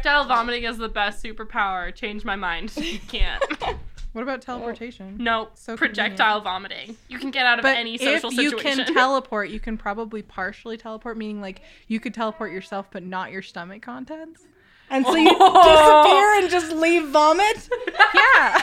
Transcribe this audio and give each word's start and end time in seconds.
projectile 0.00 0.24
vomiting 0.26 0.64
is 0.64 0.78
the 0.78 0.88
best 0.88 1.22
superpower. 1.22 1.94
Change 1.94 2.24
my 2.24 2.36
mind. 2.36 2.72
You 2.76 2.98
can't. 3.08 3.42
What 4.12 4.22
about 4.22 4.42
teleportation? 4.42 5.18
No, 5.18 5.50
So 5.54 5.76
projectile 5.76 6.40
vomiting. 6.40 6.96
You 7.08 7.20
can 7.20 7.30
get 7.30 7.46
out 7.46 7.60
of 7.60 7.62
But 7.62 7.76
any 7.76 7.94
if 7.94 8.00
social 8.00 8.32
you 8.32 8.50
situation. 8.50 8.84
can 8.86 8.94
teleport, 8.94 9.50
you 9.50 9.60
can 9.60 9.78
probably 9.78 10.20
partially 10.20 10.76
teleport, 10.76 11.16
meaning 11.16 11.40
like 11.40 11.62
you 11.86 12.00
could 12.00 12.12
teleport 12.12 12.50
yourself, 12.50 12.88
but 12.90 13.04
not 13.04 13.30
your 13.30 13.40
stomach 13.42 13.82
contents. 13.82 14.42
And 14.90 15.06
so 15.06 15.14
you 15.14 15.30
Oh. 15.38 16.02
disappear 16.02 16.42
and 16.42 16.50
just 16.50 16.72
leave 16.72 17.06
vomit. 17.10 17.68
Yeah. 18.12 18.60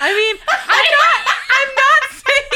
I 0.00 0.14
mean, 0.14 0.36
I'm 0.48 0.86
not. 0.96 1.36
I'm 1.58 1.74
not 1.74 2.05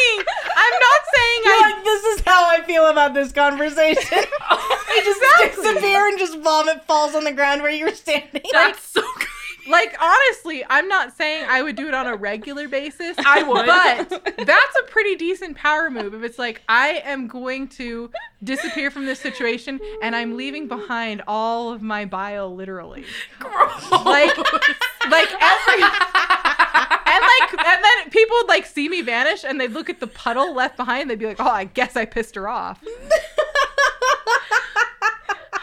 saying. 0.01 0.25
I'm 0.57 0.75
not 0.81 1.01
saying 1.15 1.41
You're 1.45 1.55
I. 1.55 1.73
like, 1.75 1.85
this 1.85 2.05
is 2.05 2.21
how 2.27 2.45
I 2.49 2.63
feel 2.63 2.87
about 2.87 3.15
this 3.15 3.33
conversation. 3.33 4.03
you 4.95 5.05
just 5.05 5.21
Exactly. 5.23 5.65
disappear 5.65 6.09
and 6.09 6.19
just 6.19 6.39
vomit 6.39 6.85
falls 6.85 7.15
on 7.15 7.25
the 7.25 7.33
ground 7.33 7.63
where 7.63 7.71
you 7.71 7.87
were 7.87 7.95
standing. 7.95 8.43
That's 8.53 8.83
so 8.83 9.03
good. 9.19 9.27
Like 9.71 9.97
honestly, 10.01 10.65
I'm 10.69 10.89
not 10.89 11.17
saying 11.17 11.47
I 11.49 11.63
would 11.63 11.77
do 11.77 11.89
it 11.89 11.95
on 11.95 12.07
a 12.07 12.17
regular 12.17 12.69
basis. 12.69 13.17
I 13.25 13.43
would. 13.43 13.67
But 13.67 14.37
that's 14.47 14.77
a 14.79 14.83
pretty 14.85 15.17
decent 15.17 15.57
power 15.57 15.91
move. 15.91 16.15
If 16.15 16.23
it's 16.23 16.39
like 16.39 16.63
I 16.69 17.03
am 17.05 17.27
going 17.29 17.69
to 17.69 18.11
disappear 18.43 18.91
from 18.91 19.07
this 19.07 19.21
situation 19.21 19.81
and 20.03 20.17
I'm 20.17 20.37
leaving 20.37 20.67
behind 20.69 21.23
all 21.27 21.73
of 21.73 21.83
my 21.83 22.05
bile 22.05 22.55
literally. 22.55 23.05
Gross. 23.39 23.91
Like 23.91 24.37
like 24.37 25.29
every 25.43 25.83
and 25.83 27.25
like 27.25 27.67
and 27.67 27.85
then 27.85 28.11
people 28.11 28.37
would 28.41 28.49
like 28.49 28.67
see 28.67 28.89
me 28.89 29.03
vanish 29.03 29.45
and 29.45 29.61
they'd 29.61 29.73
look 29.73 29.91
at 29.91 30.01
the 30.01 30.07
puddle 30.07 30.55
left 30.55 30.77
behind 30.77 31.11
they'd 31.11 31.19
be 31.19 31.27
like, 31.27 31.41
"Oh, 31.41 31.49
I 31.49 31.65
guess 31.65 31.97
I 31.97 32.05
pissed 32.05 32.35
her 32.35 32.49
off." 32.49 32.83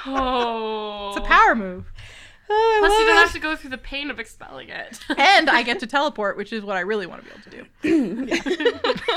oh. 0.06 1.10
It's 1.18 1.18
a 1.18 1.22
power 1.22 1.56
move. 1.56 1.92
Oh, 2.50 2.54
I 2.54 2.80
Plus, 2.88 3.00
you 3.00 3.06
don't 3.06 3.18
it. 3.18 3.20
have 3.20 3.34
to 3.34 3.40
go 3.40 3.56
through 3.56 3.72
the 3.72 3.78
pain 3.78 4.10
of 4.10 4.20
expelling 4.20 4.70
it. 4.70 5.00
And 5.18 5.50
I 5.50 5.64
get 5.64 5.80
to 5.80 5.88
teleport, 5.98 6.38
which 6.38 6.54
is 6.54 6.64
what 6.64 6.78
I 6.78 6.82
really 6.82 7.06
want 7.06 7.24
to 7.24 7.30
be 7.30 7.58
able 7.60 7.68
to 7.82 8.28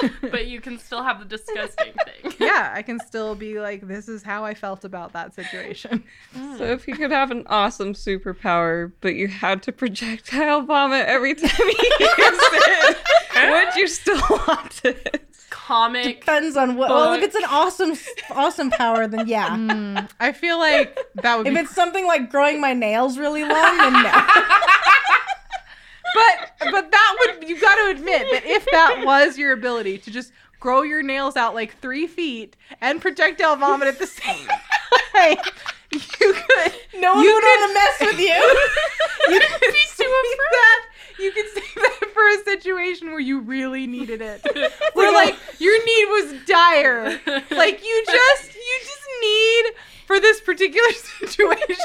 do. 0.02 0.20
but 0.30 0.46
you 0.46 0.60
can 0.60 0.78
still 0.78 1.02
have 1.02 1.18
the 1.18 1.24
disgusting 1.24 1.92
thing. 2.04 2.34
Yeah, 2.38 2.72
I 2.74 2.82
can 2.82 2.98
still 2.98 3.34
be 3.34 3.60
like, 3.60 3.86
this 3.86 4.08
is 4.08 4.22
how 4.22 4.44
I 4.44 4.54
felt 4.54 4.84
about 4.84 5.12
that 5.12 5.34
situation. 5.34 6.04
Mm. 6.34 6.58
So 6.58 6.64
if 6.64 6.88
you 6.88 6.96
could 6.96 7.10
have 7.12 7.30
an 7.30 7.44
awesome 7.46 7.94
superpower, 7.94 8.92
but 9.00 9.14
you 9.14 9.28
had 9.28 9.62
to 9.64 9.72
projectile 9.72 10.62
vomit 10.62 11.06
every 11.06 11.34
time 11.34 11.50
you 11.58 11.66
used 11.66 11.80
it, 12.18 12.96
would 13.50 13.74
you 13.76 13.86
still 13.86 14.20
want 14.30 14.80
it? 14.84 15.29
Comic. 15.50 16.20
Depends 16.20 16.56
on 16.56 16.76
what. 16.76 16.88
Well, 16.90 17.12
if 17.14 17.22
it's 17.22 17.34
an 17.34 17.44
awesome, 17.48 17.94
awesome 18.30 18.70
power, 18.70 19.06
then 19.06 19.26
yeah. 19.28 19.48
Mm, 19.56 20.08
I 20.20 20.32
feel 20.32 20.58
like 20.58 20.96
that 21.16 21.36
would 21.38 21.46
If 21.46 21.54
be. 21.54 21.60
it's 21.60 21.74
something 21.74 22.06
like 22.06 22.30
growing 22.30 22.60
my 22.60 22.72
nails 22.72 23.18
really 23.18 23.42
long, 23.42 23.76
then 23.78 23.92
no. 23.92 24.12
But 26.14 26.70
but 26.72 26.90
that 26.90 27.16
would 27.20 27.48
you 27.48 27.60
got 27.60 27.76
to 27.76 27.90
admit 27.96 28.26
that 28.32 28.42
if 28.44 28.66
that 28.72 29.02
was 29.04 29.38
your 29.38 29.52
ability 29.52 29.98
to 29.98 30.10
just 30.10 30.32
grow 30.58 30.82
your 30.82 31.02
nails 31.02 31.36
out 31.36 31.54
like 31.54 31.78
three 31.80 32.06
feet 32.06 32.56
and 32.80 33.00
projectile 33.00 33.56
vomit 33.56 33.86
at 33.88 33.98
the 33.98 34.06
same 34.06 34.46
time, 35.12 35.36
you 35.92 36.00
could. 36.34 36.72
No 37.00 37.14
one 37.14 37.24
You 37.24 37.34
would 37.34 37.42
could- 37.42 37.60
want 37.60 37.70
to 37.70 37.74
mess 37.74 38.12
with 38.12 38.20
you. 38.20 38.56
You 39.30 39.38
could 39.38 39.74
save 39.88 40.06
that. 40.08 40.82
You 41.20 41.32
could 41.32 41.46
save 41.54 41.74
that 41.74 42.10
for 42.12 42.28
a 42.28 42.44
situation 42.44 43.10
where 43.10 43.20
you 43.20 43.40
really 43.40 43.86
needed 43.86 44.20
it. 44.22 44.44
Where 44.94 45.12
like 45.12 45.36
your 45.58 45.78
need 45.84 46.04
was 46.06 46.46
dire. 46.46 47.20
Like 47.50 47.84
you 47.84 48.04
just 48.06 48.54
you 48.54 48.80
just 48.80 49.06
need 49.22 49.64
for 50.06 50.20
this 50.20 50.40
particular 50.40 50.92
situation 50.92 51.76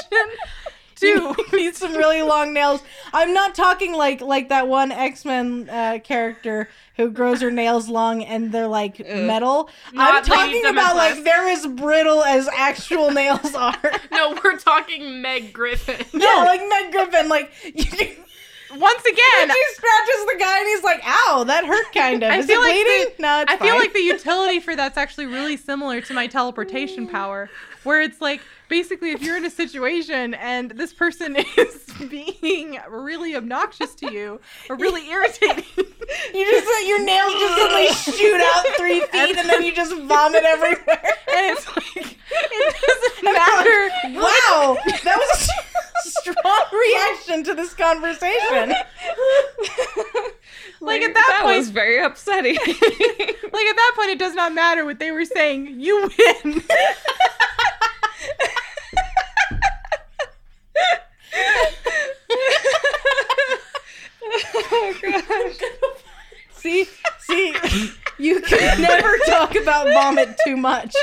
to 0.96 1.36
need 1.52 1.74
some 1.76 1.94
really 1.94 2.22
long 2.22 2.52
nails. 2.52 2.82
I'm 3.12 3.32
not 3.32 3.54
talking 3.54 3.92
like 3.92 4.20
like 4.20 4.48
that 4.48 4.68
one 4.68 4.90
X 4.92 5.24
Men 5.24 5.68
uh, 5.70 5.98
character 6.02 6.68
who 6.96 7.10
grows 7.10 7.42
her 7.42 7.50
nails 7.50 7.88
long 7.88 8.24
and 8.24 8.50
they're 8.52 8.66
like 8.66 8.98
metal. 9.00 9.68
I'm 9.94 10.24
talking 10.24 10.64
about 10.64 10.96
like 10.96 11.22
they're 11.24 11.48
as 11.48 11.66
brittle 11.66 12.24
as 12.24 12.48
actual 12.56 13.10
nails 13.10 13.54
are. 13.54 13.92
No, 14.10 14.38
we're 14.42 14.58
talking 14.58 15.20
Meg 15.20 15.52
Griffin. 15.52 16.04
Yeah, 16.14 16.44
like 16.46 16.62
Meg 16.68 16.92
Griffin. 16.92 17.28
Like 17.28 17.52
you 17.64 17.84
can, 17.84 18.08
once 18.78 19.04
again 19.04 19.50
she 19.50 19.62
scratches 19.74 20.26
the 20.26 20.36
guy 20.38 20.58
and 20.60 20.68
he's 20.68 20.82
like, 20.84 21.00
"Ow, 21.04 21.44
that 21.46 21.64
hurt 21.64 21.92
kind 21.92 22.22
of." 22.22 22.30
I 22.30 22.38
Is 22.38 22.46
feel 22.46 22.60
it 22.60 22.64
like 22.64 22.74
bleeding? 22.74 23.14
the- 23.16 23.22
no, 23.22 23.40
it's 23.42 23.52
I 23.52 23.56
feel 23.56 23.76
like 23.76 23.92
the 23.92 24.00
utility 24.00 24.60
for 24.60 24.76
that's 24.76 24.96
actually 24.96 25.26
really 25.26 25.56
similar 25.56 26.00
to 26.00 26.14
my 26.14 26.26
teleportation 26.26 27.06
power, 27.08 27.48
where 27.84 28.00
it's 28.02 28.20
like 28.20 28.40
basically 28.68 29.10
if 29.12 29.22
you're 29.22 29.36
in 29.36 29.44
a 29.44 29.50
situation 29.50 30.34
and 30.34 30.70
this 30.72 30.92
person 30.92 31.36
is 31.56 31.84
being 32.08 32.78
really 32.88 33.34
obnoxious 33.36 33.94
to 33.96 34.12
you 34.12 34.40
or 34.68 34.76
really 34.84 35.08
irritating, 35.10 35.64
you 35.76 36.50
just 36.50 36.66
let 36.66 36.86
your 36.86 37.04
nails 37.04 37.32
just 37.32 37.56
suddenly 37.56 37.88
shoot 38.18 38.40
out 38.40 38.66
three 38.76 39.00
feet 39.12 39.36
and 39.36 39.48
then 39.48 39.62
you 39.62 39.74
just 39.74 39.94
vomit 40.02 40.44
everywhere. 40.44 41.02
and 41.28 41.56
it's 41.56 41.66
like 41.76 42.16
it 42.30 42.76
doesn't 42.86 43.24
matter. 43.24 44.20
Wow, 44.20 44.76
that 45.04 45.16
was 45.16 45.48
a 45.48 46.10
strong 46.20 46.64
reaction 46.72 47.44
to 47.44 47.54
this 47.54 47.74
conversation. 47.74 48.74
Like, 50.80 51.02
at 51.02 51.14
that 51.14 51.40
point- 51.42 51.56
was 51.58 51.70
very 51.70 52.02
upsetting. 52.02 52.56
Like 52.56 53.66
at 53.66 53.76
that 53.76 53.92
point, 53.96 54.10
it 54.10 54.18
does 54.18 54.34
not 54.34 54.52
matter 54.54 54.84
what 54.84 54.98
they 54.98 55.10
were 55.10 55.24
saying. 55.24 55.80
You 55.80 56.10
win. 56.44 56.62
Oh 64.54 64.94
gosh. 65.02 65.58
See, 66.54 66.86
see, 67.20 67.54
you 68.18 68.40
can 68.40 68.80
never 68.80 69.18
talk 69.26 69.54
about 69.56 69.86
vomit 69.88 70.36
too 70.44 70.56
much. 70.56 70.94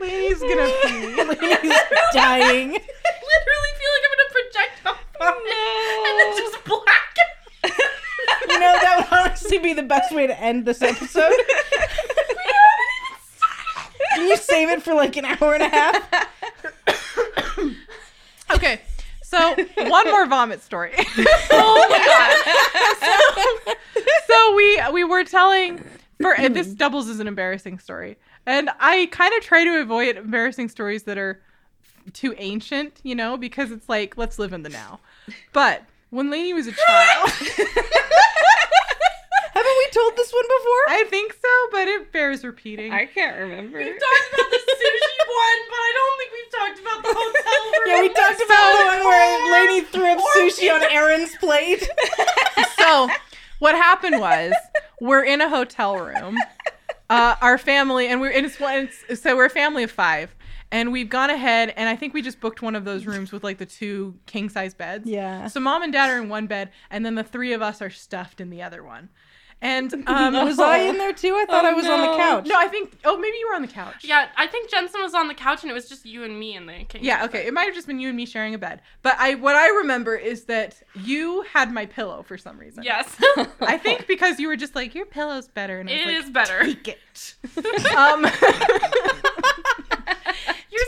Lady's 0.00 0.40
gonna 0.40 0.70
pee. 0.84 1.14
He's 1.62 1.80
dying. 2.12 2.70
literally 2.72 3.72
feel 3.80 3.90
like 3.94 4.04
I'm 4.04 4.12
gonna 4.14 4.30
projectile 4.30 4.98
vomit 5.18 5.52
and 6.06 6.14
then 6.20 6.30
just 6.36 6.56
black. 6.64 7.16
You 7.64 8.58
know, 8.60 8.76
that 8.80 8.96
would 8.98 9.18
honestly 9.18 9.58
be 9.58 9.72
the 9.72 9.82
best 9.82 10.14
way 10.14 10.26
to 10.26 10.38
end 10.40 10.64
this 10.64 10.82
episode. 10.82 11.32
Can 14.14 14.28
you 14.28 14.36
save 14.36 14.68
it 14.70 14.82
for 14.82 14.94
like 14.94 15.16
an 15.16 15.24
hour 15.24 15.54
and 15.54 15.62
a 15.62 15.68
half? 15.68 16.28
Okay, 18.54 18.82
so 19.22 19.56
one 19.88 20.06
more 20.10 20.26
vomit 20.26 20.62
story. 20.62 20.92
oh 21.50 21.86
my 21.90 23.64
god. 23.66 23.76
so 24.26 24.54
we 24.54 24.80
we 24.92 25.02
were 25.02 25.24
telling 25.24 25.82
for 26.20 26.34
and 26.34 26.54
this 26.54 26.68
doubles 26.68 27.08
as 27.08 27.20
an 27.20 27.26
embarrassing 27.26 27.78
story 27.78 28.16
and 28.46 28.70
i 28.80 29.06
kind 29.10 29.32
of 29.34 29.42
try 29.42 29.64
to 29.64 29.80
avoid 29.80 30.16
embarrassing 30.16 30.68
stories 30.68 31.04
that 31.04 31.18
are 31.18 31.40
too 32.12 32.34
ancient 32.38 33.00
you 33.02 33.14
know 33.14 33.36
because 33.36 33.70
it's 33.70 33.88
like 33.88 34.16
let's 34.16 34.38
live 34.38 34.52
in 34.52 34.62
the 34.62 34.68
now 34.68 35.00
but 35.52 35.82
when 36.14 36.30
Lainey 36.30 36.52
was 36.54 36.66
a 36.66 36.72
child 36.72 37.30
Haven't 39.54 39.78
we 39.78 39.88
told 39.92 40.16
this 40.16 40.32
one 40.32 40.42
before? 40.44 40.82
i 40.88 41.04
think 41.08 41.32
so 41.32 41.48
but 41.70 41.86
it 41.88 42.12
bears 42.12 42.44
repeating 42.44 42.92
I 42.92 43.06
can't 43.06 43.38
remember. 43.38 43.78
We've 43.78 43.86
talked 43.86 44.28
about 44.34 44.50
the 44.50 44.58
sushi 44.58 45.18
one, 45.44 45.60
but 45.70 45.80
I 45.80 45.92
don't 45.98 46.16
think 46.18 46.30
we've 46.32 46.52
talked 46.60 46.78
about 46.80 47.02
the 47.02 47.14
hotel 47.18 47.62
room. 47.72 47.82
yeah, 47.86 48.00
we 48.00 48.08
talked 48.08 48.42
about 48.42 48.72
the 48.72 48.84
one 48.84 49.04
where 49.06 49.52
Lady 49.52 49.80
threw 49.86 50.06
up 50.12 50.18
sushi 50.36 50.72
on 50.74 50.82
Erin's 50.90 51.34
plate. 51.36 51.88
so 52.78 53.08
what 53.60 53.74
happened 53.74 54.20
was 54.20 54.52
we're 55.00 55.24
in 55.24 55.40
a 55.40 55.48
hotel 55.48 55.96
room 55.98 56.36
uh, 57.10 57.36
our 57.40 57.58
family 57.58 58.08
and 58.08 58.20
we're 58.20 58.30
and 58.30 58.46
it's, 58.46 58.58
it's 59.08 59.22
so 59.22 59.36
we're 59.36 59.46
a 59.46 59.50
family 59.50 59.82
of 59.84 59.90
five 59.90 60.34
and 60.74 60.90
we've 60.92 61.08
gone 61.08 61.30
ahead 61.30 61.72
and 61.76 61.88
i 61.88 61.96
think 61.96 62.12
we 62.12 62.20
just 62.20 62.40
booked 62.40 62.60
one 62.60 62.74
of 62.76 62.84
those 62.84 63.06
rooms 63.06 63.32
with 63.32 63.42
like 63.44 63.58
the 63.58 63.66
two 63.66 64.14
king 64.26 64.48
size 64.48 64.74
beds 64.74 65.08
Yeah. 65.08 65.46
so 65.46 65.60
mom 65.60 65.82
and 65.82 65.92
dad 65.92 66.10
are 66.10 66.18
in 66.20 66.28
one 66.28 66.46
bed 66.46 66.70
and 66.90 67.06
then 67.06 67.14
the 67.14 67.24
three 67.24 67.52
of 67.52 67.62
us 67.62 67.80
are 67.80 67.90
stuffed 67.90 68.40
in 68.40 68.50
the 68.50 68.60
other 68.62 68.82
one 68.82 69.08
and 69.62 69.94
um 70.08 70.34
Was 70.44 70.58
I 70.58 70.78
in 70.78 70.98
there 70.98 71.12
too? 71.12 71.34
I 71.36 71.46
thought 71.46 71.64
Oh, 71.64 71.68
I 71.68 71.72
was 71.72 71.86
on 71.86 72.00
the 72.00 72.16
couch. 72.18 72.46
no 72.46 72.56
i 72.58 72.66
think 72.66 72.98
oh 73.04 73.16
maybe 73.16 73.36
you 73.38 73.48
were 73.48 73.54
on 73.54 73.62
the 73.62 73.68
couch 73.68 74.04
Yeah, 74.04 74.26
I 74.36 74.46
think 74.48 74.68
Jensen 74.70 75.00
was 75.00 75.14
on 75.14 75.28
the 75.28 75.34
couch 75.34 75.62
and 75.62 75.70
it 75.70 75.74
was 75.74 75.88
just 75.88 76.04
you 76.04 76.24
and 76.24 76.38
me 76.38 76.56
in 76.56 76.66
the 76.66 76.84
king. 76.88 77.04
Yeah, 77.04 77.24
okay. 77.26 77.46
It 77.46 77.54
might 77.54 77.64
have 77.64 77.74
just 77.74 77.86
been 77.86 78.00
you 78.00 78.08
and 78.08 78.16
me 78.16 78.26
sharing 78.26 78.52
a 78.54 78.58
bed. 78.58 78.82
But 79.02 79.14
I 79.18 79.36
what 79.36 79.54
I 79.56 79.68
remember 79.68 80.14
is 80.16 80.44
that 80.46 80.82
you 80.94 81.42
had 81.52 81.72
my 81.72 81.86
pillow 81.86 82.22
for 82.24 82.36
some 82.36 82.58
reason. 82.58 82.82
Yes. 82.82 83.06
I 83.60 83.78
think 83.78 84.06
because 84.06 84.38
you 84.40 84.48
were 84.48 84.56
just 84.56 84.74
like, 84.74 84.94
your 84.94 85.06
pillow's 85.06 85.48
better. 85.48 85.78
And 85.80 85.88
I 85.88 85.92
was 85.92 86.02
it 86.02 86.06
like, 86.06 86.24
is 86.24 86.30
better. 86.30 86.58
Take 86.64 86.88
it. 86.88 87.34
um, 87.96 88.24
You're 88.24 89.83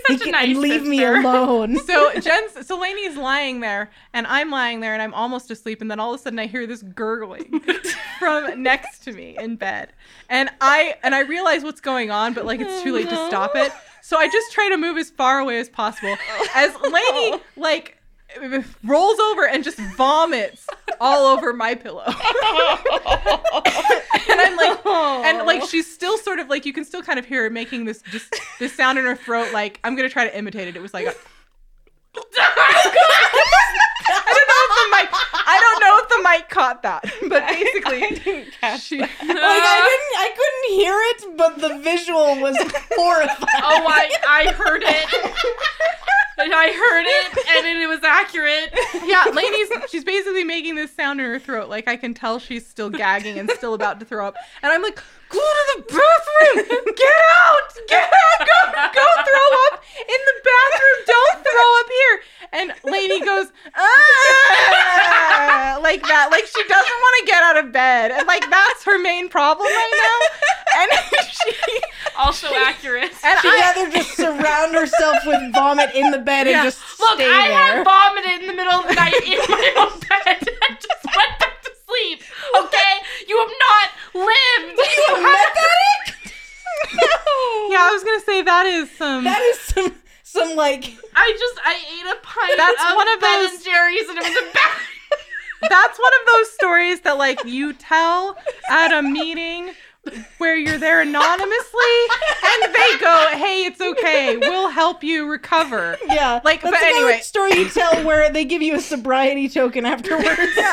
such 0.09 0.27
a 0.27 0.31
nice 0.31 0.49
and 0.51 0.59
leave 0.59 0.85
me 0.85 1.05
alone. 1.05 1.79
so 1.87 2.13
Jen's 2.21 2.67
so 2.67 2.79
Lainey's 2.79 3.17
lying 3.17 3.61
there 3.61 3.91
and 4.13 4.27
I'm 4.27 4.51
lying 4.51 4.81
there 4.81 4.93
and 4.93 5.03
I'm 5.03 5.15
almost 5.15 5.51
asleep 5.51 5.81
and 5.81 5.91
then 5.91 6.01
all 6.01 6.15
of 6.15 6.21
a 6.21 6.23
sudden 6.23 6.39
I 6.39 6.47
hear 6.47 6.67
this 6.67 6.83
gurgling 6.83 7.61
from 8.19 8.63
next 8.63 9.01
to 9.05 9.13
me 9.13 9.37
in 9.39 9.57
bed. 9.57 9.93
And 10.29 10.51
I 10.61 10.97
and 11.03 11.15
I 11.15 11.21
realize 11.21 11.63
what's 11.63 11.81
going 11.81 12.11
on, 12.11 12.35
but 12.35 12.45
like 12.45 12.61
it's 12.61 12.83
too 12.83 12.93
late 12.93 13.09
to 13.09 13.27
stop 13.27 13.53
it. 13.55 13.73
So 14.07 14.17
I 14.17 14.29
just 14.29 14.53
try 14.53 14.69
to 14.69 14.77
move 14.77 14.99
as 14.99 15.11
far 15.11 15.41
away 15.41 15.59
as 15.59 15.69
possible. 15.69 16.17
As 16.55 16.73
Lainey 16.75 16.93
oh. 16.93 17.41
like 17.57 17.96
rolls 18.85 19.19
over 19.19 19.47
and 19.47 19.65
just 19.65 19.79
vomits 19.97 20.67
all 21.01 21.27
over 21.27 21.53
my 21.53 21.75
pillow. 21.75 22.05
and 22.07 22.15
I'm 24.41 24.57
like 24.57 24.87
and 24.87 25.47
like 25.47 25.63
she's 25.65 25.93
still 25.93 26.19
sort 26.19 26.39
of 26.39 26.49
like 26.49 26.67
you 26.67 26.73
can 26.73 26.85
still 26.85 27.03
kind 27.03 27.19
of 27.19 27.27
hear 27.27 27.45
her 27.45 27.51
making 27.51 27.85
this 27.85 28.03
just 28.11 28.35
this 28.59 28.75
sound 28.75 28.99
in 28.99 29.05
her 29.05 29.17
throat 29.17 29.53
like 29.53 29.81
I'm 29.85 29.97
going 29.97 30.09
to 30.09 30.13
try 30.13 30.25
to 30.25 30.37
imitate 30.37 30.69
it. 30.69 30.77
It 30.77 30.83
was 30.83 30.95
like 30.95 31.07
a, 31.07 31.15
I 34.09 34.33
don't 34.37 34.49
know 34.49 34.63
if 34.65 34.71
the 34.71 34.76
mic 34.91 35.09
I 35.13 35.57
don't 35.61 35.81
know 35.81 35.99
if 36.03 36.09
the 36.09 36.29
mic 36.29 36.49
caught 36.49 36.83
that. 36.83 37.05
But 37.29 37.47
basically 37.49 38.05
I 38.05 38.11
didn't 38.11 38.53
catch 38.61 38.83
she 38.83 38.99
that. 38.99 39.11
Like 39.21 39.37
I 39.37 39.79
didn't, 39.89 40.15
I 40.19 40.29
couldn't 40.39 40.79
hear 40.81 40.99
it, 41.11 41.37
but 41.37 41.59
the 41.61 41.79
visual 41.83 42.41
was 42.41 42.57
horrifying. 42.97 43.63
Oh, 43.63 43.87
I 43.89 44.11
I 44.29 44.53
heard 44.53 44.83
it. 44.85 45.09
And 46.39 46.53
I 46.55 46.67
heard 46.67 47.05
it, 47.07 47.39
and 47.57 47.65
then 47.65 47.81
it 47.81 47.87
was 47.89 48.05
accurate. 48.05 48.71
yeah, 49.07 49.25
Lainey's 49.33 49.71
she's 49.91 50.05
basically 50.05 50.45
making 50.45 50.75
this 50.75 50.93
sound 50.93 51.19
in 51.19 51.25
her 51.25 51.39
throat. 51.39 51.71
Like 51.71 51.89
I 51.89 51.97
can 51.97 52.13
tell 52.13 52.39
she's 52.39 52.67
still 52.67 52.91
gagging 52.91 53.39
and 53.39 53.51
still 53.53 53.73
about 53.73 54.01
to 54.01 54.05
throw 54.07 54.27
up. 54.29 54.35
And 54.63 54.71
I'm 54.71 54.83
like, 54.83 55.03
go 55.29 55.41
to 55.41 55.65
the 55.77 55.83
bathroom! 55.93 56.85
Get 56.97 57.21
out! 57.43 57.69
Get 57.89 58.09
out! 58.13 58.47
Go, 58.47 58.61
go 58.95 59.07
throw 59.25 59.49
up 59.71 59.83
in 59.99 60.21
the 60.27 60.35
bathroom! 60.45 60.99
Don't 61.07 61.39
throw 61.45 61.81
up 61.81 61.89
here! 61.91 62.21
And 62.53 62.73
Lainey 62.85 63.21
goes, 63.25 63.47
ah! 63.75 65.79
like 65.83 66.03
that. 66.07 66.31
Like 66.31 66.47
she 66.47 66.63
doesn't 66.69 66.99
want 67.05 67.15
to 67.21 67.27
get 67.27 67.43
out 67.43 67.57
of 67.65 67.73
bed. 67.73 68.11
And 68.13 68.27
like 68.27 68.49
that's 68.51 68.85
her 68.85 68.99
main 68.99 69.29
problem 69.29 69.67
right 69.67 69.93
now. 69.93 70.21
And 70.81 70.91
she 71.29 71.53
Also 72.17 72.49
accurate. 72.55 73.13
and 73.25 73.41
She'd 73.41 73.49
I, 73.49 73.61
rather 73.75 73.91
just 73.91 74.15
surround 74.17 74.75
herself 74.75 75.19
with 75.27 75.53
vomit 75.53 75.91
in 75.95 76.11
the 76.11 76.19
bed 76.19 76.47
Yeah. 76.47 76.63
and 76.63 76.73
just 76.73 76.81
Look, 77.01 77.19
stay 77.19 77.29
I 77.31 77.49
there. 77.49 77.59
had 77.59 77.85
vomited 77.85 78.41
in 78.43 78.47
the 78.47 78.55
middle 78.55 78.81
of 78.81 78.87
the 78.89 78.95
night 78.95 79.15
in 79.25 79.39
my 79.39 79.73
own 79.79 79.99
bed. 80.01 80.49
I 80.63 80.77
just 80.81 81.05
went 81.05 81.39
to 81.41 81.47
sleep. 81.87 82.23
Okay, 82.59 82.93
you 83.29 83.39
have 83.39 83.51
not 83.67 83.89
lived. 84.27 84.81
You 85.09 85.15
have 85.17 85.57
yeah, 87.71 87.89
I 87.89 87.91
was 87.93 88.05
gonna 88.05 88.21
say 88.21 88.43
that 88.43 88.67
is 88.67 88.91
some 88.97 89.25
that 89.25 89.41
is 89.41 89.59
some 89.61 89.95
some 90.23 90.57
like 90.57 90.93
I 91.15 91.33
just 91.39 91.59
I 91.65 91.75
ate 91.75 92.13
a 92.13 92.17
pint 92.23 92.53
That's 92.57 92.83
of 92.91 92.97
one 92.97 93.09
of 93.09 93.21
Ben 93.21 93.41
those- 93.43 93.55
and 93.55 93.65
Jerry's, 93.65 94.09
and 94.09 94.19
it 94.19 94.25
was 94.25 94.37
a 94.37 94.53
bad. 94.53 94.79
That's 95.71 95.99
one 95.99 96.13
of 96.21 96.27
those 96.35 96.53
stories 96.53 97.01
that 97.01 97.17
like 97.19 97.45
you 97.45 97.73
tell 97.73 98.37
at 98.69 98.93
a 98.93 99.03
meeting 99.03 99.71
where 100.39 100.57
you're 100.57 100.79
there 100.79 101.01
anonymously 101.01 101.97
and 102.45 102.75
they 102.75 102.99
go, 102.99 103.29
"Hey, 103.33 103.65
it's 103.65 103.81
okay. 103.81 104.37
We'll 104.37 104.69
help 104.71 105.03
you 105.03 105.27
recover." 105.29 105.97
yeah. 106.07 106.41
Like, 106.45 106.63
that's 106.63 106.73
but 106.73 106.79
the 106.79 106.85
kind 106.85 106.97
of 106.97 107.03
anyway. 107.05 107.21
story 107.21 107.55
you 107.55 107.69
tell 107.69 108.05
where 108.05 108.31
they 108.33 108.45
give 108.45 108.63
you 108.63 108.75
a 108.77 108.81
sobriety 108.81 109.49
token 109.49 109.85
afterwards. 109.87 110.27
yeah. 110.57 110.73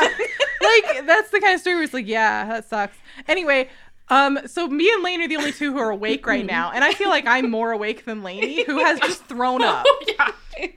Like 0.62 1.06
that's 1.06 1.30
the 1.30 1.40
kind 1.40 1.54
of 1.54 1.60
story 1.60 1.76
where 1.76 1.84
it's 1.84 1.94
like, 1.94 2.06
"Yeah, 2.06 2.46
that 2.46 2.68
sucks." 2.68 2.96
Anyway, 3.28 3.68
um 4.08 4.38
so 4.46 4.68
me 4.68 4.92
and 4.92 5.02
Lane 5.02 5.22
are 5.22 5.28
the 5.28 5.36
only 5.36 5.52
two 5.52 5.72
who 5.72 5.78
are 5.78 5.90
awake 5.90 6.26
right 6.26 6.44
now, 6.44 6.70
and 6.72 6.84
I 6.84 6.92
feel 6.92 7.08
like 7.08 7.26
I'm 7.26 7.50
more 7.50 7.72
awake 7.72 8.04
than 8.04 8.22
Lainey, 8.22 8.64
who 8.64 8.78
has 8.78 9.00
just 9.00 9.24
thrown 9.24 9.62
up 9.64 9.86
yeah. 10.06 10.30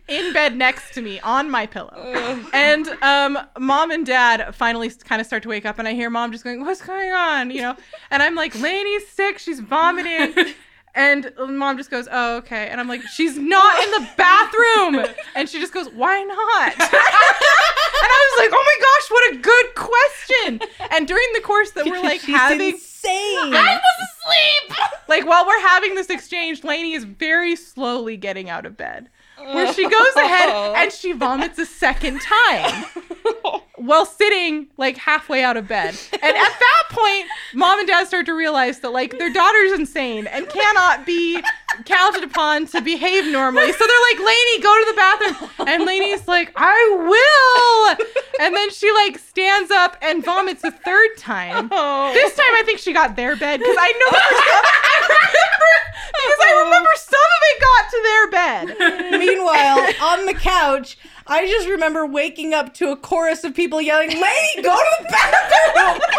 in 0.07 0.33
bed 0.33 0.55
next 0.55 0.93
to 0.93 1.01
me 1.01 1.19
on 1.19 1.49
my 1.49 1.65
pillow. 1.65 2.39
And 2.53 2.87
um, 3.01 3.37
mom 3.59 3.91
and 3.91 4.05
dad 4.05 4.55
finally 4.55 4.89
kind 4.89 5.19
of 5.19 5.27
start 5.27 5.43
to 5.43 5.49
wake 5.49 5.65
up, 5.65 5.77
and 5.79 5.87
I 5.87 5.93
hear 5.93 6.09
mom 6.09 6.31
just 6.31 6.43
going, 6.43 6.61
"What's 6.61 6.81
going 6.81 7.11
on?" 7.11 7.51
You 7.51 7.61
know, 7.61 7.75
and 8.11 8.23
I'm 8.23 8.35
like, 8.35 8.59
"Lainey's 8.59 9.07
sick. 9.07 9.39
She's 9.39 9.59
vomiting." 9.59 10.53
And 10.95 11.31
mom 11.37 11.77
just 11.77 11.91
goes, 11.91 12.07
"Oh, 12.11 12.37
okay." 12.37 12.69
And 12.69 12.81
I'm 12.81 12.87
like, 12.87 13.03
"She's 13.03 13.37
not 13.37 13.83
in 13.83 13.91
the 13.91 14.09
bathroom." 14.17 15.05
And 15.35 15.47
she 15.47 15.59
just 15.59 15.71
goes, 15.71 15.87
"Why 15.89 16.23
not?" 16.23 16.73
and 16.79 16.89
I 18.01 18.31
was 18.31 18.39
like, 18.39 18.49
"Oh 18.51 18.63
my 18.65 18.77
gosh, 18.81 19.11
what 19.11 19.35
a 19.35 19.37
good 19.37 19.75
question!" 19.75 20.59
And 20.89 21.07
during 21.07 21.27
the 21.35 21.41
course 21.41 21.69
that 21.71 21.85
we're 21.85 22.01
like 22.01 22.21
She's 22.21 22.35
having, 22.35 22.79
insane. 23.07 23.53
I 23.53 23.79
was 23.81 24.09
asleep. 24.09 24.77
like 25.07 25.25
while 25.25 25.45
we're 25.45 25.61
having 25.61 25.95
this 25.95 26.09
exchange, 26.09 26.63
Lainey 26.63 26.93
is 26.93 27.03
very 27.03 27.55
slowly 27.55 28.17
getting 28.17 28.49
out 28.49 28.65
of 28.65 28.77
bed. 28.77 29.09
Where 29.37 29.71
she 29.71 29.83
goes 29.87 30.15
ahead 30.15 30.49
uh-huh. 30.49 30.73
and 30.77 30.91
she 30.91 31.11
vomits 31.11 31.59
a 31.59 31.65
second 31.65 32.19
time 32.21 32.85
while 33.75 34.05
sitting 34.05 34.67
like 34.77 34.97
halfway 34.97 35.43
out 35.43 35.57
of 35.57 35.67
bed. 35.67 35.95
And 36.11 36.23
at 36.23 36.59
that 36.59 36.83
point, 36.89 37.27
mom 37.53 37.79
and 37.79 37.87
dad 37.87 38.07
start 38.07 38.25
to 38.25 38.33
realize 38.33 38.79
that 38.79 38.89
like 38.89 39.17
their 39.19 39.31
daughter's 39.31 39.73
insane 39.73 40.27
and 40.27 40.49
cannot 40.49 41.05
be 41.05 41.41
counted 41.85 42.23
upon 42.23 42.65
to 42.67 42.81
behave 42.81 43.25
normally. 43.31 43.71
So 43.71 43.85
they're 43.85 44.05
like, 44.11 44.19
Lainey, 44.25 44.61
go 44.61 44.79
to 44.79 44.85
the 44.91 44.95
bathroom. 44.95 45.67
And 45.67 45.83
Lainey's 45.85 46.27
like, 46.27 46.51
I 46.55 47.97
will. 47.97 48.07
And 48.39 48.55
then 48.55 48.69
she 48.71 48.91
like 48.91 49.17
stands 49.19 49.71
up 49.71 49.97
and 50.01 50.23
vomits 50.23 50.63
a 50.63 50.71
third 50.71 51.17
time. 51.17 51.69
Oh. 51.71 52.13
This 52.13 52.35
time 52.35 52.45
I 52.53 52.63
think 52.65 52.79
she 52.79 52.93
got 52.93 53.15
their 53.15 53.35
bed 53.35 53.59
because 53.59 53.75
I 53.79 53.91
know 53.91 54.17
I 54.17 55.01
remember 55.01 55.71
because 56.07 56.39
I 56.41 56.63
remember 56.63 56.89
some 56.95 57.29
of 57.37 57.41
it 57.49 57.59
got 57.67 57.89
to 57.91 57.99
their 58.03 58.27
bed. 58.31 59.19
Meanwhile, 59.19 59.93
on 60.01 60.25
the 60.25 60.33
couch, 60.33 60.97
I 61.29 61.45
just 61.45 61.67
remember 61.67 62.05
waking 62.05 62.53
up 62.53 62.73
to 62.75 62.91
a 62.91 62.97
chorus 62.97 63.43
of 63.43 63.53
people 63.55 63.81
yelling, 63.81 64.09
"Lady, 64.09 64.61
go 64.61 64.75
to 64.75 65.03
the 65.03 65.09
bathroom!" 65.09 66.01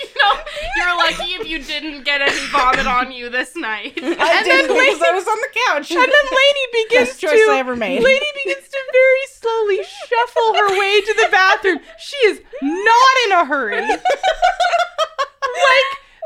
You 0.00 0.06
know, 0.24 0.40
you're 0.76 0.96
lucky 0.96 1.32
if 1.34 1.48
you 1.48 1.58
didn't 1.62 2.04
get 2.04 2.20
any 2.22 2.46
vomit 2.50 2.86
on 2.86 3.12
you 3.12 3.28
this 3.28 3.54
night. 3.54 3.92
I 3.96 4.00
And 4.02 4.44
didn't 4.44 4.68
then 4.68 4.86
because 4.86 5.02
I 5.02 5.10
was 5.12 5.26
on 5.26 5.36
the 5.38 5.48
couch. 5.68 5.90
And 5.90 6.00
then 6.00 6.10
Lady 6.10 6.64
begins 6.84 7.08
Best 7.10 7.20
choice 7.20 7.32
to 7.32 7.50
I 7.52 7.58
ever 7.58 7.76
made. 7.76 8.02
Lady 8.02 8.26
begins 8.44 8.66
to 8.68 8.78
very 8.92 9.26
slowly 9.30 9.82
shuffle 9.84 10.54
her 10.54 10.78
way 10.78 11.00
to 11.00 11.14
the 11.14 11.28
bathroom. 11.30 11.80
She 11.98 12.16
is 12.28 12.40
not 12.62 13.14
in 13.26 13.32
a 13.32 13.44
hurry. 13.44 13.80
like 13.82 13.98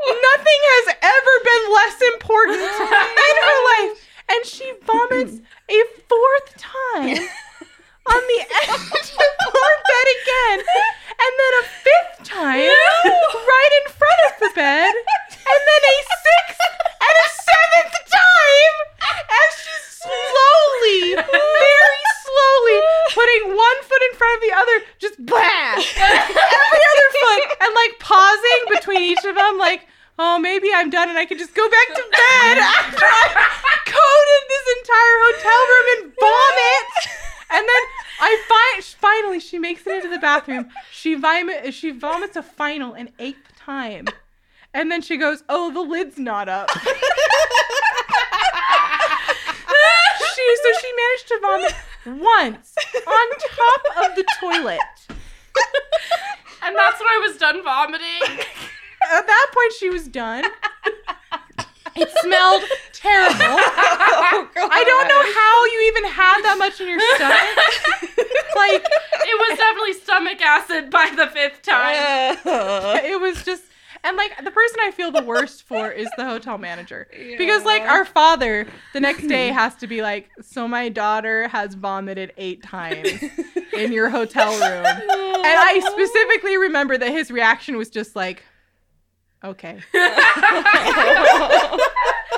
nothing 0.07 0.61
has 0.73 0.95
ever 1.01 1.35
been 1.43 1.73
less 1.73 2.01
important 2.13 2.61
in 2.61 3.35
her 3.43 3.59
life. 3.73 3.97
And 4.29 4.45
she 4.45 4.71
vomits 4.85 5.41
a 5.69 5.83
fourth 6.07 6.57
time 6.57 7.17
on 8.07 8.21
the 8.21 8.41
edge 8.63 9.09
of 9.15 9.55
our 9.55 9.75
bed 9.87 10.07
again. 10.19 10.59
And 11.13 11.31
then 11.39 11.53
a 11.59 11.65
fifth 11.83 12.15
time 12.27 12.73
right 13.33 13.73
in 13.79 13.85
front 13.93 14.19
of 14.27 14.33
the 14.39 14.51
bed. 14.55 14.91
And 14.91 15.61
then 15.67 15.81
a 15.83 15.97
sixth 16.03 16.63
and 16.99 17.15
a 17.23 17.29
seventh 17.31 17.95
time 18.11 18.75
as 19.23 19.49
she's 19.59 19.87
slowly, 20.03 21.15
very 21.15 22.03
slowly 22.23 22.79
putting 23.13 23.43
one 23.55 23.79
foot 23.83 24.03
in 24.11 24.13
front 24.17 24.33
of 24.35 24.41
the 24.41 24.53
other, 24.55 24.75
just 24.99 25.17
blah, 25.25 25.75
every 25.77 26.83
other 26.91 27.09
foot, 27.23 27.43
and 27.61 27.71
like 27.75 27.99
pausing 27.99 28.61
between 28.71 29.01
each 29.01 29.23
of 29.23 29.35
them, 29.35 29.57
like, 29.57 29.87
oh, 30.19 30.39
maybe 30.39 30.69
I'm 30.73 30.89
done 30.89 31.09
and 31.09 31.17
I 31.17 31.25
can 31.25 31.37
just 31.37 31.55
go 31.55 31.67
back 31.69 31.87
to 31.95 32.03
bed 32.03 32.57
after 32.59 33.05
I 33.05 33.75
coated 33.85 34.43
this 34.49 34.65
entire 34.79 35.17
hotel 35.27 35.61
room 35.71 35.87
in 35.95 36.01
vomit. 36.19 37.32
And 37.53 37.61
then 37.61 37.83
I 38.19 38.43
find 38.47 38.83
finally 38.83 39.39
she 39.39 39.59
makes 39.59 39.85
it 39.85 39.95
into 39.97 40.09
the 40.09 40.17
bathroom. 40.17 40.69
She 40.91 41.13
vomit 41.13 41.73
she 41.73 41.91
vomits 41.91 42.35
a 42.35 42.41
final 42.41 42.93
an 42.93 43.09
eighth 43.19 43.55
time. 43.55 44.07
And 44.73 44.91
then 44.91 45.03
she 45.03 45.17
goes, 45.17 45.43
"Oh, 45.47 45.71
the 45.71 45.81
lid's 45.81 46.17
not 46.17 46.49
up." 46.49 46.71
she 46.71 46.81
so 50.63 50.69
she 50.81 50.91
managed 50.97 51.27
to 51.27 51.39
vomit 51.41 51.75
once 52.25 52.75
on 53.07 53.27
top 53.55 53.81
of 54.03 54.15
the 54.15 54.25
toilet. 54.39 54.79
And 56.65 56.75
that's 56.75 56.99
when 56.99 57.07
I 57.07 57.27
was 57.27 57.37
done 57.37 57.61
vomiting. 57.63 58.39
At 59.11 59.27
that 59.27 59.47
point, 59.53 59.73
she 59.79 59.89
was 59.89 60.07
done. 60.07 60.45
It 61.95 62.09
smelled 62.21 62.63
terrible. 62.93 63.59
Oh, 64.35 64.69
I 64.71 64.83
don't 64.83 65.07
know 65.07 65.21
how 65.21 65.65
you 65.65 65.79
even 65.87 66.05
had 66.11 66.41
that 66.43 66.57
much 66.57 66.79
in 66.81 66.87
your 66.87 66.99
stomach. 67.15 68.27
Like 68.55 68.83
It 68.83 69.49
was 69.49 69.57
definitely 69.57 69.93
stomach 69.93 70.41
acid 70.41 70.89
by 70.89 71.11
the 71.15 71.27
fifth 71.27 71.61
time. 71.61 72.37
it 73.03 73.19
was 73.19 73.43
just 73.43 73.63
and 74.03 74.17
like 74.17 74.43
the 74.43 74.51
person 74.51 74.77
I 74.81 74.91
feel 74.91 75.11
the 75.11 75.23
worst 75.23 75.63
for 75.63 75.89
is 75.91 76.09
the 76.17 76.25
hotel 76.25 76.57
manager. 76.57 77.07
Because 77.37 77.63
like 77.63 77.83
our 77.83 78.05
father 78.05 78.67
the 78.93 78.99
next 78.99 79.27
day 79.27 79.47
has 79.61 79.75
to 79.75 79.87
be 79.87 80.01
like, 80.01 80.29
so 80.41 80.67
my 80.67 80.89
daughter 80.89 81.47
has 81.47 81.73
vomited 81.75 82.33
eight 82.37 82.63
times 82.63 83.23
in 83.73 83.91
your 83.93 84.09
hotel 84.09 84.51
room. 84.51 84.85
And 84.85 85.45
I 85.45 85.79
specifically 85.91 86.57
remember 86.57 86.97
that 86.97 87.11
his 87.11 87.31
reaction 87.31 87.77
was 87.77 87.89
just 87.89 88.15
like, 88.15 88.43
Okay. 89.43 89.79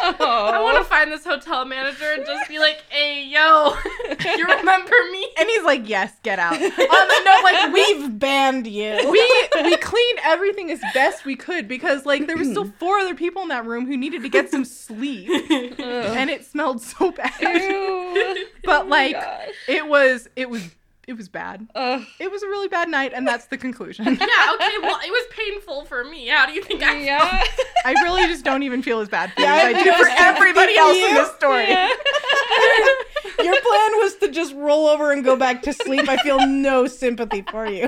I 0.08 0.60
want 0.62 0.76
to 0.78 0.82
oh. 0.82 0.84
find 0.84 1.12
this 1.12 1.24
hotel 1.24 1.66
manager 1.66 2.12
and 2.14 2.26
just 2.26 2.50
be 2.50 2.60
like, 2.60 2.84
"Hey, 2.90 3.26
yo, 3.26 3.76
you 4.38 4.46
remember 4.46 4.94
me?" 5.12 5.28
And 5.40 5.50
he's 5.50 5.64
like, 5.64 5.88
"Yes, 5.88 6.14
get 6.24 6.40
out." 6.40 6.54
On 6.54 6.60
the 6.60 7.22
note, 7.26 7.44
like 7.44 7.74
we've 7.74 8.20
banned 8.20 8.68
you. 8.68 9.00
we 9.10 9.48
we 9.64 9.78
cleaned 9.78 10.20
everything 10.24 10.72
as 10.72 10.82
best 10.94 11.26
we 11.26 11.36
could 11.36 11.68
because 11.68 12.06
like 12.06 12.28
there 12.28 12.38
were 12.38 12.44
still 12.44 12.66
four 12.80 12.98
other 12.98 13.16
people 13.16 13.44
in 13.44 13.50
that 13.50 13.66
room 13.66 13.86
who 13.86 13.98
needed 13.98 14.22
to 14.24 14.30
get 14.30 14.50
some 14.50 14.66
sleep, 14.66 15.30
and 15.50 16.30
it 16.30 16.46
smelled 16.46 16.82
so 16.82 17.12
bad. 17.12 17.34
Ew. 17.40 18.48
But 18.64 18.86
oh 18.86 18.90
like 18.90 19.14
gosh. 19.14 19.50
it 19.68 19.88
was 19.88 20.28
it 20.36 20.50
was 20.50 20.70
it 21.08 21.14
was 21.14 21.30
bad. 21.30 21.68
Ugh. 21.76 22.04
It 22.20 22.32
was 22.32 22.42
a 22.42 22.48
really 22.48 22.68
bad 22.68 22.90
night, 22.90 23.12
and 23.14 23.28
that's 23.28 23.46
the 23.46 23.58
conclusion. 23.58 24.06
Yeah, 24.26 24.56
okay, 24.56 24.78
well, 24.82 25.00
it 25.06 25.12
was 25.12 25.26
painful 25.30 25.86
for 25.86 26.04
me. 26.04 26.28
How 26.28 26.46
do 26.46 26.54
you 26.54 26.64
think 26.64 26.82
I 26.84 26.98
yeah. 27.00 27.44
I 27.86 27.94
really 28.04 28.26
just 28.28 28.44
don't 28.44 28.64
even 28.64 28.82
feel 28.82 29.00
as 29.00 29.08
bad 29.10 29.32
for 29.34 29.42
you 29.42 29.48
Yeah, 29.48 29.56
as 29.56 29.76
I 29.76 29.80
I 29.80 29.84
do 29.84 29.92
for 29.94 30.10
everybody 30.10 30.78
else 30.78 30.98
you. 30.98 31.08
in 31.08 31.14
this 31.16 31.32
story. 31.36 31.68
Yeah. 31.68 31.88
Your 33.44 33.62
plan 33.62 33.92
was 34.00 34.16
to 34.18 34.32
just 34.32 34.54
roll 34.56 34.88
over 34.88 35.12
and 35.12 35.24
go 35.24 35.36
back 35.36 35.62
to 35.64 35.74
sleep. 35.74 36.10
I 36.10 36.18
feel 36.18 36.46
no 36.48 36.88
sympathy 36.88 37.44
for 37.52 37.68
you. 37.68 37.88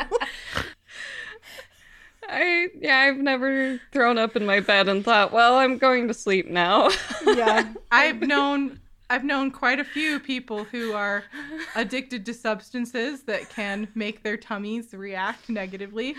I 2.29 2.67
yeah, 2.79 2.97
I've 2.99 3.17
never 3.17 3.79
thrown 3.91 4.17
up 4.17 4.35
in 4.35 4.45
my 4.45 4.59
bed 4.59 4.87
and 4.89 5.03
thought, 5.03 5.31
well, 5.31 5.55
I'm 5.57 5.77
going 5.77 6.07
to 6.09 6.13
sleep 6.13 6.47
now. 6.47 6.89
Yeah. 7.25 7.73
I've 7.91 8.21
known 8.21 8.79
I've 9.09 9.23
known 9.23 9.51
quite 9.51 9.79
a 9.79 9.85
few 9.85 10.19
people 10.19 10.65
who 10.65 10.91
are 10.93 11.23
addicted 11.75 12.25
to 12.25 12.33
substances 12.33 13.23
that 13.23 13.49
can 13.49 13.87
make 13.95 14.21
their 14.23 14.35
tummies 14.35 14.93
react 14.93 15.49
negatively. 15.49 16.15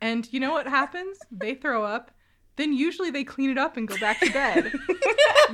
And 0.00 0.26
you 0.32 0.40
know 0.40 0.52
what 0.52 0.66
happens? 0.66 1.18
They 1.30 1.54
throw 1.54 1.84
up. 1.84 2.10
Then 2.56 2.72
usually 2.72 3.10
they 3.10 3.24
clean 3.24 3.50
it 3.50 3.58
up 3.58 3.76
and 3.76 3.86
go 3.86 3.96
back 3.98 4.20
to 4.20 4.30
bed. 4.32 4.72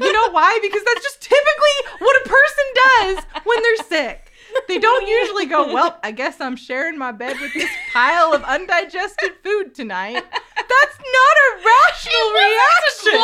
you 0.00 0.12
know 0.12 0.31
why? 0.31 0.59
Because 0.62 0.83
that's 0.85 1.02
just 1.02 1.21
typically 1.21 1.97
what 1.99 2.25
a 2.25 2.28
person 2.28 2.64
does 2.75 3.25
when 3.45 3.62
they're 3.62 3.76
sick. 3.76 4.33
They 4.69 4.78
don't 4.78 5.07
usually 5.07 5.47
go, 5.47 5.73
Well, 5.73 5.99
I 6.02 6.11
guess 6.12 6.40
I'm 6.40 6.57
sharing 6.57 6.97
my 6.99 7.12
bed 7.12 7.37
with 7.40 7.52
this 7.52 7.71
pile 7.93 8.33
of 8.33 8.43
undigested 8.45 9.35
food 9.45 9.75
tonight. 9.75 10.25
That's 10.33 10.99
not 10.99 11.37
a 11.47 11.62
rational 11.64 12.33
reaction. 12.33 13.21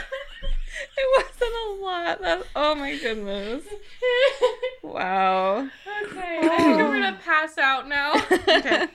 it 0.98 1.24
wasn't 1.40 1.54
a 1.80 1.84
lot. 1.84 2.20
That, 2.22 2.42
oh 2.56 2.74
my 2.74 2.96
goodness. 2.98 3.64
Wow. 4.82 5.58
Okay, 6.04 6.38
I 6.42 6.48
think 6.56 6.80
I'm 6.80 6.92
gonna 6.92 7.18
pass 7.24 7.58
out 7.58 7.88
now. 7.88 8.12
Okay. 8.48 8.86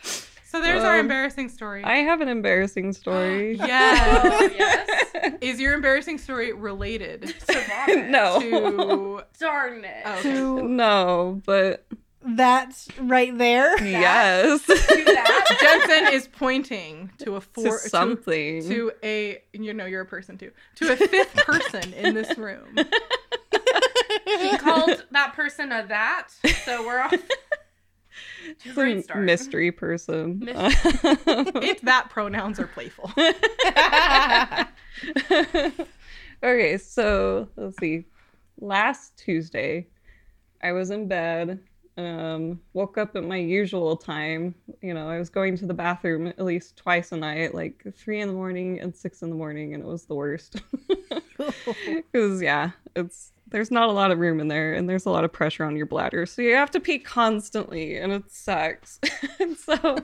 So 0.46 0.62
there's 0.62 0.84
our 0.84 0.96
Um, 0.96 1.02
embarrassing 1.02 1.48
story. 1.48 1.82
I 1.84 1.98
have 2.00 2.20
an 2.20 2.28
embarrassing 2.28 2.92
story. 2.92 3.56
yes. 3.58 4.26
Oh, 4.26 4.50
yes. 4.58 5.34
Is 5.40 5.62
your 5.62 5.74
embarrassing 5.74 6.18
story 6.18 6.52
related 6.52 7.22
To 7.48 7.54
vomit. 7.88 8.10
no. 8.10 8.40
to 8.42 9.24
Darn 9.40 9.86
it. 9.86 10.02
Oh, 10.06 10.20
okay. 10.20 10.62
No, 10.68 11.42
but 11.46 11.86
that's 12.24 12.88
right 13.00 13.36
there. 13.38 13.82
yes. 13.84 14.66
That. 14.66 15.58
Jensen 15.90 16.14
is 16.14 16.28
pointing 16.28 17.12
to 17.20 17.36
a 17.36 17.40
to 17.40 17.48
four 17.48 17.80
to, 17.80 17.90
something. 17.90 18.68
to 18.68 18.92
a 19.04 19.42
you 19.54 19.74
know 19.74 19.86
you're 19.86 20.02
a 20.02 20.06
person 20.06 20.38
too 20.38 20.52
to 20.76 20.94
a 20.94 20.96
fifth 20.96 21.36
person 21.38 21.94
in 21.94 22.14
this 22.14 22.38
room. 22.38 22.78
he 24.26 24.58
called 24.58 25.04
that 25.12 25.34
person 25.34 25.72
a 25.72 25.86
that, 25.88 26.30
so 26.64 26.86
we're 26.86 27.00
off. 27.00 27.14
great 28.74 29.04
start. 29.06 29.24
mystery 29.24 29.72
person. 29.72 30.40
Mystery. 30.40 30.62
If 31.68 31.82
that 31.82 32.10
pronouns 32.10 32.60
are 32.60 32.68
playful. 32.68 33.12
okay, 36.44 36.78
so 36.78 37.48
let's 37.56 37.78
see. 37.78 38.06
Last 38.60 39.18
Tuesday, 39.18 39.88
I 40.62 40.72
was 40.72 40.92
in 40.92 41.08
bed. 41.08 41.60
Um, 41.98 42.62
woke 42.74 42.98
up 42.98 43.16
at 43.16 43.24
my 43.24 43.38
usual 43.38 43.98
time. 43.98 44.56
You 44.82 44.94
know, 44.94 45.10
I 45.10 45.20
was 45.20 45.30
going 45.30 45.58
to 45.58 45.66
the 45.66 45.74
bathroom 45.74 46.28
at 46.28 46.40
least 46.40 46.78
twice 46.78 47.12
a 47.12 47.18
night, 47.18 47.54
like 47.54 47.86
three 47.96 48.22
in 48.22 48.28
the 48.28 48.34
morning 48.34 48.80
and 48.80 48.96
six 48.96 49.22
in 49.22 49.30
the 49.30 49.36
morning, 49.36 49.74
and 49.74 49.84
it 49.84 49.88
was 49.88 50.06
the 50.06 50.16
worst. 50.16 50.62
Because 52.12 52.40
yeah, 52.40 52.72
it's 52.96 53.32
there's 53.52 53.72
not 53.72 53.90
a 53.90 53.92
lot 53.92 54.12
of 54.12 54.20
room 54.20 54.40
in 54.40 54.48
there, 54.48 54.74
and 54.74 54.90
there's 54.90 55.06
a 55.06 55.10
lot 55.10 55.24
of 55.24 55.32
pressure 55.32 55.64
on 55.64 55.76
your 55.76 55.86
bladder, 55.86 56.26
so 56.26 56.42
you 56.42 56.56
have 56.56 56.72
to 56.72 56.80
pee 56.80 57.00
constantly, 57.00 57.98
and 57.98 58.12
it 58.14 58.32
sucks. 58.32 59.00
and 59.40 59.58
so, 59.58 59.98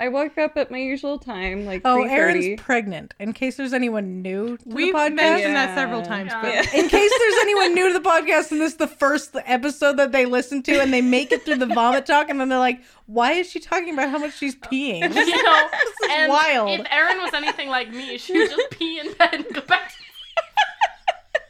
I 0.00 0.08
woke 0.08 0.38
up 0.38 0.56
at 0.56 0.70
my 0.70 0.78
usual 0.78 1.18
time, 1.18 1.66
like 1.66 1.82
Oh, 1.84 2.02
Erin's 2.02 2.58
pregnant. 2.60 3.12
In 3.20 3.34
case 3.34 3.56
there's 3.56 3.74
anyone 3.74 4.22
new 4.22 4.56
to 4.56 4.62
We've 4.64 4.94
the 4.94 4.98
podcast. 4.98 5.14
mentioned 5.14 5.52
Yeah. 5.52 5.66
that 5.66 5.74
several 5.76 6.00
times, 6.02 6.32
but 6.32 6.46
Yeah. 6.52 6.60
In 6.74 6.88
case 6.88 7.12
there's 7.18 7.34
anyone 7.42 7.74
new 7.74 7.88
to 7.92 7.98
the 7.98 8.08
podcast 8.08 8.50
and 8.50 8.60
this 8.62 8.72
is 8.72 8.76
the 8.78 8.86
first 8.86 9.36
episode 9.44 9.98
that 9.98 10.10
they 10.12 10.24
listen 10.24 10.62
to 10.62 10.80
and 10.80 10.90
they 10.92 11.02
make 11.02 11.32
it 11.32 11.44
through 11.44 11.56
the 11.56 11.66
vomit 11.66 12.06
talk 12.06 12.30
and 12.30 12.40
then 12.40 12.48
they're 12.48 12.58
like, 12.58 12.80
why 13.04 13.32
is 13.32 13.50
she 13.50 13.60
talking 13.60 13.92
about 13.92 14.08
how 14.08 14.16
much 14.18 14.38
she's 14.38 14.56
peeing? 14.56 15.02
You 15.02 15.42
know, 15.42 15.68
is 15.68 16.10
and 16.10 16.30
wild. 16.32 16.80
if 16.80 16.86
Erin 16.90 17.18
was 17.20 17.34
anything 17.34 17.68
like 17.68 17.90
me, 17.92 18.16
she 18.16 18.38
would 18.38 18.48
just 18.50 18.70
pee 18.70 19.00
in 19.00 19.12
bed 19.12 19.34
and 19.34 19.44
go 19.54 19.60
back 19.60 19.92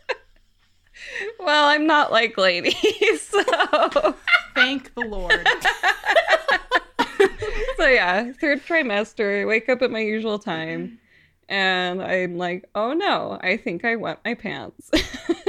to 0.09 0.17
Well, 1.39 1.69
I'm 1.69 1.87
not 1.87 2.11
like 2.11 2.37
lady, 2.37 2.71
so 3.21 3.43
thank 4.55 4.93
the 4.95 5.03
Lord. 5.03 5.47
so 7.77 7.87
yeah, 7.87 8.33
third 8.41 8.65
trimester. 8.65 9.43
I 9.43 9.45
wake 9.45 9.69
up 9.69 9.83
at 9.83 9.91
my 9.91 10.01
usual 10.01 10.39
time, 10.39 10.99
and 11.49 12.03
I'm 12.03 12.39
like, 12.39 12.69
oh 12.75 12.93
no, 12.93 13.39
I 13.43 13.57
think 13.57 13.85
I 13.85 13.97
wet 13.97 14.21
my 14.25 14.35
pants. 14.35 14.91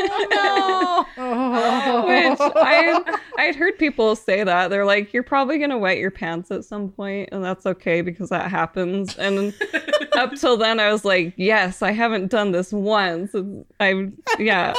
Oh, 0.03 1.05
no. 1.15 1.23
Oh. 1.23 2.07
Which 2.07 2.39
I 2.39 3.19
I'd 3.37 3.55
heard 3.55 3.77
people 3.77 4.15
say 4.15 4.43
that 4.43 4.69
they're 4.69 4.85
like, 4.85 5.13
you're 5.13 5.21
probably 5.21 5.59
gonna 5.59 5.77
wet 5.77 5.99
your 5.99 6.09
pants 6.11 6.49
at 6.49 6.65
some 6.65 6.89
point, 6.89 7.29
and 7.31 7.43
that's 7.43 7.65
okay 7.65 8.01
because 8.01 8.29
that 8.29 8.49
happens. 8.49 9.15
And 9.17 9.53
up 10.13 10.33
till 10.33 10.57
then, 10.57 10.79
I 10.79 10.91
was 10.91 11.05
like, 11.05 11.33
yes, 11.37 11.81
I 11.81 11.91
haven't 11.91 12.31
done 12.31 12.51
this 12.51 12.73
once. 12.73 13.35
I'm 13.79 14.17
yeah, 14.39 14.73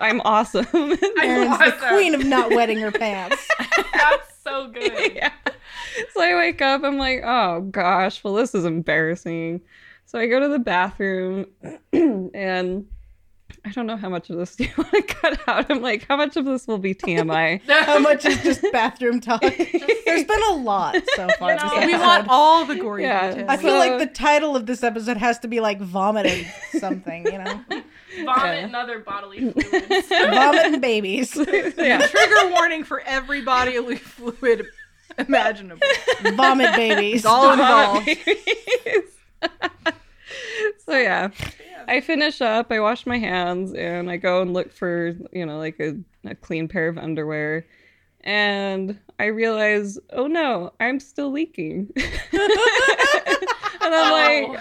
I'm 0.00 0.20
awesome. 0.24 0.66
I'm 0.72 0.96
Erin's 1.20 1.58
the 1.58 1.74
queen 1.88 2.14
of 2.14 2.24
not 2.24 2.50
wetting 2.50 2.78
her 2.78 2.92
pants. 2.92 3.36
That's 3.92 4.35
so 4.46 4.68
good. 4.72 5.14
yeah. 5.14 5.32
So 6.12 6.22
I 6.22 6.34
wake 6.36 6.62
up, 6.62 6.82
I'm 6.84 6.98
like, 6.98 7.22
oh 7.24 7.62
gosh, 7.62 8.22
well, 8.22 8.34
this 8.34 8.54
is 8.54 8.64
embarrassing. 8.64 9.62
So 10.04 10.18
I 10.18 10.26
go 10.26 10.40
to 10.40 10.48
the 10.48 10.58
bathroom 10.58 11.46
and 11.92 12.86
I 13.66 13.70
don't 13.70 13.86
know 13.86 13.96
how 13.96 14.08
much 14.08 14.30
of 14.30 14.36
this 14.36 14.54
do 14.54 14.62
you 14.64 14.70
want 14.78 14.92
to 14.92 15.02
cut 15.02 15.40
out. 15.48 15.66
I'm 15.70 15.82
like, 15.82 16.06
how 16.08 16.16
much 16.16 16.36
of 16.36 16.44
this 16.44 16.68
will 16.68 16.78
be 16.78 16.94
TMI? 16.94 17.60
How 17.68 17.98
much 17.98 18.24
is 18.24 18.40
just 18.42 18.62
bathroom 18.72 19.20
talk? 19.20 19.40
There's 19.40 20.24
been 20.24 20.42
a 20.50 20.52
lot 20.54 20.96
so 21.16 21.26
far. 21.38 21.52
You 21.54 21.58
this 21.58 21.70
We 21.72 21.78
episode. 21.94 22.00
want 22.00 22.26
all 22.28 22.64
the 22.64 22.76
gory 22.76 23.02
Yeah. 23.02 23.30
details. 23.30 23.48
I 23.50 23.56
feel 23.56 23.70
So- 23.72 23.78
like 23.78 23.98
the 23.98 24.06
title 24.06 24.54
of 24.54 24.66
this 24.66 24.84
episode 24.84 25.16
has 25.16 25.40
to 25.40 25.48
be 25.48 25.58
like 25.60 25.80
vomiting 25.80 26.46
something, 26.78 27.24
you 27.26 27.38
know? 27.38 27.60
Vomit 27.68 27.84
Yeah. 28.24 28.52
and 28.52 28.76
other 28.76 29.00
bodily 29.00 29.50
fluids. 29.50 30.08
Vomit 30.08 30.66
and 30.66 30.80
babies. 30.80 31.34
yeah. 31.36 32.06
Trigger 32.06 32.50
warning 32.52 32.84
for 32.84 33.00
every 33.00 33.42
bodily 33.42 33.96
fluid 33.96 34.66
imaginable. 35.18 35.82
Vomit 36.34 36.76
babies. 36.76 37.16
It's 37.16 37.26
all 37.26 37.52
involved. 37.52 38.08
so 40.84 40.96
yeah. 40.96 41.30
I 41.88 42.00
finish 42.00 42.40
up, 42.40 42.70
I 42.70 42.80
wash 42.80 43.06
my 43.06 43.18
hands, 43.18 43.72
and 43.72 44.10
I 44.10 44.16
go 44.16 44.42
and 44.42 44.52
look 44.52 44.72
for, 44.72 45.14
you 45.32 45.46
know, 45.46 45.58
like 45.58 45.78
a, 45.80 45.96
a 46.24 46.34
clean 46.34 46.68
pair 46.68 46.88
of 46.88 46.98
underwear. 46.98 47.66
And 48.22 48.98
I 49.20 49.26
realize, 49.26 49.98
oh 50.12 50.26
no, 50.26 50.72
I'm 50.80 50.98
still 50.98 51.30
leaking. 51.30 51.92
and 52.32 52.42
I'm 53.80 54.12
like, 54.50 54.60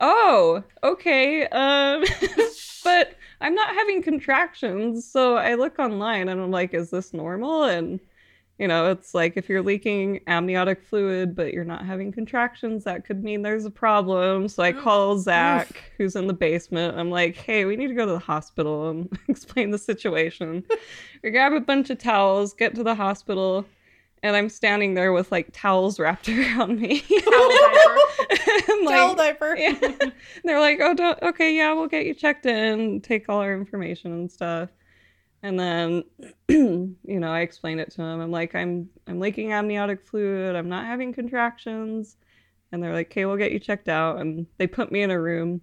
oh, 0.00 0.62
okay. 0.84 1.46
Um, 1.46 2.04
but 2.84 3.16
I'm 3.40 3.54
not 3.54 3.74
having 3.74 4.02
contractions. 4.02 5.10
So 5.10 5.36
I 5.36 5.54
look 5.54 5.78
online 5.78 6.28
and 6.28 6.40
I'm 6.40 6.50
like, 6.50 6.74
is 6.74 6.90
this 6.90 7.14
normal? 7.14 7.64
And, 7.64 8.00
you 8.60 8.68
know, 8.68 8.90
it's 8.90 9.14
like 9.14 9.38
if 9.38 9.48
you're 9.48 9.62
leaking 9.62 10.20
amniotic 10.26 10.82
fluid, 10.82 11.34
but 11.34 11.54
you're 11.54 11.64
not 11.64 11.86
having 11.86 12.12
contractions, 12.12 12.84
that 12.84 13.06
could 13.06 13.24
mean 13.24 13.40
there's 13.40 13.64
a 13.64 13.70
problem. 13.70 14.48
So 14.48 14.62
I 14.62 14.72
call 14.72 15.18
Zach, 15.18 15.82
who's 15.96 16.14
in 16.14 16.26
the 16.26 16.34
basement. 16.34 16.98
I'm 16.98 17.10
like, 17.10 17.36
hey, 17.36 17.64
we 17.64 17.74
need 17.74 17.86
to 17.88 17.94
go 17.94 18.04
to 18.04 18.12
the 18.12 18.18
hospital 18.18 18.90
and 18.90 19.18
explain 19.28 19.70
the 19.70 19.78
situation. 19.78 20.62
we 21.22 21.30
grab 21.30 21.54
a 21.54 21.60
bunch 21.60 21.88
of 21.88 21.96
towels, 21.96 22.52
get 22.52 22.74
to 22.74 22.82
the 22.82 22.94
hospital. 22.94 23.64
And 24.22 24.36
I'm 24.36 24.50
standing 24.50 24.92
there 24.92 25.14
with 25.14 25.32
like 25.32 25.48
towels 25.54 25.98
wrapped 25.98 26.28
around 26.28 26.78
me. 26.78 27.00
Towel 27.00 27.48
diaper. 27.50 27.96
And, 28.68 28.84
like, 28.84 28.94
Towel 28.94 29.14
diaper. 29.14 29.56
yeah. 29.56 29.96
They're 30.44 30.60
like, 30.60 30.80
oh, 30.82 30.92
don't, 30.92 31.20
okay, 31.22 31.56
yeah, 31.56 31.72
we'll 31.72 31.88
get 31.88 32.04
you 32.04 32.12
checked 32.12 32.44
in, 32.44 33.00
take 33.00 33.30
all 33.30 33.40
our 33.40 33.54
information 33.54 34.12
and 34.12 34.30
stuff. 34.30 34.68
And 35.42 35.58
then, 35.58 36.04
you 36.48 36.96
know, 37.04 37.32
I 37.32 37.40
explained 37.40 37.80
it 37.80 37.90
to 37.92 38.02
him. 38.02 38.20
I'm 38.20 38.30
like, 38.30 38.54
I'm, 38.54 38.90
I'm 39.06 39.20
leaking 39.20 39.52
amniotic 39.52 40.04
fluid. 40.06 40.54
I'm 40.54 40.68
not 40.68 40.84
having 40.86 41.12
contractions. 41.14 42.16
and 42.72 42.82
they're 42.82 42.92
like, 42.92 43.10
"Okay, 43.10 43.24
we'll 43.24 43.36
get 43.36 43.52
you 43.52 43.58
checked 43.58 43.88
out." 43.88 44.18
And 44.20 44.46
they 44.58 44.66
put 44.66 44.92
me 44.92 45.02
in 45.02 45.10
a 45.10 45.20
room, 45.20 45.60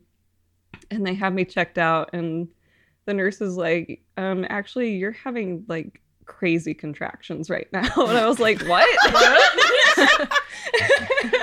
and 0.91 1.05
they 1.05 1.13
have 1.13 1.33
me 1.33 1.45
checked 1.45 1.77
out, 1.77 2.09
and 2.13 2.47
the 3.05 3.13
nurse 3.13 3.41
is 3.41 3.55
like, 3.55 4.03
"Um, 4.17 4.45
actually, 4.49 4.95
you're 4.95 5.11
having 5.11 5.65
like 5.67 6.01
crazy 6.25 6.73
contractions 6.73 7.49
right 7.49 7.67
now," 7.71 7.89
and 7.97 8.17
I 8.17 8.27
was 8.27 8.39
like, 8.39 8.61
"What?" 8.63 8.87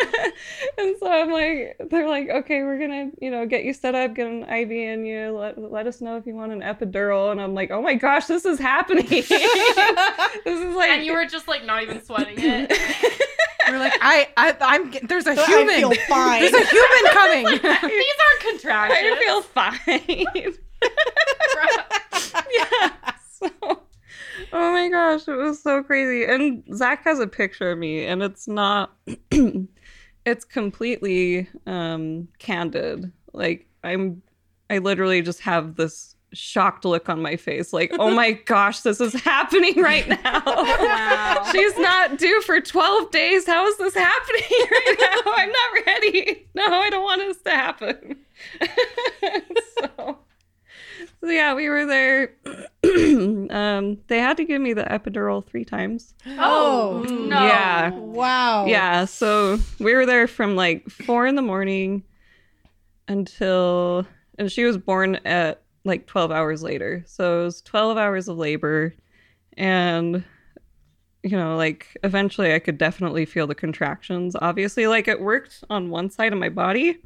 and 0.79 0.97
so 0.99 1.11
I'm 1.11 1.31
like, 1.31 1.77
they're 1.91 2.09
like, 2.09 2.29
okay, 2.29 2.63
we're 2.63 2.79
gonna, 2.79 3.11
you 3.21 3.31
know, 3.31 3.47
get 3.47 3.65
you 3.65 3.73
set 3.73 3.95
up, 3.95 4.15
get 4.15 4.27
an 4.27 4.43
IV 4.45 4.71
in 4.71 5.05
you, 5.07 5.31
let, 5.33 5.59
let 5.59 5.87
us 5.87 6.01
know 6.01 6.17
if 6.17 6.27
you 6.27 6.35
want 6.35 6.53
an 6.53 6.61
epidural. 6.61 7.31
And 7.33 7.41
I'm 7.41 7.55
like, 7.55 7.71
oh 7.71 7.81
my 7.83 7.95
gosh, 7.95 8.27
this 8.27 8.45
is 8.45 8.59
happening. 8.59 9.07
this 9.09 9.31
is 9.31 10.75
like, 10.77 10.91
and 10.91 11.05
you 11.05 11.13
were 11.15 11.27
just 11.27 11.49
like 11.49 11.65
not 11.65 11.83
even 11.83 12.05
sweating 12.05 12.37
it. 12.39 12.71
You're 13.67 13.79
like, 13.79 13.95
I, 14.03 14.29
I, 14.37 14.55
I'm. 14.61 14.91
get- 14.91 15.09
There's 15.09 15.27
a 15.27 15.31
I 15.31 15.47
human. 15.47 15.75
feel 15.77 15.95
fine. 16.07 16.43
There's 16.43 16.53
a 16.53 16.67
human 16.67 17.13
coming. 17.13 17.47
These 17.47 17.65
aren't 17.65 18.41
contractions. 18.51 19.09
I 19.11 19.19
feel 19.19 19.41
fine. 19.43 20.27
yeah. 22.53 22.91
So, 23.41 23.49
oh 24.53 24.73
my 24.73 24.89
gosh, 24.91 25.27
it 25.29 25.33
was 25.37 25.63
so 25.63 25.83
crazy. 25.83 26.25
And 26.31 26.63
Zach 26.77 27.05
has 27.05 27.19
a 27.21 27.27
picture 27.27 27.71
of 27.73 27.79
me, 27.79 28.05
and 28.05 28.23
it's 28.23 28.47
not. 28.47 28.95
it's 30.25 30.45
completely 30.45 31.49
um 31.67 32.29
candid. 32.39 33.13
Like 33.33 33.67
I'm, 33.83 34.23
I 34.71 34.79
literally 34.79 35.23
just 35.23 35.41
have 35.41 35.77
this 35.77 36.15
shocked 36.35 36.85
look 36.85 37.09
on 37.09 37.23
my 37.23 37.37
face, 37.37 37.73
like, 37.73 37.93
oh 37.99 38.11
my 38.11 38.33
gosh, 38.47 38.81
this 38.81 39.01
is 39.01 39.15
happening 39.15 39.81
right 39.81 40.09
now. 40.09 40.43
Wow. 40.45 41.49
She's 41.53 41.77
not 41.79 42.19
due 42.19 42.41
for 42.43 42.61
12 42.61 43.11
days. 43.11 43.47
How 43.47 43.67
is 43.67 43.77
this 43.79 43.95
happening 43.95 44.43
right 44.51 44.97
now? 45.01 45.33
I'm 45.33 45.51
not 45.51 45.87
ready. 45.87 46.49
No, 46.55 46.67
I 46.67 46.91
don't 46.91 47.05
want 47.05 47.21
this 47.21 47.43
to 47.43 47.51
happen. 47.51 48.17
so, 49.79 50.19
so 51.25 51.31
yeah, 51.31 51.55
we 51.55 51.69
were 51.69 51.87
there. 51.87 52.33
um, 53.51 53.99
they 54.09 54.19
had 54.19 54.37
to 54.37 54.45
give 54.45 54.61
me 54.61 54.73
the 54.75 54.85
epidural 54.85 55.45
three 55.47 55.65
times. 55.65 56.15
Oh, 56.39 57.03
Oh. 57.07 57.15
no. 57.15 57.47
Yeah. 57.47 57.91
Wow. 57.95 58.67
Yeah, 58.67 59.05
so 59.07 59.59
we 59.81 59.95
were 59.95 60.07
there 60.07 60.27
from 60.27 60.55
like 60.57 60.89
four 60.91 61.27
in 61.27 61.35
the 61.35 61.43
morning 61.43 62.03
until, 63.09 64.07
and 64.39 64.51
she 64.51 64.65
was 64.65 64.77
born 64.79 65.17
at 65.25 65.63
like 65.85 66.07
12 66.07 66.31
hours 66.31 66.63
later. 66.63 67.05
So 67.07 67.41
it 67.43 67.45
was 67.45 67.63
12 67.63 67.97
hours 67.99 68.29
of 68.29 68.37
labor. 68.39 68.95
And, 69.57 70.25
you 71.23 71.37
know, 71.37 71.57
like 71.57 71.97
eventually 72.03 72.55
I 72.55 72.59
could 72.59 72.79
definitely 72.79 73.25
feel 73.27 73.47
the 73.47 73.55
contractions. 73.55 74.35
Obviously, 74.41 74.87
like 74.87 75.09
it 75.09 75.21
worked 75.21 75.63
on 75.71 75.91
one 75.91 76.11
side 76.11 76.33
of 76.33 76.39
my 76.39 76.49
body. 76.49 76.99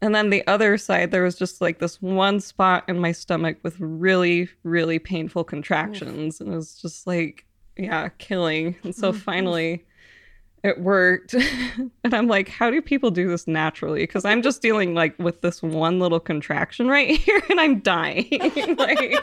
And 0.00 0.14
then 0.14 0.30
the 0.30 0.46
other 0.46 0.78
side, 0.78 1.10
there 1.10 1.24
was 1.24 1.36
just 1.36 1.60
like 1.60 1.80
this 1.80 2.00
one 2.00 2.40
spot 2.40 2.84
in 2.88 3.00
my 3.00 3.12
stomach 3.12 3.58
with 3.62 3.78
really, 3.80 4.48
really 4.62 4.98
painful 4.98 5.42
contractions. 5.44 6.40
And 6.40 6.52
it 6.52 6.56
was 6.56 6.80
just 6.80 7.06
like, 7.06 7.44
yeah, 7.76 8.08
killing. 8.18 8.76
And 8.84 8.94
so 8.94 9.10
mm-hmm. 9.10 9.20
finally, 9.20 9.84
it 10.62 10.80
worked. 10.80 11.34
and 12.04 12.14
I'm 12.14 12.26
like, 12.26 12.48
how 12.48 12.70
do 12.70 12.82
people 12.82 13.10
do 13.10 13.28
this 13.28 13.46
naturally? 13.46 14.02
Because 14.02 14.24
I'm 14.24 14.42
just 14.42 14.62
dealing 14.62 14.94
like 14.94 15.18
with 15.18 15.40
this 15.40 15.62
one 15.62 15.98
little 15.98 16.20
contraction 16.20 16.88
right 16.88 17.10
here 17.18 17.42
and 17.50 17.60
I'm 17.60 17.80
dying. 17.80 18.28
like, 18.78 19.16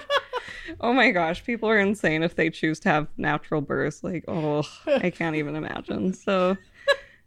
oh 0.82 0.94
my 0.94 1.12
gosh, 1.12 1.44
people 1.44 1.70
are 1.70 1.80
insane 1.80 2.24
if 2.24 2.36
they 2.36 2.50
choose 2.50 2.80
to 2.82 2.90
have 2.90 3.08
natural 3.18 3.62
births. 3.62 4.04
Like, 4.04 4.26
oh, 4.28 4.64
I 4.88 5.10
can't 5.10 5.36
even 5.36 5.56
imagine. 5.56 6.14
So, 6.14 6.58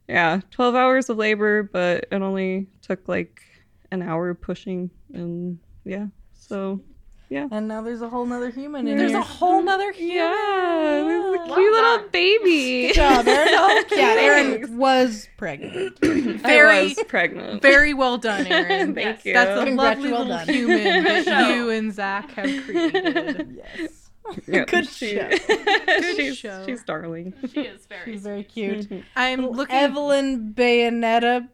yeah, 0.08 0.40
12 0.50 0.74
hours 0.74 1.08
of 1.10 1.16
labor, 1.18 1.62
but 1.62 2.06
it 2.10 2.22
only 2.22 2.66
took 2.82 3.06
like 3.08 3.42
an 3.90 4.02
hour 4.02 4.32
pushing. 4.34 4.90
And 5.12 5.58
yeah, 5.84 6.06
so 6.32 6.80
yeah. 7.30 7.46
And 7.50 7.68
now 7.68 7.82
there's 7.82 8.00
a 8.00 8.08
whole 8.08 8.24
nother 8.24 8.48
human 8.50 8.88
in 8.88 8.96
There's 8.96 9.10
here. 9.10 9.20
a 9.20 9.22
whole 9.22 9.62
nother 9.62 9.92
human. 9.92 10.16
yeah, 10.16 11.02
this 11.06 11.24
is 11.24 11.26
a 11.26 11.30
Well 11.30 11.54
cute 11.56 11.72
little 11.72 11.96
done. 11.98 12.08
baby. 12.10 12.86
Good 12.88 12.94
job, 12.94 13.28
Erin. 13.28 13.48
yeah, 13.52 13.82
Thanks. 14.14 14.68
Erin 14.68 14.78
was 14.78 15.28
pregnant. 15.36 15.98
Very, 16.02 16.78
I 16.78 16.82
was 16.84 17.04
pregnant. 17.06 17.60
very 17.60 17.92
well 17.92 18.16
done, 18.16 18.46
Erin. 18.50 18.94
Thank 18.94 19.18
Yes. 19.18 19.24
you. 19.26 19.34
That's 19.34 19.60
a 19.60 19.64
Congrats, 19.66 19.96
lovely 19.98 20.12
well 20.12 20.22
little 20.24 20.36
done. 20.38 20.48
human 20.48 21.04
that 21.04 21.54
you 21.54 21.68
and 21.70 21.92
Zach 21.92 22.30
have 22.32 22.64
created. 22.64 23.60
yes. 23.78 23.97
Yeah, 24.46 24.64
Good 24.64 24.88
she- 24.88 25.16
show. 25.16 25.30
she's, 26.16 26.36
show. 26.38 26.64
she's 26.66 26.82
darling. 26.84 27.34
She 27.52 27.60
is 27.62 27.86
very. 27.86 28.12
She's 28.12 28.22
very 28.22 28.44
cute. 28.44 28.80
Mm-hmm. 28.88 29.00
I'm 29.16 29.40
Little 29.40 29.54
looking. 29.54 29.74
Evelyn 29.76 30.54
Bayonetta. 30.54 31.48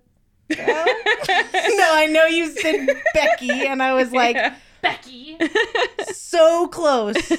no, 0.50 0.56
I 0.58 2.06
know 2.10 2.26
you 2.26 2.48
said 2.50 2.86
Becky, 3.14 3.66
and 3.66 3.82
I 3.82 3.94
was 3.94 4.12
like, 4.12 4.36
Becky. 4.82 5.38
so 6.12 6.68
close. 6.68 7.16
So 7.26 7.38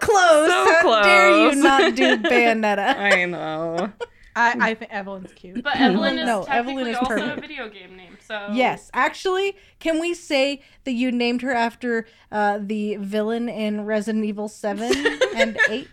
close. 0.00 0.48
So 0.48 0.64
How 0.80 1.02
dare 1.02 1.30
you 1.44 1.50
close. 1.50 1.56
not 1.62 1.94
do 1.94 2.16
Bayonetta? 2.18 2.96
I 2.96 3.24
know. 3.26 3.92
I, 4.34 4.54
I 4.70 4.74
think 4.74 4.92
Evelyn's 4.92 5.32
cute. 5.34 5.62
But 5.62 5.76
Evelyn 5.76 6.18
is 6.18 6.26
No, 6.26 6.44
technically 6.44 6.72
Evelyn 6.72 6.86
is 6.88 6.96
also 6.96 7.08
perfect. 7.14 7.38
a 7.38 7.40
video 7.40 7.68
game 7.68 7.96
name. 7.96 8.15
So 8.26 8.48
Yes, 8.52 8.90
actually, 8.92 9.56
can 9.78 10.00
we 10.00 10.14
say 10.14 10.62
that 10.84 10.92
you 10.92 11.12
named 11.12 11.42
her 11.42 11.52
after 11.52 12.06
uh, 12.32 12.58
the 12.60 12.96
villain 12.96 13.48
in 13.48 13.84
Resident 13.84 14.24
Evil 14.24 14.48
7 14.48 14.92
and 15.36 15.58
8? 15.68 15.88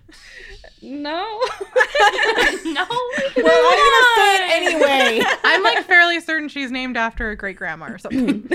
No. 0.82 1.24
no. 2.65 2.86
Well, 3.38 3.65
I'm 3.65 3.78
going 3.78 3.93
to 3.93 4.13
say 4.15 4.36
it 4.36 4.52
anyway. 4.52 5.22
I'm 5.43 5.63
like 5.63 5.86
fairly 5.86 6.19
certain 6.19 6.50
she's 6.50 6.72
named 6.72 6.98
after 6.98 7.30
a 7.30 7.38
great 7.38 7.56
grandma 7.56 7.91
or 7.91 7.98
something. 7.98 8.50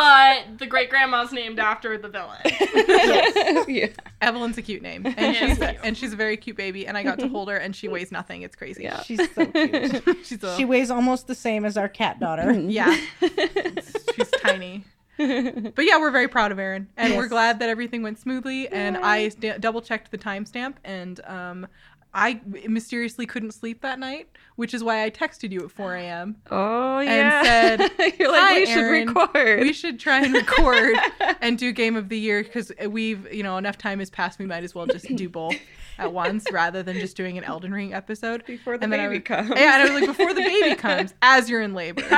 But 0.00 0.58
the 0.58 0.64
great 0.64 0.88
grandma's 0.88 1.30
named 1.30 1.58
after 1.58 1.98
the 1.98 2.08
villain. 2.08 2.38
yeah. 3.68 3.88
Evelyn's 4.22 4.56
a 4.56 4.62
cute 4.62 4.80
name, 4.80 5.04
and 5.04 5.36
she's 5.36 5.58
cute. 5.58 5.76
and 5.84 5.94
she's 5.94 6.14
a 6.14 6.16
very 6.16 6.38
cute 6.38 6.56
baby. 6.56 6.86
And 6.86 6.96
I 6.96 7.02
got 7.02 7.18
to 7.18 7.28
hold 7.28 7.50
her, 7.50 7.58
and 7.58 7.76
she 7.76 7.86
weighs 7.86 8.10
nothing. 8.10 8.40
It's 8.40 8.56
crazy. 8.56 8.84
Yeah. 8.84 9.02
She's 9.02 9.30
so 9.34 9.44
cute. 9.44 10.18
she's 10.24 10.42
a 10.42 10.56
She 10.56 10.64
weighs 10.64 10.90
almost 10.90 11.26
the 11.26 11.34
same 11.34 11.66
as 11.66 11.76
our 11.76 11.86
cat 11.86 12.18
daughter. 12.18 12.50
yeah. 12.58 12.98
she's 13.20 14.30
tiny. 14.42 14.84
But 15.18 15.84
yeah, 15.84 15.98
we're 15.98 16.10
very 16.10 16.28
proud 16.28 16.50
of 16.50 16.58
Erin, 16.58 16.88
and 16.96 17.14
we're 17.18 17.28
glad 17.28 17.58
that 17.58 17.68
everything 17.68 18.02
went 18.02 18.18
smoothly. 18.18 18.68
And 18.68 18.96
I 18.96 19.28
st- 19.28 19.60
double 19.60 19.82
checked 19.82 20.10
the 20.10 20.16
timestamp, 20.16 20.76
and 20.82 21.20
um, 21.26 21.66
I 22.12 22.40
mysteriously 22.68 23.24
couldn't 23.24 23.52
sleep 23.52 23.82
that 23.82 24.00
night, 24.00 24.28
which 24.56 24.74
is 24.74 24.82
why 24.82 25.04
I 25.04 25.10
texted 25.10 25.52
you 25.52 25.60
at 25.64 25.70
4 25.70 25.94
a.m. 25.94 26.36
Oh 26.50 26.98
yeah, 26.98 27.42
And 27.44 27.80
said, 27.92 28.14
You're 28.18 28.32
like 28.32 28.40
"Hi, 28.40 28.54
we 28.56 28.66
should 28.66 28.78
Erin. 28.78 29.14
record. 29.14 29.60
We 29.60 29.72
should 29.72 30.00
try 30.00 30.24
and 30.24 30.34
record 30.34 30.96
and 31.40 31.56
do 31.56 31.70
game 31.72 31.94
of 31.96 32.08
the 32.08 32.18
year 32.18 32.42
because 32.42 32.72
we've 32.88 33.32
you 33.32 33.44
know 33.44 33.56
enough 33.58 33.78
time 33.78 34.00
has 34.00 34.10
passed. 34.10 34.38
We 34.40 34.46
might 34.46 34.64
as 34.64 34.74
well 34.74 34.86
just 34.86 35.06
do 35.16 35.28
both 35.28 35.54
at 35.98 36.12
once 36.12 36.50
rather 36.50 36.82
than 36.82 36.98
just 36.98 37.16
doing 37.16 37.38
an 37.38 37.44
Elden 37.44 37.72
Ring 37.72 37.94
episode. 37.94 38.44
before 38.44 38.76
the 38.76 38.82
And 38.84 38.92
then 38.92 38.98
I 39.00 39.06
baby 39.06 39.18
was- 39.18 39.24
comes. 39.26 39.50
Yeah, 39.50 39.80
and 39.80 39.82
I 39.82 39.84
was 39.92 40.00
like, 40.00 40.06
before 40.16 40.34
the 40.34 40.42
baby 40.42 40.74
comes, 40.76 41.14
as 41.22 41.48
you're 41.48 41.62
in 41.62 41.74
labor. 41.74 42.02
Play 42.02 42.10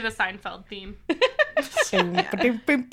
the 0.00 0.10
Seinfeld 0.10 0.66
theme. 0.68 0.96
Boom, 1.90 2.12
ba-doom, 2.12 2.60
boom, 2.66 2.86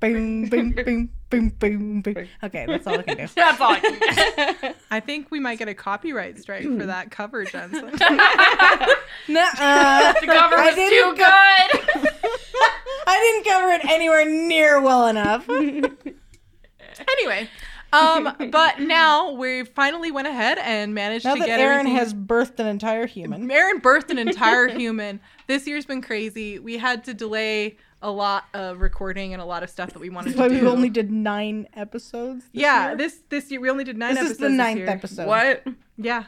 boom, 0.00 1.10
boom, 1.30 1.48
boom, 1.58 2.00
boom. 2.02 2.28
Okay, 2.42 2.66
that's 2.66 2.86
all 2.86 2.98
I 2.98 3.02
can 3.02 3.16
do. 3.16 3.26
That's 3.34 3.60
all 3.60 3.72
I 3.72 3.80
can 3.80 3.98
get. 3.98 4.76
I 4.90 5.00
think 5.00 5.30
we 5.30 5.40
might 5.40 5.58
get 5.58 5.68
a 5.68 5.74
copyright 5.74 6.38
strike 6.38 6.64
for 6.64 6.86
that 6.86 7.10
cover, 7.10 7.44
Jensen. 7.44 7.86
Nuh-uh. 9.28 10.12
The 10.20 10.26
cover 10.26 10.56
was 10.56 10.74
too 10.74 10.88
go- 10.88 11.14
good. 11.14 11.26
I 13.06 13.18
didn't 13.20 13.44
cover 13.52 13.70
it 13.70 13.84
anywhere 13.90 14.24
near 14.28 14.80
well 14.80 15.06
enough. 15.06 15.48
anyway, 15.48 17.48
um, 17.92 18.34
but 18.50 18.80
now 18.80 19.30
we 19.32 19.64
finally 19.64 20.10
went 20.10 20.28
ahead 20.28 20.58
and 20.58 20.94
managed 20.94 21.24
Now 21.24 21.34
to 21.34 21.40
that 21.40 21.46
get 21.46 21.60
Erin 21.60 21.80
everything- 21.80 21.96
has 21.96 22.14
birthed 22.14 22.58
an 22.58 22.66
entire 22.66 23.06
human. 23.06 23.50
Erin 23.50 23.80
birthed 23.80 24.10
an 24.10 24.18
entire 24.18 24.68
human. 24.68 25.20
This 25.46 25.66
year's 25.66 25.86
been 25.86 26.02
crazy. 26.02 26.58
We 26.58 26.78
had 26.78 27.04
to 27.04 27.14
delay 27.14 27.76
a 28.02 28.10
lot 28.10 28.44
of 28.54 28.80
recording 28.80 29.32
and 29.32 29.42
a 29.42 29.44
lot 29.44 29.62
of 29.62 29.70
stuff 29.70 29.92
that 29.92 29.98
we 30.00 30.08
wanted 30.10 30.30
That's 30.30 30.38
why 30.38 30.48
to 30.48 30.54
we 30.60 30.66
only 30.68 30.88
did 30.90 31.10
nine 31.10 31.66
episodes. 31.74 32.44
This 32.52 32.62
yeah, 32.62 32.88
year. 32.88 32.96
this 32.96 33.18
this 33.28 33.50
year 33.50 33.60
we 33.60 33.68
only 33.70 33.84
did 33.84 33.96
nine 33.96 34.14
this 34.14 34.18
episodes. 34.20 34.40
is 34.40 34.42
the 34.42 34.48
ninth 34.50 34.78
year. 34.78 34.88
episode. 34.88 35.26
what? 35.26 35.64
Yeah, 35.96 36.24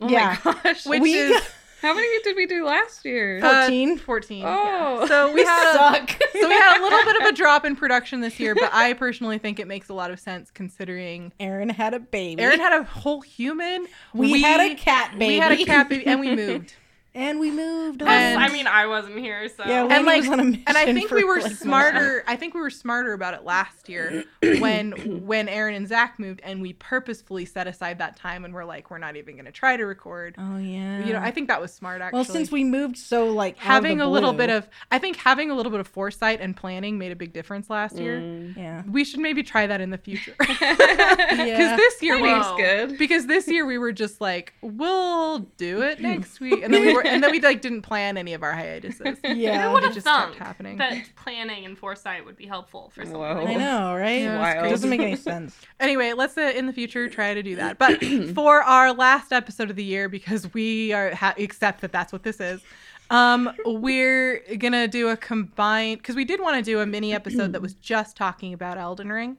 Oh 0.00 0.08
Yeah. 0.08 0.36
my 0.44 0.54
gosh. 0.62 0.86
which 0.86 1.00
We 1.02 1.14
is 1.14 1.42
How 1.82 1.92
many 1.94 2.06
did 2.22 2.36
we 2.36 2.46
do 2.46 2.64
last 2.64 3.04
year? 3.04 3.38
uh, 3.44 3.62
14? 3.62 3.98
Fourteen. 3.98 4.44
Oh. 4.46 5.00
yeah. 5.00 5.06
so 5.08 5.26
we 5.30 5.34
We 5.34 5.44
had 5.44 5.70
a, 5.74 5.76
suck. 5.76 6.10
so 6.32 6.48
we 6.48 6.54
had 6.54 6.78
a 6.78 6.80
little 6.80 7.04
bit 7.04 7.16
of 7.20 7.28
a 7.28 7.32
drop 7.36 7.64
in 7.64 7.74
production 7.74 8.20
this 8.20 8.38
year, 8.38 8.54
but 8.54 8.70
I 8.72 8.92
personally 8.92 9.38
think 9.38 9.58
it 9.58 9.66
makes 9.66 9.88
a 9.88 9.92
lot 9.94 10.12
of 10.12 10.20
sense 10.20 10.52
considering 10.52 11.32
Erin 11.40 11.68
had 11.70 11.92
a 11.92 11.98
baby. 11.98 12.40
Erin 12.40 12.60
had 12.60 12.72
a 12.80 12.84
whole 12.84 13.20
human. 13.20 13.88
we, 14.14 14.40
had 14.40 14.60
a 14.60 14.76
cat 14.76 15.18
baby. 15.18 15.26
We 15.34 15.38
had 15.38 15.50
a 15.50 15.64
cat 15.64 15.88
baby, 15.88 16.06
and 16.06 16.20
we 16.20 16.36
moved. 16.36 16.72
and 17.14 17.38
we 17.40 17.50
moved. 17.50 18.02
On. 18.02 18.08
And- 18.08 18.42
I 18.42 18.48
mean, 18.48 18.66
I 18.66 18.86
wasn't 18.86 19.18
here, 19.18 19.48
so 19.48 19.64
Yeah, 19.66 19.86
and 19.90 20.06
like 20.06 20.20
was 20.22 20.30
on 20.30 20.40
a 20.40 20.42
and 20.42 20.62
I 20.68 20.92
think 20.92 21.10
we 21.10 21.24
were 21.24 21.40
like, 21.40 21.52
smarter. 21.52 22.24
I 22.26 22.36
think 22.36 22.54
we 22.54 22.60
were 22.60 22.70
smarter 22.70 23.12
about 23.12 23.34
it 23.34 23.44
last 23.44 23.88
year 23.88 24.24
when 24.58 24.92
when 25.26 25.48
Erin 25.48 25.74
and 25.74 25.86
Zach 25.88 26.18
moved, 26.18 26.40
and 26.44 26.62
we 26.62 26.72
purposefully 26.72 27.44
set 27.44 27.66
aside 27.66 27.98
that 27.98 28.16
time, 28.16 28.44
and 28.44 28.54
we're 28.54 28.64
like, 28.64 28.90
we're 28.90 28.98
not 28.98 29.16
even 29.16 29.34
going 29.34 29.44
to 29.46 29.52
try 29.52 29.76
to 29.76 29.84
record. 29.84 30.34
Oh 30.38 30.56
yeah. 30.58 31.04
You 31.04 31.12
know, 31.12 31.20
I 31.20 31.30
think 31.30 31.48
that 31.48 31.60
was 31.60 31.72
smart. 31.72 32.00
Actually, 32.00 32.16
well, 32.16 32.24
since 32.24 32.50
we 32.50 32.64
moved 32.64 32.96
so 32.96 33.26
like 33.26 33.54
out 33.56 33.60
of 33.60 33.66
having 33.66 33.98
the 33.98 34.04
a 34.04 34.06
little 34.06 34.32
bit 34.32 34.50
of, 34.50 34.68
I 34.90 34.98
think 34.98 35.16
having 35.16 35.50
a 35.50 35.54
little 35.54 35.70
bit 35.72 35.80
of 35.80 35.88
foresight 35.88 36.40
and 36.40 36.56
planning 36.56 36.98
made 36.98 37.12
a 37.12 37.16
big 37.16 37.32
difference 37.32 37.68
last 37.70 37.96
year. 37.98 38.18
Mm. 38.20 38.56
yeah. 38.56 38.82
We 38.90 39.04
should 39.04 39.20
maybe 39.20 39.42
try 39.42 39.66
that 39.66 39.80
in 39.80 39.90
the 39.90 39.98
future. 39.98 40.34
Because 41.32 41.48
Yeah. 41.48 41.76
this 41.76 42.02
year 42.02 42.16
we 42.16 42.28
Planning's 42.28 42.56
good. 42.90 42.98
because 42.98 43.26
this 43.26 43.48
year 43.48 43.64
we 43.66 43.78
were 43.78 43.92
just 43.92 44.20
like, 44.20 44.52
we'll 44.60 45.40
do 45.56 45.82
it 45.82 46.00
next 46.00 46.40
week, 46.40 46.62
and 46.62 46.72
then 46.72 46.82
we 46.86 46.94
were, 46.94 47.01
and 47.06 47.22
then 47.22 47.30
we 47.30 47.40
like 47.40 47.60
didn't 47.60 47.82
plan 47.82 48.16
any 48.16 48.34
of 48.34 48.42
our 48.42 48.52
hiatuses. 48.52 49.18
Yeah. 49.24 49.66
Who 49.68 49.74
would 49.74 49.82
it 49.82 49.86
have 49.86 49.94
just 49.94 50.06
kept 50.06 50.34
thunk 50.34 50.36
happening. 50.36 50.76
that 50.78 51.10
planning 51.16 51.64
and 51.64 51.76
foresight 51.78 52.24
would 52.24 52.36
be 52.36 52.46
helpful 52.46 52.90
for 52.94 53.02
something 53.02 53.20
Whoa. 53.20 53.46
I 53.46 53.54
know, 53.54 53.94
right? 53.94 54.20
Yeah, 54.20 54.66
It 54.66 54.70
doesn't 54.70 54.90
make 54.90 55.00
any 55.00 55.16
sense. 55.30 55.56
Anyway, 55.80 56.12
let's 56.12 56.36
uh, 56.36 56.52
in 56.54 56.66
the 56.66 56.72
future 56.72 57.08
try 57.08 57.34
to 57.34 57.42
do 57.42 57.56
that. 57.56 57.78
But 57.82 58.04
for 58.34 58.62
our 58.62 58.92
last 58.92 59.32
episode 59.32 59.70
of 59.70 59.76
the 59.76 59.84
year, 59.84 60.08
because 60.08 60.52
we 60.54 60.92
are 60.92 61.14
ha- 61.14 61.34
accept 61.38 61.80
that 61.80 61.92
that's 61.92 62.12
what 62.12 62.22
this 62.22 62.40
is, 62.40 62.60
um, 63.10 63.50
we're 63.66 64.42
gonna 64.58 64.88
do 64.88 65.08
a 65.08 65.16
combined 65.16 65.98
because 65.98 66.16
we 66.16 66.24
did 66.24 66.40
want 66.40 66.56
to 66.56 66.62
do 66.62 66.80
a 66.80 66.86
mini 66.86 67.12
episode 67.12 67.52
that 67.52 67.60
was 67.60 67.74
just 67.74 68.16
talking 68.16 68.54
about 68.54 68.78
Elden 68.78 69.10
Ring. 69.10 69.36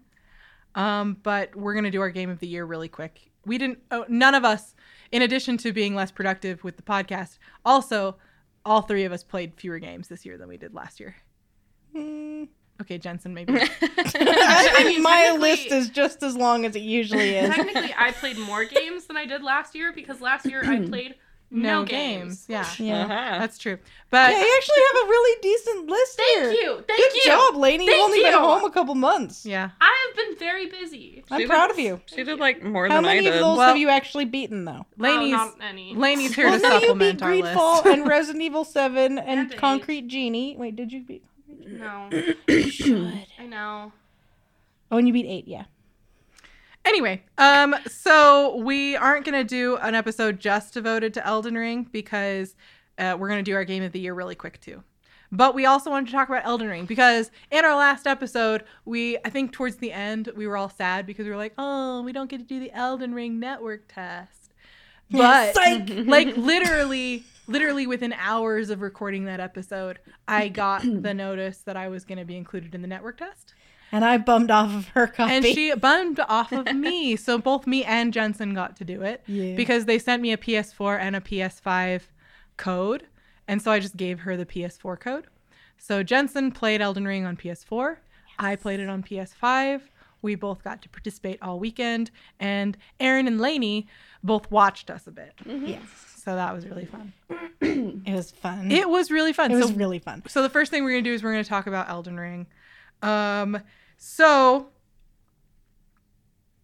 Um, 0.76 1.18
but 1.24 1.56
we're 1.56 1.74
gonna 1.74 1.92
do 1.92 2.02
our 2.02 2.10
game 2.10 2.30
of 2.30 2.40
the 2.40 2.48
year 2.48 2.66
really 2.66 2.88
quick. 2.90 3.32
We 3.46 3.58
didn't. 3.58 3.80
Oh, 3.92 4.06
none 4.08 4.36
of 4.36 4.46
us, 4.46 4.73
in 5.14 5.22
addition 5.22 5.58
to 5.58 5.72
being 5.72 5.94
less 5.94 6.12
productive 6.12 6.64
with 6.64 6.76
the 6.76 6.82
podcast, 6.82 7.38
also 7.64 8.18
all 8.66 8.82
three 8.82 9.04
of 9.04 9.12
us 9.12 9.24
played 9.24 9.54
fewer 9.56 9.78
games 9.78 10.08
this 10.08 10.26
year 10.26 10.38
than 10.40 10.50
we 10.50 10.58
did 10.58 10.74
last 10.74 11.00
year. 11.00 11.16
Mm. 11.96 12.48
Okay, 12.82 12.98
Jensen, 12.98 13.36
maybe. 13.36 13.54
I 13.82 14.74
mean, 14.80 14.88
mean, 14.88 15.04
my 15.04 15.38
list 15.40 15.68
is 15.68 15.90
just 15.90 16.24
as 16.24 16.36
long 16.36 16.66
as 16.66 16.76
it 16.76 16.82
usually 16.82 17.36
is. 17.36 17.54
Technically, 17.56 17.94
I 17.96 18.12
played 18.12 18.40
more 18.40 18.66
games 18.66 19.06
than 19.06 19.16
I 19.16 19.28
did 19.28 19.44
last 19.44 19.76
year 19.76 19.94
because 19.94 20.20
last 20.20 20.48
year 20.48 20.64
I 20.66 20.80
played 20.88 21.14
no, 21.54 21.80
no 21.82 21.86
games. 21.86 22.46
games. 22.48 22.80
Yeah, 22.80 22.86
Yeah. 22.86 23.04
Uh-huh. 23.06 23.40
that's 23.40 23.58
true. 23.58 23.78
But 24.10 24.32
yeah, 24.32 24.40
you 24.42 24.54
actually 24.58 24.82
have 24.94 25.06
a 25.06 25.08
really 25.08 25.42
decent 25.42 25.88
list 25.90 26.18
Thank 26.18 26.40
here. 26.40 26.52
you. 26.52 26.84
Thank 26.88 27.00
you. 27.00 27.10
Good 27.10 27.16
you. 27.16 27.24
job, 27.26 27.56
Lainey. 27.56 27.86
You've 27.86 27.94
Thank 27.94 28.04
only 28.04 28.22
been 28.24 28.34
home 28.34 28.64
a 28.66 28.72
couple 28.72 28.96
months. 28.96 29.46
yeah. 29.46 29.70
I 29.80 30.08
have 30.08 30.16
been 30.18 30.38
very 30.38 30.68
busy. 30.68 31.24
I'm 31.32 31.42
She 31.42 31.46
proud 31.48 31.68
did- 31.68 31.72
of 31.72 31.80
you. 31.80 32.02
She 32.08 32.24
did 32.24 32.40
like 32.40 32.62
more 32.64 32.88
How 32.88 32.96
than 32.96 33.04
many 33.06 33.20
I 33.28 33.30
of 33.30 33.34
did. 33.36 33.44
those 33.44 33.58
Well- 33.58 33.68
have 33.68 33.78
you 33.78 33.90
actually 33.90 34.26
beaten, 34.26 34.66
though? 34.66 34.86
Lainey's 34.98 35.34
oh, 35.34 35.38
not 35.38 35.56
any. 35.62 35.96
Lainey's 35.96 36.36
here 36.36 36.46
Well, 36.50 36.60
to 36.60 36.62
no, 36.68 36.74
you 36.76 36.80
supplement 36.82 37.20
beat 37.20 37.26
our 37.26 37.32
Greedfall 37.32 37.86
list. 37.86 37.86
and 37.98 38.08
Resident 38.08 38.44
Evil 38.44 38.64
7 38.66 39.18
and 39.18 39.30
And 39.40 39.52
eight. 39.52 39.58
Concrete 39.58 40.08
Genie. 40.08 40.56
Wait, 40.58 40.76
did 40.76 40.92
you 40.92 41.02
beat? 41.02 41.24
No, 41.66 42.10
You 42.48 42.64
should. 42.70 43.26
I 43.40 43.46
know. 43.46 43.92
Oh, 44.92 44.98
and 44.98 45.08
you 45.08 45.14
beat 45.14 45.26
8, 45.26 45.48
yeah. 45.48 45.64
Anyway, 46.86 47.24
um, 47.38 47.76
so 47.88 48.58
we 48.58 48.96
aren't 48.96 49.26
gonna 49.26 49.44
do 49.44 49.78
an 49.78 49.96
episode 49.96 50.40
just 50.40 50.74
devoted 50.74 51.14
to 51.14 51.26
Elden 51.26 51.56
Ring 51.56 51.88
because 51.92 52.56
uh, 52.98 53.16
we're 53.18 53.30
gonna 53.30 53.42
do 53.42 53.56
our 53.56 53.64
game 53.64 53.84
of 53.84 53.92
the 53.92 54.00
year 54.00 54.14
really 54.14 54.36
quick 54.36 54.60
too. 54.60 54.84
But 55.32 55.56
we 55.56 55.66
also 55.66 55.90
wanted 55.90 56.08
to 56.08 56.12
talk 56.12 56.30
about 56.30 56.46
Elden 56.46 56.68
Ring 56.68 56.86
because 56.86 57.32
in 57.50 57.66
our 57.66 57.76
last 57.76 58.06
episode, 58.06 58.64
we 58.86 59.18
I 59.26 59.30
think 59.30 59.52
towards 59.52 59.78
the 59.78 59.92
end 59.92 60.30
we 60.36 60.46
were 60.46 60.58
all 60.58 60.70
sad 60.70 61.06
because 61.06 61.26
we 61.26 61.32
were 61.32 61.38
like, 61.38 61.54
oh, 61.58 62.02
we 62.04 62.12
don't 62.12 62.30
get 62.30 62.38
to 62.40 62.46
do 62.46 62.60
the 62.60 62.72
Elden 62.72 63.14
Ring 63.16 63.40
network 63.40 63.88
test. 63.88 64.54
But 65.10 65.54
Psych! 65.54 65.90
like 66.06 66.36
literally 66.38 67.24
literally 67.48 67.88
within 67.88 68.14
hours 68.14 68.70
of 68.70 68.82
recording 68.82 69.26
that 69.26 69.40
episode 69.40 70.00
i 70.28 70.48
got 70.48 70.82
the 70.82 71.14
notice 71.14 71.58
that 71.60 71.76
i 71.76 71.88
was 71.90 72.06
going 72.06 72.18
to 72.18 72.26
be 72.26 72.38
included 72.38 72.74
in 72.74 72.82
the 72.82 72.88
network 72.88 73.18
test 73.18 73.54
And 73.94 74.04
I 74.04 74.18
bummed 74.18 74.50
off 74.52 74.74
of 74.76 74.88
her 74.90 75.08
copy. 75.08 75.32
and 75.32 75.46
she 75.46 75.74
bummed 75.88 76.20
off 76.28 76.52
of 76.52 76.66
me 76.76 77.16
so 77.16 77.38
both 77.38 77.66
me 77.68 77.84
and 77.86 78.12
jensen 78.12 78.54
got 78.54 78.76
to 78.78 78.84
do 78.84 79.02
it 79.04 79.22
Yeah. 79.28 79.56
because 79.56 79.86
they 79.86 80.00
sent 80.00 80.22
me 80.22 80.34
a 80.34 80.38
ps4 80.38 81.00
and 81.00 81.16
a 81.16 81.22
ps5 81.22 82.02
code 82.58 83.04
and 83.48 83.62
so 83.62 83.72
i 83.72 83.80
just 83.80 83.96
gave 83.96 84.22
her 84.22 84.36
the 84.36 84.46
ps4 84.46 85.00
code 85.00 85.28
so 85.78 86.02
jensen 86.04 86.52
played 86.52 86.82
elden 86.82 87.06
ring 87.06 87.24
on 87.26 87.38
ps4 87.38 87.98
i 88.40 88.56
played 88.56 88.80
it 88.80 88.90
on 88.90 89.04
ps5 89.04 89.82
we 90.24 90.36
both 90.36 90.64
got 90.64 90.82
to 90.82 90.90
participate 90.90 91.38
all 91.42 91.60
weekend 91.60 92.10
and 92.40 92.78
aaron 93.00 93.28
and 93.28 93.40
laney 93.40 93.88
both 94.24 94.50
watched 94.52 94.90
us 94.90 95.06
a 95.08 95.12
bit 95.12 95.34
yes. 95.46 95.82
so 96.16 96.36
that 96.36 96.54
was 96.54 96.66
really 96.66 96.86
fun 96.86 97.14
It 98.06 98.14
was 98.16 98.32
fun. 98.32 98.72
it 98.72 98.90
was 98.90 99.12
really 99.12 99.34
fun 99.34 99.52
It 99.52 99.56
was 99.56 99.70
so 99.70 99.74
really 99.76 100.00
fun. 100.00 100.24
so 100.28 100.42
the 100.42 100.50
first 100.50 100.72
thing 100.72 100.84
we're 100.84 100.92
gonna 100.92 101.02
do 101.04 101.14
is 101.14 101.22
we're 101.24 101.32
gonna 101.32 101.44
talk 101.44 101.68
about 101.68 101.90
Elden 101.90 102.18
Ring. 102.20 102.48
Um, 103.02 103.60
so 103.98 104.68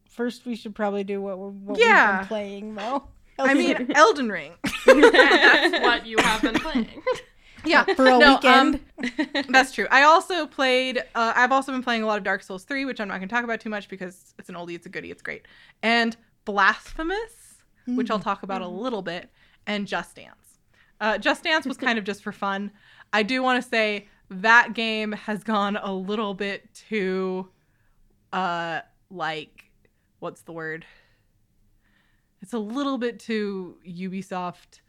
First, 0.09 0.45
we 0.45 0.55
should 0.55 0.75
probably 0.75 1.05
do 1.05 1.21
what, 1.21 1.37
we're, 1.39 1.49
what 1.49 1.79
Yeah. 1.79 2.11
we've 2.11 2.19
been 2.19 2.27
playing, 2.27 2.75
though. 2.75 3.03
I 3.39 3.53
mean 3.53 3.89
Elden 3.95 4.29
Ring. 4.29 4.51
That's 4.85 5.79
what 5.81 6.05
you 6.05 6.17
have 6.19 6.41
been 6.41 6.55
playing. 6.55 6.89
yeah, 7.65 7.85
for 7.95 8.05
a 8.05 8.17
no, 8.19 8.33
weekend. 8.35 8.81
um, 8.97 9.45
that's 9.49 9.71
true. 9.71 9.87
I 9.89 10.03
also 10.03 10.45
played. 10.45 10.97
Uh, 11.15 11.33
I've 11.35 11.53
also 11.53 11.71
been 11.71 11.83
playing 11.83 12.03
a 12.03 12.05
lot 12.05 12.17
of 12.17 12.25
Dark 12.25 12.43
Souls 12.43 12.65
three, 12.65 12.83
which 12.83 12.99
I'm 12.99 13.07
not 13.07 13.15
gonna 13.15 13.27
talk 13.27 13.45
about 13.45 13.61
too 13.61 13.69
much 13.69 13.87
because 13.87 14.33
it's 14.37 14.49
an 14.49 14.55
oldie, 14.55 14.75
it's 14.75 14.85
a 14.85 14.89
goodie, 14.89 15.09
it's 15.11 15.21
great. 15.21 15.45
And 15.83 16.17
Blasphemous, 16.43 17.59
which 17.85 18.11
I'll 18.11 18.19
talk 18.19 18.43
about 18.43 18.61
a 18.61 18.67
little 18.67 19.01
bit, 19.01 19.29
and 19.67 19.87
Just 19.87 20.15
Dance. 20.17 20.59
Uh, 20.99 21.17
Just 21.17 21.43
Dance 21.43 21.65
was 21.65 21.77
kind 21.77 21.97
of 21.97 22.03
just 22.03 22.23
for 22.23 22.31
fun. 22.33 22.71
I 23.13 23.23
do 23.23 23.41
want 23.41 23.61
to 23.63 23.69
say 23.69 24.07
that 24.29 24.73
game 24.73 25.11
has 25.11 25.43
gone 25.43 25.77
a 25.77 25.93
little 25.93 26.33
bit 26.33 26.73
too, 26.73 27.49
uh, 28.31 28.81
like, 29.09 29.71
what's 30.19 30.41
the 30.41 30.51
word? 30.51 30.85
It's 32.41 32.53
a 32.53 32.59
little 32.59 32.97
bit 32.97 33.19
too 33.19 33.77
Ubisoft. 33.87 34.81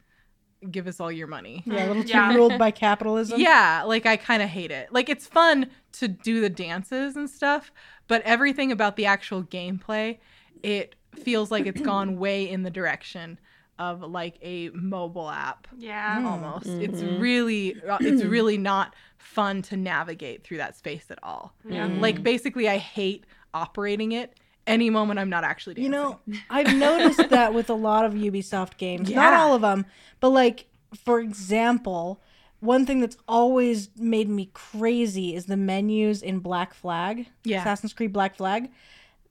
Give 0.69 0.85
us 0.87 0.99
all 0.99 1.11
your 1.11 1.27
money. 1.27 1.63
yeah, 1.65 1.85
a 1.85 1.87
little 1.87 2.03
too 2.03 2.09
Yeah. 2.09 2.33
ruled 2.35 2.57
by 2.59 2.71
capitalism. 2.71 3.39
Yeah, 3.41 3.83
like 3.85 4.05
I 4.05 4.15
kind 4.15 4.43
of 4.43 4.49
hate 4.49 4.71
it. 4.71 4.93
Like 4.93 5.09
it's 5.09 5.25
fun 5.27 5.69
to 5.93 6.07
do 6.07 6.39
the 6.39 6.49
dances 6.49 7.15
and 7.15 7.29
stuff, 7.29 7.71
but 8.07 8.21
everything 8.23 8.71
about 8.71 8.95
the 8.95 9.05
actual 9.07 9.43
gameplay, 9.43 10.19
it 10.61 10.95
feels 11.15 11.49
like 11.51 11.65
it's 11.65 11.81
gone 11.81 12.17
way 12.19 12.47
in 12.47 12.61
the 12.63 12.69
direction 12.69 13.39
of 13.81 14.01
like 14.01 14.35
a 14.43 14.69
mobile 14.69 15.29
app 15.29 15.67
Yeah. 15.77 16.23
almost. 16.25 16.67
It's 16.67 17.01
Mhm. 17.01 17.19
really 17.19 17.81
uh, 17.83 17.97
it's 17.99 18.23
really 18.23 18.57
not 18.57 18.93
fun 19.17 19.61
to 19.63 19.75
navigate 19.77 20.43
through 20.43 20.57
that 20.57 20.77
space 20.77 21.05
at 21.09 21.17
all. 21.23 21.53
Yeah. 21.67 21.87
Like 21.87 22.21
basically 22.23 22.69
I 22.69 22.77
hate 22.77 23.25
operating 23.53 24.11
it 24.11 24.37
any 24.67 24.89
moment 24.91 25.19
I'm 25.19 25.29
not 25.29 25.43
actually 25.43 25.73
dancing. 25.73 25.85
You 25.93 25.97
know, 25.99 26.19
I've 26.49 26.75
noticed 26.77 27.29
that 27.29 27.53
with 27.53 27.69
a 27.69 27.73
lot 27.73 28.05
of 28.05 28.13
Ubisoft 28.13 28.77
games. 28.77 29.09
Not 29.09 29.33
all 29.33 29.55
of 29.55 29.61
them, 29.61 29.85
but 30.19 30.29
like 30.29 30.67
for 31.05 31.19
example, 31.19 32.21
one 32.59 32.85
thing 32.85 32.99
that's 32.99 33.17
always 33.27 33.89
made 33.97 34.29
me 34.29 34.51
crazy 34.53 35.33
is 35.35 35.47
the 35.47 35.57
menus 35.57 36.21
in 36.21 36.37
Black 36.39 36.75
Flag. 36.75 37.25
Yeah. 37.43 37.61
Assassin's 37.61 37.93
Creed 37.93 38.13
Black 38.13 38.35
Flag. 38.35 38.69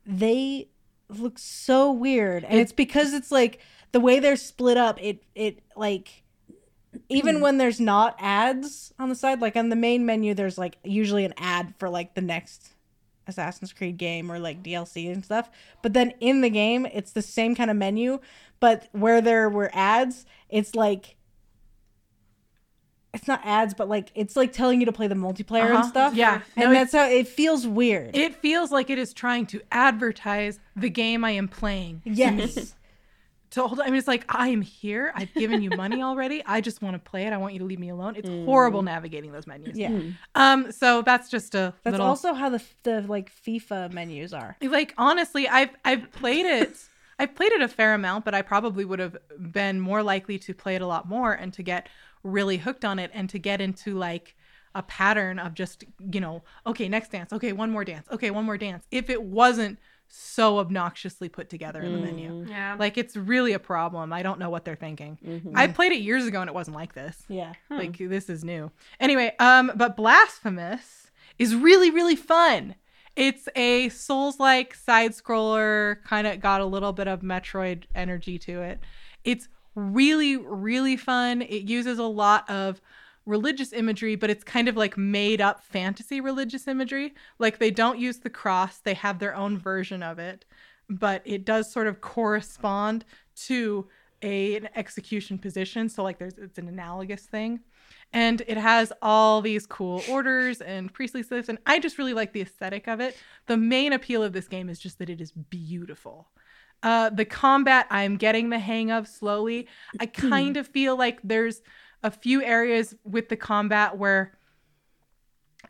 They 0.05 0.69
look 1.09 1.39
so 1.39 1.93
weird. 1.93 2.45
And 2.45 2.59
it's 2.59 2.73
because 2.73 3.13
it's 3.13 3.31
like 3.31 3.61
the 3.93 4.01
way 4.01 4.19
they're 4.21 4.37
split 4.37 4.77
up, 4.77 5.01
it 5.03 5.23
it 5.35 5.61
like 5.77 6.23
even 7.09 7.41
when 7.41 7.59
there's 7.59 7.81
not 7.81 8.17
ads 8.19 8.93
on 8.99 9.09
the 9.09 9.15
side, 9.15 9.41
like 9.41 9.57
on 9.57 9.69
the 9.69 9.77
main 9.77 10.05
menu, 10.05 10.35
there's 10.35 10.59
like 10.59 10.79
usually 10.85 11.25
an 11.25 11.35
ad 11.37 11.75
for 11.79 11.89
like 11.89 12.15
the 12.15 12.21
next 12.21 12.71
Assassin's 13.27 13.73
Creed 13.73 13.97
game 13.97 14.31
or 14.31 14.39
like 14.41 14.63
DLC 14.63 15.13
and 15.13 15.25
stuff. 15.25 15.49
But 15.83 15.93
then 15.93 16.13
in 16.21 16.41
the 16.41 16.51
game, 16.51 16.87
it's 16.87 17.13
the 17.13 17.23
same 17.23 17.55
kind 17.55 17.71
of 17.71 17.77
menu, 17.77 18.19
but 18.59 18.89
where 18.93 19.21
there 19.21 19.49
were 19.49 19.71
ads, 19.73 20.27
it's 20.49 20.75
like 20.75 21.17
it's 23.13 23.27
not 23.27 23.41
ads, 23.45 23.75
but 23.75 23.89
like 23.89 24.11
it's 24.15 24.37
like 24.37 24.53
telling 24.53 24.79
you 24.81 24.87
to 24.87 24.93
play 24.93 25.09
the 25.09 25.15
multiplayer 25.17 25.67
and 25.67 25.75
Uh-huh. 25.79 25.89
stuff. 25.89 26.15
Yeah. 26.15 26.43
and 26.57 26.73
No, 26.73 26.73
that's 26.73 26.93
how 26.93 27.09
it 27.09 27.27
feels 27.27 27.67
weird. 27.67 28.17
it 28.17 28.37
feels 28.37 28.71
like 28.71 28.89
it 28.89 28.99
is 28.99 29.13
trying 29.13 29.47
to 29.47 29.61
advertise 29.73 30.61
the 30.77 30.91
game 30.91 31.25
I 31.25 31.33
am 31.33 31.49
playing. 31.49 32.03
yes, 32.05 32.75
to 33.51 33.67
hold 33.67 33.81
I 33.81 33.87
mean 33.87 33.97
it's 33.97 34.09
like 34.09 34.25
I 34.29 34.49
am 34.49 34.63
here. 34.63 35.13
I've 35.15 35.33
given 35.35 35.63
you 35.63 35.71
money 35.71 36.03
already. 36.09 36.43
I 36.47 36.61
just 36.61 36.83
want 36.83 36.95
to 36.95 37.11
play 37.11 37.27
it. 37.27 37.33
I 37.33 37.37
want 37.37 37.53
you 37.53 37.59
to 37.61 37.65
leave 37.65 37.79
me 37.81 37.89
alone. 37.89 38.15
It's 38.17 38.29
horrible 38.29 38.83
navigating 38.83 39.33
those 39.33 39.47
menus. 39.47 39.77
yeah. 39.77 40.01
Um 40.35 40.71
so 40.73 41.03
that's 41.03 41.29
just 41.29 41.55
a 41.55 41.75
That's 41.83 41.93
little 41.93 42.07
also 42.07 42.35
how 42.35 42.49
the 42.49 42.63
the 42.83 43.03
like 43.03 43.31
FIFA 43.33 43.93
menus 43.93 44.33
are. 44.33 44.57
like 44.63 44.95
honestly, 44.99 45.49
I've 45.49 45.71
I've 45.85 46.11
played 46.13 46.47
it 46.47 46.77
I've 47.19 47.35
played 47.35 47.53
it 47.53 47.61
a 47.61 47.69
fair 47.69 47.93
amount, 47.93 48.25
but 48.25 48.35
I 48.35 48.41
probably 48.41 48.85
would 48.87 48.99
have 48.99 49.17
been 49.39 49.79
more 49.79 50.03
likely 50.03 50.39
to 50.39 50.55
play 50.55 50.75
it 50.75 50.81
a 50.81 50.87
lot 50.87 51.07
more 51.07 51.33
and 51.35 51.53
to 51.53 51.63
get 51.63 51.87
really 52.23 52.57
hooked 52.57 52.83
on 52.85 52.99
it 52.99 53.11
and 53.13 53.29
to 53.29 53.39
get 53.39 53.61
into 53.61 53.95
like 53.99 54.35
a 54.75 54.83
pattern 54.83 55.39
of 55.39 55.53
just, 55.53 55.85
you 56.13 56.21
know, 56.21 56.43
okay, 56.67 56.89
next 56.89 57.11
dance. 57.11 57.31
Okay, 57.33 57.53
one 57.53 57.71
more 57.71 57.85
dance. 57.85 58.07
Okay, 58.11 58.31
one 58.31 58.45
more 58.47 58.57
dance. 58.57 58.87
If 58.91 59.11
it 59.11 59.23
wasn't 59.23 59.79
so 60.13 60.59
obnoxiously 60.59 61.29
put 61.29 61.49
together 61.49 61.81
in 61.81 61.93
the 61.93 61.99
menu. 62.01 62.31
Mm. 62.45 62.49
Yeah. 62.49 62.77
Like 62.79 62.99
it's 62.99 63.17
really 63.17 63.53
a 63.53 63.59
problem. 63.61 64.13
I 64.13 64.23
don't 64.23 64.41
know 64.41 64.51
what 64.51 64.65
they're 64.65 64.75
thinking. 64.75 65.19
Mhm. 65.25 65.53
I 65.55 65.69
played 65.69 65.93
it 65.93 66.01
years 66.01 66.27
ago 66.27 66.41
and 66.41 66.49
it 66.49 66.55
wasn't 66.55 66.77
like 66.77 66.95
this. 66.95 67.23
Yeah. 67.29 67.53
Huh. 67.69 67.77
Like 67.77 67.97
this 67.97 68.29
is 68.29 68.43
new. 68.45 68.73
Anyway, 68.99 69.35
um, 69.39 69.71
but 69.77 69.97
Blasphemous 69.97 71.11
is 71.39 71.55
really 71.55 71.91
really 71.91 72.17
fun. 72.17 72.75
It's 73.17 73.49
a 73.55 73.89
Souls-like 73.91 74.75
side 74.75 75.13
scroller, 75.13 76.03
kind 76.05 76.27
of 76.27 76.41
got 76.41 76.61
a 76.61 76.65
little 76.67 76.93
bit 76.93 77.09
of 77.09 77.21
Metroid 77.21 77.85
energy 77.95 78.39
to 78.41 78.63
it. 78.63 78.81
It's 79.25 79.49
really 79.77 80.37
really 80.37 80.97
fun. 80.97 81.43
It 81.43 81.63
uses 81.63 81.99
a 81.99 82.05
lot 82.05 82.49
of 82.51 82.81
religious 83.27 83.73
imagery, 83.73 84.17
but 84.17 84.31
it's 84.31 84.45
kind 84.45 84.69
of 84.69 84.77
like 84.77 84.97
made 84.97 85.41
up 85.41 85.63
fantasy 85.63 86.21
religious 86.21 86.67
imagery. 86.67 87.15
Like 87.39 87.59
they 87.59 87.71
don't 87.71 87.99
use 87.99 88.19
the 88.19 88.31
cross, 88.31 88.79
they 88.79 88.95
have 88.95 89.19
their 89.19 89.35
own 89.35 89.59
version 89.59 90.03
of 90.03 90.19
it, 90.19 90.45
but 90.89 91.23
it 91.25 91.45
does 91.45 91.73
sort 91.73 91.87
of 91.87 92.01
correspond 92.01 93.05
to 93.47 93.89
a, 94.23 94.57
an 94.57 94.69
execution 94.75 95.39
position. 95.39 95.89
So 95.89 96.03
like 96.03 96.19
there's 96.19 96.39
it's 96.39 96.59
an 96.59 96.69
analogous 96.69 97.23
thing. 97.23 97.61
And 98.13 98.43
it 98.49 98.57
has 98.57 98.93
all 99.03 99.41
these 99.41 99.67
cool 99.67 100.03
orders 100.09 100.61
and 100.61 100.93
priestly 100.93 101.23
slips, 101.23 101.49
and 101.49 101.59
I 101.65 101.79
just 101.79 101.97
really 101.97 102.15
like 102.15 102.33
the 102.33 102.41
aesthetic 102.41 102.89
of 102.89 103.01
it. 103.01 103.17
The 103.47 103.57
main 103.57 103.93
appeal 103.93 104.23
of 104.25 104.33
this 104.33 104.49
game 104.49 104.69
is 104.69 104.81
just 104.81 104.99
that 104.99 105.11
it 105.11 105.21
is 105.21 105.31
beautiful. 105.31 106.29
Uh, 106.83 107.11
the 107.11 107.25
combat 107.25 107.87
I'm 107.91 108.17
getting 108.17 108.51
the 108.51 108.59
hang 108.59 108.91
of 108.91 109.07
slowly. 109.07 109.69
I 110.01 110.07
kind 110.07 110.57
of 110.57 110.67
feel 110.67 110.97
like 110.97 111.21
there's 111.23 111.63
a 112.03 112.11
few 112.11 112.43
areas 112.43 112.95
with 113.05 113.29
the 113.29 113.37
combat 113.37 113.97
where 113.99 114.39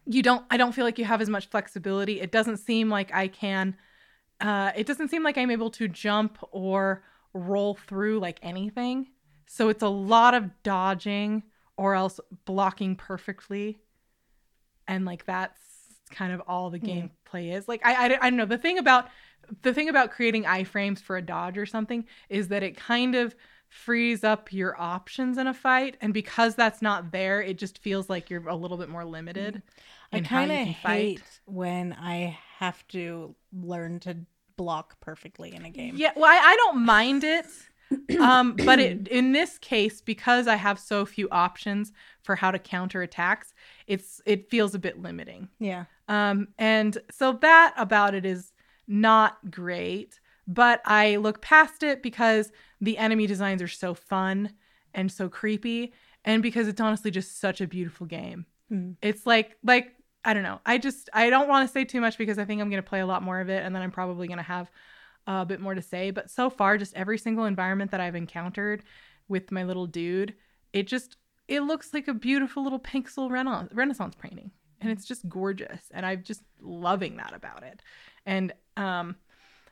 you 0.06 0.22
don't 0.22 0.44
I 0.50 0.56
don't 0.56 0.72
feel 0.72 0.84
like 0.84 0.98
you 0.98 1.04
have 1.04 1.20
as 1.20 1.28
much 1.28 1.48
flexibility. 1.48 2.20
It 2.20 2.32
doesn't 2.32 2.58
seem 2.58 2.88
like 2.88 3.12
I 3.14 3.28
can 3.28 3.76
uh 4.40 4.72
it 4.76 4.86
doesn't 4.86 5.08
seem 5.08 5.22
like 5.22 5.36
I'm 5.38 5.50
able 5.50 5.70
to 5.72 5.88
jump 5.88 6.38
or 6.52 7.02
roll 7.32 7.74
through 7.74 8.20
like 8.20 8.38
anything. 8.42 9.08
So 9.46 9.68
it's 9.68 9.82
a 9.82 9.88
lot 9.88 10.34
of 10.34 10.50
dodging 10.62 11.42
or 11.76 11.94
else 11.94 12.20
blocking 12.44 12.94
perfectly. 12.96 13.78
And 14.86 15.04
like 15.04 15.24
that's 15.26 15.60
kind 16.10 16.32
of 16.32 16.42
all 16.46 16.70
the 16.70 16.78
Mm. 16.78 17.10
gameplay 17.32 17.54
is. 17.56 17.68
Like 17.68 17.84
I, 17.84 17.94
I 17.94 18.04
I 18.26 18.30
don't 18.30 18.36
know. 18.36 18.46
The 18.46 18.58
thing 18.58 18.78
about 18.78 19.08
the 19.62 19.74
thing 19.74 19.88
about 19.88 20.10
creating 20.10 20.44
iframes 20.44 21.00
for 21.00 21.16
a 21.16 21.22
dodge 21.22 21.58
or 21.58 21.66
something 21.66 22.04
is 22.28 22.48
that 22.48 22.62
it 22.62 22.76
kind 22.76 23.14
of 23.14 23.34
frees 23.70 24.22
up 24.22 24.52
your 24.52 24.78
options 24.78 25.38
in 25.38 25.46
a 25.46 25.54
fight 25.54 25.96
and 26.00 26.12
because 26.12 26.54
that's 26.54 26.82
not 26.82 27.12
there 27.12 27.40
it 27.40 27.56
just 27.56 27.78
feels 27.78 28.10
like 28.10 28.28
you're 28.28 28.46
a 28.48 28.54
little 28.54 28.76
bit 28.76 28.88
more 28.88 29.04
limited 29.04 29.62
I 30.12 30.20
kind 30.20 30.50
of 30.50 30.76
fight. 30.76 31.18
hate 31.18 31.40
when 31.46 31.92
I 31.92 32.36
have 32.58 32.86
to 32.88 33.34
learn 33.52 34.00
to 34.00 34.16
block 34.56 35.00
perfectly 35.00 35.54
in 35.54 35.64
a 35.64 35.70
game. 35.70 35.94
Yeah, 35.96 36.12
well, 36.14 36.30
I, 36.30 36.36
I 36.52 36.56
don't 36.56 36.84
mind 36.84 37.24
it. 37.24 37.46
um, 38.20 38.54
but 38.54 38.78
it, 38.78 39.08
in 39.08 39.32
this 39.32 39.58
case, 39.58 40.00
because 40.00 40.46
I 40.46 40.56
have 40.56 40.78
so 40.78 41.06
few 41.06 41.28
options 41.30 41.92
for 42.22 42.36
how 42.36 42.50
to 42.50 42.58
counter 42.58 43.02
attacks, 43.02 43.54
it's 43.86 44.20
it 44.26 44.50
feels 44.50 44.74
a 44.74 44.78
bit 44.78 45.00
limiting. 45.00 45.48
Yeah. 45.58 45.86
Um, 46.08 46.48
and 46.58 46.98
so 47.10 47.32
that 47.40 47.74
about 47.76 48.14
it 48.14 48.26
is 48.26 48.52
not 48.86 49.50
great, 49.50 50.20
but 50.50 50.82
I 50.84 51.16
look 51.16 51.40
past 51.40 51.84
it 51.84 52.02
because 52.02 52.50
the 52.80 52.98
enemy 52.98 53.28
designs 53.28 53.62
are 53.62 53.68
so 53.68 53.94
fun 53.94 54.52
and 54.92 55.10
so 55.10 55.28
creepy, 55.28 55.92
and 56.24 56.42
because 56.42 56.66
it's 56.66 56.80
honestly 56.80 57.12
just 57.12 57.38
such 57.38 57.60
a 57.60 57.68
beautiful 57.68 58.04
game. 58.04 58.46
Mm. 58.70 58.96
It's 59.00 59.26
like 59.26 59.56
like 59.62 59.94
I 60.24 60.34
don't 60.34 60.42
know. 60.42 60.60
I 60.66 60.78
just 60.78 61.08
I 61.12 61.30
don't 61.30 61.48
want 61.48 61.68
to 61.68 61.72
say 61.72 61.84
too 61.84 62.00
much 62.00 62.18
because 62.18 62.36
I 62.36 62.44
think 62.44 62.60
I'm 62.60 62.68
gonna 62.68 62.82
play 62.82 62.98
a 62.98 63.06
lot 63.06 63.22
more 63.22 63.40
of 63.40 63.48
it, 63.48 63.64
and 63.64 63.72
then 63.74 63.80
I'm 63.80 63.92
probably 63.92 64.26
gonna 64.26 64.42
have 64.42 64.72
a 65.28 65.46
bit 65.46 65.60
more 65.60 65.76
to 65.76 65.82
say. 65.82 66.10
But 66.10 66.30
so 66.30 66.50
far, 66.50 66.76
just 66.78 66.96
every 66.96 67.16
single 67.16 67.44
environment 67.44 67.92
that 67.92 68.00
I've 68.00 68.16
encountered 68.16 68.82
with 69.28 69.52
my 69.52 69.62
little 69.62 69.86
dude, 69.86 70.34
it 70.72 70.88
just 70.88 71.16
it 71.46 71.60
looks 71.60 71.94
like 71.94 72.08
a 72.08 72.14
beautiful 72.14 72.64
little 72.64 72.80
pixel 72.80 73.30
rena- 73.30 73.68
Renaissance 73.72 74.16
painting, 74.20 74.50
and 74.80 74.90
it's 74.90 75.04
just 75.04 75.28
gorgeous, 75.28 75.84
and 75.92 76.04
I'm 76.04 76.24
just 76.24 76.42
loving 76.60 77.18
that 77.18 77.34
about 77.34 77.62
it. 77.62 77.82
And 78.26 78.52
um, 78.76 79.14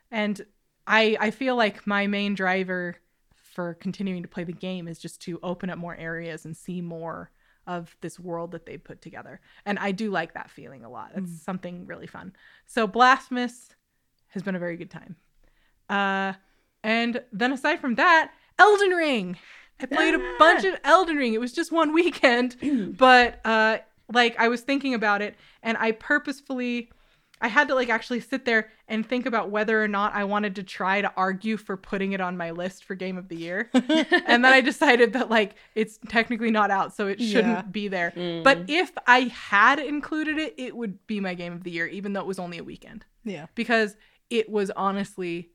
and 0.09 0.41
I 0.89 1.15
I 1.19 1.31
feel 1.31 1.55
like 1.55 1.87
my 1.87 2.07
main 2.07 2.35
driver 2.35 2.97
for 3.35 3.75
continuing 3.75 4.23
to 4.23 4.27
play 4.27 4.43
the 4.43 4.51
game 4.51 4.87
is 4.87 4.99
just 4.99 5.21
to 5.21 5.39
open 5.43 5.69
up 5.69 5.77
more 5.77 5.95
areas 5.95 6.45
and 6.45 6.57
see 6.57 6.81
more 6.81 7.31
of 7.67 7.95
this 8.01 8.19
world 8.19 8.51
that 8.51 8.65
they 8.65 8.77
put 8.77 9.01
together. 9.01 9.39
And 9.65 9.77
I 9.77 9.91
do 9.91 10.09
like 10.09 10.33
that 10.33 10.49
feeling 10.49 10.83
a 10.83 10.89
lot. 10.89 11.11
It's 11.15 11.43
something 11.43 11.85
really 11.85 12.07
fun. 12.07 12.33
So 12.65 12.87
Blasphemous 12.87 13.75
has 14.29 14.41
been 14.41 14.55
a 14.55 14.59
very 14.59 14.75
good 14.75 14.89
time. 14.89 15.15
Uh 15.89 16.33
and 16.83 17.21
then 17.31 17.51
aside 17.51 17.79
from 17.79 17.95
that, 17.95 18.31
Elden 18.57 18.91
Ring. 18.91 19.37
I 19.81 19.85
played 19.85 20.15
a 20.15 20.35
bunch 20.39 20.65
of 20.65 20.75
Elden 20.83 21.17
Ring. 21.17 21.33
It 21.33 21.39
was 21.39 21.53
just 21.53 21.71
one 21.71 21.93
weekend, 22.01 22.95
but 22.97 23.39
uh 23.45 23.77
like 24.11 24.35
I 24.39 24.47
was 24.47 24.61
thinking 24.61 24.95
about 24.95 25.21
it 25.21 25.35
and 25.61 25.77
I 25.77 25.91
purposefully 25.91 26.89
I 27.41 27.47
had 27.47 27.69
to 27.69 27.75
like 27.75 27.89
actually 27.89 28.19
sit 28.19 28.43
there 28.45 28.69
and 28.87 29.05
think 29.07 29.25
about 29.25 29.49
whether 29.49 29.81
or 29.81 29.87
not 29.87 30.13
I 30.13 30.25
wanted 30.25 30.55
to 30.55 30.63
try 30.63 31.01
to 31.01 31.11
argue 31.15 31.55
for 31.57 31.77
putting 31.77 32.11
it 32.11 32.19
on 32.19 32.35
my 32.35 32.51
list 32.51 32.83
for 32.83 32.95
game 32.95 33.17
of 33.17 33.29
the 33.29 33.35
year. 33.37 33.69
and 33.73 34.43
then 34.43 34.45
I 34.45 34.61
decided 34.61 35.13
that 35.13 35.29
like 35.29 35.55
it's 35.75 35.99
technically 36.09 36.51
not 36.51 36.69
out, 36.71 36.93
so 36.95 37.07
it 37.07 37.21
shouldn't 37.21 37.47
Yeah. 37.57 37.61
be 37.61 37.87
there. 37.87 38.11
Mm. 38.15 38.43
But 38.43 38.69
if 38.69 38.91
I 39.07 39.21
had 39.33 39.79
included 39.79 40.37
it, 40.37 40.53
it 40.57 40.75
would 40.75 41.05
be 41.07 41.19
my 41.19 41.33
game 41.33 41.53
of 41.53 41.63
the 41.63 41.71
year, 41.71 41.87
even 41.87 42.13
though 42.13 42.21
it 42.21 42.27
was 42.27 42.39
only 42.39 42.57
a 42.57 42.63
weekend. 42.63 43.05
Yeah. 43.23 43.45
Because 43.55 43.95
it 44.29 44.49
was 44.49 44.69
honestly 44.71 45.49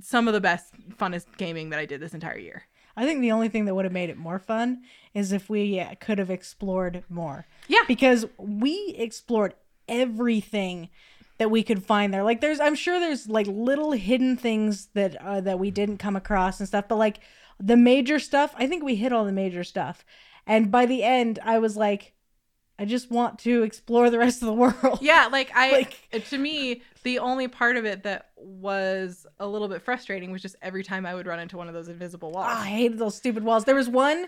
some 0.00 0.26
of 0.28 0.34
the 0.34 0.40
best, 0.40 0.74
funnest 0.98 1.26
gaming 1.36 1.70
that 1.70 1.78
I 1.78 1.86
did 1.86 2.00
this 2.00 2.12
entire 2.14 2.38
year. 2.38 2.64
I 2.96 3.06
think 3.06 3.20
the 3.20 3.32
only 3.32 3.48
thing 3.48 3.64
that 3.66 3.74
would 3.74 3.84
have 3.84 3.92
made 3.94 4.10
it 4.10 4.16
more 4.18 4.38
fun 4.38 4.82
is 5.14 5.32
if 5.32 5.48
we 5.48 5.78
uh, 5.80 5.94
could 6.00 6.18
have 6.18 6.28
explored 6.30 7.04
more. 7.08 7.46
Yeah. 7.68 7.84
Because 7.86 8.26
we 8.36 8.94
explored 8.98 9.54
everything 9.90 10.88
that 11.38 11.50
we 11.50 11.62
could 11.62 11.82
find 11.84 12.12
there. 12.14 12.22
Like 12.22 12.40
there's 12.40 12.60
I'm 12.60 12.74
sure 12.74 12.98
there's 13.00 13.28
like 13.28 13.46
little 13.46 13.92
hidden 13.92 14.36
things 14.36 14.88
that 14.94 15.16
uh, 15.16 15.40
that 15.42 15.58
we 15.58 15.70
didn't 15.70 15.98
come 15.98 16.16
across 16.16 16.60
and 16.60 16.68
stuff, 16.68 16.86
but 16.88 16.96
like 16.96 17.20
the 17.58 17.76
major 17.76 18.18
stuff, 18.18 18.54
I 18.56 18.66
think 18.66 18.82
we 18.82 18.94
hit 18.96 19.12
all 19.12 19.24
the 19.24 19.32
major 19.32 19.64
stuff. 19.64 20.04
And 20.46 20.70
by 20.70 20.86
the 20.86 21.02
end, 21.02 21.38
I 21.44 21.58
was 21.58 21.76
like 21.76 22.14
I 22.78 22.86
just 22.86 23.10
want 23.10 23.38
to 23.40 23.62
explore 23.62 24.08
the 24.08 24.18
rest 24.18 24.40
of 24.40 24.46
the 24.46 24.54
world. 24.84 25.00
Yeah, 25.02 25.28
like 25.30 25.50
I 25.54 25.70
Like- 26.12 26.24
to 26.30 26.38
me, 26.38 26.82
the 27.02 27.18
only 27.18 27.48
part 27.48 27.76
of 27.76 27.84
it 27.84 28.02
that 28.04 28.30
was 28.36 29.26
a 29.38 29.46
little 29.46 29.68
bit 29.68 29.82
frustrating 29.82 30.30
was 30.32 30.42
just 30.42 30.56
every 30.62 30.82
time 30.82 31.04
I 31.06 31.14
would 31.14 31.26
run 31.26 31.40
into 31.40 31.56
one 31.56 31.68
of 31.68 31.74
those 31.74 31.88
invisible 31.88 32.30
walls. 32.32 32.46
Ah, 32.48 32.62
I 32.62 32.66
hated 32.68 32.98
those 32.98 33.16
stupid 33.16 33.44
walls. 33.44 33.64
There 33.64 33.74
was 33.74 33.88
one 33.88 34.26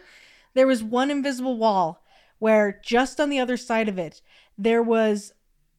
there 0.54 0.66
was 0.66 0.82
one 0.82 1.10
invisible 1.10 1.56
wall 1.56 2.02
where 2.38 2.78
just 2.84 3.20
on 3.20 3.30
the 3.30 3.38
other 3.38 3.56
side 3.56 3.88
of 3.88 3.98
it 3.98 4.20
there 4.58 4.82
was 4.82 5.32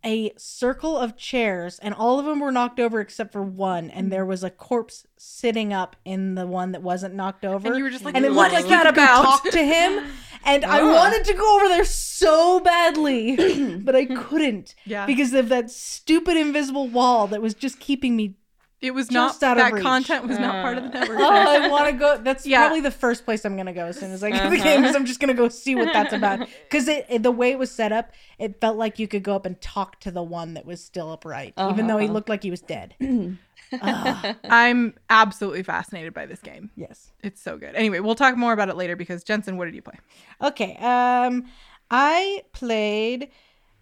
a 0.05 0.33
circle 0.37 0.97
of 0.97 1.15
chairs 1.15 1.79
and 1.79 1.93
all 1.93 2.19
of 2.19 2.25
them 2.25 2.39
were 2.39 2.51
knocked 2.51 2.79
over 2.79 2.99
except 2.99 3.31
for 3.31 3.41
one 3.41 3.89
and 3.89 4.07
mm. 4.07 4.09
there 4.09 4.25
was 4.25 4.43
a 4.43 4.49
corpse 4.49 5.05
sitting 5.17 5.71
up 5.71 5.95
in 6.03 6.35
the 6.35 6.45
one 6.45 6.71
that 6.73 6.81
wasn't 6.81 7.13
knocked 7.13 7.45
over. 7.45 7.67
and 7.67 7.77
you 7.77 7.83
were 7.83 7.89
just 7.89 8.03
like, 8.03 8.15
and 8.15 8.25
it 8.25 8.33
"What 8.33 8.51
looked 8.51 8.65
is 8.65 8.69
like 8.69 8.71
you 8.71 8.83
that 8.83 8.93
about?" 8.93 9.23
talk 9.23 9.49
to 9.51 9.63
him 9.63 10.05
and 10.45 10.65
I 10.65 10.83
wanted 10.83 11.23
to 11.25 11.33
go 11.33 11.55
over 11.57 11.69
there 11.69 11.85
so 11.85 12.59
badly 12.59 13.35
but 13.77 13.95
I 13.95 14.05
couldn't 14.05 14.75
Yeah, 14.85 15.05
because 15.05 15.33
of 15.33 15.49
that 15.49 15.69
stupid 15.71 16.37
invisible 16.37 16.87
wall 16.87 17.27
that 17.27 17.41
was 17.41 17.53
just 17.53 17.79
keeping 17.79 18.15
me 18.15 18.35
it 18.83 18.93
was 18.93 19.07
just 19.07 19.41
not 19.41 19.51
out 19.51 19.57
that 19.57 19.73
reach. 19.73 19.81
content 19.83 20.27
was 20.27 20.37
not 20.37 20.61
part 20.61 20.77
of 20.77 20.83
the 20.83 20.89
Uh. 20.89 20.99
network. 21.01 21.19
Oh, 21.19 21.31
I 21.63 21.67
want 21.71 21.85
to 21.87 21.93
go. 21.93 22.17
That's 22.17 22.45
Yeah. 22.45 22.59
probably 22.61 22.81
the 22.81 22.91
first 22.91 23.25
place 23.25 23.45
I'm 23.45 23.57
gonna 23.57 23.73
go 23.73 23.85
as 23.85 23.97
soon 23.99 24.11
as 24.11 24.23
I 24.23 24.29
get 24.29 24.49
the 24.49 24.57
Uh-huh. 24.57 24.63
game. 24.63 24.83
Is 24.83 24.95
I'm 24.95 25.05
just 25.05 25.19
gonna 25.19 25.33
go 25.33 25.47
see 25.49 25.73
what 25.75 25.91
that's 25.93 26.13
about. 26.13 26.47
Because 26.69 26.87
it, 26.87 27.05
it- 27.09 27.23
the 27.23 27.31
way 27.31 27.51
it 27.51 27.57
was 27.59 27.71
set 27.71 27.91
up, 27.91 28.11
it 28.37 28.59
felt 28.61 28.77
like 28.77 28.99
you 28.99 29.07
could 29.07 29.23
go 29.23 29.35
up 29.35 29.45
and 29.45 29.59
talk 29.61 29.99
to 30.01 30.11
the 30.11 30.21
one 30.23 30.53
that 30.55 30.65
was 30.65 30.83
still 30.83 31.11
upright, 31.11 31.53
even 31.57 31.87
though 31.87 31.97
he 31.97 32.05
Uh-huh. 32.05 32.13
looked 32.13 32.29
like 32.29 32.43
he 32.43 32.51
was 32.51 32.61
dead. 32.61 32.95
Ah, 33.81 34.35
I'm 34.43 34.93
absolutely 35.09 35.63
fascinated 35.63 36.13
by 36.13 36.27
this 36.27 36.39
game. 36.41 36.69
yes. 36.75 37.11
It's 37.23 37.41
so 37.41 37.57
good. 37.57 37.73
Anyway, 37.73 37.99
we'll 38.01 38.13
talk 38.13 38.37
more 38.37 38.53
about 38.53 38.69
it 38.69 38.75
later 38.75 38.95
because 38.95 39.23
Jensen, 39.23 39.57
what 39.57 39.65
did 39.65 39.73
you 39.73 39.81
play? 39.81 39.97
Okay. 40.43 40.75
Um, 40.77 41.45
I 41.89 42.43
played. 42.51 43.29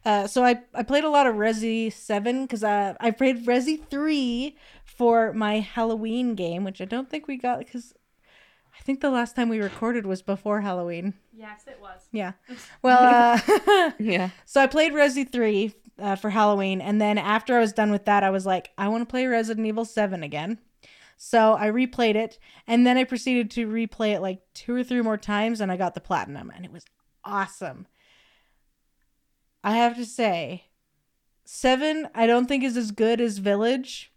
Uh, 0.05 0.27
so 0.27 0.43
I, 0.45 0.61
I 0.73 0.83
played 0.83 1.03
a 1.03 1.09
lot 1.09 1.27
of 1.27 1.35
Resi 1.35 1.91
7 1.91 2.43
because 2.43 2.63
uh, 2.63 2.93
I 3.01 3.11
played 3.11 3.45
Resi 3.45 3.85
3 3.89 4.55
for 5.01 5.33
my 5.33 5.61
Halloween 5.61 6.35
game, 6.35 6.63
which 6.63 6.79
I 6.79 6.85
don't 6.85 7.09
think 7.09 7.27
we 7.27 7.35
got 7.35 7.57
because 7.57 7.91
I 8.79 8.83
think 8.83 9.01
the 9.01 9.09
last 9.09 9.35
time 9.35 9.49
we 9.49 9.59
recorded 9.59 10.05
was 10.05 10.21
before 10.21 10.61
Halloween. 10.61 11.15
Yes, 11.33 11.63
it 11.65 11.79
was. 11.81 12.01
Yeah. 12.11 12.33
Well, 12.83 12.99
uh, 13.01 13.91
yeah. 13.99 14.29
so 14.45 14.61
I 14.61 14.67
played 14.67 14.93
Resi 14.93 15.27
3 15.27 15.73
uh, 15.97 16.15
for 16.17 16.29
Halloween, 16.29 16.81
and 16.81 17.01
then 17.01 17.17
after 17.17 17.57
I 17.57 17.61
was 17.61 17.73
done 17.73 17.89
with 17.89 18.05
that, 18.05 18.23
I 18.23 18.29
was 18.29 18.45
like, 18.45 18.69
I 18.77 18.89
want 18.89 19.01
to 19.01 19.11
play 19.11 19.25
Resident 19.25 19.65
Evil 19.65 19.85
7 19.85 20.21
again. 20.21 20.59
So 21.17 21.55
I 21.55 21.71
replayed 21.71 22.13
it, 22.13 22.37
and 22.67 22.85
then 22.85 22.95
I 22.95 23.03
proceeded 23.03 23.49
to 23.51 23.67
replay 23.67 24.13
it 24.13 24.21
like 24.21 24.41
two 24.53 24.75
or 24.75 24.83
three 24.83 25.01
more 25.01 25.17
times, 25.17 25.61
and 25.61 25.71
I 25.71 25.77
got 25.77 25.95
the 25.95 25.99
platinum, 25.99 26.51
and 26.55 26.63
it 26.63 26.71
was 26.71 26.85
awesome. 27.25 27.87
I 29.63 29.77
have 29.77 29.95
to 29.95 30.05
say, 30.05 30.65
7 31.43 32.07
I 32.13 32.27
don't 32.27 32.45
think 32.45 32.63
is 32.63 32.77
as 32.77 32.91
good 32.91 33.19
as 33.19 33.39
Village, 33.39 34.10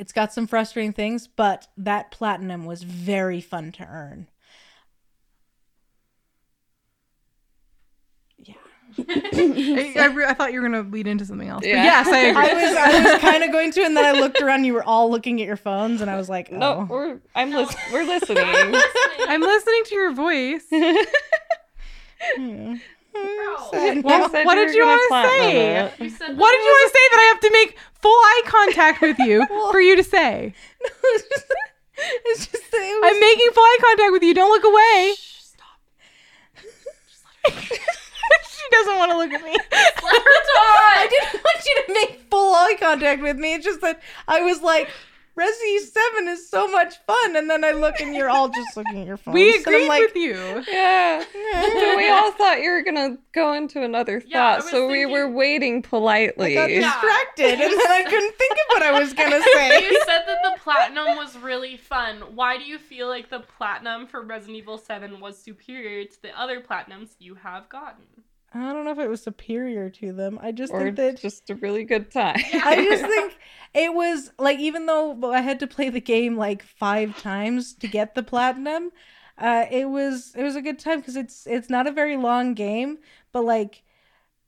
It's 0.00 0.12
got 0.12 0.32
some 0.32 0.46
frustrating 0.46 0.94
things, 0.94 1.28
but 1.28 1.68
that 1.76 2.10
platinum 2.10 2.64
was 2.64 2.82
very 2.82 3.40
fun 3.42 3.70
to 3.72 3.84
earn. 3.86 4.28
I, 8.98 9.94
I 9.98 10.06
re- 10.06 10.24
I 10.26 10.34
thought 10.34 10.52
you 10.52 10.60
were 10.60 10.68
gonna 10.68 10.82
lead 10.88 11.06
into 11.06 11.24
something 11.24 11.48
else. 11.48 11.60
But 11.60 11.68
Yeah. 11.68 11.84
yes, 11.84 12.08
I 12.08 12.18
agree. 12.18 12.42
I 12.42 12.54
was 12.54 12.76
I 12.76 13.12
was 13.12 13.20
kind 13.20 13.44
of 13.44 13.52
going 13.52 13.70
to, 13.72 13.82
and 13.84 13.96
then 13.96 14.04
I 14.04 14.18
looked 14.18 14.40
around. 14.42 14.64
You 14.64 14.72
were 14.74 14.82
all 14.82 15.10
looking 15.10 15.40
at 15.40 15.46
your 15.46 15.56
phones, 15.56 16.00
and 16.00 16.10
I 16.10 16.16
was 16.16 16.28
like, 16.28 16.50
No, 16.50 16.80
oh. 16.80 16.86
we're 16.92 17.20
I'm 17.34 17.50
lis- 17.52 17.76
we're 17.92 18.04
listening. 18.06 18.42
I'm 19.28 19.40
listening 19.40 19.82
to 19.84 19.94
your 19.94 20.12
voice. 20.12 20.64
Hmm. 22.36 22.74
Bro. 23.22 23.70
Sad. 23.70 24.04
Well, 24.04 24.20
You 24.22 24.28
said 24.30 24.44
what 24.46 24.54
did 24.56 24.74
you 24.74 24.84
want 24.86 25.00
to 25.00 25.28
say? 25.28 25.76
it. 25.84 25.92
You 26.00 26.10
said 26.10 26.36
What 26.36 26.50
did 26.52 26.60
you 26.64 26.70
want 26.70 26.92
to 26.92 26.98
say 26.98 27.04
that 27.12 27.20
I 27.20 27.26
have 27.32 27.40
to 27.40 27.50
make 27.52 27.78
full 28.00 28.10
eye 28.12 28.42
contact 28.46 29.00
with 29.02 29.18
you 29.18 29.46
Well- 29.50 29.72
for 29.72 29.80
you 29.80 29.96
to 29.96 30.04
say? 30.04 30.54
it's 30.80 31.28
just, 31.28 31.46
it's 32.26 32.46
just 32.46 32.64
it 32.72 33.00
was, 33.02 33.12
I'm 33.12 33.20
making 33.20 33.50
full 33.52 33.62
eye 33.64 33.78
contact 33.80 34.12
with 34.12 34.22
you. 34.22 34.34
Don't 34.34 34.50
look 34.50 34.64
away. 34.64 35.14
Shh, 35.16 35.42
stop. 35.42 35.80
she 37.52 38.64
doesn't 38.70 38.96
want 38.96 39.10
to 39.12 39.18
look 39.18 39.32
at 39.32 39.42
me. 39.44 39.52
Let 39.52 39.62
her 39.72 40.00
I 40.02 41.06
didn't 41.10 41.42
want 41.42 41.64
you 41.66 41.82
to 41.86 41.92
make 41.92 42.20
full 42.30 42.54
eye 42.54 42.76
contact 42.78 43.22
with 43.22 43.36
me. 43.36 43.54
It's 43.54 43.64
just 43.64 43.80
that 43.82 44.00
I 44.28 44.40
was 44.42 44.60
like, 44.62 44.88
Resi 45.40 45.78
Seven 45.80 46.28
is 46.28 46.48
so 46.50 46.68
much 46.68 46.98
fun, 47.06 47.36
and 47.36 47.48
then 47.48 47.64
I 47.64 47.70
look 47.70 47.98
and 48.00 48.14
you're 48.14 48.28
all 48.28 48.48
just 48.48 48.76
looking 48.76 49.00
at 49.00 49.06
your 49.06 49.16
phones. 49.16 49.34
We 49.34 49.48
and 49.54 49.54
I'm 49.54 49.60
agreed 49.62 49.88
like, 49.88 50.02
with 50.02 50.16
you. 50.16 50.64
Yeah. 50.70 51.24
But 51.32 51.96
we 51.96 52.10
all 52.10 52.32
thought 52.32 52.60
you 52.60 52.70
were 52.70 52.82
gonna 52.82 53.16
go 53.32 53.52
into 53.54 53.82
another 53.82 54.22
Yeah, 54.26 54.56
thought, 54.56 54.64
was 54.64 54.70
so 54.70 54.86
we 54.88 55.06
were 55.06 55.28
waiting 55.30 55.78
I 55.78 55.88
politely. 55.88 56.54
got 56.54 56.70
Yeah. 56.70 56.80
distracted, 56.80 57.52
and 57.60 57.72
then 57.72 57.90
I 57.90 58.02
couldn't 58.04 58.34
think 58.36 58.52
of 58.52 58.64
what 58.68 58.82
I 58.82 59.00
was 59.00 59.12
gonna 59.14 59.40
say. 59.54 59.82
You 59.82 60.00
said 60.04 60.24
that 60.26 60.38
the 60.44 60.60
platinum 60.62 61.16
was 61.16 61.36
really 61.38 61.76
fun. 61.76 62.18
Why 62.34 62.58
do 62.58 62.64
you 62.64 62.78
feel 62.78 63.08
like 63.08 63.30
the 63.30 63.40
platinum 63.40 64.06
for 64.06 64.22
Resident 64.22 64.58
Evil 64.58 64.76
7 64.78 65.20
was 65.20 65.38
superior 65.38 66.04
to 66.04 66.22
the 66.22 66.38
other 66.38 66.60
platinums 66.60 67.10
you 67.18 67.34
have 67.36 67.68
gotten? 67.68 68.04
I 68.52 68.72
don't 68.72 68.84
know 68.84 68.90
if 68.90 68.98
it 68.98 69.08
was 69.08 69.22
superior 69.22 69.88
to 69.90 70.12
them. 70.12 70.36
I 70.42 70.50
just 70.50 70.72
or 70.72 70.80
think 70.82 70.96
that 70.96 71.20
just 71.20 71.48
a 71.50 71.54
really 71.54 71.84
good 71.84 72.10
time. 72.10 72.34
I 72.52 72.74
just 72.84 73.04
think 73.04 73.36
it 73.74 73.94
was 73.94 74.32
like 74.38 74.58
even 74.58 74.86
though 74.86 75.32
I 75.32 75.40
had 75.40 75.60
to 75.60 75.66
play 75.66 75.88
the 75.90 76.00
game 76.00 76.36
like 76.36 76.62
five 76.62 77.20
times 77.20 77.74
to 77.74 77.88
get 77.88 78.14
the 78.14 78.22
platinum, 78.22 78.90
uh, 79.38 79.66
it 79.70 79.88
was 79.88 80.34
it 80.36 80.42
was 80.42 80.56
a 80.56 80.62
good 80.62 80.78
time 80.78 81.00
because 81.00 81.16
it's 81.16 81.46
it's 81.46 81.70
not 81.70 81.86
a 81.86 81.92
very 81.92 82.16
long 82.16 82.54
game, 82.54 82.98
but 83.32 83.44
like 83.44 83.82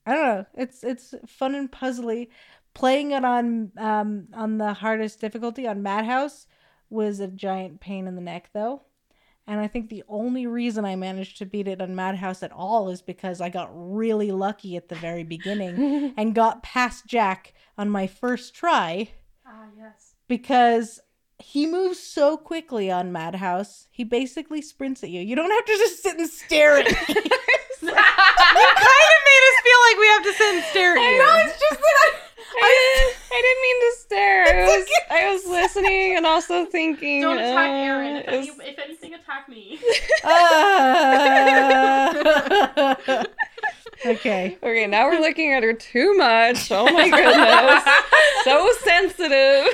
I 0.06 0.14
don't 0.14 0.26
know, 0.26 0.46
it's 0.54 0.84
it's 0.84 1.14
fun 1.26 1.54
and 1.54 1.70
puzzly. 1.70 2.28
Playing 2.74 3.12
it 3.12 3.24
on 3.24 3.72
um 3.78 4.28
on 4.34 4.58
the 4.58 4.74
hardest 4.74 5.20
difficulty 5.20 5.66
on 5.68 5.82
Madhouse 5.82 6.46
was 6.90 7.20
a 7.20 7.28
giant 7.28 7.80
pain 7.80 8.06
in 8.06 8.16
the 8.16 8.22
neck 8.22 8.50
though. 8.52 8.82
And 9.46 9.58
I 9.60 9.66
think 9.66 9.88
the 9.90 10.04
only 10.08 10.46
reason 10.46 10.84
I 10.84 10.94
managed 10.96 11.38
to 11.38 11.46
beat 11.46 11.66
it 11.66 11.80
on 11.82 11.94
Madhouse 11.96 12.42
at 12.44 12.52
all 12.52 12.88
is 12.88 13.02
because 13.02 13.40
I 13.40 13.48
got 13.48 13.70
really 13.72 14.30
lucky 14.30 14.76
at 14.76 14.88
the 14.88 14.94
very 14.94 15.24
beginning 15.24 16.14
and 16.16 16.34
got 16.34 16.62
past 16.62 17.06
Jack 17.06 17.52
on 17.76 17.90
my 17.90 18.06
first 18.06 18.54
try 18.54 19.10
Ah, 19.46 19.66
yes. 19.76 20.14
because 20.28 21.00
he 21.38 21.66
moves 21.66 21.98
so 21.98 22.36
quickly 22.36 22.88
on 22.90 23.10
Madhouse. 23.10 23.88
He 23.90 24.04
basically 24.04 24.62
sprints 24.62 25.02
at 25.02 25.10
you. 25.10 25.20
You 25.20 25.34
don't 25.34 25.50
have 25.50 25.64
to 25.64 25.72
just 25.72 26.02
sit 26.02 26.16
and 26.18 26.28
stare 26.30 26.78
at 26.78 26.86
me. 26.86 26.92
You 27.82 27.88
kind 27.90 27.98
of 27.98 29.22
made 29.26 29.44
us 29.48 29.62
feel 29.64 29.80
like 29.88 29.98
we 29.98 30.06
have 30.08 30.22
to 30.22 30.32
sit 30.34 30.54
and 30.54 30.64
stare 30.70 30.92
at 30.96 31.00
I 31.02 31.10
you. 31.10 31.18
know 31.18 31.34
it's 31.46 31.58
just 31.58 31.80
that 31.80 31.96
I. 32.04 32.10
I, 32.62 33.12
I 33.34 33.40
didn't 33.40 33.62
mean 33.62 33.80
to 33.80 33.92
stare. 33.98 34.44
I 34.44 34.64
was 34.66 34.82
okay. 34.82 35.04
I 35.10 35.32
was 35.32 35.46
listening 35.46 36.16
and 36.16 36.26
also 36.26 36.66
thinking. 36.66 37.22
Don't 37.22 37.38
attack 37.38 37.70
uh, 37.70 37.72
Erin. 37.72 38.16
If, 38.16 38.28
any, 38.28 38.48
if 38.48 38.78
anything, 38.78 39.14
attack 39.14 39.48
me. 39.48 39.80
Uh, 40.22 40.44
okay. 44.06 44.58
Okay, 44.62 44.86
now 44.86 45.08
we're 45.08 45.20
looking 45.20 45.52
at 45.52 45.62
her 45.62 45.72
too 45.72 46.14
much. 46.16 46.70
Oh 46.70 46.84
my 46.92 47.08
goodness. 47.08 47.84
so 48.44 48.70
sensitive. 48.84 49.68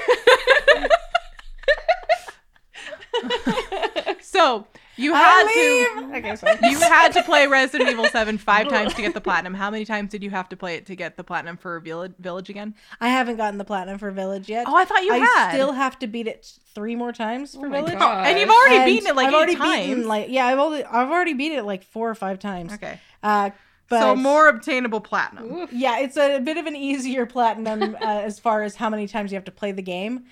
So 4.20 4.66
you 4.98 5.14
I 5.14 5.18
had 5.18 5.46
leave. 5.46 6.12
to. 6.12 6.18
Okay, 6.18 6.36
sorry. 6.36 6.58
You 6.70 6.78
had 6.80 7.12
to 7.12 7.22
play 7.22 7.46
Resident 7.46 7.88
Evil 7.90 8.04
7 8.06 8.36
five 8.38 8.68
times 8.74 8.92
to 8.94 9.02
get 9.02 9.14
the 9.14 9.20
platinum. 9.20 9.54
How 9.54 9.70
many 9.70 9.84
times 9.84 10.10
did 10.10 10.22
you 10.22 10.30
have 10.30 10.48
to 10.50 10.56
play 10.56 10.74
it 10.74 10.86
to 10.86 10.96
get 10.96 11.16
the 11.16 11.24
platinum 11.24 11.56
for 11.56 11.80
Village, 11.80 12.12
Village 12.18 12.50
again? 12.50 12.74
I 13.00 13.08
haven't 13.08 13.36
gotten 13.36 13.58
the 13.58 13.64
platinum 13.64 13.98
for 13.98 14.10
Village 14.10 14.48
yet. 14.48 14.66
Oh, 14.68 14.76
I 14.76 14.84
thought 14.84 15.02
you 15.04 15.12
had. 15.12 15.22
I 15.22 15.24
had. 15.24 15.50
still 15.52 15.72
have 15.72 15.98
to 16.00 16.06
beat 16.06 16.26
it 16.26 16.58
three 16.74 16.96
more 16.96 17.12
times 17.12 17.54
for 17.54 17.66
Oh 17.66 17.70
Village. 17.70 17.98
God. 17.98 18.26
and 18.26 18.38
you've 18.38 18.50
already 18.50 18.76
And 18.76 18.84
beaten 18.86 19.06
it 19.06 19.16
like 19.16 19.28
I've 19.28 19.32
eight 19.32 19.36
already 19.36 19.56
times. 19.56 19.86
beaten 19.86 20.06
like 20.08 20.26
yeah, 20.28 20.46
I've 20.46 20.58
already 20.58 20.84
I've 20.84 21.10
already 21.10 21.34
beat 21.34 21.52
it 21.52 21.62
like 21.64 21.84
four 21.84 22.10
or 22.10 22.14
five 22.14 22.38
times. 22.38 22.72
okay. 22.74 23.00
Uh, 23.22 23.50
but 23.88 24.00
so 24.00 24.14
more 24.16 24.48
obtainable 24.48 25.00
platinum. 25.00 25.50
Oof. 25.50 25.72
yeah, 25.72 26.00
it's 26.00 26.16
a 26.18 26.40
bit 26.40 26.58
of 26.58 26.66
an 26.66 26.76
easier 26.76 27.24
platinum 27.24 27.94
uh, 28.02 28.04
as 28.04 28.38
far 28.38 28.62
as 28.62 28.74
how 28.76 28.90
many 28.90 29.06
times 29.08 29.32
you 29.32 29.36
have 29.36 29.46
to 29.46 29.50
play 29.50 29.72
the 29.72 29.80
game. 29.82 30.24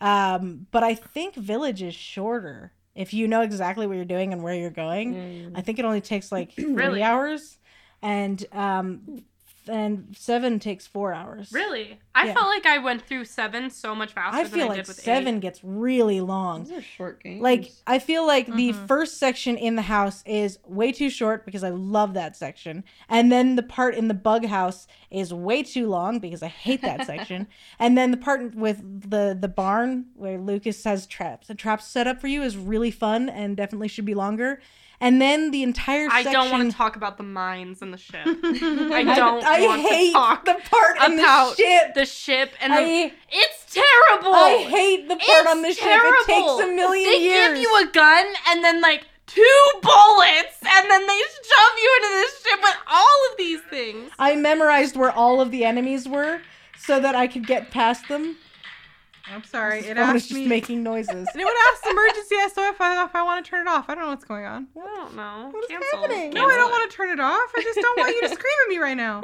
Um, 0.00 0.66
but 0.72 0.82
I 0.82 0.94
think 0.94 1.34
Village 1.36 1.80
is 1.82 1.94
shorter 1.94 2.72
if 2.94 3.12
you 3.12 3.28
know 3.28 3.42
exactly 3.42 3.86
what 3.86 3.96
you're 3.96 4.04
doing 4.04 4.32
and 4.32 4.42
where 4.42 4.54
you're 4.54 4.70
going. 4.70 5.14
Mm. 5.14 5.52
I 5.54 5.60
think 5.60 5.78
it 5.78 5.84
only 5.84 6.00
takes 6.00 6.30
like 6.30 6.52
three 6.54 6.72
Really? 6.74 7.02
hours, 7.02 7.58
and 8.02 8.44
um, 8.52 9.24
and 9.68 10.14
seven 10.16 10.58
takes 10.58 10.86
four 10.86 11.12
hours. 11.14 11.50
Really? 11.52 11.98
I 12.14 12.26
Yeah. 12.26 12.34
felt 12.34 12.46
like 12.46 12.64
I 12.66 12.78
went 12.78 13.02
through 13.02 13.24
7 13.24 13.70
so 13.70 13.94
much 13.94 14.12
faster 14.12 14.36
I 14.38 14.42
than 14.44 14.52
feel 14.52 14.64
I 14.66 14.68
like 14.68 14.76
did 14.76 14.88
with 14.88 14.96
seven 15.00 15.36
8. 15.36 15.40
gets 15.40 15.64
really 15.64 16.20
long. 16.20 16.64
Those 16.64 16.72
are 16.78 16.82
short 16.82 17.22
games. 17.22 17.40
Like 17.42 17.72
I 17.86 17.98
feel 17.98 18.26
like 18.26 18.46
the 18.46 18.72
Mhm. 18.72 18.86
first 18.86 19.18
section 19.18 19.56
in 19.56 19.74
the 19.76 19.82
house 19.82 20.22
is 20.26 20.58
way 20.64 20.92
too 20.92 21.10
short 21.10 21.44
because 21.44 21.64
I 21.64 21.70
love 21.70 22.14
that 22.14 22.36
section, 22.36 22.84
and 23.08 23.32
then 23.32 23.56
the 23.56 23.62
part 23.62 23.94
in 23.96 24.08
the 24.08 24.14
bug 24.14 24.46
house 24.46 24.86
is 25.10 25.34
way 25.34 25.62
too 25.62 25.88
long 25.88 26.18
because 26.20 26.42
I 26.42 26.48
hate 26.48 26.82
that 26.82 27.06
section, 27.06 27.46
and 27.78 27.96
then 27.98 28.10
the 28.10 28.16
part 28.16 28.54
with 28.54 29.10
the 29.10 29.36
the 29.38 29.48
barn 29.48 30.06
where 30.14 30.38
Lucas 30.38 30.84
has 30.84 31.06
traps, 31.06 31.48
the 31.48 31.54
traps 31.54 31.86
set 31.86 32.06
up 32.06 32.20
for 32.20 32.28
you 32.28 32.42
is 32.42 32.56
really 32.56 32.90
fun 32.90 33.28
and 33.28 33.56
definitely 33.56 33.88
should 33.88 34.04
be 34.04 34.14
longer, 34.14 34.60
and 35.04 35.20
then 35.20 35.50
the 35.50 35.62
entire 35.62 36.08
I 36.10 36.22
don't 36.22 36.50
want 36.50 36.70
to 36.70 36.76
talk 36.76 36.96
about 36.96 37.18
the 37.18 37.22
mines 37.24 37.82
and 37.82 37.92
the 37.92 37.98
ship. 37.98 38.22
I 38.26 39.02
don't 39.14 39.44
I, 39.44 39.66
want 39.66 39.82
hate 39.82 40.06
to 40.08 40.12
talk 40.14 40.44
the 40.46 40.54
part 40.70 40.96
in 41.04 41.16
the 41.16 41.22
about 41.22 41.56
ship. 41.56 41.94
the 41.94 42.06
ship 42.06 42.52
and 42.60 42.72
the 42.72 42.76
I 42.78 43.12
It's 43.30 43.74
terrible. 43.74 44.34
I 44.34 44.66
hate 44.68 45.08
the 45.08 45.16
part 45.16 45.22
It's 45.28 45.50
on 45.50 45.62
the 45.62 45.72
ship. 45.72 45.84
terrible. 45.84 46.18
It 46.20 46.26
takes 46.26 46.70
a 46.70 46.74
million 46.74 47.10
they 47.10 47.18
years. 47.22 47.48
give 47.54 47.58
you 47.62 47.82
a 47.82 47.86
gun 47.92 48.26
and 48.48 48.64
then 48.64 48.80
like 48.80 49.06
two 49.26 49.60
bullets 49.82 50.56
and 50.66 50.90
then 50.90 51.06
they 51.06 51.18
shove 51.20 51.78
you 51.82 51.98
into 52.02 52.08
this 52.14 52.42
ship 52.42 52.58
with 52.62 52.76
all 52.90 53.18
of 53.30 53.36
these 53.38 53.60
things. 53.70 54.10
I 54.18 54.36
memorized 54.36 54.96
where 54.96 55.10
all 55.12 55.40
of 55.40 55.50
the 55.50 55.64
enemies 55.64 56.08
were 56.08 56.40
so 56.78 56.98
that 57.00 57.14
I 57.14 57.26
could 57.26 57.46
get 57.46 57.70
past 57.70 58.08
them. 58.08 58.36
I'm 59.32 59.42
sorry. 59.44 59.80
This 59.82 59.90
It 59.90 59.96
phone 59.96 60.16
is 60.16 60.22
asked 60.22 60.28
just 60.28 60.40
me. 60.40 60.46
making 60.46 60.82
noises. 60.82 61.10
And 61.10 61.40
it 61.40 61.44
would 61.44 61.56
ask 61.72 61.86
emergency 61.90 62.34
SOS 62.54 62.74
if 62.74 62.80
I, 62.80 63.04
if 63.04 63.14
I 63.14 63.22
want 63.22 63.44
to 63.44 63.48
turn 63.50 63.66
it 63.66 63.70
off. 63.70 63.86
I 63.88 63.94
don't 63.94 64.04
know 64.04 64.10
what's 64.10 64.24
going 64.24 64.44
on. 64.44 64.68
I 64.76 64.80
don't 64.80 65.16
know. 65.16 65.48
What's 65.50 65.68
Cancel. 65.68 66.00
happening? 66.00 66.30
No, 66.30 66.42
I 66.46 66.50
Cancel 66.50 66.58
don't 66.58 66.68
it. 66.68 66.72
want 66.72 66.90
to 66.90 66.96
turn 66.96 67.08
it 67.10 67.20
off. 67.20 67.50
I 67.56 67.62
just 67.62 67.80
don't 67.80 67.98
want 67.98 68.14
you 68.14 68.20
to 68.22 68.28
scream 68.34 68.54
at 68.64 68.68
me 68.68 68.78
right 68.78 68.96
now. 68.96 69.22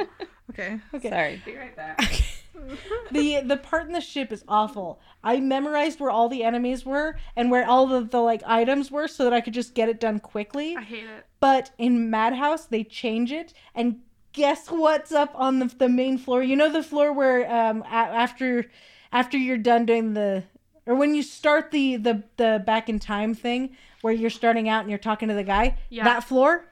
Okay. 0.50 0.80
Okay. 0.94 1.10
Sorry. 1.10 1.42
Be 1.44 1.56
right 1.56 1.76
back. 1.76 1.98
the 3.12 3.40
the 3.44 3.56
part 3.56 3.86
in 3.86 3.92
the 3.92 4.00
ship 4.00 4.32
is 4.32 4.44
awful. 4.48 5.00
I 5.22 5.38
memorized 5.40 6.00
where 6.00 6.10
all 6.10 6.28
the 6.28 6.42
enemies 6.44 6.84
were 6.84 7.16
and 7.36 7.50
where 7.50 7.66
all 7.66 7.86
the, 7.86 8.00
the 8.02 8.18
like 8.20 8.42
items 8.46 8.90
were 8.90 9.06
so 9.08 9.24
that 9.24 9.32
I 9.32 9.40
could 9.40 9.54
just 9.54 9.74
get 9.74 9.88
it 9.88 10.00
done 10.00 10.18
quickly. 10.18 10.76
I 10.76 10.82
hate 10.82 11.04
it. 11.04 11.26
But 11.38 11.70
in 11.78 12.10
Madhouse 12.10 12.66
they 12.66 12.84
change 12.84 13.32
it 13.32 13.54
and 13.74 14.00
guess 14.32 14.68
what's 14.70 15.12
up 15.12 15.30
on 15.34 15.58
the, 15.60 15.66
the 15.66 15.88
main 15.88 16.18
floor? 16.18 16.42
You 16.42 16.56
know 16.56 16.70
the 16.70 16.82
floor 16.82 17.12
where 17.12 17.50
um 17.50 17.82
a- 17.82 17.86
after 17.94 18.66
after 19.12 19.36
you're 19.36 19.58
done 19.58 19.86
doing 19.86 20.14
the 20.14 20.44
or 20.86 20.94
when 20.94 21.14
you 21.14 21.22
start 21.22 21.70
the 21.70 21.96
the 21.96 22.22
the 22.36 22.62
back 22.66 22.88
in 22.88 22.98
time 22.98 23.34
thing 23.34 23.76
where 24.02 24.12
you're 24.14 24.30
starting 24.30 24.68
out 24.68 24.80
and 24.80 24.88
you're 24.90 24.98
talking 24.98 25.28
to 25.28 25.34
the 25.34 25.44
guy, 25.44 25.76
Yeah. 25.90 26.04
that 26.04 26.24
floor 26.24 26.66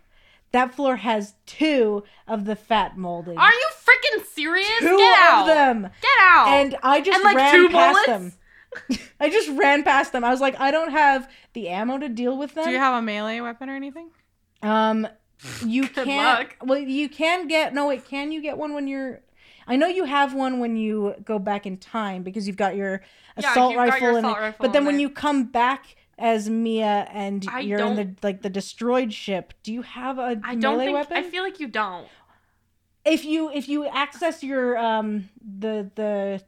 that 0.52 0.74
floor 0.74 0.96
has 0.96 1.34
two 1.44 2.04
of 2.26 2.46
the 2.46 2.56
fat 2.56 2.96
molding. 2.96 3.36
Are 3.36 3.52
you 3.52 3.66
freaking 3.84 4.24
serious? 4.24 4.66
two 4.78 4.96
Get 4.96 5.18
out. 5.18 5.40
of 5.42 5.46
them. 5.46 5.82
Get 5.82 6.10
out. 6.22 6.48
And 6.48 6.76
I 6.82 7.02
just 7.02 7.16
And, 7.16 7.24
like, 7.24 7.36
ran 7.36 7.54
two 7.54 7.68
past 7.68 8.06
bullets? 8.06 8.36
them. 8.88 8.98
I 9.20 9.28
just 9.28 9.50
ran 9.50 9.82
past 9.82 10.12
them. 10.12 10.24
I 10.24 10.30
was 10.30 10.40
like, 10.40 10.58
I 10.58 10.70
don't 10.70 10.90
have 10.90 11.30
the 11.52 11.68
ammo 11.68 11.98
to 11.98 12.08
deal 12.08 12.38
with 12.38 12.54
them. 12.54 12.64
Do 12.64 12.70
you 12.70 12.78
have 12.78 12.94
a 12.94 13.02
melee 13.02 13.40
weapon 13.40 13.68
or 13.68 13.76
anything? 13.76 14.08
um, 14.62 15.06
you 15.66 15.86
can't. 15.88 16.48
Well, 16.62 16.78
you 16.78 17.10
can 17.10 17.46
get. 17.46 17.74
No, 17.74 17.86
wait. 17.88 18.06
Can 18.06 18.32
you 18.32 18.40
get 18.40 18.56
one 18.56 18.72
when 18.72 18.86
you're? 18.88 19.20
I 19.68 19.76
know 19.76 19.86
you 19.86 20.04
have 20.04 20.34
one 20.34 20.58
when 20.60 20.76
you 20.76 21.14
go 21.24 21.38
back 21.38 21.66
in 21.66 21.76
time 21.76 22.22
because 22.22 22.46
you've 22.46 22.56
got 22.56 22.74
your 22.74 23.02
Yeah, 23.36 23.50
assault 23.52 23.74
got 23.74 23.80
rifle, 23.82 24.00
your 24.08 24.16
and 24.18 24.26
assault 24.26 24.38
rifle 24.40 24.62
but 24.64 24.72
then 24.72 24.84
when 24.86 24.96
I- 24.96 24.98
you 24.98 25.10
come 25.10 25.44
back 25.44 25.96
as 26.18 26.50
Mia 26.50 27.06
and 27.12 27.46
I 27.48 27.60
you're 27.60 27.78
in 27.80 27.94
the 27.94 28.14
like 28.22 28.42
the 28.42 28.50
destroyed 28.50 29.12
ship, 29.12 29.52
do 29.62 29.72
you 29.72 29.82
have 29.82 30.18
a 30.18 30.40
I 30.42 30.54
don't 30.56 30.72
melee 30.72 30.86
think 30.86 30.94
weapon? 30.94 31.16
I 31.18 31.22
feel 31.22 31.42
like 31.44 31.60
you 31.60 31.68
don't. 31.68 32.08
if 33.04 33.24
you 33.24 33.50
if 33.52 33.68
you 33.68 33.86
access 33.86 34.42
your 34.42 34.76
um 34.78 35.28
the 35.62 35.90
the 35.94 36.42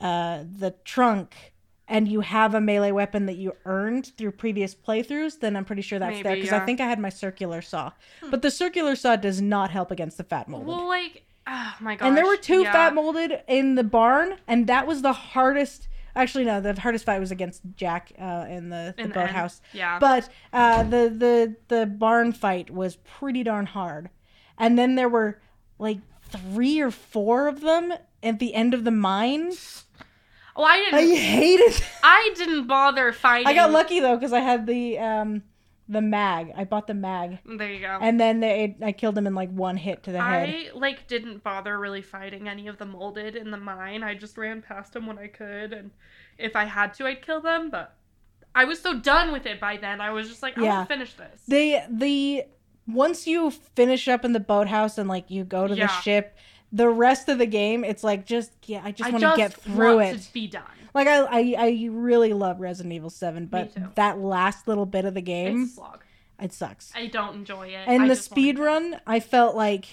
uh 0.00 0.44
the 0.50 0.74
trunk 0.84 1.52
and 1.86 2.08
you 2.08 2.20
have 2.20 2.54
a 2.54 2.60
melee 2.62 2.92
weapon 2.92 3.26
that 3.26 3.36
you 3.36 3.52
earned 3.66 4.10
through 4.16 4.30
previous 4.32 4.74
playthroughs, 4.74 5.40
then 5.40 5.54
I'm 5.54 5.66
pretty 5.66 5.82
sure 5.82 5.98
that's 5.98 6.22
there 6.22 6.32
Maybe, 6.32 6.40
because 6.40 6.54
I 6.58 6.64
think 6.64 6.80
I 6.80 6.86
had 6.86 6.98
my 6.98 7.10
circular 7.10 7.60
saw. 7.60 7.92
But 8.30 8.40
the 8.40 8.50
circular 8.50 8.96
saw 8.96 9.16
does 9.16 9.42
not 9.42 9.70
help 9.70 9.90
against 9.90 10.16
the 10.16 10.24
fat 10.24 10.48
molded. 10.48 10.68
Well, 10.68 10.88
like, 10.88 11.24
oh 11.46 11.74
my 11.80 11.96
gosh. 11.96 12.06
and 12.06 12.16
there 12.16 12.26
were 12.26 12.36
two 12.36 12.62
yeah. 12.62 12.72
fat 12.72 12.94
molded 12.94 13.42
in 13.48 13.74
the 13.74 13.84
barn, 13.84 14.36
and 14.46 14.66
that 14.66 14.86
was 14.86 15.02
the 15.02 15.12
hardest. 15.12 15.88
Actually, 16.16 16.44
no, 16.44 16.60
the 16.60 16.78
hardest 16.80 17.04
fight 17.04 17.18
was 17.18 17.32
against 17.32 17.62
Jack 17.76 18.12
uh, 18.20 18.46
in 18.48 18.68
the, 18.68 18.94
the 18.96 19.02
In 19.02 19.08
the 19.08 19.14
boathouse. 19.14 19.60
yeah. 19.72 19.98
But 19.98 20.28
uh, 20.52 20.84
the 20.84 21.08
the 21.08 21.56
the 21.68 21.86
barn 21.86 22.32
fight 22.32 22.70
was 22.70 22.96
pretty 22.96 23.42
darn 23.42 23.66
hard, 23.66 24.10
and 24.58 24.78
then 24.78 24.94
there 24.94 25.08
were 25.08 25.40
like 25.78 25.98
three 26.22 26.80
or 26.80 26.90
four 26.90 27.48
of 27.48 27.60
them 27.60 27.92
at 28.22 28.38
the 28.38 28.54
end 28.54 28.74
of 28.74 28.84
the 28.84 28.90
mine. 28.90 29.52
Well, 30.56 30.66
I 30.66 30.88
I 30.92 31.00
didn't. 31.00 31.12
I 31.12 31.16
hated. 31.16 31.82
I 32.02 32.32
didn't 32.36 32.66
bother 32.68 33.12
fighting. 33.12 33.48
I 33.48 33.54
got 33.54 33.72
lucky 33.72 34.00
though 34.00 34.16
because 34.16 34.32
I 34.32 34.40
had 34.40 34.66
the 34.66 34.98
um 34.98 35.42
the 35.88 36.00
mag. 36.00 36.52
I 36.56 36.64
bought 36.64 36.86
the 36.86 36.94
mag, 36.94 37.38
There 37.44 37.70
you 37.70 37.80
go. 37.80 37.98
and 38.00 38.18
then 38.18 38.40
they 38.40 38.76
I 38.82 38.92
killed 38.92 39.18
him 39.18 39.26
in 39.26 39.34
like 39.34 39.50
one 39.50 39.76
hit 39.76 40.02
to 40.04 40.12
the 40.12 40.22
head. 40.22 40.48
I 40.48 40.70
like 40.78 41.06
didn't 41.06 41.42
bother 41.44 41.78
really 41.78 42.02
fighting 42.02 42.48
any 42.48 42.68
of 42.68 42.78
the 42.78 42.86
molded 42.86 43.36
in 43.36 43.50
the 43.50 43.56
mine. 43.58 44.02
I 44.02 44.14
just 44.14 44.38
ran 44.38 44.62
past 44.62 44.94
them 44.94 45.06
when 45.06 45.18
I 45.18 45.26
could, 45.26 45.72
and 45.72 45.90
if 46.38 46.56
I 46.56 46.64
had 46.64 46.94
to, 46.94 47.06
I'd 47.06 47.20
kill 47.22 47.40
them. 47.40 47.70
But 47.70 47.94
I 48.54 48.64
was 48.64 48.80
so 48.80 48.98
done 48.98 49.32
with 49.32 49.46
it 49.46 49.60
by 49.60 49.76
then. 49.76 50.00
I 50.00 50.10
was 50.10 50.28
just 50.28 50.42
like, 50.42 50.56
I 50.56 50.62
Yeah. 50.62 50.76
want 50.78 50.88
to 50.88 50.94
finish 50.94 51.14
this. 51.14 51.42
They 51.48 51.84
the 51.90 52.44
once 52.86 53.26
you 53.26 53.50
finish 53.50 54.08
up 54.08 54.24
in 54.24 54.32
the 54.32 54.40
boathouse 54.40 54.98
and 54.98 55.08
like 55.08 55.30
you 55.30 55.44
go 55.44 55.66
to 55.66 55.74
Yeah. 55.74 55.86
the 55.86 55.92
ship 56.02 56.36
the 56.72 56.88
rest 56.88 57.28
of 57.28 57.38
the 57.38 57.46
game 57.46 57.84
it's 57.84 58.02
like 58.02 58.26
just 58.26 58.50
yeah 58.66 58.80
i 58.84 58.90
just 58.90 59.10
want 59.12 59.22
to 59.22 59.32
get 59.36 59.54
through 59.54 60.00
it 60.00 60.18
to 60.20 60.32
be 60.32 60.46
done. 60.48 60.64
Like 60.94 61.06
I, 61.08 61.18
I 61.24 61.54
i 61.58 61.88
really 61.90 62.32
love 62.32 62.60
resident 62.60 62.92
evil 62.94 63.10
7 63.10 63.46
but 63.46 63.72
that 63.96 64.18
last 64.18 64.66
little 64.68 64.86
bit 64.86 65.04
of 65.04 65.14
the 65.14 65.20
game 65.20 65.70
it 66.40 66.52
sucks. 66.52 66.90
I 66.94 67.06
don't 67.06 67.34
enjoy 67.36 67.68
it. 67.68 67.84
and 67.86 68.04
I 68.04 68.08
the 68.08 68.16
speed 68.16 68.58
run 68.58 69.00
i 69.06 69.20
felt 69.20 69.54
like 69.56 69.86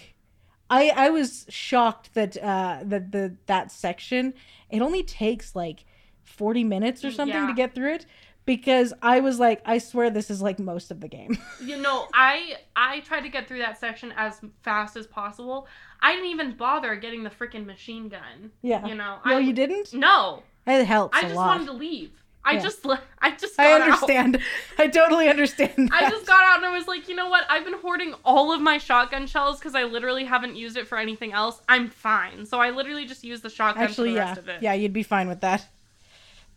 i 0.69 0.89
i 0.89 1.09
was 1.09 1.45
shocked 1.49 2.13
that 2.13 2.37
uh 2.41 2.79
that 2.83 3.11
the 3.11 3.35
that 3.47 3.71
section 3.71 4.33
it 4.69 4.81
only 4.81 5.03
takes 5.03 5.55
like 5.55 5.85
40 6.23 6.63
minutes 6.63 7.03
or 7.03 7.11
something 7.11 7.47
to 7.47 7.53
get 7.53 7.75
through 7.75 7.93
it 7.93 8.05
because 8.45 8.93
i 9.01 9.19
was 9.19 9.39
like 9.39 9.61
i 9.65 9.77
swear 9.77 10.09
this 10.09 10.31
is 10.31 10.41
like 10.41 10.59
most 10.59 10.89
of 10.91 10.99
the 11.01 11.07
game. 11.07 11.37
You 11.61 11.77
know, 11.77 12.07
I 12.13 12.55
I 12.75 13.01
tried 13.01 13.21
to 13.21 13.29
get 13.29 13.47
through 13.47 13.59
that 13.59 13.79
section 13.79 14.11
as 14.17 14.41
fast 14.63 14.97
as 14.97 15.05
possible. 15.05 15.67
I 16.01 16.13
didn't 16.13 16.31
even 16.31 16.53
bother 16.57 16.95
getting 16.95 17.21
the 17.23 17.29
freaking 17.29 17.65
machine 17.67 18.09
gun. 18.09 18.51
yeah. 18.63 18.85
You 18.87 18.95
know, 18.95 19.19
no 19.23 19.35
I 19.37 19.39
you 19.39 19.53
didn't? 19.53 19.93
No, 19.93 20.41
it 20.67 20.85
helps 20.85 21.17
I 21.17 21.21
a 21.21 21.23
just 21.23 21.35
lot 21.35 21.47
wanted 21.47 21.65
to 21.67 21.73
leave. 21.73 22.11
I 22.43 22.53
Yeah. 22.53 22.61
just 22.61 22.85
I 23.21 23.31
just 23.31 23.59
I 23.59 23.71
out. 23.73 23.81
understand. 23.81 24.39
I 24.79 24.87
totally 24.87 25.27
understand. 25.29 25.89
I 25.93 26.09
just 26.09 26.25
got 26.25 26.43
out 26.43 26.57
and 26.57 26.65
I 26.65 26.75
was 26.75 26.87
like, 26.87 27.07
you 27.07 27.15
know 27.15 27.29
what? 27.29 27.43
I've 27.49 27.63
been 27.63 27.77
hoarding 27.79 28.15
all 28.25 28.51
of 28.51 28.59
my 28.61 28.79
shotgun 28.79 29.27
shells 29.27 29.59
because 29.59 29.75
I 29.75 29.83
literally 29.83 30.25
haven't 30.25 30.55
used 30.55 30.75
it 30.75 30.87
for 30.87 30.97
anything 30.97 31.33
else. 31.33 31.61
I'm 31.69 31.89
fine. 31.89 32.45
So 32.47 32.59
I 32.59 32.71
literally 32.71 33.05
just 33.05 33.23
used 33.23 33.43
the 33.43 33.49
shotgun 33.49 33.83
actually, 33.83 34.09
for 34.09 34.13
the 34.13 34.17
yeah, 34.17 34.25
rest 34.29 34.37
of 34.39 34.49
it. 34.49 34.63
yeah, 34.63 34.73
you'd 34.73 34.93
be 34.93 35.03
fine 35.03 35.27
with 35.27 35.41
that. 35.41 35.67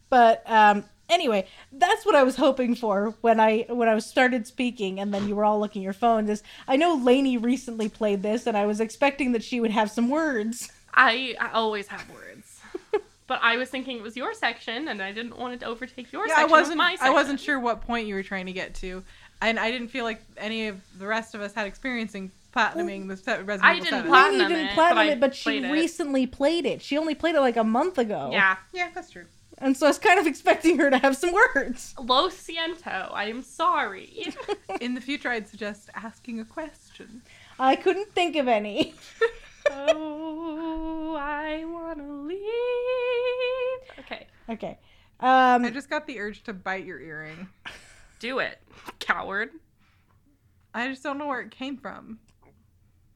But 0.08 0.42
um, 0.46 0.84
anyway, 1.10 1.46
that's 1.72 2.06
what 2.06 2.14
I 2.14 2.22
was 2.22 2.36
hoping 2.36 2.74
for 2.74 3.14
when 3.20 3.38
I 3.40 3.66
when 3.68 3.88
I 3.88 3.94
was 3.94 4.06
started 4.06 4.46
speaking, 4.46 5.00
and 5.00 5.12
then 5.12 5.28
you 5.28 5.36
were 5.36 5.44
all 5.44 5.60
looking 5.60 5.82
at 5.82 5.84
your 5.84 5.92
phones. 5.92 6.30
Is 6.30 6.42
I 6.68 6.76
know 6.76 6.94
Lainey 6.94 7.36
recently 7.36 7.88
played 7.90 8.22
this, 8.22 8.46
and 8.46 8.56
I 8.56 8.64
was 8.64 8.80
expecting 8.80 9.32
that 9.32 9.42
she 9.42 9.60
would 9.60 9.72
have 9.72 9.90
some 9.90 10.08
words. 10.08 10.70
I, 10.94 11.34
I 11.40 11.50
always 11.50 11.88
have 11.88 12.08
words. 12.08 12.23
But 13.26 13.40
I 13.42 13.56
was 13.56 13.68
thinking 13.70 13.96
it 13.96 14.02
was 14.02 14.16
your 14.16 14.34
section 14.34 14.88
and 14.88 15.02
I 15.02 15.12
didn't 15.12 15.38
want 15.38 15.54
it 15.54 15.60
to 15.60 15.66
overtake 15.66 16.12
your 16.12 16.26
Yeah, 16.26 16.34
I 16.34 16.36
section. 16.42 16.52
with 16.52 16.60
wasn't. 16.60 16.78
my 16.78 16.96
I 17.00 17.10
wasn't 17.10 17.40
sure 17.40 17.58
what 17.60 17.80
point 17.82 18.06
you 18.06 18.14
were 18.14 18.22
trying 18.22 18.46
to 18.46 18.52
get 18.52 18.74
to, 18.76 19.02
and 19.40 19.58
I 19.58 19.70
didn't 19.70 19.88
feel 19.88 20.04
like 20.04 20.22
any 20.36 20.68
of 20.68 20.80
the 20.98 21.06
rest 21.06 21.34
of 21.34 21.40
us 21.40 21.54
had 21.54 21.66
experiencing 21.66 22.30
platinuming 22.54 23.08
the 23.08 23.16
se- 23.16 23.42
Resident 23.42 23.64
I 23.64 23.72
Evil 23.74 23.84
didn't 23.84 23.98
7. 24.00 24.06
plat- 24.10 24.24
Lainey 24.32 24.36
Platinum 24.38 24.48
didn't 24.48 24.64
it, 24.66 24.68
but 24.68 24.74
platinum 24.74 24.98
I 24.98 25.04
it, 25.12 25.20
but 25.20 25.34
she 25.34 25.42
played 25.44 25.64
it. 25.64 25.72
recently 25.72 26.26
played 26.26 26.66
it. 26.66 26.82
She 26.82 26.96
only 26.98 27.14
played 27.16 27.34
it 27.34 27.40
like 27.40 27.56
a 27.56 27.64
month 27.64 27.98
ago. 27.98 28.30
Yeah. 28.32 28.56
yeah, 28.72 28.90
that's 28.94 29.10
true. 29.10 29.24
and 29.58 29.76
so 29.76 29.86
I 29.86 29.90
was 29.90 29.98
kind 29.98 30.20
of 30.20 30.26
expecting 30.32 30.78
her 30.78 30.88
to 30.90 30.98
have 30.98 31.16
some 31.16 31.32
words. 31.32 31.94
Lo 31.98 32.28
siento. 32.28 33.10
I 33.12 33.24
am 33.26 33.42
sorry. 33.42 34.32
In 34.80 34.94
the 34.94 35.00
future, 35.00 35.30
I'd 35.30 35.48
suggest 35.48 35.90
asking 35.94 36.38
a 36.40 36.44
question. 36.44 37.22
I 37.58 37.74
couldn't 37.76 38.12
think 38.12 38.36
of 38.36 38.46
any. 38.48 38.94
oh, 39.70 41.16
I 41.18 41.64
want 41.64 41.98
to 41.98 42.12
leave. 42.12 44.04
Okay. 44.04 44.26
Okay. 44.48 44.78
Um, 45.20 45.64
I 45.64 45.70
just 45.70 45.88
got 45.88 46.06
the 46.06 46.18
urge 46.20 46.42
to 46.44 46.52
bite 46.52 46.84
your 46.84 47.00
earring. 47.00 47.48
Do 48.20 48.38
it, 48.40 48.60
coward. 48.98 49.50
I 50.74 50.88
just 50.88 51.02
don't 51.02 51.18
know 51.18 51.26
where 51.28 51.40
it 51.40 51.50
came 51.50 51.76
from. 51.76 52.18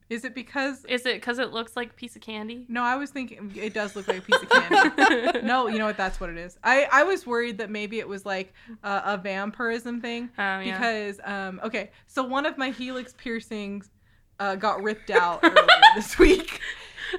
Is 0.09 0.25
it 0.25 0.35
because? 0.35 0.87
Is 0.87 1.05
it 1.05 1.17
because 1.17 1.39
it 1.39 1.53
looks 1.53 1.77
like 1.77 1.91
a 1.91 1.95
piece 1.95 2.17
of 2.17 2.23
candy? 2.23 2.65
No, 2.69 2.83
I 2.83 2.97
was 2.97 3.11
thinking 3.11 3.53
it 3.55 3.75
does 3.75 3.95
look 3.95 4.09
like 4.09 4.19
a 4.19 4.23
piece 4.23 4.41
of 4.41 4.49
candy. 4.49 5.41
no, 5.47 5.67
you 5.67 5.79
know 5.79 5.85
what? 5.85 5.99
That's 5.99 6.19
what 6.19 6.31
it 6.31 6.39
is. 6.39 6.57
I 6.65 6.89
I 6.91 7.03
was 7.03 7.27
worried 7.27 7.59
that 7.59 7.69
maybe 7.69 7.99
it 7.99 8.09
was 8.09 8.25
like 8.25 8.55
a, 8.83 9.03
a 9.05 9.17
vampirism 9.19 10.01
thing 10.01 10.31
Oh, 10.39 10.61
yeah. 10.61 10.79
because 10.79 11.21
um 11.25 11.61
okay, 11.63 11.91
so 12.07 12.23
one 12.23 12.47
of 12.47 12.57
my 12.57 12.71
helix 12.71 13.15
piercings 13.19 13.91
uh, 14.39 14.55
got 14.57 14.83
ripped 14.83 15.11
out 15.11 15.41
earlier 15.43 15.67
this 15.95 16.19
week. 16.19 16.61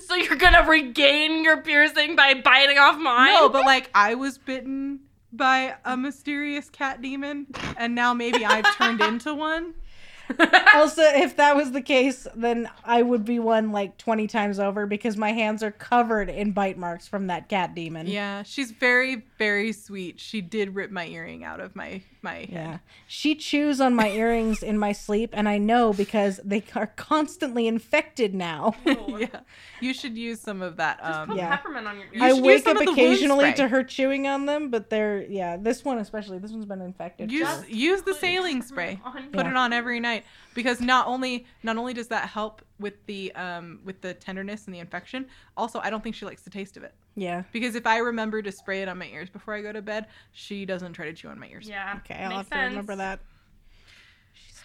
So 0.01 0.15
you're 0.15 0.35
gonna 0.35 0.67
regain 0.67 1.43
your 1.43 1.61
piercing 1.61 2.15
by 2.15 2.35
biting 2.35 2.77
off 2.77 2.97
mine? 2.97 3.33
No, 3.33 3.49
but 3.49 3.65
like 3.65 3.89
I 3.93 4.15
was 4.15 4.37
bitten 4.37 4.99
by 5.31 5.75
a 5.85 5.95
mysterious 5.97 6.69
cat 6.69 7.01
demon, 7.01 7.47
and 7.77 7.95
now 7.95 8.13
maybe 8.13 8.45
I've 8.45 8.75
turned 8.75 9.01
into 9.01 9.33
one. 9.33 9.73
Also, 10.75 11.01
if 11.01 11.35
that 11.37 11.55
was 11.55 11.71
the 11.71 11.81
case, 11.81 12.27
then 12.35 12.69
I 12.85 13.01
would 13.01 13.25
be 13.25 13.39
one 13.39 13.71
like 13.71 13.97
20 13.97 14.27
times 14.27 14.59
over 14.59 14.85
because 14.85 15.17
my 15.17 15.31
hands 15.31 15.63
are 15.63 15.71
covered 15.71 16.29
in 16.29 16.51
bite 16.51 16.77
marks 16.77 17.07
from 17.07 17.27
that 17.27 17.49
cat 17.49 17.73
demon. 17.75 18.07
Yeah, 18.07 18.43
she's 18.43 18.71
very 18.71 19.23
very 19.37 19.71
sweet. 19.71 20.19
She 20.19 20.41
did 20.41 20.75
rip 20.75 20.91
my 20.91 21.07
earring 21.07 21.43
out 21.43 21.59
of 21.59 21.75
my 21.75 22.01
my 22.21 22.45
Yeah. 22.49 22.79
She 23.07 23.33
chews 23.35 23.79
on 23.81 23.95
my 23.95 24.09
earrings 24.11 24.61
in 24.61 24.77
my 24.77 24.91
sleep, 24.91 25.29
and 25.33 25.47
I 25.49 25.57
know 25.57 25.93
because 25.93 26.39
they 26.43 26.63
are 26.75 26.87
constantly 26.87 27.67
infected 27.67 28.33
now. 28.35 28.75
yeah, 28.85 29.27
you 29.81 29.93
should 29.93 30.17
use 30.17 30.39
some 30.41 30.61
of 30.61 30.77
that. 30.77 30.99
Just 30.99 31.19
Um, 31.19 31.27
put 31.29 31.37
Yeah. 31.37 31.55
peppermint 31.55 31.87
on 31.87 31.95
your 31.95 32.05
ears. 32.07 32.15
You 32.15 32.23
I 32.23 32.33
should 32.35 32.43
wake 32.43 32.67
up 32.67 32.73
of 32.73 32.79
the 32.79 32.85
wound 32.87 32.97
occasionally 32.99 33.53
to 33.53 33.67
her 33.69 33.83
chewing 33.83 34.27
on 34.27 34.45
them, 34.45 34.69
but 34.69 34.89
they're, 34.89 35.23
yeah, 35.23 35.55
this 35.57 35.83
one 35.85 35.97
especially. 35.97 36.37
This 36.39 36.51
one's 36.51 36.65
been 36.65 36.81
infected. 36.81 37.31
use 37.31 37.63
use 37.69 38.01
the 38.03 38.11
Put 38.11 38.19
saline 38.21 38.61
spray. 38.61 38.99
Put 39.31 39.45
Yeah. 39.45 39.49
it 39.51 39.55
on 39.55 39.71
every 39.73 39.99
night 40.01 40.18
because 40.53 40.81
not 40.81 41.07
only 41.07 41.45
not 41.63 41.77
only 41.77 41.93
does 41.93 42.07
that 42.09 42.29
help 42.29 42.61
with 42.79 43.05
the 43.05 43.31
um 43.35 43.79
with 43.85 44.01
the 44.01 44.13
tenderness 44.13 44.65
and 44.65 44.73
the 44.75 44.79
infection, 44.79 45.27
also 45.57 45.79
I 45.79 45.89
don't 45.89 46.03
think 46.03 46.15
she 46.15 46.25
likes 46.25 46.41
the 46.43 46.49
taste 46.49 46.77
of 46.77 46.83
it. 46.83 46.93
Yeah. 47.15 47.43
Because 47.51 47.75
if 47.75 47.85
I 47.85 47.97
remember 47.97 48.41
to 48.41 48.51
spray 48.51 48.81
it 48.81 48.87
on 48.87 48.97
my 48.97 49.07
ears 49.07 49.29
before 49.29 49.53
I 49.53 49.61
go 49.61 49.71
to 49.71 49.81
bed, 49.81 50.05
she 50.31 50.65
doesn't 50.65 50.93
try 50.93 51.05
to 51.05 51.13
chew 51.13 51.27
on 51.29 51.39
my 51.39 51.47
ears. 51.47 51.67
Yeah. 51.67 51.99
Okay, 52.05 52.15
I'll 52.23 52.29
makes 52.37 52.49
have 52.49 52.61
to 52.61 52.65
remember 52.67 52.95
that. 52.95 53.19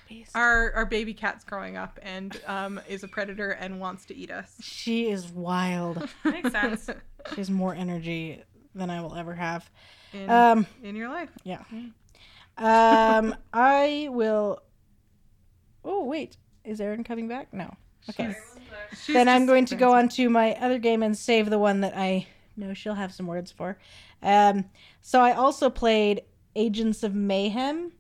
She's. 0.09 0.29
Our 0.35 0.73
our 0.75 0.87
baby 0.87 1.15
cat's 1.15 1.45
growing 1.45 1.77
up 1.77 1.99
and 2.03 2.39
um 2.47 2.81
is 2.89 3.03
a 3.03 3.09
predator 3.09 3.51
and 3.51 3.81
wants 3.81 4.05
to 4.07 4.15
eat 4.17 4.31
us. 4.31 4.55
She 4.61 5.09
is 5.11 5.29
wild. 5.29 6.09
Makes 6.25 6.53
sense. 6.53 6.91
she 7.31 7.37
has 7.37 7.51
more 7.51 7.75
energy 7.75 8.43
than 8.75 8.91
I 8.91 9.01
will 9.01 9.15
ever 9.15 9.35
have. 9.35 9.69
in, 10.13 10.29
Um, 10.29 10.67
in 10.83 10.95
your 10.97 11.09
life. 11.09 11.31
Yeah. 11.45 11.63
Um, 12.59 13.35
I 13.53 14.09
will. 14.11 14.61
Oh 15.85 16.05
wait, 16.05 16.37
is 16.65 16.81
Erin 16.81 17.05
coming 17.05 17.29
back? 17.29 17.53
No. 17.53 17.75
Okay. 18.09 18.35
She's 19.03 19.15
then 19.15 19.29
I'm 19.29 19.47
going 19.47 19.65
to 19.67 19.77
go 19.77 19.95
on 19.95 20.09
to 20.11 20.29
my 20.29 20.55
other 20.55 20.79
game 20.79 21.03
and 21.03 21.17
save 21.17 21.51
the 21.51 21.59
one 21.59 21.81
that 21.81 21.97
I 21.97 22.27
know 22.57 22.75
she'll 22.75 22.95
have 22.95 23.13
some 23.13 23.27
words 23.27 23.51
for. 23.51 23.79
Um, 24.23 24.67
so 25.01 25.21
I 25.21 25.33
also 25.33 25.71
played 25.71 26.23
Agents 26.57 27.03
of 27.03 27.15
Mayhem. 27.15 27.93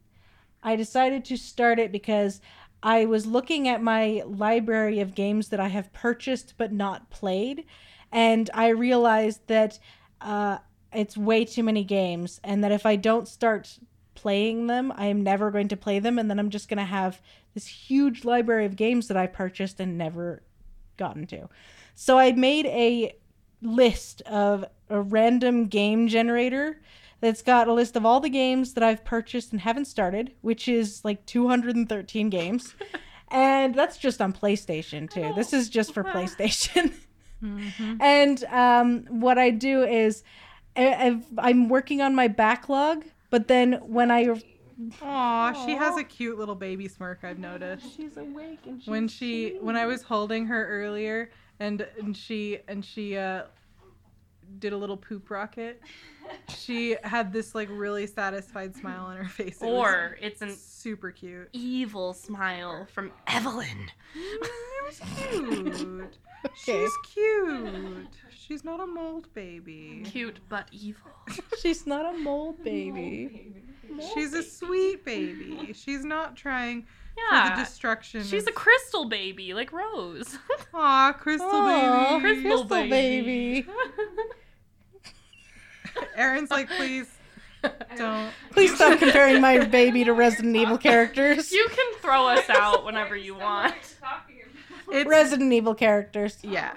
I 0.62 0.76
decided 0.76 1.24
to 1.26 1.36
start 1.36 1.78
it 1.78 1.92
because 1.92 2.40
I 2.82 3.06
was 3.06 3.26
looking 3.26 3.68
at 3.68 3.82
my 3.82 4.22
library 4.26 5.00
of 5.00 5.14
games 5.14 5.48
that 5.48 5.60
I 5.60 5.68
have 5.68 5.92
purchased 5.92 6.54
but 6.56 6.72
not 6.72 7.10
played, 7.10 7.64
and 8.12 8.48
I 8.54 8.68
realized 8.68 9.46
that 9.48 9.78
uh, 10.20 10.58
it's 10.92 11.16
way 11.16 11.44
too 11.44 11.62
many 11.62 11.82
games, 11.82 12.40
and 12.44 12.62
that 12.62 12.72
if 12.72 12.86
I 12.86 12.96
don't 12.96 13.26
start 13.26 13.78
playing 14.14 14.66
them, 14.68 14.92
I 14.96 15.06
am 15.06 15.22
never 15.22 15.50
going 15.50 15.68
to 15.68 15.76
play 15.76 15.98
them, 15.98 16.18
and 16.18 16.30
then 16.30 16.38
I'm 16.38 16.50
just 16.50 16.68
going 16.68 16.78
to 16.78 16.84
have 16.84 17.20
this 17.54 17.66
huge 17.66 18.24
library 18.24 18.66
of 18.66 18.76
games 18.76 19.08
that 19.08 19.16
I 19.16 19.26
purchased 19.26 19.80
and 19.80 19.96
never 19.96 20.42
gotten 20.96 21.26
to. 21.28 21.48
So 21.94 22.18
I 22.18 22.32
made 22.32 22.66
a 22.66 23.16
list 23.62 24.20
of 24.22 24.64
a 24.90 25.00
random 25.00 25.66
game 25.66 26.08
generator 26.08 26.80
that's 27.20 27.40
got 27.42 27.68
a 27.68 27.72
list 27.72 27.96
of 27.96 28.04
all 28.04 28.20
the 28.20 28.28
games 28.28 28.74
that 28.74 28.84
I've 28.84 29.04
purchased 29.04 29.52
and 29.52 29.60
haven't 29.60 29.86
started, 29.86 30.32
which 30.42 30.68
is 30.68 31.04
like 31.04 31.24
213 31.26 32.28
games. 32.28 32.74
and 33.28 33.74
that's 33.74 33.96
just 33.96 34.20
on 34.20 34.32
PlayStation 34.32 35.08
too. 35.08 35.32
This 35.34 35.52
is 35.52 35.68
just 35.68 35.94
for 35.94 36.04
PlayStation. 36.04 36.92
Mhm. 37.42 38.00
And 38.00 38.44
um, 38.44 39.04
what 39.20 39.38
I 39.38 39.50
do 39.50 39.82
is 39.82 40.22
I, 40.76 41.20
I'm 41.36 41.68
working 41.68 42.00
on 42.00 42.14
my 42.14 42.26
backlog, 42.28 43.04
but 43.28 43.48
then 43.48 43.74
when 43.82 44.10
I 44.10 44.40
Aw, 45.02 45.64
she 45.66 45.72
has 45.72 45.96
a 45.96 46.04
cute 46.04 46.38
little 46.38 46.54
baby 46.54 46.88
smirk. 46.88 47.20
I've 47.22 47.38
noticed. 47.38 47.96
she's 47.96 48.16
awake 48.16 48.60
and 48.66 48.80
she's 48.80 48.88
when 48.88 49.08
she 49.08 49.56
when 49.60 49.76
I 49.76 49.86
was 49.86 50.02
holding 50.02 50.46
her 50.46 50.66
earlier 50.68 51.30
and 51.60 51.86
and 52.00 52.16
she 52.16 52.58
and 52.68 52.84
she 52.84 53.16
uh 53.16 53.44
did 54.58 54.72
a 54.72 54.76
little 54.76 54.96
poop 54.96 55.30
rocket. 55.30 55.80
She 56.48 56.96
had 57.04 57.32
this 57.32 57.54
like 57.54 57.68
really 57.70 58.06
satisfied 58.06 58.74
smile 58.76 59.04
on 59.06 59.16
her 59.16 59.24
face. 59.28 59.60
It 59.62 59.66
was 59.66 59.72
Or 59.72 60.16
it's 60.20 60.42
an 60.42 60.54
super 60.56 61.10
cute. 61.10 61.48
evil 61.52 62.12
smile 62.14 62.86
from 62.92 63.10
Evelyn. 63.26 63.90
Mm, 64.16 64.46
it 64.46 64.84
was 64.86 65.00
cute. 65.30 66.18
She's 66.56 66.90
cute. 67.12 68.08
She's 68.30 68.64
not 68.64 68.80
a 68.80 68.86
mold 68.86 69.32
baby. 69.34 70.02
Cute 70.04 70.40
but 70.48 70.68
evil. 70.72 71.10
she's 71.60 71.86
not 71.86 72.14
a 72.14 72.18
mold 72.18 72.62
baby. 72.62 73.54
She's 74.14 74.32
a 74.34 74.42
sweet 74.42 75.04
baby. 75.04 75.72
She's 75.74 76.04
not 76.04 76.36
trying 76.36 76.86
for 77.30 77.48
the 77.50 77.54
destruction. 77.62 78.22
She's 78.24 78.46
a 78.46 78.52
crystal 78.52 79.08
baby, 79.08 79.54
like 79.54 79.72
Rose. 79.72 80.38
Aw, 80.74 81.12
crystal 81.12 81.48
Aw, 81.50 82.18
baby. 82.18 82.42
Crystal 82.42 82.64
baby. 82.64 83.66
Erin's 86.16 86.50
like, 86.50 86.68
please 86.70 87.06
don't. 87.96 88.30
Please 88.50 88.74
stop 88.74 88.98
comparing 88.98 89.40
my 89.40 89.64
baby 89.64 90.04
to 90.04 90.12
Resident 90.12 90.56
Evil 90.56 90.78
characters. 90.78 91.50
you 91.52 91.66
can 91.68 91.94
throw 92.00 92.26
us 92.28 92.48
out 92.50 92.84
whenever 92.84 93.16
you 93.16 93.34
want. 93.34 93.74
It's 94.90 95.08
Resident 95.08 95.52
Evil 95.52 95.74
characters. 95.74 96.38
yeah. 96.42 96.74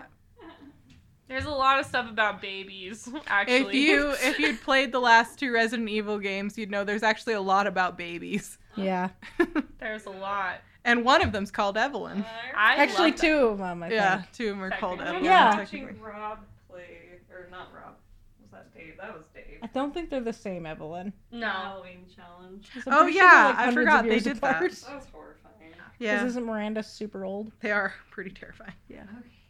There's 1.28 1.46
a 1.46 1.50
lot 1.52 1.80
of 1.80 1.86
stuff 1.86 2.10
about 2.10 2.42
babies, 2.42 3.10
actually. 3.28 3.68
If 3.68 3.74
you 3.74 4.12
if 4.22 4.40
you'd 4.40 4.62
played 4.62 4.92
the 4.92 5.00
last 5.00 5.38
two 5.40 5.52
Resident 5.52 5.90
Evil 5.90 6.20
games, 6.20 6.58
you'd 6.58 6.72
know 6.72 6.84
there's 6.84 7.04
actually 7.04 7.34
a 7.34 7.42
lot 7.42 7.68
about 7.68 7.98
babies. 7.98 8.58
Yeah. 8.76 9.10
There's 9.80 10.06
a 10.06 10.12
lot. 10.12 10.62
and 10.86 11.04
one 11.04 11.24
of 11.24 11.32
them's 11.32 11.50
called 11.50 11.78
Evelyn. 11.78 12.22
Uh, 12.22 12.28
I 12.56 12.76
Actually, 12.76 13.12
two 13.12 13.48
of 13.48 13.58
them, 13.58 13.82
I 13.82 13.90
Yeah, 13.90 14.18
think. 14.22 14.32
two 14.34 14.44
of 14.52 14.58
them 14.58 14.64
are 14.64 14.70
called 14.70 15.02
Evelyn. 15.02 15.24
Yeah. 15.24 15.56
technically. 15.56 15.96
Rob 16.00 16.40
play, 16.70 17.00
or 17.32 17.48
not 17.50 17.70
Rob. 17.74 17.96
Was 18.40 18.52
that 18.52 18.72
Dave? 18.76 18.94
That 19.02 19.18
was 19.18 19.26
Dave. 19.34 19.58
I 19.64 19.68
don't 19.74 19.94
think 19.96 20.12
they're 20.12 20.20
the 20.22 20.32
same 20.32 20.68
Evelyn. 20.68 21.12
No. 21.32 21.48
Halloween 21.50 22.06
challenge. 22.16 22.70
'Cause 22.72 22.84
I'm 22.86 22.94
Oh, 22.94 23.06
yeah, 23.08 23.54
they're, 23.58 23.68
I 23.70 23.72
forgot 23.74 24.06
they 24.06 24.20
did 24.20 24.38
apart. 24.38 24.70
that. 24.72 24.82
That 24.88 24.96
was 24.96 25.08
horrifying. 25.12 25.74
Yeah, 26.00 26.14
Because 26.18 26.30
isn't 26.34 26.46
Miranda 26.46 26.84
super 26.84 27.26
old? 27.26 27.52
they 27.62 27.72
are 27.72 27.96
pretty 28.12 28.30
terrifying. 28.30 28.74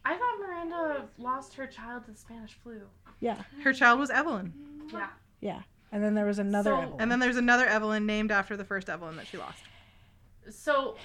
I 0.08 0.16
thought 0.16 0.38
Miranda 0.40 1.08
lost 1.18 1.54
her 1.54 1.66
child 1.66 2.04
to 2.06 2.12
the 2.12 2.16
Spanish 2.16 2.54
flu. 2.62 2.80
Yeah. 3.20 3.42
Her 3.62 3.72
child 3.74 4.00
was 4.00 4.08
Evelyn. 4.10 4.52
Yeah. 4.90 5.08
Yeah. 5.40 5.60
And 5.92 6.02
then 6.02 6.14
there 6.14 6.24
was 6.24 6.38
another 6.38 6.70
So- 6.70 6.80
Evelyn. 6.80 7.00
And 7.00 7.12
then 7.12 7.18
there's 7.18 7.36
another 7.36 7.66
Evelyn 7.66 8.06
named 8.06 8.30
after 8.30 8.56
the 8.56 8.64
first 8.64 8.88
Evelyn 8.88 9.16
that 9.16 9.26
she 9.26 9.36
lost. 9.36 9.62
So, 10.50 10.96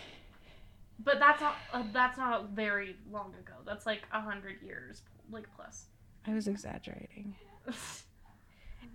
but 1.04 1.20
that's 1.20 1.42
not 1.42 1.56
uh, 1.74 1.84
that's 1.92 2.18
not 2.18 2.52
very 2.52 2.96
long 3.12 3.34
ago. 3.40 3.56
That's 3.66 3.86
like 3.86 4.04
a 4.14 4.22
hundred 4.22 4.62
years, 4.62 5.02
like 5.30 5.46
plus. 5.58 5.88
I 6.26 6.34
was 6.34 6.48
exaggerating. 6.48 7.36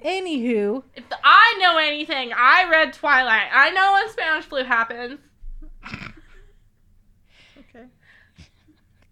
Anywho, 0.04 0.84
If 0.94 1.04
I 1.22 1.58
know 1.60 1.76
anything, 1.76 2.32
I 2.34 2.68
read 2.70 2.92
Twilight. 2.94 3.48
I 3.52 3.70
know 3.70 3.92
when 3.94 4.08
Spanish 4.10 4.44
flu 4.46 4.62
happens. 4.64 5.18
Okay. 7.58 7.84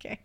okay. 0.01 0.21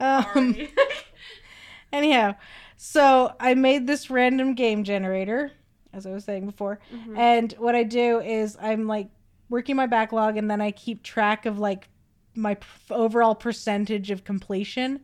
Um, 0.00 0.56
anyhow, 1.92 2.34
so 2.76 3.34
I 3.40 3.54
made 3.54 3.86
this 3.86 4.10
random 4.10 4.54
game 4.54 4.84
generator, 4.84 5.52
as 5.92 6.06
I 6.06 6.10
was 6.10 6.24
saying 6.24 6.46
before. 6.46 6.80
Mhm. 6.92 7.16
And 7.18 7.52
what 7.58 7.74
I 7.74 7.82
do 7.84 8.20
is 8.20 8.56
I'm 8.60 8.86
like 8.86 9.08
working 9.48 9.76
my 9.76 9.86
backlog 9.86 10.36
and 10.36 10.50
then 10.50 10.60
I 10.60 10.70
keep 10.70 11.02
track 11.02 11.46
of 11.46 11.58
like 11.58 11.88
my 12.34 12.54
p- 12.54 12.66
overall 12.90 13.34
percentage 13.34 14.10
of 14.10 14.24
completion. 14.24 15.00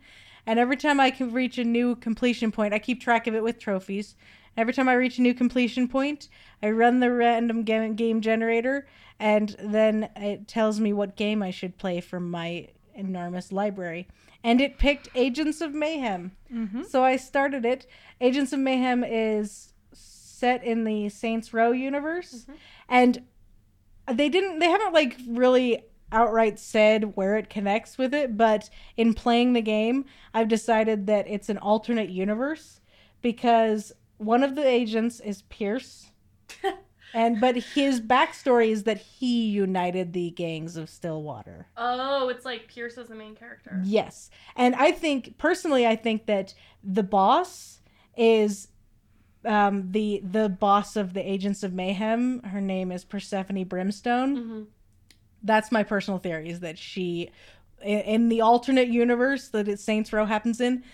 And 0.46 0.58
every 0.58 0.76
time 0.76 0.98
I 0.98 1.10
can 1.10 1.32
reach 1.32 1.58
a 1.58 1.64
new 1.64 1.94
completion 1.96 2.50
point, 2.50 2.74
I 2.74 2.78
keep 2.78 3.00
track 3.00 3.26
of 3.26 3.34
it 3.34 3.42
with 3.42 3.58
trophies. 3.58 4.16
Every 4.56 4.72
time 4.72 4.88
I 4.88 4.94
reach 4.94 5.18
a 5.18 5.22
new 5.22 5.32
completion 5.34 5.86
point, 5.86 6.28
I 6.62 6.70
run 6.70 6.98
the 6.98 7.12
random 7.12 7.62
game, 7.62 7.94
game 7.94 8.20
generator 8.20 8.86
and 9.20 9.54
then 9.62 10.08
it 10.16 10.48
tells 10.48 10.80
me 10.80 10.92
what 10.94 11.14
game 11.14 11.42
I 11.42 11.50
should 11.50 11.76
play 11.76 12.00
from 12.00 12.30
my 12.30 12.68
enormous 12.94 13.52
library. 13.52 14.08
And 14.42 14.60
it 14.60 14.78
picked 14.78 15.08
Agents 15.14 15.60
of 15.60 15.74
Mayhem. 15.74 16.32
Mm-hmm. 16.52 16.82
So 16.84 17.04
I 17.04 17.16
started 17.16 17.64
it. 17.64 17.86
Agents 18.20 18.52
of 18.52 18.58
Mayhem 18.60 19.04
is 19.04 19.72
set 19.92 20.64
in 20.64 20.84
the 20.84 21.08
Saints 21.10 21.52
Row 21.52 21.72
universe, 21.72 22.46
Mhm. 22.48 22.54
and 22.88 23.22
they 24.10 24.28
didn't. 24.30 24.58
They 24.58 24.70
haven't 24.70 24.94
like 24.94 25.18
really 25.28 25.84
outright 26.12 26.58
said 26.58 27.14
where 27.16 27.36
it 27.36 27.48
connects 27.50 27.96
with 27.98 28.12
it, 28.14 28.36
but 28.36 28.68
in 28.96 29.14
playing 29.14 29.52
the 29.52 29.60
game, 29.62 30.04
I've 30.34 30.48
decided 30.48 31.06
that 31.06 31.28
it's 31.28 31.48
an 31.48 31.58
alternate 31.58 32.08
universe 32.10 32.80
because 33.22 33.92
one 34.16 34.42
of 34.42 34.56
the 34.56 34.66
agents 34.66 35.20
is 35.20 35.42
Pierce. 35.42 36.10
And 37.12 37.40
but 37.40 37.56
his 37.56 38.00
backstory 38.00 38.68
is 38.68 38.84
that 38.84 38.98
he 38.98 39.46
united 39.48 40.12
the 40.12 40.30
gangs 40.30 40.76
of 40.76 40.88
Stillwater. 40.88 41.66
oh, 41.76 42.28
it's 42.28 42.44
like 42.44 42.68
Pierce 42.68 42.96
is 42.98 43.08
the 43.08 43.14
main 43.14 43.34
character. 43.34 43.80
Yes. 43.84 44.30
And 44.56 44.74
I 44.76 44.92
think 44.92 45.36
personally 45.38 45.86
I 45.86 45.96
think 45.96 46.26
that 46.26 46.54
the 46.84 47.02
boss 47.02 47.80
is 48.16 48.68
um 49.44 49.90
the 49.92 50.20
the 50.30 50.48
boss 50.48 50.96
of 50.96 51.14
the 51.14 51.28
Agents 51.28 51.62
of 51.62 51.72
Mayhem. 51.72 52.42
Her 52.42 52.60
name 52.60 52.92
is 52.92 53.04
Persephone 53.04 53.64
Brimstone. 53.64 54.36
hmm 54.36 54.62
That's 55.42 55.72
my 55.72 55.82
personal 55.82 56.18
theory 56.18 56.48
is 56.50 56.60
that 56.60 56.78
she 56.78 57.30
in, 57.82 58.00
in 58.00 58.28
the 58.28 58.40
alternate 58.42 58.88
universe 58.88 59.48
that 59.48 59.66
it 59.68 59.80
Saints 59.80 60.12
Row 60.12 60.26
happens 60.26 60.60
in, 60.60 60.84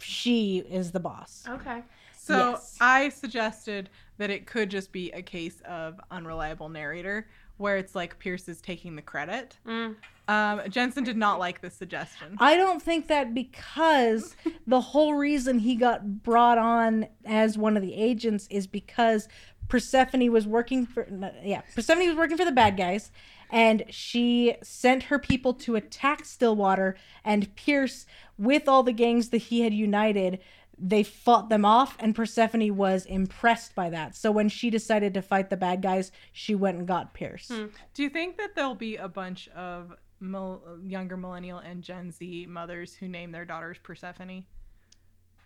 she 0.00 0.58
is 0.58 0.92
the 0.92 1.00
boss. 1.00 1.44
Okay. 1.48 1.82
So 2.16 2.50
Yes. 2.52 2.76
I 2.80 3.08
suggested 3.10 3.90
that 4.18 4.30
it 4.30 4.46
could 4.46 4.70
just 4.70 4.92
be 4.92 5.10
a 5.12 5.22
case 5.22 5.60
of 5.66 6.00
unreliable 6.10 6.68
narrator, 6.68 7.26
where 7.56 7.76
it's 7.76 7.94
like 7.94 8.18
Pierce 8.18 8.48
is 8.48 8.60
taking 8.60 8.96
the 8.96 9.02
credit. 9.02 9.58
Mm. 9.66 9.96
Um, 10.26 10.62
Jensen 10.70 11.04
did 11.04 11.16
not 11.16 11.38
like 11.38 11.60
this 11.60 11.74
suggestion. 11.74 12.36
I 12.38 12.56
don't 12.56 12.80
think 12.80 13.08
that 13.08 13.34
because 13.34 14.36
the 14.66 14.80
whole 14.80 15.14
reason 15.14 15.58
he 15.58 15.74
got 15.74 16.22
brought 16.22 16.58
on 16.58 17.06
as 17.24 17.58
one 17.58 17.76
of 17.76 17.82
the 17.82 17.94
agents 17.94 18.46
is 18.50 18.66
because 18.66 19.28
Persephone 19.68 20.30
was 20.30 20.46
working 20.46 20.86
for 20.86 21.06
yeah, 21.42 21.62
Persephone 21.74 22.06
was 22.06 22.16
working 22.16 22.36
for 22.36 22.44
the 22.44 22.52
bad 22.52 22.76
guys 22.76 23.10
and 23.50 23.84
she 23.88 24.56
sent 24.62 25.04
her 25.04 25.18
people 25.18 25.54
to 25.54 25.76
attack 25.76 26.24
Stillwater 26.24 26.96
and 27.24 27.54
Pierce 27.54 28.06
with 28.36 28.68
all 28.68 28.82
the 28.82 28.92
gangs 28.92 29.28
that 29.30 29.38
he 29.38 29.60
had 29.60 29.72
united 29.72 30.40
they 30.78 31.02
fought 31.02 31.48
them 31.48 31.64
off 31.64 31.96
and 32.00 32.14
Persephone 32.14 32.76
was 32.76 33.06
impressed 33.06 33.74
by 33.74 33.90
that. 33.90 34.14
So 34.16 34.30
when 34.30 34.48
she 34.48 34.70
decided 34.70 35.14
to 35.14 35.22
fight 35.22 35.50
the 35.50 35.56
bad 35.56 35.82
guys, 35.82 36.10
she 36.32 36.54
went 36.54 36.78
and 36.78 36.86
got 36.86 37.14
Pierce. 37.14 37.48
Hmm. 37.48 37.66
Do 37.94 38.02
you 38.02 38.10
think 38.10 38.36
that 38.38 38.54
there'll 38.54 38.74
be 38.74 38.96
a 38.96 39.08
bunch 39.08 39.48
of 39.48 39.92
mil- 40.20 40.62
younger 40.82 41.16
millennial 41.16 41.58
and 41.58 41.82
Gen 41.82 42.10
Z 42.10 42.46
mothers 42.48 42.94
who 42.94 43.08
name 43.08 43.32
their 43.32 43.44
daughters 43.44 43.78
Persephone 43.82 44.44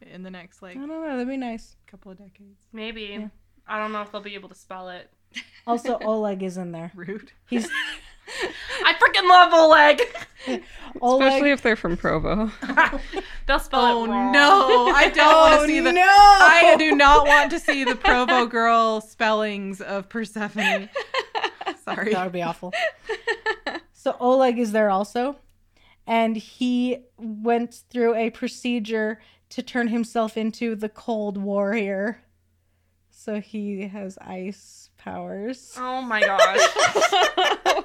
in 0.00 0.22
the 0.22 0.30
next 0.30 0.62
like 0.62 0.76
I 0.76 0.80
don't 0.80 0.88
know, 0.88 1.02
that'd 1.02 1.28
be 1.28 1.36
nice. 1.36 1.76
couple 1.86 2.12
of 2.12 2.18
decades? 2.18 2.60
Maybe. 2.72 3.02
Yeah. 3.18 3.28
I 3.66 3.78
don't 3.78 3.92
know 3.92 4.02
if 4.02 4.10
they'll 4.12 4.20
be 4.20 4.34
able 4.34 4.48
to 4.48 4.54
spell 4.54 4.88
it. 4.88 5.10
Also 5.66 5.98
Oleg 6.02 6.42
is 6.42 6.56
in 6.56 6.72
there. 6.72 6.92
Rude. 6.94 7.32
He's 7.48 7.68
I 8.84 8.94
freaking 8.94 9.28
love 9.28 9.52
Oleg. 9.52 10.62
Oleg 11.00 11.26
Especially 11.28 11.50
if 11.50 11.62
they're 11.62 11.76
from 11.76 11.96
Provo. 11.96 12.50
They'll 13.46 13.58
spell 13.60 13.80
Oh 13.84 14.04
it 14.04 14.08
wrong. 14.08 14.32
no! 14.32 14.88
I 14.94 15.08
don't 15.10 15.26
want 15.36 15.54
Oh 15.54 15.60
to 15.62 15.66
see 15.66 15.80
the. 15.80 15.92
no! 15.92 16.02
I 16.02 16.76
do 16.78 16.92
not 16.94 17.26
want 17.26 17.50
to 17.52 17.58
see 17.58 17.84
the 17.84 17.94
Provo 17.94 18.46
girl 18.46 19.00
spellings 19.00 19.80
of 19.80 20.08
Persephone. 20.08 20.88
Sorry. 21.84 22.12
That 22.14 22.24
would 22.24 22.32
be 22.32 22.42
awful. 22.42 22.72
So 23.92 24.16
Oleg 24.20 24.58
is 24.58 24.72
there 24.72 24.90
also, 24.90 25.36
and 26.06 26.36
he 26.36 26.98
went 27.18 27.82
through 27.90 28.14
a 28.14 28.30
procedure 28.30 29.20
to 29.50 29.62
turn 29.62 29.88
himself 29.88 30.36
into 30.36 30.74
the 30.74 30.88
Cold 30.88 31.36
Warrior. 31.38 32.22
So 33.10 33.40
he 33.40 33.88
has 33.88 34.16
ice 34.20 34.90
powers. 35.10 35.74
Oh 35.76 36.02
my 36.02 36.20
gosh. 36.20 37.84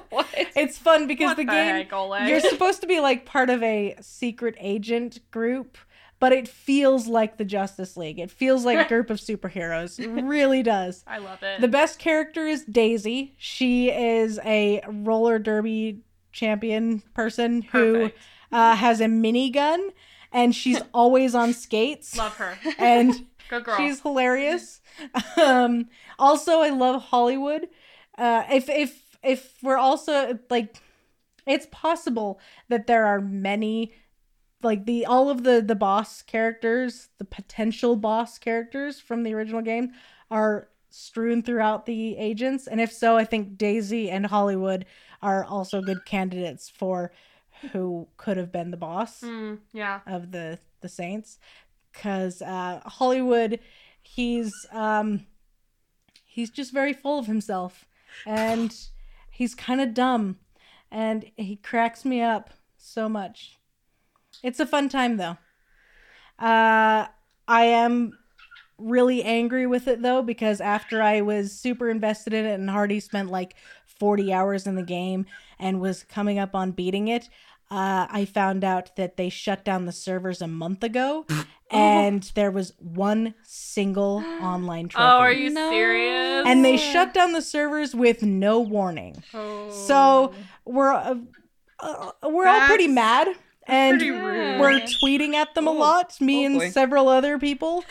It's 0.56 0.78
fun 0.78 1.08
because 1.08 1.30
what 1.30 1.36
the 1.36 1.44
the 1.44 1.50
game 1.50 1.74
heck, 1.74 1.92
Oleg? 1.92 2.28
you're 2.28 2.40
supposed 2.40 2.80
to 2.82 2.86
be 2.86 3.00
like 3.00 3.26
part 3.26 3.50
of 3.50 3.60
a 3.62 3.96
secret 4.00 4.54
agent 4.60 5.18
group, 5.32 5.76
but 6.20 6.32
it 6.32 6.46
feels 6.46 7.08
like 7.08 7.36
the 7.36 7.44
Justice 7.44 7.96
League. 7.96 8.20
It 8.20 8.30
feels 8.30 8.64
like 8.64 8.78
a 8.78 8.88
group 8.88 9.10
of 9.10 9.18
superheroes. 9.18 9.98
It 9.98 10.08
really 10.24 10.62
does. 10.62 11.02
I 11.08 11.18
love 11.18 11.42
it. 11.42 11.60
The 11.60 11.68
best 11.68 11.98
character 11.98 12.46
is 12.46 12.64
Daisy. 12.64 13.34
She 13.36 13.90
is 13.90 14.38
a 14.44 14.80
roller 14.88 15.40
derby 15.40 16.00
champion 16.30 17.02
person 17.14 17.62
who 17.62 18.12
uh, 18.52 18.76
has 18.76 19.00
a 19.00 19.06
minigun 19.06 19.90
and 20.32 20.54
she's 20.54 20.80
always 20.92 21.34
on 21.34 21.52
skates. 21.52 22.16
Love 22.16 22.36
her. 22.36 22.58
And 22.78 23.26
Good 23.50 23.64
girl. 23.64 23.76
She's 23.76 24.00
hilarious. 24.00 24.80
Um, 25.40 25.88
also, 26.18 26.60
I 26.60 26.70
love 26.70 27.02
Hollywood. 27.02 27.68
Uh, 28.16 28.44
if 28.50 28.68
if 28.68 29.16
if 29.22 29.54
we're 29.62 29.76
also 29.76 30.38
like, 30.50 30.76
it's 31.46 31.66
possible 31.70 32.40
that 32.68 32.86
there 32.86 33.04
are 33.06 33.20
many, 33.20 33.92
like 34.62 34.86
the 34.86 35.06
all 35.06 35.30
of 35.30 35.42
the 35.44 35.60
the 35.60 35.74
boss 35.74 36.22
characters, 36.22 37.08
the 37.18 37.24
potential 37.24 37.96
boss 37.96 38.38
characters 38.38 39.00
from 39.00 39.22
the 39.24 39.34
original 39.34 39.62
game, 39.62 39.92
are 40.30 40.68
strewn 40.90 41.42
throughout 41.42 41.86
the 41.86 42.16
agents. 42.16 42.66
And 42.66 42.80
if 42.80 42.92
so, 42.92 43.16
I 43.16 43.24
think 43.24 43.58
Daisy 43.58 44.10
and 44.10 44.26
Hollywood 44.26 44.86
are 45.20 45.44
also 45.44 45.80
good 45.82 46.04
candidates 46.04 46.68
for 46.70 47.12
who 47.72 48.06
could 48.16 48.36
have 48.36 48.52
been 48.52 48.70
the 48.70 48.76
boss 48.76 49.20
Mm, 49.22 49.58
yeah. 49.72 50.00
of 50.06 50.30
the 50.32 50.58
the 50.82 50.88
Saints 50.88 51.38
because 51.94 52.42
uh, 52.42 52.80
Hollywood, 52.84 53.60
he's 54.02 54.66
um, 54.72 55.26
he's 56.24 56.50
just 56.50 56.72
very 56.72 56.92
full 56.92 57.18
of 57.18 57.26
himself, 57.26 57.86
and 58.26 58.74
he's 59.30 59.54
kind 59.54 59.80
of 59.80 59.94
dumb, 59.94 60.38
and 60.90 61.30
he 61.36 61.56
cracks 61.56 62.04
me 62.04 62.20
up 62.20 62.50
so 62.76 63.08
much. 63.08 63.58
It's 64.42 64.60
a 64.60 64.66
fun 64.66 64.88
time 64.88 65.16
though. 65.16 65.38
Uh, 66.38 67.06
I 67.46 67.64
am 67.64 68.18
really 68.76 69.22
angry 69.22 69.66
with 69.66 69.86
it 69.86 70.02
though 70.02 70.20
because 70.20 70.60
after 70.60 71.00
I 71.00 71.20
was 71.20 71.52
super 71.52 71.88
invested 71.88 72.32
in 72.32 72.44
it 72.44 72.54
and 72.54 72.68
Hardy 72.68 72.98
spent 72.98 73.30
like 73.30 73.54
40 73.86 74.32
hours 74.32 74.66
in 74.66 74.74
the 74.74 74.82
game 74.82 75.26
and 75.60 75.80
was 75.80 76.02
coming 76.02 76.38
up 76.38 76.54
on 76.54 76.72
beating 76.72 77.08
it, 77.08 77.28
uh, 77.70 78.06
I 78.10 78.24
found 78.24 78.62
out 78.64 78.94
that 78.96 79.16
they 79.16 79.28
shut 79.28 79.64
down 79.64 79.86
the 79.86 79.92
servers 79.92 80.40
a 80.42 80.46
month 80.46 80.84
ago 80.84 81.26
and 81.70 82.22
there 82.34 82.50
was 82.50 82.72
one 82.78 83.34
single 83.42 84.16
online 84.42 84.88
trophy. 84.88 85.04
Oh, 85.04 85.18
are 85.18 85.32
you 85.32 85.50
No. 85.50 85.70
serious? 85.70 86.46
and 86.46 86.64
they 86.64 86.76
shut 86.76 87.14
down 87.14 87.32
the 87.32 87.42
servers 87.42 87.94
with 87.94 88.22
no 88.22 88.60
warning. 88.60 89.22
Oh. 89.32 89.70
So 89.70 90.32
we're 90.64 90.92
uh, 90.92 91.14
uh, 91.80 92.10
we're 92.24 92.46
all 92.46 92.66
pretty 92.66 92.86
mad 92.88 93.28
and 93.66 94.00
we're 94.00 94.80
tweeting 95.02 95.34
at 95.34 95.54
them 95.54 95.66
a 95.66 95.70
Oh. 95.70 95.74
lot, 95.74 96.20
me 96.20 96.42
Oh, 96.44 96.46
and 96.60 96.72
several 96.72 97.08
other 97.08 97.38
people, 97.38 97.84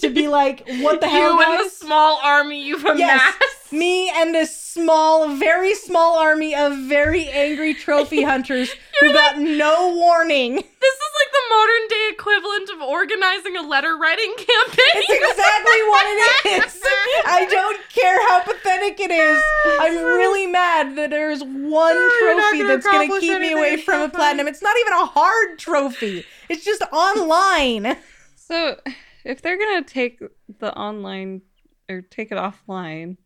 to 0.00 0.10
be 0.10 0.28
like, 0.28 0.66
"What 0.80 1.00
the 1.00 1.08
hell, 1.16 1.34
you 1.34 1.42
and 1.42 1.64
the 1.66 1.70
small 1.70 2.18
army 2.22 2.62
you've 2.62 2.84
amassed. 2.84 2.98
Yes, 2.98 3.72
me 3.72 4.10
and 4.10 4.34
a 4.36 4.46
small, 4.46 5.28
very 5.36 5.74
small 5.74 6.18
army 6.18 6.54
of 6.54 6.76
very 6.78 7.28
angry 7.28 7.74
trophy 7.74 8.22
hunters 8.30 8.72
who 9.00 9.12
got 9.12 9.38
no 9.38 9.94
warning. 9.94 10.62
This 10.84 10.92
is 10.94 11.03
like 11.14 11.32
the 11.32 11.46
modern 11.50 11.84
day 11.88 12.08
equivalent 12.10 12.70
of 12.70 12.80
organizing 12.82 13.56
a 13.56 13.62
letter 13.62 13.96
writing 13.96 14.34
campaign. 14.36 14.96
It's 14.96 15.30
exactly 15.30 15.80
what 15.88 16.04
it 16.06 16.64
is. 16.66 16.82
I 17.26 17.46
don't 17.50 17.80
care 17.90 18.20
how 18.28 18.40
pathetic 18.42 19.00
it 19.00 19.10
is. 19.10 19.42
I'm 19.80 19.94
really 20.04 20.46
mad 20.46 20.96
that 20.96 21.10
there's 21.10 21.42
one 21.42 21.94
you're 21.94 22.10
trophy 22.20 22.58
gonna 22.58 22.68
that's 22.68 22.86
going 22.86 23.10
to 23.10 23.20
keep 23.20 23.40
me 23.40 23.52
away 23.52 23.76
from 23.76 24.02
a 24.02 24.08
platinum. 24.08 24.48
It's 24.48 24.62
not 24.62 24.76
even 24.80 24.92
a 24.94 25.06
hard 25.06 25.58
trophy. 25.58 26.24
It's 26.48 26.64
just 26.64 26.82
online. 26.92 27.96
So, 28.36 28.78
if 29.24 29.40
they're 29.40 29.58
gonna 29.58 29.82
take 29.82 30.20
the 30.58 30.76
online 30.76 31.42
or 31.88 32.02
take 32.02 32.30
it 32.30 32.38
offline, 32.38 33.16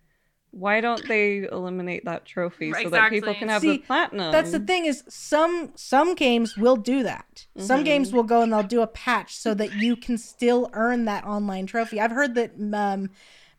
why 0.51 0.81
don't 0.81 1.07
they 1.07 1.47
eliminate 1.51 2.05
that 2.07 2.25
trophy 2.25 2.73
so 2.73 2.89
that 2.89 3.11
people 3.11 3.35
can 3.35 3.49
have 3.49 3.61
See, 3.63 3.73
the 3.73 3.79
platinum? 3.79 4.33
That's 4.33 4.51
the 4.51 4.61
thing 4.61 4.87
is 4.87 5.05
some 5.09 5.73
some 5.77 6.15
games 6.15 6.57
will 6.57 6.77
do 6.77 7.03
that. 7.03 7.47
Some 7.59 7.81
Mhm. 7.83 7.85
games 7.85 8.13
will 8.13 8.23
go 8.25 8.43
and 8.43 8.53
they'll 8.53 8.63
do 8.63 8.81
a 8.83 8.87
patch 8.87 9.37
so 9.37 9.55
that 9.55 9.75
you 9.75 9.95
can 9.97 10.17
still 10.19 10.71
earn 10.73 11.05
that 11.05 11.25
online 11.25 11.67
trophy. 11.67 12.01
I've 12.01 12.13
heard 12.13 12.35
that 12.35 12.53
um, 12.73 13.11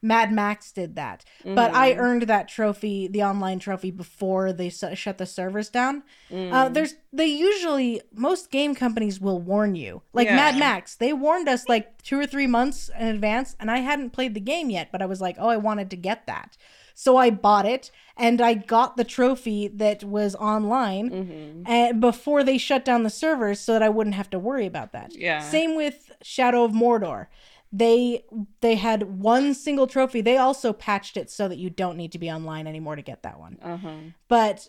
Mad 0.01 0.31
Max 0.31 0.71
did 0.71 0.95
that, 0.95 1.25
but 1.43 1.73
I 1.75 1.91
Mhm. 1.93 1.97
earned 1.97 2.21
that 2.23 2.47
trophy, 2.47 3.09
the 3.09 3.21
online 3.21 3.59
trophy, 3.59 3.91
before 3.91 4.53
they 4.53 4.67
s- 4.67 4.83
shut 4.97 5.17
the 5.17 5.25
servers 5.25 5.69
down. 5.69 6.03
Mm. 6.31 6.53
Uh, 6.53 6.69
there's 6.69 6.95
they 7.11 7.25
usually 7.25 8.01
most 8.13 8.49
game 8.49 8.75
companies 8.75 9.19
will 9.19 9.39
warn 9.41 9.75
you. 9.75 10.01
Like 10.13 10.27
Yeah. 10.27 10.37
Mad 10.37 10.57
Max, 10.57 10.95
they 10.95 11.11
warned 11.11 11.49
us 11.49 11.67
like 11.67 12.01
two 12.01 12.17
or 12.17 12.25
three 12.25 12.47
months 12.47 12.89
in 12.97 13.07
advance, 13.07 13.57
and 13.59 13.69
I 13.69 13.79
hadn't 13.79 14.11
played 14.11 14.35
the 14.35 14.39
game 14.39 14.69
yet, 14.69 14.87
but 14.89 15.01
I 15.01 15.05
was 15.05 15.19
like, 15.19 15.35
oh, 15.37 15.49
I 15.49 15.57
wanted 15.57 15.89
to 15.89 15.97
get 15.97 16.25
that, 16.27 16.55
so 17.03 17.15
I 17.15 17.29
bought 17.29 17.65
it, 17.65 17.91
and 18.17 18.41
I 18.41 18.53
got 18.55 18.97
the 18.97 19.05
trophy 19.05 19.69
that 19.69 20.03
was 20.03 20.35
online 20.35 21.09
Mhm. 21.09 21.63
and 21.65 22.01
before 22.01 22.43
they 22.43 22.57
shut 22.57 22.83
down 22.83 23.03
the 23.03 23.09
servers, 23.09 23.57
so 23.61 23.71
that 23.73 23.81
I 23.83 23.87
wouldn't 23.87 24.15
have 24.15 24.29
to 24.31 24.39
worry 24.39 24.65
about 24.65 24.91
that. 24.91 25.15
Yeah. 25.15 25.39
Same 25.39 25.75
with 25.75 26.11
Shadow 26.21 26.65
of 26.65 26.73
Mordor. 26.73 27.27
They 27.71 28.25
they 28.59 28.75
had 28.75 29.21
one 29.21 29.53
single 29.53 29.87
trophy. 29.87 30.19
They 30.21 30.35
also 30.37 30.73
patched 30.73 31.15
it 31.15 31.29
so 31.31 31.47
that 31.47 31.57
you 31.57 31.69
don't 31.69 31.95
need 31.95 32.11
to 32.11 32.19
be 32.19 32.29
online 32.29 32.67
anymore 32.67 32.95
to 32.97 33.01
get 33.11 33.23
that 33.23 33.39
one 33.39 33.57
Uh-huh. 33.61 33.89
but 34.27 34.67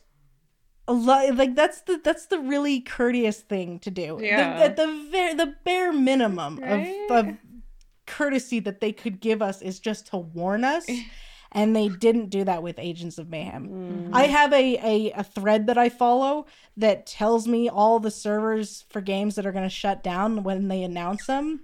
a 0.86 0.92
lot 0.92 1.34
like 1.36 1.54
that's 1.56 1.80
the 1.82 2.00
that's 2.04 2.26
the 2.26 2.38
really 2.38 2.78
courteous 2.80 3.40
thing 3.40 3.78
to 3.80 3.90
do. 3.90 4.18
Yeah. 4.22 4.68
The, 4.68 4.68
the, 4.68 4.86
the, 4.86 5.10
ver- 5.10 5.34
the 5.42 5.54
bare 5.64 5.92
minimum 5.92 6.58
Right? 6.58 7.06
of, 7.10 7.26
of 7.28 7.36
courtesy 8.06 8.60
that 8.60 8.80
they 8.80 8.92
could 8.92 9.20
give 9.20 9.40
us 9.42 9.62
is 9.62 9.80
just 9.80 10.06
to 10.08 10.16
warn 10.18 10.64
us, 10.64 10.86
and 11.52 11.74
they 11.74 11.88
didn't 11.88 12.30
do 12.30 12.44
that 12.44 12.62
with 12.62 12.78
Agents 12.78 13.18
of 13.18 13.28
Mayhem. 13.28 13.68
Mm. 13.68 14.10
I 14.12 14.24
have 14.24 14.52
a, 14.52 14.76
a, 14.78 15.12
a 15.12 15.24
thread 15.24 15.66
that 15.66 15.78
I 15.78 15.88
follow 15.88 16.46
that 16.76 17.06
tells 17.06 17.48
me 17.48 17.68
all 17.68 17.98
the 17.98 18.10
servers 18.10 18.84
for 18.88 19.00
games 19.00 19.34
that 19.34 19.46
are 19.46 19.52
going 19.52 19.68
to 19.68 19.74
shut 19.74 20.02
down 20.02 20.42
when 20.42 20.68
they 20.68 20.82
announce 20.82 21.26
them, 21.26 21.62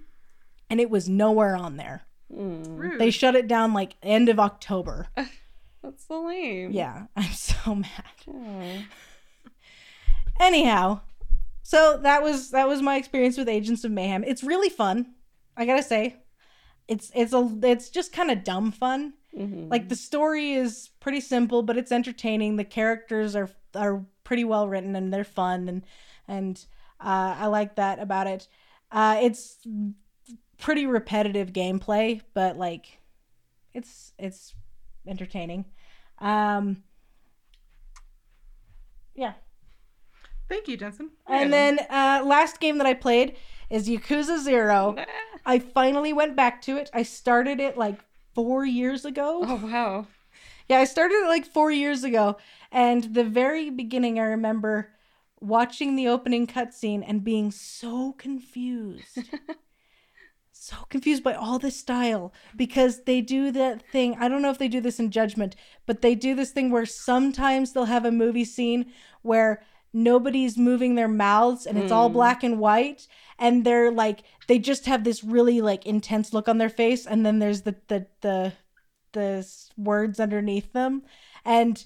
and 0.69 0.79
it 0.79 0.89
was 0.89 1.07
nowhere 1.07 1.55
on 1.55 1.77
there. 1.77 2.03
Mm. 2.33 2.77
Rude. 2.77 2.99
They 2.99 3.11
shut 3.11 3.35
it 3.35 3.47
down 3.47 3.73
like 3.73 3.95
end 4.03 4.29
of 4.29 4.39
October. 4.39 5.07
That's 5.15 6.05
so 6.07 6.25
lame. 6.25 6.71
Yeah, 6.71 7.05
I'm 7.15 7.31
so 7.31 7.75
mad. 7.75 8.85
Anyhow 10.39 11.01
so 11.67 11.97
that 11.97 12.23
was 12.23 12.51
that 12.51 12.65
was 12.65 12.81
my 12.81 12.95
experience 12.95 13.37
with 13.37 13.49
agents 13.49 13.83
of 13.83 13.91
mayhem 13.91 14.23
it's 14.23 14.41
really 14.41 14.69
fun 14.69 15.05
i 15.57 15.65
gotta 15.65 15.83
say 15.83 16.15
it's 16.87 17.11
it's 17.13 17.33
a 17.33 17.57
it's 17.63 17.89
just 17.89 18.13
kind 18.13 18.31
of 18.31 18.41
dumb 18.45 18.71
fun 18.71 19.13
Mhm. 19.37 19.69
like 19.69 19.89
the 19.89 19.95
story 19.95 20.53
is 20.53 20.89
pretty 20.99 21.21
simple 21.21 21.61
but 21.61 21.77
it's 21.77 21.91
entertaining 21.91 22.55
the 22.55 22.63
characters 22.63 23.35
are 23.35 23.49
are 23.75 24.03
pretty 24.23 24.43
well 24.43 24.67
written 24.67 24.95
and 24.95 25.13
they're 25.13 25.23
fun 25.23 25.69
and 25.69 25.85
and 26.27 26.65
uh, 26.99 27.35
i 27.37 27.45
like 27.45 27.75
that 27.75 27.99
about 27.99 28.25
it 28.27 28.47
uh, 28.91 29.19
it's 29.21 29.59
pretty 30.57 30.85
repetitive 30.87 31.53
gameplay 31.53 32.21
but 32.33 32.57
like 32.57 32.99
it's 33.73 34.13
it's 34.17 34.55
entertaining 35.05 35.65
um 36.19 36.83
yeah 39.15 39.33
Thank 40.49 40.69
you, 40.69 40.77
Jensen. 40.77 41.09
and 41.27 41.51
then 41.51 41.77
uh, 41.89 42.23
last 42.25 42.61
game 42.61 42.77
that 42.77 42.87
I 42.87 42.93
played 42.93 43.35
is 43.69 43.89
Yakuza 43.89 44.39
Zero. 44.39 44.95
I 45.45 45.59
finally 45.59 46.13
went 46.13 46.37
back 46.37 46.61
to 46.63 46.77
it. 46.77 46.89
I 46.93 47.03
started 47.03 47.59
it 47.59 47.77
like 47.77 47.99
four 48.37 48.63
years 48.65 49.03
ago. 49.03 49.41
Oh 49.47 49.55
wow. 49.55 50.05
Yeah, 50.69 50.77
I 50.77 50.83
started 50.83 51.15
it 51.15 51.27
like 51.27 51.45
four 51.45 51.71
years 51.71 52.03
ago. 52.03 52.37
And 52.71 53.15
the 53.15 53.23
very 53.23 53.71
beginning, 53.71 54.19
I 54.19 54.25
remember 54.25 54.91
watching 55.41 55.95
the 55.95 56.07
opening 56.07 56.45
cutscene 56.45 57.03
and 57.07 57.23
being 57.23 57.49
so 57.49 58.11
confused. 58.13 59.17
so 60.51 60.75
confused 60.89 61.23
by 61.23 61.33
all 61.33 61.57
this 61.57 61.77
style 61.77 62.31
because 62.55 63.05
they 63.05 63.21
do 63.21 63.51
that 63.51 63.81
thing. 63.91 64.15
I 64.19 64.27
don't 64.27 64.43
know 64.43 64.51
if 64.51 64.57
they 64.59 64.67
do 64.67 64.81
this 64.81 64.99
in 64.99 65.09
Judgment, 65.09 65.55
but 65.87 66.01
they 66.03 66.13
do 66.13 66.35
this 66.35 66.51
thing 66.51 66.69
where 66.69 66.85
sometimes 66.85 67.73
they'll 67.73 67.85
have 67.85 68.05
a 68.05 68.11
movie 68.11 68.45
scene 68.45 68.91
where 69.23 69.63
nobody's 69.93 70.57
moving 70.57 70.93
their 70.95 71.07
mouths 71.07 71.65
and 71.65 71.77
it's 71.77 71.91
all 71.91 72.09
Hmm. 72.09 72.13
black 72.13 72.43
and 72.43 72.59
white 72.59 73.07
and 73.39 73.65
they're 73.65 73.91
like 73.91 74.23
they 74.47 74.59
just 74.59 74.85
have 74.85 75.03
this 75.03 75.23
really 75.23 75.61
like 75.61 75.85
intense 75.85 76.33
look 76.33 76.47
on 76.47 76.57
their 76.57 76.69
face 76.69 77.05
and 77.05 77.25
then 77.25 77.39
there's 77.39 77.61
the 77.63 77.75
the 77.87 78.07
the 78.21 78.53
the 79.13 79.47
words 79.77 80.19
underneath 80.19 80.73
them 80.73 81.03
and 81.45 81.85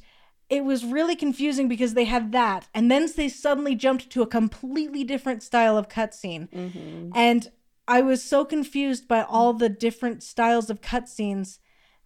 it 0.50 0.66
was 0.66 0.84
really 0.84 1.16
confusing 1.16 1.68
because 1.70 1.94
they 1.94 2.06
had 2.06 2.32
that 2.32 2.68
and 2.74 2.90
then 2.92 3.08
they 3.16 3.30
suddenly 3.30 3.76
jumped 3.76 4.10
to 4.10 4.22
a 4.22 4.28
completely 4.28 5.04
different 5.04 5.42
style 5.44 5.78
of 5.78 5.88
cutscene 5.88 6.50
Mhm. 6.52 7.12
and 7.16 7.52
I 7.88 8.02
was 8.02 8.24
so 8.24 8.46
confused 8.46 9.08
by 9.08 9.22
all 9.24 9.54
the 9.54 9.68
different 9.70 10.24
styles 10.24 10.70
of 10.70 10.82
cutscenes 10.82 11.60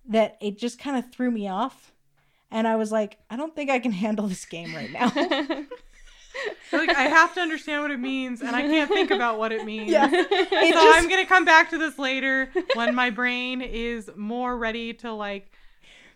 that 0.08 0.38
it 0.42 0.58
just 0.58 0.80
kind 0.80 0.98
of 0.98 1.12
threw 1.12 1.30
me 1.30 1.48
off. 1.48 1.94
And 2.50 2.68
I 2.68 2.76
was 2.76 2.92
like, 2.92 3.18
I 3.30 3.36
don't 3.36 3.56
think 3.56 3.70
I 3.70 3.80
can 3.80 3.92
handle 3.92 4.28
this 4.28 4.46
game 4.46 4.74
right 4.74 4.92
now. 4.92 5.12
Like 6.72 6.90
I 6.90 7.04
have 7.04 7.34
to 7.36 7.42
understand 7.42 7.82
what 7.82 7.92
it 7.92 8.00
means, 8.00 8.42
and 8.42 8.56
I 8.56 8.62
can't 8.64 8.90
think 8.90 9.12
about 9.12 9.40
what 9.40 9.52
it 9.52 9.66
means. 9.66 9.90
yeah. 9.92 10.10
It 10.12 10.30
so 10.30 10.72
just, 10.72 10.98
I'm 10.98 11.10
gonna 11.10 11.26
come 11.26 11.46
back 11.46 11.70
to 11.72 11.78
this 11.78 11.98
later 11.98 12.50
when 12.74 12.96
my 12.96 13.10
brain 13.10 13.62
is 13.62 14.10
more 14.16 14.58
ready 14.58 14.94
to 14.96 15.14
like 15.14 15.52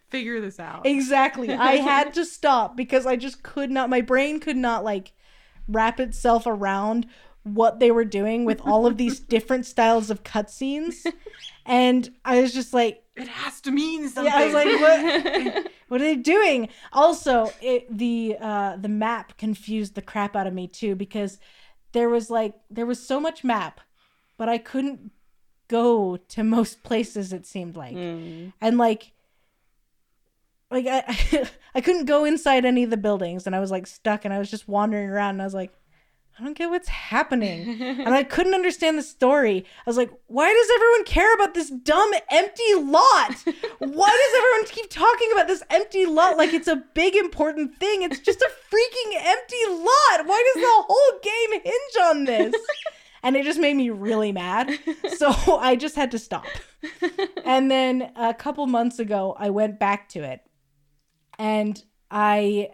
figure 0.10 0.42
this 0.42 0.60
out. 0.60 0.86
exactly. 0.86 1.52
I 1.54 1.78
had 1.78 2.14
to 2.16 2.26
stop 2.26 2.76
because 2.76 3.06
I 3.06 3.16
just 3.16 3.44
could 3.44 3.72
not, 3.72 3.90
my 3.90 4.02
brain 4.02 4.40
could 4.40 4.58
not 4.58 4.84
like 4.84 5.14
wrap 5.68 6.00
itself 6.00 6.46
around 6.46 7.06
what 7.44 7.80
they 7.80 7.92
were 7.92 8.06
doing 8.06 8.46
with 8.46 8.62
all 8.62 8.86
of 8.86 8.98
these 8.98 9.20
different 9.36 9.66
styles 9.66 10.10
of 10.10 10.24
cutscenes. 10.24 11.06
And 11.66 12.10
I 12.26 12.42
was 12.42 12.54
just 12.54 12.74
like, 12.74 13.04
It 13.20 13.28
has 13.28 13.62
to 13.62 13.72
mean 13.72 14.08
something. 14.10 14.32
yeah, 14.32 14.40
I 14.40 14.46
was 14.46 14.54
like, 14.54 15.54
what? 15.54 15.72
what 15.90 16.02
are 16.02 16.04
they 16.06 16.16
doing? 16.16 16.70
Also, 16.94 17.52
it, 17.62 17.86
the 17.96 18.38
uh, 18.40 18.78
the 18.78 18.90
map 18.90 19.38
confused 19.38 19.96
the 19.96 20.02
crap 20.02 20.36
out 20.36 20.48
of 20.48 20.54
me 20.54 20.68
too 20.68 20.96
because 20.96 21.40
there 21.92 22.10
was 22.10 22.30
like 22.30 22.54
there 22.70 22.86
was 22.86 23.06
so 23.06 23.20
much 23.20 23.44
map, 23.44 23.82
but 24.38 24.48
I 24.50 24.58
couldn't 24.58 25.12
go 25.68 26.18
to 26.18 26.44
most 26.44 26.84
places. 26.84 27.32
It 27.34 27.46
seemed 27.46 27.76
like, 27.76 27.96
Mm. 27.96 28.54
and 28.62 28.78
like 28.78 29.12
like 30.72 30.86
I 30.88 31.48
I 31.76 31.82
couldn't 31.82 32.06
go 32.06 32.26
inside 32.26 32.66
any 32.66 32.84
of 32.84 32.90
the 32.90 32.98
buildings, 32.98 33.46
and 33.48 33.56
I 33.56 33.60
was 33.60 33.72
like 33.72 33.88
stuck, 33.88 34.26
and 34.26 34.34
I 34.34 34.40
was 34.40 34.50
just 34.52 34.68
wandering 34.68 35.10
around, 35.10 35.32
and 35.36 35.42
I 35.42 35.46
was 35.46 35.54
like. 35.54 35.72
I 36.40 36.44
don't 36.44 36.58
get 36.58 36.70
what's 36.70 36.88
happening. 36.88 37.82
And 37.82 38.14
I 38.14 38.24
couldn't 38.36 38.54
understand 38.54 38.98
the 38.98 39.04
story. 39.04 39.66
I 39.86 39.90
was 39.90 39.98
like, 39.98 40.10
why 40.28 40.48
does 40.54 40.70
everyone 40.76 41.04
care 41.04 41.34
about 41.36 41.54
this 41.54 41.70
dumb 41.70 42.12
empty 42.32 42.76
lot? 42.76 43.36
Why 43.80 44.10
does 44.10 44.38
everyone 44.38 44.66
keep 44.68 44.90
talking 44.90 45.30
about 45.34 45.48
this 45.48 45.64
empty 45.70 46.06
lot 46.06 46.38
like 46.38 46.54
it's 46.54 46.68
a 46.68 46.84
big 46.94 47.16
important 47.16 47.78
thing? 47.78 48.04
It's 48.04 48.20
just 48.20 48.42
a 48.42 48.50
freaking 48.72 49.16
empty 49.22 49.66
lot. 49.70 50.28
Why 50.28 50.52
does 50.54 50.64
the 50.64 50.84
whole 50.88 51.20
game 51.22 51.62
hinge 51.62 52.08
on 52.08 52.24
this? 52.26 52.56
And 53.22 53.36
it 53.36 53.44
just 53.44 53.60
made 53.60 53.76
me 53.76 53.90
really 53.90 54.32
mad. 54.32 54.80
So 55.18 55.30
I 55.60 55.76
just 55.76 55.96
had 55.98 56.12
to 56.12 56.20
stop. 56.20 56.46
And 57.44 57.70
then 57.70 58.14
a 58.16 58.34
couple 58.34 58.66
months 58.68 59.00
ago, 59.00 59.36
I 59.38 59.50
went 59.50 59.78
back 59.78 60.08
to 60.10 60.24
it. 60.24 60.40
And 61.38 61.84
I 62.10 62.70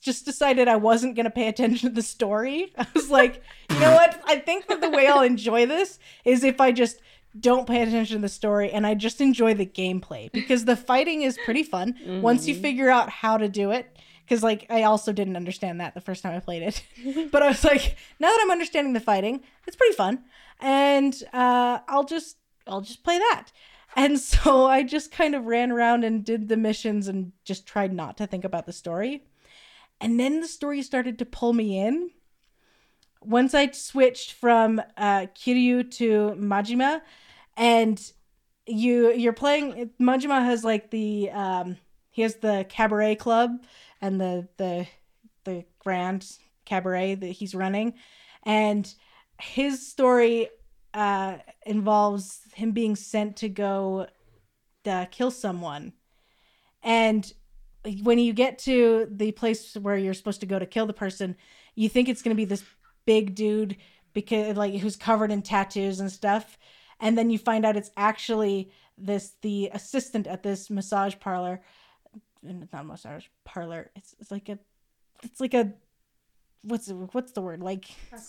just 0.00 0.24
decided 0.24 0.68
I 0.68 0.76
wasn't 0.76 1.16
going 1.16 1.24
to 1.24 1.30
pay 1.30 1.48
attention 1.48 1.88
to 1.90 1.94
the 1.94 2.02
story. 2.02 2.72
I 2.78 2.86
was 2.94 3.10
like, 3.10 3.42
you 3.70 3.78
know 3.80 3.92
what? 3.92 4.20
I 4.26 4.38
think 4.38 4.66
that 4.68 4.80
the 4.80 4.90
way 4.90 5.06
I'll 5.06 5.22
enjoy 5.22 5.66
this 5.66 5.98
is 6.24 6.44
if 6.44 6.60
I 6.60 6.72
just 6.72 7.00
don't 7.38 7.66
pay 7.66 7.82
attention 7.82 8.16
to 8.16 8.22
the 8.22 8.28
story 8.30 8.70
and 8.70 8.86
I 8.86 8.94
just 8.94 9.20
enjoy 9.20 9.52
the 9.54 9.66
gameplay 9.66 10.32
because 10.32 10.64
the 10.64 10.76
fighting 10.76 11.22
is 11.22 11.36
pretty 11.44 11.62
fun 11.62 11.94
once 12.22 12.48
you 12.48 12.54
Mhm. 12.54 12.60
figure 12.62 12.88
out 12.90 13.10
how 13.10 13.36
to 13.36 13.48
do 13.48 13.70
it. 13.72 13.94
Because 14.24 14.42
like 14.42 14.66
I 14.70 14.82
also 14.84 15.12
didn't 15.12 15.36
understand 15.36 15.80
that 15.80 15.94
the 15.94 16.00
first 16.00 16.22
time 16.22 16.34
I 16.34 16.40
played 16.40 16.62
it, 16.62 16.82
but 17.30 17.42
I 17.42 17.48
was 17.48 17.62
like, 17.62 17.96
now 18.18 18.28
that 18.28 18.40
I'm 18.42 18.50
understanding 18.50 18.92
the 18.94 18.98
fighting, 19.00 19.42
it's 19.68 19.76
pretty 19.76 19.94
fun, 19.94 20.24
and 20.60 21.14
uh, 21.32 21.78
I'll 21.86 22.02
just 22.04 22.36
I'll 22.66 22.80
just 22.80 23.04
play 23.04 23.18
that. 23.18 23.46
And 23.94 24.18
so 24.18 24.66
I 24.66 24.82
just 24.82 25.12
kind 25.12 25.34
of 25.36 25.44
ran 25.46 25.70
around 25.70 26.02
and 26.04 26.24
did 26.24 26.48
the 26.48 26.56
missions 26.56 27.06
and 27.06 27.32
just 27.44 27.66
tried 27.66 27.92
not 27.92 28.16
to 28.16 28.26
think 28.26 28.44
about 28.44 28.66
the 28.66 28.72
story. 28.72 29.22
And 30.00 30.20
then 30.20 30.40
the 30.40 30.48
story 30.48 30.82
started 30.82 31.18
to 31.18 31.26
pull 31.26 31.52
me 31.52 31.78
in. 31.78 32.10
Once 33.22 33.54
I 33.54 33.70
switched 33.70 34.32
from 34.32 34.80
uh, 34.96 35.26
Kiryu 35.34 35.90
to 35.92 36.36
Majima, 36.38 37.00
and 37.56 38.00
you 38.66 39.12
you're 39.12 39.32
playing 39.32 39.90
Majima 40.00 40.44
has 40.44 40.64
like 40.64 40.90
the 40.90 41.30
um, 41.30 41.76
he 42.10 42.22
has 42.22 42.36
the 42.36 42.66
cabaret 42.68 43.16
club 43.16 43.64
and 44.00 44.20
the 44.20 44.48
the 44.58 44.86
the 45.44 45.64
grand 45.78 46.26
cabaret 46.64 47.14
that 47.16 47.26
he's 47.26 47.54
running, 47.54 47.94
and 48.42 48.94
his 49.40 49.86
story 49.86 50.48
uh, 50.94 51.38
involves 51.64 52.40
him 52.54 52.72
being 52.72 52.96
sent 52.96 53.36
to 53.36 53.48
go 53.48 54.06
uh, 54.84 55.06
kill 55.10 55.30
someone, 55.30 55.92
and 56.82 57.32
when 58.02 58.18
you 58.18 58.32
get 58.32 58.58
to 58.60 59.06
the 59.10 59.32
place 59.32 59.74
where 59.76 59.96
you're 59.96 60.14
supposed 60.14 60.40
to 60.40 60.46
go 60.46 60.58
to 60.58 60.66
kill 60.66 60.86
the 60.86 60.92
person, 60.92 61.36
you 61.74 61.88
think 61.88 62.08
it's 62.08 62.22
going 62.22 62.34
to 62.34 62.40
be 62.40 62.44
this 62.44 62.64
big 63.04 63.34
dude 63.34 63.76
because 64.12 64.56
like 64.56 64.74
who's 64.76 64.96
covered 64.96 65.30
in 65.30 65.42
tattoos 65.42 66.00
and 66.00 66.10
stuff, 66.10 66.58
and 67.00 67.16
then 67.16 67.30
you 67.30 67.38
find 67.38 67.64
out 67.66 67.76
it's 67.76 67.90
actually 67.96 68.70
this 68.98 69.34
the 69.42 69.70
assistant 69.74 70.26
at 70.26 70.42
this 70.42 70.70
massage 70.70 71.14
parlor, 71.20 71.60
and 72.46 72.68
not 72.72 72.86
massage 72.86 73.26
parlor. 73.44 73.90
It's 73.94 74.14
it's 74.18 74.30
like 74.30 74.48
a 74.48 74.58
it's 75.22 75.40
like 75.40 75.54
a 75.54 75.72
what's 76.62 76.88
what's 77.12 77.32
the 77.32 77.40
word 77.42 77.60
like 77.60 77.84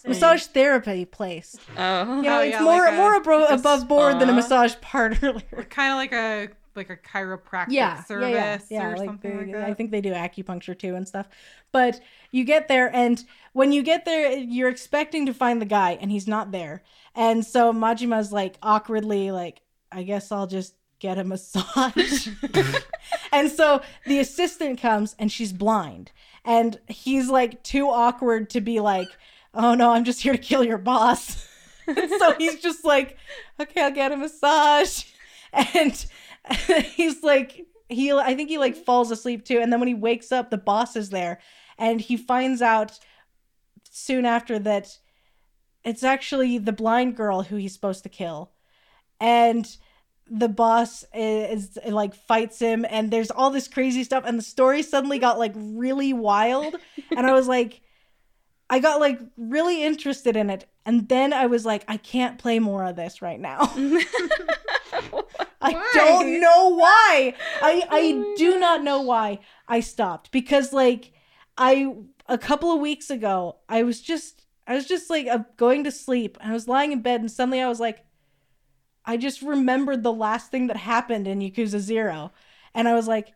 massage 0.05 0.43
therapy 0.47 1.05
place. 1.05 1.55
Oh. 1.77 2.17
You 2.17 2.21
know, 2.23 2.37
Oh, 2.37 2.41
it's 2.41 2.51
yeah, 2.51 2.61
more 2.61 2.79
like 2.83 2.93
a- 2.93 2.95
more 2.97 3.15
abro- 3.15 3.45
above 3.45 3.87
board 3.87 4.19
than 4.19 4.29
a 4.29 4.33
massage 4.33 4.75
parlor. 4.81 5.41
kind 5.69 5.91
of 5.93 5.97
like 5.97 6.11
a 6.11 6.49
like 6.77 6.89
a 6.89 6.97
chiropractic 6.97 7.67
yeah, 7.69 8.03
service 8.03 8.29
yeah, 8.29 8.57
yeah, 8.69 8.81
yeah. 8.81 8.87
or 8.87 8.97
like 8.97 9.07
something 9.07 9.31
they- 9.31 9.45
like 9.45 9.53
that. 9.53 9.69
I 9.69 9.73
think 9.73 9.91
they 9.91 10.01
do 10.01 10.13
acupuncture 10.13 10.77
too 10.77 10.95
and 10.95 11.07
stuff. 11.07 11.27
But 11.71 11.99
you 12.31 12.43
get 12.43 12.67
there, 12.67 12.93
and 12.95 13.23
when 13.53 13.71
you 13.71 13.83
get 13.83 14.05
there, 14.05 14.31
you're 14.37 14.69
expecting 14.69 15.25
to 15.25 15.33
find 15.33 15.61
the 15.61 15.65
guy, 15.65 15.97
and 15.99 16.11
he's 16.11 16.27
not 16.27 16.51
there. 16.51 16.83
And 17.15 17.45
so 17.45 17.73
Majima's 17.73 18.31
like 18.31 18.57
awkwardly 18.61 19.31
like, 19.31 19.61
I 19.91 20.03
guess 20.03 20.31
I'll 20.31 20.47
just 20.47 20.75
get 20.99 21.17
a 21.17 21.23
massage. 21.23 22.29
and 23.31 23.51
so 23.51 23.81
the 24.05 24.19
assistant 24.19 24.79
comes, 24.79 25.15
and 25.19 25.31
she's 25.31 25.51
blind, 25.51 26.11
and 26.45 26.79
he's 26.87 27.29
like 27.29 27.63
too 27.63 27.89
awkward 27.89 28.49
to 28.51 28.61
be 28.61 28.79
like, 28.79 29.09
oh 29.53 29.73
no, 29.73 29.91
I'm 29.91 30.03
just 30.05 30.21
here 30.21 30.33
to 30.33 30.37
kill 30.39 30.63
your 30.63 30.77
boss. 30.77 31.47
so 32.19 32.33
he's 32.37 32.59
just 32.59 32.85
like, 32.85 33.17
okay, 33.59 33.81
I'll 33.81 33.91
get 33.91 34.11
a 34.11 34.17
massage. 34.17 35.03
And 35.73 36.05
he's 36.95 37.23
like, 37.23 37.65
he, 37.89 38.11
I 38.11 38.35
think 38.35 38.49
he 38.49 38.57
like 38.57 38.75
falls 38.75 39.11
asleep 39.11 39.45
too. 39.45 39.59
And 39.59 39.71
then 39.71 39.79
when 39.79 39.87
he 39.87 39.93
wakes 39.93 40.31
up, 40.31 40.49
the 40.49 40.57
boss 40.57 40.95
is 40.95 41.09
there. 41.09 41.39
And 41.77 42.01
he 42.01 42.17
finds 42.17 42.61
out 42.61 42.99
soon 43.89 44.25
after 44.25 44.59
that 44.59 44.97
it's 45.83 46.03
actually 46.03 46.57
the 46.57 46.73
blind 46.73 47.15
girl 47.15 47.43
who 47.43 47.55
he's 47.55 47.73
supposed 47.73 48.03
to 48.03 48.09
kill. 48.09 48.51
And 49.19 49.65
the 50.29 50.49
boss 50.49 51.05
is, 51.13 51.77
is 51.77 51.93
like 51.93 52.13
fights 52.13 52.59
him 52.59 52.85
and 52.89 53.09
there's 53.09 53.31
all 53.31 53.49
this 53.49 53.67
crazy 53.67 54.03
stuff 54.03 54.25
and 54.27 54.37
the 54.37 54.43
story 54.43 54.83
suddenly 54.83 55.19
got 55.19 55.39
like 55.39 55.53
really 55.55 56.11
wild 56.11 56.75
and 57.15 57.25
I 57.25 57.33
was 57.33 57.47
like 57.47 57.79
I 58.69 58.79
got 58.79 58.99
like 58.99 59.19
really 59.37 59.83
interested 59.83 60.35
in 60.35 60.49
it 60.49 60.65
and 60.85 61.07
then 61.09 61.33
I 61.33 61.45
was 61.45 61.65
like 61.65 61.83
I 61.87 61.97
can't 61.97 62.39
play 62.39 62.59
more 62.59 62.83
of 62.85 62.95
this 62.95 63.21
right 63.21 63.39
now. 63.39 63.59
I 65.61 65.89
don't 65.93 66.39
know 66.39 66.75
why. 66.75 67.33
I 67.61 67.83
I 67.89 68.35
do 68.37 68.59
not 68.59 68.83
know 68.83 69.01
why 69.01 69.39
I 69.67 69.79
stopped 69.79 70.31
because 70.31 70.73
like 70.73 71.11
I 71.57 71.93
a 72.27 72.37
couple 72.37 72.71
of 72.71 72.79
weeks 72.79 73.09
ago 73.09 73.57
I 73.67 73.83
was 73.83 74.01
just 74.01 74.45
I 74.65 74.75
was 74.75 74.85
just 74.85 75.09
like 75.09 75.27
uh, 75.27 75.39
going 75.55 75.83
to 75.83 75.91
sleep. 75.91 76.37
I 76.41 76.51
was 76.53 76.67
lying 76.67 76.91
in 76.91 77.01
bed 77.01 77.21
and 77.21 77.31
suddenly 77.31 77.61
I 77.61 77.67
was 77.67 77.79
like 77.79 78.05
I 79.05 79.17
just 79.17 79.41
remembered 79.41 80.03
the 80.03 80.13
last 80.13 80.51
thing 80.51 80.67
that 80.67 80.77
happened 80.77 81.27
in 81.27 81.39
Yakuza 81.39 81.79
0 81.79 82.31
and 82.73 82.87
I 82.87 82.93
was 82.93 83.07
like 83.07 83.33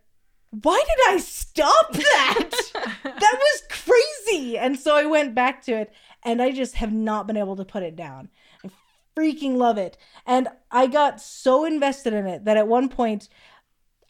why 0.52 0.84
did 0.86 1.16
I 1.16 1.18
stop 1.18 1.94
that? 1.94 2.50
that 3.04 3.40
was 3.40 3.64
crazy. 4.32 4.58
And 4.58 4.80
so 4.80 4.96
I 4.96 5.06
went 5.06 5.36
back 5.36 5.62
to 5.64 5.74
it 5.74 5.94
and 6.24 6.42
I 6.42 6.52
just 6.52 6.76
have 6.76 6.92
not 6.94 7.28
been 7.28 7.38
able 7.38 7.56
to 7.58 7.66
put 7.66 7.84
it 7.84 7.96
down. 7.96 8.30
I 8.64 8.70
freaking 9.18 9.56
love 9.58 9.78
it. 9.78 9.98
And 10.26 10.48
I 10.72 10.88
got 10.88 11.20
so 11.22 11.66
invested 11.66 12.14
in 12.14 12.26
it 12.28 12.46
that 12.46 12.58
at 12.58 12.68
one 12.68 12.90
point 12.90 13.30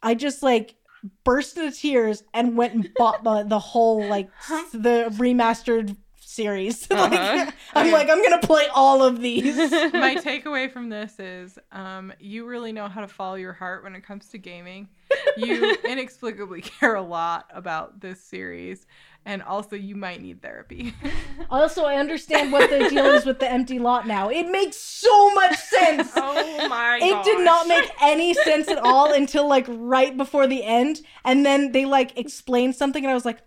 I 0.02 0.14
just 0.14 0.42
like 0.42 0.76
burst 1.24 1.56
into 1.56 1.76
tears 1.76 2.22
and 2.32 2.56
went 2.56 2.74
and 2.74 2.94
bought 2.96 3.24
the, 3.24 3.42
the 3.44 3.58
whole 3.58 4.06
like 4.06 4.28
s- 4.50 4.70
the 4.72 5.06
remastered 5.18 5.96
series. 6.20 6.88
like, 6.90 7.12
Uh-huh. 7.12 7.50
I'm 7.74 7.86
Okay. 7.86 7.92
like 7.92 8.08
I'm 8.10 8.18
going 8.22 8.40
to 8.40 8.46
play 8.46 8.66
all 8.74 9.02
of 9.02 9.20
these. 9.20 9.56
My 9.92 10.14
takeaway 10.16 10.70
from 10.70 10.88
this 10.88 11.18
is 11.18 11.58
um, 11.72 12.12
you 12.20 12.46
really 12.46 12.72
know 12.72 12.88
how 12.88 13.00
to 13.00 13.08
follow 13.08 13.34
your 13.34 13.52
heart 13.52 13.82
when 13.82 13.94
it 13.94 14.02
comes 14.02 14.28
to 14.28 14.38
gaming. 14.38 14.88
You 15.36 15.76
inexplicably 15.86 16.62
care 16.62 16.94
a 16.94 17.02
lot 17.02 17.50
about 17.52 18.00
this 18.00 18.20
series, 18.20 18.86
and 19.24 19.42
also 19.42 19.76
you 19.76 19.94
might 19.94 20.20
need 20.20 20.42
therapy. 20.42 20.94
also, 21.50 21.84
I 21.84 21.96
understand 21.96 22.52
what 22.52 22.70
the 22.70 22.88
deal 22.88 23.06
is 23.06 23.24
with 23.24 23.38
the 23.38 23.50
empty 23.50 23.78
lot 23.78 24.06
now. 24.06 24.28
It 24.28 24.48
makes 24.48 24.76
so 24.76 25.34
much 25.34 25.56
sense. 25.56 26.10
Oh 26.24 26.68
my 26.68 26.98
it 27.02 27.24
did 27.24 27.44
not 27.44 27.66
make 27.66 27.90
any 28.00 28.34
sense 28.34 28.68
at 28.68 28.78
all 28.78 29.12
until 29.12 29.48
like 29.48 29.66
right 29.68 30.16
before 30.16 30.46
the 30.46 30.62
end 30.64 31.00
and 31.24 31.44
then 31.44 31.72
they 31.72 31.84
like 31.84 32.16
explained 32.18 32.74
something 32.74 33.04
and 33.04 33.10
i 33.10 33.14
was 33.14 33.24
like 33.24 33.40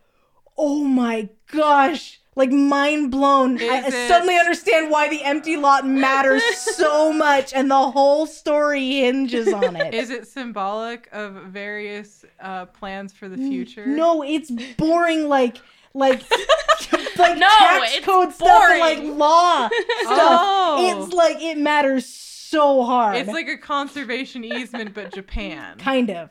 oh 0.57 0.83
my 0.83 1.29
gosh 1.51 2.19
like 2.35 2.51
mind 2.51 3.11
blown. 3.11 3.59
I, 3.61 3.65
I 3.65 3.87
it- 3.87 4.07
suddenly 4.07 4.37
understand 4.37 4.91
why 4.91 5.07
the 5.09 5.23
empty 5.23 5.55
lot 5.57 5.87
matters 5.87 6.43
so 6.55 7.13
much 7.27 7.53
and 7.53 7.69
the 7.71 7.91
whole 7.91 8.25
story 8.25 8.99
hinges 9.01 9.51
on 9.53 9.75
it. 9.75 9.93
Is 9.93 10.09
it 10.09 10.27
symbolic 10.27 11.07
of 11.11 11.33
various 11.47 12.25
uh, 12.39 12.65
plans 12.65 13.13
for 13.13 13.29
the 13.29 13.37
future? 13.37 13.85
no 13.85 14.21
it's 14.23 14.51
boring 14.77 15.27
like 15.29 15.57
like 15.93 16.21
like 17.17 17.37
No, 17.37 17.47
tax 17.47 17.95
it's 17.95 18.05
code 18.05 18.33
stuff 18.33 18.69
and 18.69 18.79
like 18.79 18.99
law 19.17 19.67
stuff. 19.67 20.41
Oh. 20.41 21.03
it's 21.05 21.13
like 21.13 21.41
it 21.41 21.57
matters 21.57 22.05
so 22.05 22.83
hard. 22.83 23.15
It's 23.17 23.29
like 23.29 23.47
a 23.47 23.57
conservation 23.57 24.43
easement, 24.43 24.93
but 24.93 25.13
Japan. 25.13 25.77
kind 25.77 26.09
of 26.11 26.29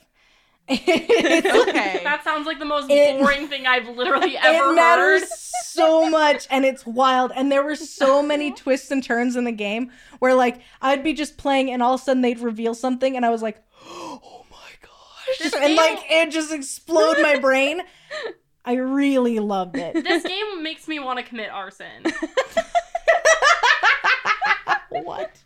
Okay. 0.70 2.00
That 2.04 2.22
sounds 2.24 2.46
like 2.46 2.58
the 2.58 2.64
most 2.64 2.90
It- 2.90 3.18
boring 3.20 3.48
thing 3.48 3.66
I've 3.66 3.86
literally 3.88 4.36
ever 4.42 4.70
it 4.72 4.74
matters 4.74 5.20
heard. 5.22 5.28
so 5.64 6.08
much 6.08 6.46
and 6.50 6.64
it's 6.64 6.86
wild. 6.86 7.32
And 7.36 7.50
there 7.52 7.62
were 7.62 7.76
so 7.76 8.22
many 8.22 8.50
twists 8.52 8.90
and 8.90 9.02
turns 9.02 9.36
in 9.36 9.44
the 9.44 9.52
game 9.52 9.90
where 10.20 10.34
like 10.34 10.60
I'd 10.80 11.02
be 11.02 11.12
just 11.12 11.36
playing 11.36 11.70
and 11.70 11.82
all 11.82 11.94
of 11.94 12.00
a 12.00 12.04
sudden 12.04 12.22
they'd 12.22 12.38
reveal 12.40 12.74
something 12.74 13.16
and 13.16 13.26
I 13.26 13.30
was 13.30 13.42
like, 13.42 13.62
oh 13.86 14.46
my 14.50 14.56
gosh. 14.82 15.38
This 15.38 15.52
and 15.52 15.62
game- 15.64 15.76
like 15.76 15.98
it 16.08 16.30
just 16.30 16.52
explode 16.52 17.16
my 17.20 17.38
brain. 17.38 17.82
I 18.64 18.74
really 18.76 19.40
loved 19.40 19.76
it. 19.76 20.02
This 20.02 20.22
game 20.22 20.62
makes 20.62 20.88
me 20.88 20.98
want 20.98 21.18
to 21.18 21.24
commit 21.24 21.50
arson. 21.50 22.04
what? 24.90 25.36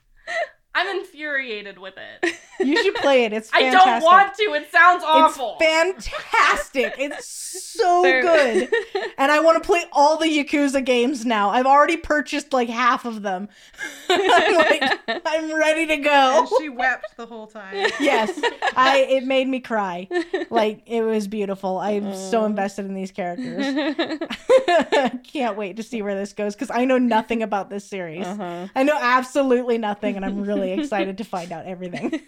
I'm 0.74 0.98
infuriated 1.00 1.78
with 1.78 1.94
it. 1.96 2.34
You 2.60 2.82
should 2.82 2.94
play 2.96 3.24
it. 3.24 3.32
It's 3.32 3.50
fantastic. 3.50 3.80
I 3.80 3.98
don't 4.00 4.02
want 4.02 4.34
to. 4.34 4.42
It 4.54 4.70
sounds 4.70 5.02
awful. 5.06 5.56
It's 5.60 6.08
fantastic. 6.08 6.94
It's 6.98 7.26
so 7.26 8.02
They're- 8.02 8.22
good. 8.22 8.68
And 9.16 9.30
I 9.32 9.40
want 9.40 9.62
to 9.62 9.66
play 9.66 9.84
all 9.92 10.16
the 10.16 10.26
Yakuza 10.26 10.84
games 10.84 11.24
now. 11.26 11.50
I've 11.50 11.66
already 11.66 11.96
purchased 11.96 12.52
like 12.52 12.68
half 12.68 13.04
of 13.04 13.22
them. 13.22 13.48
I'm 14.08 14.54
like, 14.56 14.98
I'm 15.26 15.54
ready 15.54 15.86
to 15.86 15.96
go. 15.98 16.38
And 16.40 16.48
she 16.58 16.68
wept 16.68 17.16
the 17.16 17.26
whole 17.26 17.46
time. 17.46 17.74
yes. 18.00 18.38
I 18.76 18.98
it 19.10 19.24
made 19.24 19.48
me 19.48 19.60
cry. 19.60 20.08
Like 20.50 20.82
it 20.86 21.02
was 21.02 21.26
beautiful. 21.28 21.78
I'm 21.78 22.14
so 22.14 22.44
invested 22.44 22.86
in 22.86 22.94
these 22.94 23.10
characters. 23.12 23.64
Can't 25.24 25.56
wait 25.56 25.76
to 25.76 25.82
see 25.82 26.02
where 26.02 26.14
this 26.14 26.32
goes 26.32 26.54
because 26.54 26.70
I 26.70 26.84
know 26.84 26.98
nothing 26.98 27.42
about 27.42 27.70
this 27.70 27.84
series. 27.84 28.26
uh-huh. 28.26 28.68
I 28.74 28.82
know 28.82 28.98
absolutely 29.00 29.78
nothing 29.78 30.16
and 30.16 30.24
I'm 30.24 30.42
really 30.42 30.72
excited 30.72 31.18
to 31.18 31.24
find 31.24 31.52
out 31.52 31.66
everything. 31.66 32.20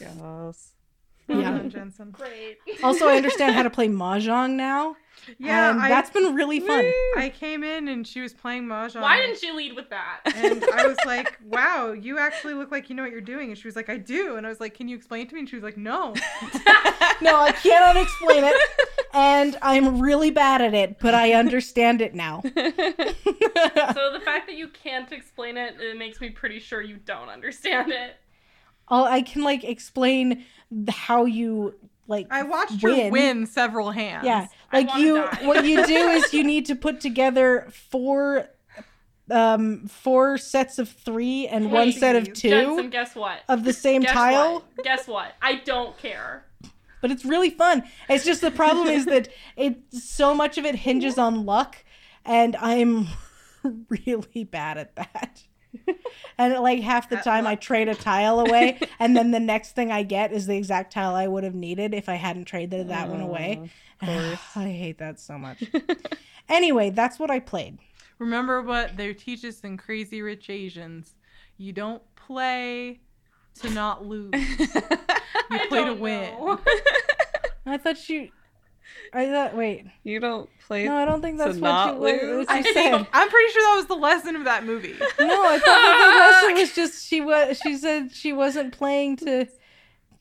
Yes. 0.00 0.72
Yeah. 1.28 1.62
Jensen. 1.68 2.10
Great. 2.10 2.58
Also, 2.82 3.06
I 3.06 3.16
understand 3.16 3.54
how 3.54 3.62
to 3.62 3.70
play 3.70 3.88
mahjong 3.88 4.54
now. 4.54 4.96
Yeah, 5.38 5.70
and 5.70 5.80
I, 5.80 5.88
that's 5.88 6.10
been 6.10 6.34
really 6.34 6.60
fun. 6.60 6.84
I 7.16 7.28
came 7.28 7.62
in 7.62 7.88
and 7.88 8.06
she 8.06 8.20
was 8.20 8.32
playing 8.32 8.64
mahjong. 8.64 9.02
Why 9.02 9.18
didn't 9.18 9.42
you 9.42 9.54
lead 9.54 9.76
with 9.76 9.90
that? 9.90 10.20
And 10.34 10.64
I 10.74 10.86
was 10.86 10.96
like, 11.06 11.38
"Wow, 11.44 11.92
you 11.92 12.18
actually 12.18 12.54
look 12.54 12.70
like 12.72 12.88
you 12.88 12.96
know 12.96 13.02
what 13.02 13.12
you're 13.12 13.20
doing." 13.20 13.50
And 13.50 13.58
she 13.58 13.68
was 13.68 13.76
like, 13.76 13.88
"I 13.88 13.96
do." 13.98 14.36
And 14.36 14.46
I 14.46 14.48
was 14.48 14.60
like, 14.60 14.74
"Can 14.74 14.88
you 14.88 14.96
explain 14.96 15.28
to 15.28 15.34
me?" 15.34 15.40
And 15.40 15.48
she 15.48 15.56
was 15.56 15.62
like, 15.62 15.76
"No." 15.76 16.14
No, 17.22 17.38
I 17.38 17.52
cannot 17.52 17.98
explain 17.98 18.44
it, 18.44 18.56
and 19.12 19.56
I'm 19.62 20.00
really 20.00 20.30
bad 20.30 20.60
at 20.62 20.74
it, 20.74 20.98
but 21.00 21.14
I 21.14 21.32
understand 21.34 22.00
it 22.00 22.14
now. 22.14 22.40
so 22.44 22.50
the 22.52 24.20
fact 24.24 24.46
that 24.46 24.56
you 24.56 24.68
can't 24.68 25.10
explain 25.12 25.56
it, 25.56 25.76
it 25.80 25.96
makes 25.96 26.20
me 26.20 26.30
pretty 26.30 26.58
sure 26.58 26.80
you 26.80 26.96
don't 26.96 27.28
understand 27.28 27.92
it. 27.92 28.16
I'll, 28.88 29.04
I 29.04 29.22
can 29.22 29.42
like 29.42 29.64
explain 29.64 30.44
how 30.88 31.24
you 31.24 31.74
like. 32.08 32.26
I 32.30 32.42
watched 32.42 32.82
win. 32.82 33.04
her 33.06 33.10
win 33.10 33.46
several 33.46 33.90
hands. 33.92 34.24
Yeah, 34.24 34.46
like 34.72 34.94
you. 34.96 35.16
die. 35.16 35.40
What 35.44 35.64
you 35.64 35.86
do 35.86 35.94
is 36.10 36.32
you 36.32 36.42
need 36.42 36.66
to 36.66 36.74
put 36.74 37.00
together 37.00 37.68
four, 37.70 38.48
um, 39.30 39.86
four 39.86 40.38
sets 40.38 40.78
of 40.80 40.88
three 40.88 41.46
and 41.46 41.70
one 41.70 41.92
set 41.92 42.16
of 42.16 42.32
two 42.32 42.50
Jensen, 42.50 42.90
guess 42.90 43.14
what? 43.14 43.42
of 43.48 43.62
the 43.64 43.72
same 43.72 44.02
Guess 44.02 44.12
tile. 44.12 44.54
what? 44.54 44.84
Guess 44.84 45.06
what? 45.06 45.34
I 45.40 45.56
don't 45.56 45.96
care. 45.96 46.46
But 47.00 47.10
it's 47.10 47.24
really 47.24 47.50
fun. 47.50 47.82
It's 48.08 48.24
just 48.24 48.40
the 48.40 48.50
problem 48.50 48.88
is 48.88 49.06
that 49.06 49.28
it 49.56 49.78
so 49.90 50.34
much 50.34 50.58
of 50.58 50.64
it 50.64 50.74
hinges 50.74 51.18
on 51.18 51.44
luck, 51.44 51.76
and 52.24 52.56
I'm 52.56 53.08
really 53.88 54.44
bad 54.44 54.78
at 54.78 54.96
that. 54.96 55.42
And 56.36 56.54
like 56.54 56.80
half 56.80 57.08
the 57.08 57.16
time, 57.16 57.46
I 57.46 57.54
trade 57.54 57.88
a 57.88 57.94
tile 57.94 58.40
away, 58.40 58.80
and 58.98 59.16
then 59.16 59.30
the 59.30 59.40
next 59.40 59.74
thing 59.74 59.92
I 59.92 60.02
get 60.02 60.32
is 60.32 60.46
the 60.46 60.56
exact 60.56 60.92
tile 60.92 61.14
I 61.14 61.26
would 61.26 61.44
have 61.44 61.54
needed 61.54 61.94
if 61.94 62.08
I 62.08 62.14
hadn't 62.14 62.46
traded 62.46 62.88
that 62.88 63.08
one 63.08 63.20
away. 63.20 63.70
Oh, 64.02 64.32
of. 64.32 64.40
I 64.56 64.70
hate 64.70 64.98
that 64.98 65.20
so 65.20 65.38
much. 65.38 65.62
anyway, 66.48 66.90
that's 66.90 67.18
what 67.18 67.30
I 67.30 67.40
played. 67.40 67.78
Remember 68.18 68.62
what 68.62 68.96
they 68.96 69.14
teach 69.14 69.44
us 69.44 69.60
in 69.60 69.76
Crazy 69.76 70.22
Rich 70.22 70.50
Asians? 70.50 71.14
You 71.56 71.72
don't 71.72 72.02
play 72.16 73.00
to 73.60 73.70
not 73.70 74.04
lose. 74.06 74.32
You 75.50 75.58
play 75.68 75.80
to 75.80 75.86
don't 75.86 76.00
win. 76.00 76.22
know. 76.34 76.60
I 77.66 77.76
thought 77.76 78.08
you. 78.08 78.28
I 79.12 79.26
thought. 79.26 79.56
Wait. 79.56 79.84
you 80.04 80.20
don't 80.20 80.48
play. 80.66 80.84
No, 80.84 80.96
I 80.96 81.04
don't 81.04 81.20
think 81.22 81.38
that's 81.38 81.56
To 81.56 81.60
what 81.60 81.68
not 81.68 81.94
you, 81.94 82.00
what, 82.00 82.22
lose? 82.22 82.46
what 82.46 82.64
you 82.64 82.70
I- 82.70 82.72
said. 82.74 83.06
I'm 83.12 83.28
pretty 83.28 83.52
sure 83.52 83.62
that 83.62 83.74
was 83.76 83.86
the 83.86 83.96
lesson 83.96 84.36
of 84.36 84.44
that 84.44 84.64
movie. 84.64 84.92
No, 85.18 85.44
I 85.44 85.58
thought 85.58 85.64
that 85.66 86.42
the 86.44 86.50
lesson 86.52 86.60
was 86.60 86.72
just 86.74 87.04
she 87.06 87.20
was. 87.20 87.58
She 87.58 87.76
said 87.76 88.12
she 88.12 88.32
wasn't 88.32 88.72
playing 88.72 89.16
to. 89.18 89.46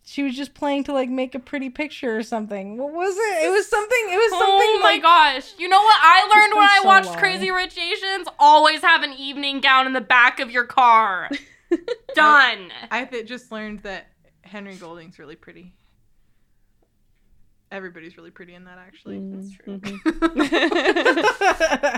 She 0.04 0.24
was 0.24 0.36
just 0.36 0.56
playing 0.56 0.86
to 0.86 0.94
like 0.94 1.10
make 1.10 1.36
a 1.36 1.40
pretty 1.40 1.70
picture 1.70 2.18
or 2.18 2.24
something. 2.24 2.78
What 2.78 2.92
was 2.92 3.16
it? 3.16 3.46
It 3.46 3.52
was 3.52 3.68
something. 3.68 4.06
It 4.10 4.18
was 4.18 4.32
something 4.32 4.48
Oh 4.50 4.80
my 4.82 4.90
like. 4.94 5.02
gosh. 5.04 5.54
You 5.60 5.70
know 5.70 5.82
what 5.82 5.98
I 6.02 6.22
learned 6.36 6.54
when 6.56 6.68
I 6.68 6.80
so 6.82 6.88
watched 6.88 7.06
long. 7.08 7.18
Crazy 7.20 7.52
Rich 7.52 7.78
Asians? 7.78 8.28
Always 8.40 8.82
have 8.82 9.04
an 9.04 9.14
evening 9.14 9.62
gown 9.62 9.86
in 9.86 9.94
the 9.94 10.02
back 10.02 10.40
of 10.40 10.50
your 10.50 10.66
car. 10.66 11.30
Done. 12.16 12.72
I 12.92 13.06
th- 13.06 13.28
just 13.28 13.52
learned 13.52 13.80
that 13.84 14.08
Henry 14.42 14.76
Golding's 14.76 15.20
really 15.20 15.36
pretty. 15.36 15.74
Everybody's 17.72 18.18
really 18.18 18.32
pretty 18.32 18.56
in 18.56 18.64
that, 18.66 18.80
actually. 18.80 19.20
That's 19.32 19.52
true. 19.52 19.78
Mhm. 19.80 20.00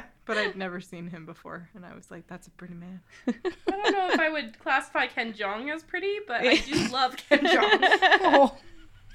But 0.23 0.37
I'd 0.37 0.55
never 0.55 0.79
seen 0.79 1.07
him 1.07 1.25
before, 1.25 1.67
and 1.73 1.83
I 1.83 1.95
was 1.95 2.11
like, 2.11 2.27
"That's 2.27 2.45
a 2.47 2.51
pretty 2.51 2.75
man." 2.75 3.01
I 3.27 3.33
don't 3.67 3.91
know 3.91 4.07
if 4.11 4.19
I 4.19 4.29
would 4.29 4.57
classify 4.59 5.07
Ken 5.07 5.33
Jeong 5.33 5.73
as 5.73 5.81
pretty, 5.83 6.19
but 6.27 6.41
I 6.41 6.57
do 6.57 6.75
love 6.89 7.17
Ken 7.17 7.39
Jeong. 7.39 7.79
oh, 8.21 8.55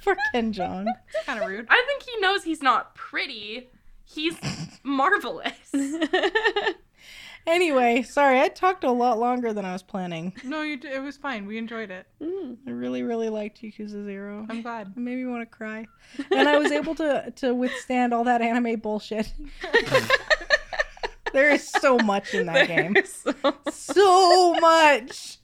for 0.03 0.17
Ken 0.35 0.53
Jeong. 0.53 0.85
It's 1.15 1.25
kind 1.25 1.41
of 1.41 1.49
rude. 1.49 1.69
I 1.71 1.85
think 1.87 2.03
he 2.03 2.19
knows 2.21 2.43
he's 2.43 2.61
not 2.61 2.97
pretty. 2.97 3.71
He's 4.05 4.37
marvelous. 4.83 5.73
Anyway, 7.47 8.03
sorry, 8.03 8.41
I 8.41 8.49
talked 8.49 8.83
a 8.83 8.91
lot 8.91 9.19
longer 9.19 9.53
than 9.53 9.65
I 9.65 9.73
was 9.73 9.83
planning. 9.83 10.33
No, 10.43 10.63
you. 10.63 10.77
D- 10.77 10.89
it 10.89 11.01
was 11.01 11.17
fine. 11.17 11.47
We 11.47 11.59
enjoyed 11.59 11.91
it. 11.91 12.07
Mm. 12.21 12.57
I 12.67 12.71
really, 12.71 13.05
really 13.05 13.29
liked 13.29 13.63
Yakuza 13.63 14.05
Zero. 14.05 14.45
I'm 14.51 14.63
glad. 14.63 14.89
It 14.97 15.01
made 15.01 15.17
me 15.17 15.27
want 15.27 15.49
to 15.49 15.57
cry, 15.57 15.87
and 16.33 16.49
I 16.49 16.59
was 16.59 16.73
able 16.73 16.95
to 16.97 17.33
to 17.37 17.55
withstand 17.55 18.13
all 18.13 18.25
that 18.25 18.43
anime 18.43 18.81
bullshit. 18.81 19.33
there 21.33 21.51
is 21.51 21.69
so 21.69 21.99
much 21.99 22.35
in 22.35 22.47
that 22.47 22.67
game. 22.67 22.95
There's 22.95 23.13
So, 23.13 23.55
So 23.71 24.55
much. 24.55 25.39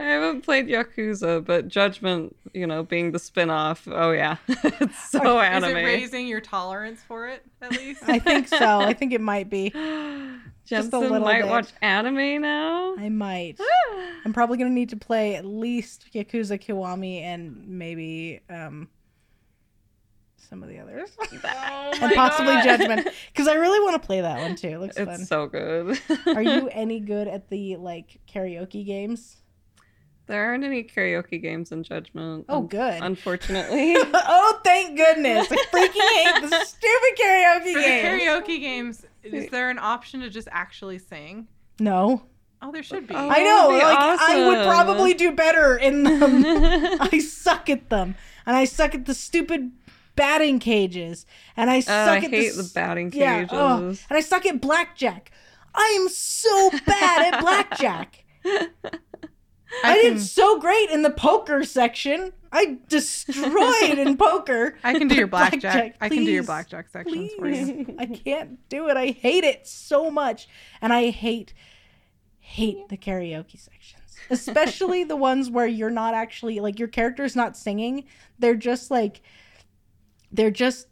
I 0.00 0.04
haven't 0.04 0.42
played 0.42 0.66
Yakuza, 0.68 1.44
but 1.44 1.68
Judgment, 1.68 2.36
you 2.52 2.66
know, 2.66 2.82
being 2.82 3.12
the 3.12 3.18
spin-off, 3.18 3.86
oh 3.90 4.10
yeah. 4.12 4.36
it's 4.48 5.10
so 5.10 5.38
Is 5.40 5.44
anime. 5.46 5.76
it 5.76 5.84
raising 5.84 6.26
your 6.26 6.40
tolerance 6.40 7.00
for 7.06 7.28
it 7.28 7.42
at 7.60 7.70
least? 7.76 8.02
I 8.06 8.18
think 8.18 8.48
so. 8.48 8.80
I 8.80 8.92
think 8.92 9.12
it 9.12 9.20
might 9.20 9.48
be. 9.50 9.70
Jensen 9.70 10.40
Just 10.64 10.92
a 10.92 10.98
little 10.98 11.20
might 11.20 11.42
bit. 11.42 11.50
watch 11.50 11.68
anime 11.82 12.40
now. 12.42 12.94
I 12.98 13.08
might. 13.08 13.58
I'm 14.24 14.32
probably 14.32 14.58
gonna 14.58 14.70
need 14.70 14.90
to 14.90 14.96
play 14.96 15.34
at 15.36 15.44
least 15.44 16.06
Yakuza 16.14 16.58
Kiwami 16.60 17.20
and 17.22 17.66
maybe 17.68 18.40
um 18.48 18.88
some 20.36 20.62
of 20.62 20.68
the 20.68 20.78
others. 20.78 21.10
Oh 21.44 21.90
and 22.00 22.14
possibly 22.14 22.54
God. 22.54 22.64
Judgment. 22.64 23.08
Because 23.32 23.48
I 23.48 23.54
really 23.54 23.78
want 23.80 24.00
to 24.00 24.06
play 24.06 24.20
that 24.22 24.38
one 24.40 24.56
too. 24.56 24.68
It 24.68 24.78
looks 24.78 24.96
It's 24.96 25.10
fun. 25.10 25.24
so 25.26 25.46
good. 25.46 25.98
Are 26.26 26.42
you 26.42 26.68
any 26.72 27.00
good 27.00 27.28
at 27.28 27.48
the 27.50 27.76
like 27.76 28.18
karaoke 28.32 28.84
games? 28.86 29.36
There 30.26 30.44
aren't 30.46 30.64
any 30.64 30.84
karaoke 30.84 31.42
games 31.42 31.72
in 31.72 31.82
Judgment. 31.82 32.46
Oh 32.48 32.58
un- 32.58 32.66
good. 32.68 33.02
Unfortunately. 33.02 33.94
oh 34.14 34.60
thank 34.64 34.96
goodness. 34.96 35.48
I 35.50 35.56
freaking 35.56 36.42
hate 36.42 36.50
the 36.50 36.64
stupid 36.64 37.18
karaoke 37.20 37.72
For 37.72 37.78
the 37.80 37.84
games. 37.86 38.22
karaoke 38.22 38.60
games, 38.60 39.06
is 39.22 39.50
there 39.50 39.68
an 39.70 39.78
option 39.78 40.20
to 40.20 40.30
just 40.30 40.48
actually 40.52 40.98
sing? 40.98 41.48
No. 41.80 42.22
Oh, 42.64 42.70
there 42.70 42.84
should 42.84 43.08
be. 43.08 43.14
Oh. 43.14 43.28
I 43.28 43.42
know. 43.42 43.72
that'd 43.72 43.80
be 43.80 43.84
Like 43.84 44.20
I 44.20 44.46
would 44.48 44.64
probably 44.66 45.14
do 45.14 45.32
better 45.32 45.76
in 45.76 46.04
them. 46.04 46.44
I 47.00 47.18
suck 47.18 47.68
at 47.68 47.90
them, 47.90 48.14
and 48.46 48.54
I 48.56 48.64
suck 48.66 48.94
at 48.94 49.04
the 49.06 49.14
stupid 49.14 49.72
batting 50.14 50.60
cages, 50.60 51.26
and 51.56 51.68
I 51.68 51.78
Oh, 51.78 51.80
suck 51.80 52.08
I 52.08 52.16
at 52.18 52.30
hate 52.30 52.50
s- 52.50 52.56
the 52.56 52.70
batting 52.72 53.10
Yeah, 53.12 53.46
oh, 53.50 53.80
cages. 53.80 54.00
oh, 54.00 54.06
and 54.10 54.16
I 54.16 54.20
suck 54.20 54.46
at 54.46 54.60
blackjack. 54.60 55.32
I 55.74 55.96
am 56.00 56.08
so 56.08 56.70
bad 56.86 57.34
at 57.34 57.40
blackjack. 57.40 58.24
I, 59.84 60.00
can, 60.02 60.14
did 60.14 60.20
so 60.20 60.58
great 60.58 60.90
in 60.90 61.02
the 61.02 61.10
poker 61.10 61.64
section. 61.64 62.32
I 62.52 62.78
destroyed 62.88 63.98
in 63.98 64.16
poker. 64.18 64.76
I 64.84 64.92
can 64.92 65.08
do 65.08 65.14
your 65.14 65.26
But 65.26 65.50
blackjack. 65.50 65.96
I 66.00 66.08
can 66.08 66.24
do 66.24 66.30
your 66.30 66.42
blackjack 66.42 66.88
sections 66.88 67.32
for 67.38 67.48
you. 67.48 67.84
Please. 67.84 67.96
I 67.98 68.06
can't 68.06 68.68
do 68.68 68.88
it. 68.88 68.96
I 68.96 69.06
hate 69.06 69.44
it 69.44 69.66
so 69.66 70.10
much. 70.10 70.48
And 70.80 70.92
I 70.92 71.10
hate 71.10 71.54
hate 72.38 72.88
the 72.90 72.98
karaoke 72.98 73.58
sections. 73.58 74.18
Especially 74.28 75.04
the 75.04 75.16
ones 75.16 75.48
where 75.48 75.66
you're 75.66 75.90
not 75.90 76.12
actually 76.12 76.60
like 76.60 76.78
your 76.78 76.88
character's 76.88 77.34
not 77.34 77.56
singing. 77.56 78.04
They're 78.38 78.54
just 78.54 78.90
like 78.90 79.22
they're 80.30 80.50
just 80.50 80.88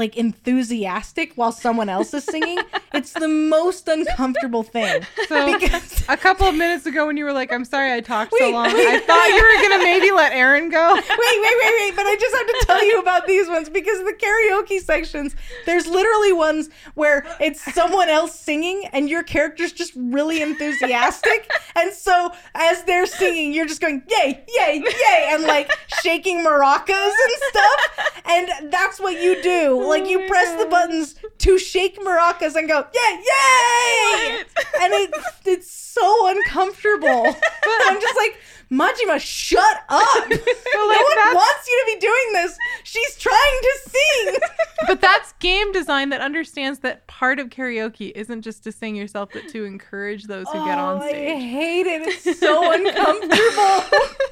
like 0.00 0.16
enthusiastic 0.16 1.34
while 1.34 1.52
someone 1.52 1.88
else 1.88 2.12
is 2.14 2.24
singing. 2.24 2.58
it's 2.94 3.12
the 3.12 3.28
most 3.28 3.86
uncomfortable 3.86 4.62
thing. 4.62 5.02
So 5.28 5.52
Because 5.52 6.02
a 6.08 6.16
couple 6.16 6.48
of 6.48 6.54
minutes 6.54 6.86
ago, 6.86 7.06
when 7.06 7.16
you 7.18 7.24
were 7.24 7.32
like, 7.32 7.52
"I'm 7.52 7.64
sorry, 7.64 7.92
I 7.92 8.00
talked 8.00 8.32
so 8.36 8.50
long," 8.50 8.72
wait. 8.72 8.86
I 8.88 8.98
thought 8.98 9.28
you 9.28 9.42
were 9.42 9.68
gonna 9.68 9.84
maybe 9.84 10.10
let 10.10 10.32
Erin 10.32 10.70
go. 10.70 10.94
wait, 10.94 11.04
wait, 11.06 11.56
wait, 11.60 11.74
wait, 11.78 11.96
but 11.96 12.06
I 12.06 12.16
just 12.18 12.34
have 12.34 12.46
to 12.46 12.66
tell 12.66 12.84
you 12.84 12.98
about 13.00 13.26
these 13.26 13.48
ones 13.48 13.68
because 13.68 13.98
the 13.98 14.14
karaoke 14.14 14.80
sections, 14.80 15.36
there's 15.66 15.86
literally 15.86 16.32
ones 16.32 16.70
where 16.94 17.26
it's 17.40 17.60
someone 17.74 18.08
else 18.08 18.34
singing 18.34 18.84
and 18.92 19.08
your 19.08 19.22
character's 19.22 19.72
just 19.72 19.92
really 19.96 20.40
enthusiastic. 20.42 21.50
And 21.76 21.92
so 21.92 22.32
as 22.54 22.84
they're 22.84 23.06
singing, 23.06 23.52
you're 23.52 23.66
just 23.66 23.80
going, 23.80 24.02
yay, 24.08 24.44
yay, 24.56 24.82
yay, 24.84 25.28
and 25.30 25.44
like 25.44 25.70
shaking 26.02 26.44
maracas 26.44 26.88
and 27.24 27.32
stuff. 27.50 28.22
And 28.26 28.72
that's 28.72 29.00
what 29.00 29.20
you 29.20 29.40
do. 29.42 29.76
Like 29.90 30.08
you 30.08 30.26
press 30.28 30.58
the 30.62 30.68
buttons 30.68 31.14
to 31.38 31.58
shake 31.58 31.98
maracas 32.00 32.54
and 32.56 32.68
go, 32.68 32.86
yay, 32.94 33.22
yay! 33.24 34.44
And 34.80 34.92
it, 34.94 35.10
it's 35.44 35.70
so 35.70 36.28
uncomfortable. 36.28 37.36
But 37.62 37.82
I'm 37.86 38.00
just 38.00 38.16
like, 38.16 38.36
Majima, 38.70 39.18
shut 39.18 39.76
up! 39.88 40.28
no 40.30 40.86
one 40.86 41.34
wants 41.34 41.68
you 41.68 41.84
to 41.84 41.92
be 41.92 41.98
doing 41.98 42.32
this. 42.34 42.56
She's 42.84 43.16
trying 43.16 43.60
to 43.62 43.90
sing. 43.90 44.36
But 44.86 45.02
that's 45.02 45.34
game 45.34 45.72
design 45.72 46.08
that 46.08 46.22
understands 46.22 46.78
that 46.80 47.06
part 47.06 47.38
of 47.38 47.50
karaoke 47.50 48.12
isn't 48.14 48.40
just 48.40 48.64
to 48.64 48.72
sing 48.72 48.96
yourself, 48.96 49.28
but 49.32 49.46
to 49.50 49.64
encourage 49.64 50.24
those 50.24 50.48
who 50.48 50.64
get 50.64 50.78
on 50.78 51.02
oh, 51.02 51.06
stage. 51.06 51.30
I 51.30 51.38
hate 51.38 51.86
it. 51.86 52.08
It's 52.08 52.40
so 52.40 52.72
uncomfortable. 52.72 53.36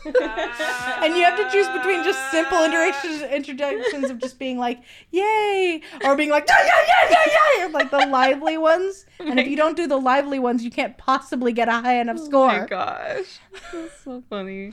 and 1.05 1.15
you 1.15 1.23
have 1.23 1.37
to 1.37 1.49
choose 1.53 1.69
between 1.69 2.03
just 2.03 2.31
simple 2.31 2.65
introductions, 2.65 3.23
introductions 3.23 4.11
of 4.11 4.19
just 4.19 4.39
being 4.39 4.59
like, 4.59 4.83
yay, 5.11 5.83
or 6.03 6.17
being 6.17 6.31
like, 6.31 6.47
yeah, 6.49 6.65
yeah, 6.65 7.11
yeah, 7.11 7.17
yeah, 7.27 7.59
yeah, 7.59 7.67
like 7.67 7.91
the 7.91 8.07
lively 8.07 8.57
ones. 8.57 9.05
And 9.21 9.39
if 9.39 9.47
you 9.49 9.57
don't 9.57 9.77
do 9.77 9.87
the 9.87 9.99
lively 9.99 10.39
ones, 10.39 10.65
you 10.65 10.71
can't 10.71 10.97
possibly 10.97 11.53
get 11.53 11.69
a 11.69 11.73
high 11.73 12.01
enough 12.01 12.19
score. 12.19 12.51
Oh 12.51 12.61
my 12.61 12.67
gosh. 12.67 13.39
That's 13.73 14.01
so 14.05 14.23
funny. 14.29 14.73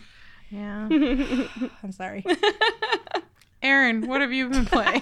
Yeah. 0.49 0.87
I'm 1.83 1.91
sorry. 1.91 2.25
Erin, 3.61 4.07
what 4.07 4.21
have 4.21 4.31
you 4.31 4.47
been 4.49 4.65
playing? 4.65 5.01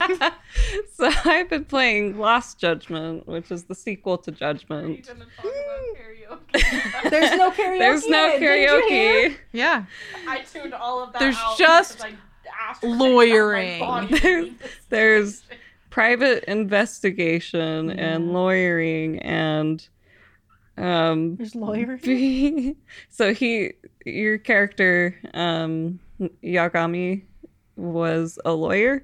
so 0.93 1.11
I've 1.25 1.49
been 1.49 1.65
playing 1.65 2.17
Lost 2.17 2.59
Judgment, 2.59 3.27
which 3.27 3.51
is 3.51 3.65
the 3.65 3.75
sequel 3.75 4.17
to 4.19 4.31
Judgment. 4.31 5.05
Hmm. 5.37 7.09
There's 7.09 7.31
no 7.37 7.51
karaoke. 7.51 7.79
There's 7.79 8.07
no 8.07 8.33
in. 8.35 8.39
Did 8.39 8.61
you 8.61 8.87
hear? 8.87 9.29
karaoke. 9.29 9.37
yeah. 9.51 9.85
I 10.27 10.41
tuned 10.41 10.73
all 10.73 11.03
of 11.03 11.11
that 11.11 11.19
There's 11.19 11.35
out 11.37 11.57
just 11.57 12.05
I 12.05 12.15
lawyering. 12.83 13.81
out 13.81 14.03
my 14.03 14.07
body. 14.07 14.19
There's, 14.19 14.49
there's 14.89 15.43
private 15.89 16.43
investigation 16.45 17.89
mm-hmm. 17.89 17.99
and 17.99 18.27
Yeah. 18.27 18.31
lawyering 18.31 19.19
and 19.19 19.87
um 20.77 21.35
There's 21.35 21.55
lawyer. 21.55 21.99
so 23.09 23.33
he 23.33 23.73
your 24.05 24.37
character 24.37 25.15
um 25.33 25.99
Yagami 26.43 27.23
was 27.75 28.39
a 28.45 28.53
lawyer 28.53 29.03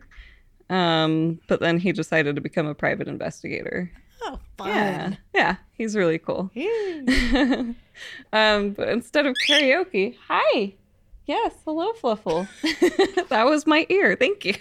um 0.69 1.39
but 1.47 1.59
then 1.59 1.77
he 1.79 1.91
decided 1.91 2.35
to 2.35 2.41
become 2.41 2.65
a 2.67 2.75
private 2.75 3.07
investigator. 3.07 3.91
Oh, 4.23 4.39
fun. 4.57 4.67
yeah 4.69 5.13
yeah 5.33 5.55
he's 5.73 5.95
really 5.95 6.17
cool. 6.19 6.51
Um 8.33 8.71
but 8.71 8.87
instead 8.89 9.25
of 9.25 9.35
karaoke 9.47 10.15
hi. 10.27 10.73
Yes 11.25 11.53
hello 11.65 11.91
fluffle. 11.93 12.47
That 13.29 13.45
was 13.45 13.67
my 13.67 13.85
ear 13.89 14.15
thank 14.15 14.45
you. 14.45 14.55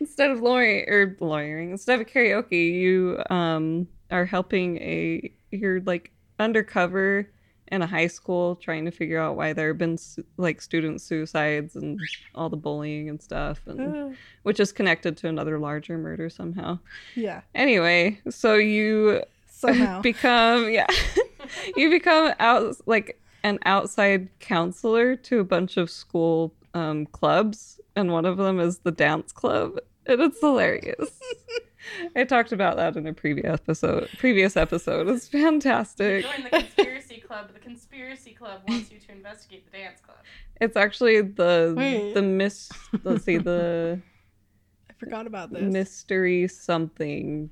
Instead 0.00 0.30
of 0.32 0.40
lawyering 0.40 0.88
or 0.88 1.16
lawyering 1.20 1.70
instead 1.70 2.00
of 2.00 2.06
karaoke 2.06 2.72
you 2.74 3.22
um 3.30 3.86
are 4.14 4.24
helping 4.24 4.78
a 4.78 5.30
you're 5.50 5.80
like 5.80 6.12
undercover 6.38 7.28
in 7.68 7.82
a 7.82 7.86
high 7.86 8.06
school 8.06 8.54
trying 8.56 8.84
to 8.84 8.90
figure 8.90 9.18
out 9.18 9.36
why 9.36 9.52
there 9.52 9.68
have 9.68 9.78
been 9.78 9.98
like 10.36 10.60
student 10.60 11.00
suicides 11.00 11.74
and 11.74 11.98
all 12.34 12.48
the 12.48 12.56
bullying 12.56 13.08
and 13.08 13.20
stuff 13.20 13.60
and 13.66 13.80
Uh, 13.80 14.10
which 14.44 14.60
is 14.60 14.70
connected 14.70 15.16
to 15.16 15.26
another 15.28 15.58
larger 15.58 15.98
murder 15.98 16.30
somehow 16.30 16.78
yeah. 17.16 17.40
anyway 17.54 18.18
so 18.30 18.54
you 18.54 19.20
Somehow. 19.48 20.00
become 20.10 20.70
yeah 20.70 20.86
you 21.76 21.90
become 21.90 22.34
out 22.38 22.76
like 22.86 23.20
an 23.42 23.58
outside 23.64 24.28
counselor 24.38 25.16
to 25.16 25.40
a 25.40 25.44
bunch 25.44 25.76
of 25.76 25.90
school 25.90 26.54
um, 26.74 27.06
clubs 27.06 27.80
and 27.96 28.12
one 28.12 28.26
of 28.26 28.36
them 28.36 28.60
is 28.60 28.78
the 28.78 28.92
dance 28.92 29.32
club 29.32 29.78
and 30.06 30.20
it's 30.20 30.38
hilarious 30.40 31.10
i 32.16 32.24
talked 32.24 32.52
about 32.52 32.76
that 32.76 32.96
in 32.96 33.06
a 33.06 33.12
previous 33.12 33.46
episode 33.60 34.08
previous 34.18 34.56
episode 34.56 35.08
it's 35.08 35.28
fantastic 35.28 36.24
Join 36.24 36.44
the 36.44 36.50
conspiracy 36.50 37.20
club. 37.26 37.52
The 37.52 37.60
conspiracy 37.60 38.32
club 38.32 38.60
wants 38.68 38.90
you 38.92 38.98
to 39.00 39.12
investigate 39.12 39.70
the 39.70 39.76
dance 39.78 40.00
club. 40.00 40.18
it's 40.60 40.76
actually 40.76 41.20
the 41.22 41.74
Wait. 41.76 42.14
the 42.14 42.22
miss 42.22 42.70
let's 43.02 43.24
see 43.24 43.38
the 43.38 44.00
I 44.90 44.92
forgot 44.94 45.26
about 45.26 45.52
this. 45.52 45.62
mystery 45.62 46.48
something 46.48 47.50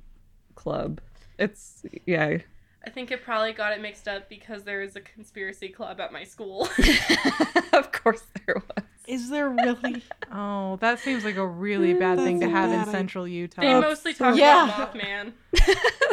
club 0.55 1.01
it's 1.37 1.83
yeah 2.05 2.37
I 2.85 2.89
think 2.89 3.11
it 3.11 3.23
probably 3.23 3.53
got 3.53 3.71
it 3.71 3.81
mixed 3.81 4.09
up 4.09 4.27
because 4.27 4.63
there 4.63 4.81
is 4.81 4.97
a 4.97 5.01
conspiracy 5.01 5.69
club 5.69 6.01
at 6.01 6.11
my 6.11 6.25
school. 6.25 6.67
of 7.73 7.93
course 7.93 8.23
there 8.45 8.55
was 8.55 8.85
Is 9.07 9.29
there 9.29 9.49
really? 9.49 10.01
Oh, 10.35 10.77
that 10.77 10.97
seems 10.97 11.23
like 11.23 11.35
a 11.35 11.45
really 11.45 11.93
mm, 11.93 11.99
bad 11.99 12.17
thing 12.17 12.39
to 12.39 12.49
have 12.49 12.71
in 12.71 12.79
idea. 12.79 12.91
Central 12.91 13.27
Utah. 13.27 13.61
They 13.61 13.79
mostly 13.79 14.15
talk 14.15 14.35
Yeah. 14.35 14.63
about 14.65 14.95
Mothman. 14.95 15.33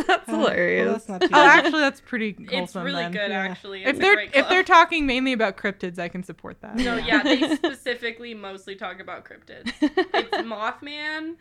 that's 0.07 0.29
Oh, 0.29 0.33
well, 0.33 0.41
hilarious 0.41 1.05
that's 1.05 1.23
not 1.23 1.33
oh, 1.33 1.43
actually, 1.47 1.81
that's 1.81 2.03
pretty 2.03 2.33
wholesome. 2.33 2.59
It's 2.59 2.75
really 2.77 3.03
then. 3.05 3.13
good, 3.13 3.31
Yeah. 3.31 3.39
actually. 3.45 3.83
It's 3.85 3.93
If 3.93 3.99
they're 3.99 4.21
if 4.21 4.49
they're 4.51 4.63
talking 4.63 5.07
mainly 5.07 5.33
about 5.33 5.57
cryptids, 5.57 5.99
I 5.99 6.09
can 6.09 6.23
support 6.23 6.61
that. 6.61 6.77
No, 6.77 6.97
yeah, 6.99 7.23
they 7.23 7.55
specifically 7.57 8.35
mostly 8.35 8.77
talk 8.77 9.01
about 9.01 9.25
cryptids. 9.25 9.73
It's 9.81 10.37
Mothman 10.47 11.37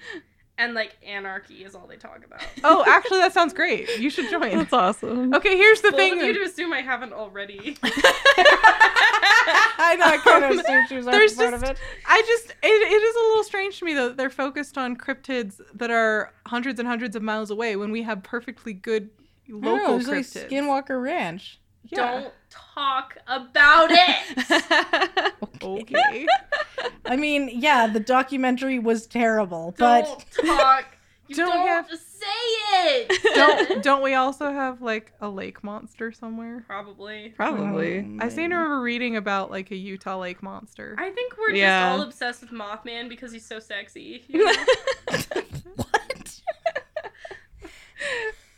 and 0.60 0.74
like 0.74 0.98
anarchy 1.08 1.64
is 1.64 1.74
all 1.74 1.88
they 1.88 1.96
talk 1.96 2.24
about. 2.24 2.42
Oh, 2.64 2.84
actually, 2.86 3.20
that 3.20 3.34
sounds 3.34 3.54
great. 3.54 3.98
You 3.98 4.10
should 4.10 4.30
join. 4.30 4.58
That's 4.58 4.74
awesome. 4.74 5.34
Okay, 5.34 5.58
here's 5.58 5.82
the 5.82 5.92
Bold 5.92 6.00
thing. 6.00 6.20
of 6.20 6.26
you 6.26 6.34
then. 6.34 6.44
to 6.44 6.50
assume 6.50 6.74
I 6.74 6.82
haven't 6.82 7.14
already. 7.14 7.78
I 7.84 7.96
know. 9.98 10.06
I 10.06 10.18
kind 10.18 10.44
of 10.44 10.52
um, 10.52 10.60
assumed 10.60 10.90
she 10.90 10.96
was 10.98 11.08
already 11.08 11.20
There's 11.20 11.36
part 11.36 11.54
of 11.54 11.64
it. 11.64 11.78
I 12.06 12.22
just, 12.28 12.50
it, 12.50 12.56
it 12.64 13.02
is 13.02 13.16
a 13.16 13.20
little 13.30 13.44
strange 13.44 13.80
to 13.80 13.86
me 13.86 13.94
though 13.94 14.10
that 14.10 14.18
they're 14.18 14.30
focused 14.30 14.78
on 14.78 14.98
cryptids 14.98 15.62
that 15.74 15.90
are 15.90 16.34
hundreds 16.46 16.80
and 16.80 16.88
hundreds 16.88 17.16
of 17.16 17.24
miles 17.24 17.50
away 17.50 17.78
when 17.78 17.92
we 17.92 18.04
have 18.04 18.22
perfectly 18.24 18.74
good 18.74 19.10
local 19.50 19.96
Local 19.96 20.14
like 20.14 20.26
cryptids. 20.26 20.50
Skinwalker 20.50 21.02
Ranch. 21.02 21.60
Yeah. 21.86 22.22
Don't 22.22 22.34
talk 22.50 23.18
about 23.28 23.90
it. 23.92 25.34
Okay. 25.62 26.26
I 27.06 27.18
mean, 27.18 27.50
yeah, 27.54 27.86
the 27.88 28.00
documentary 28.00 28.80
was 28.80 29.06
terrible, 29.06 29.76
but 29.78 30.26
Don't 30.42 30.48
talk. 30.58 30.86
You 31.28 31.36
Don't 31.36 31.50
don't, 31.50 31.64
we 31.64 31.68
have- 31.70 31.90
say 31.90 32.26
it. 32.74 33.36
don't 33.36 33.84
don't 33.84 34.02
we 34.02 34.14
also 34.14 34.52
have 34.52 34.82
like 34.82 35.12
a 35.22 35.28
lake 35.30 35.64
monster 35.64 36.12
somewhere? 36.14 36.64
Probably. 36.66 37.34
Probably. 37.36 38.00
Um, 38.00 38.20
I 38.22 38.30
seem 38.30 38.50
to 38.52 38.56
remember 38.56 38.82
reading 38.82 39.16
about 39.18 39.52
like 39.52 39.70
a 39.72 39.76
Utah 39.76 40.18
lake 40.20 40.42
monster. 40.42 40.96
I 40.98 41.10
think 41.12 41.38
we're 41.38 41.52
Yeah. 41.52 41.90
just 41.90 42.00
all 42.00 42.06
obsessed 42.08 42.42
with 42.42 42.52
Mothman 42.52 43.10
because 43.10 43.32
he's 43.34 43.46
so 43.46 43.60
sexy. 43.60 44.24
you 44.28 44.46
know? 44.46 44.54
what? 45.76 46.09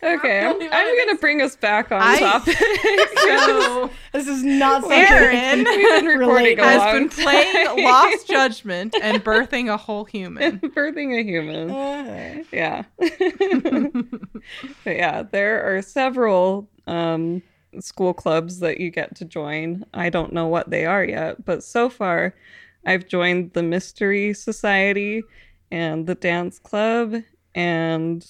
Okay, 0.04 0.40
I'm, 0.46 0.60
I'm 0.72 0.98
gonna 1.06 1.18
bring 1.20 1.42
us 1.42 1.56
back 1.56 1.92
on 1.92 2.02
I- 2.02 2.20
topic. 2.20 2.58
so 3.18 3.90
This 4.14 4.28
is 4.28 4.44
not 4.44 4.82
something 4.82 5.00
Erin 5.00 5.64
We've 5.64 5.66
been 5.66 6.06
recording 6.20 6.20
a 6.20 6.20
Relate. 6.20 6.60
has 6.60 6.78
long 6.80 6.94
been 6.94 7.10
time. 7.10 7.24
playing 7.24 7.84
Lost 7.86 8.28
Judgment 8.28 8.96
and 9.02 9.24
birthing 9.24 9.72
a 9.72 9.78
whole 9.78 10.04
human. 10.06 10.60
birthing 10.60 11.18
a 11.20 11.24
human. 11.24 11.70
Uh, 11.72 12.44
Yeah. 12.52 12.84
but 13.00 14.96
yeah, 14.96 15.24
there 15.24 15.64
are 15.78 15.82
several 15.82 16.68
um, 16.88 17.42
school 17.80 18.14
clubs 18.14 18.60
that 18.60 18.80
you 18.80 18.90
get 18.90 19.16
to 19.18 19.26
join. 19.26 19.86
I 19.94 20.10
don't 20.10 20.34
know 20.34 20.48
what 20.48 20.70
they 20.70 20.86
are 20.86 21.04
yet, 21.04 21.46
but 21.46 21.64
so 21.64 21.90
far 21.90 22.34
I've 22.86 23.08
joined 23.08 23.54
the 23.54 23.64
Mystery 23.64 24.34
Society 24.34 25.24
and 25.72 26.08
the 26.08 26.16
Dance 26.16 26.60
Club 26.60 27.16
and 27.56 28.26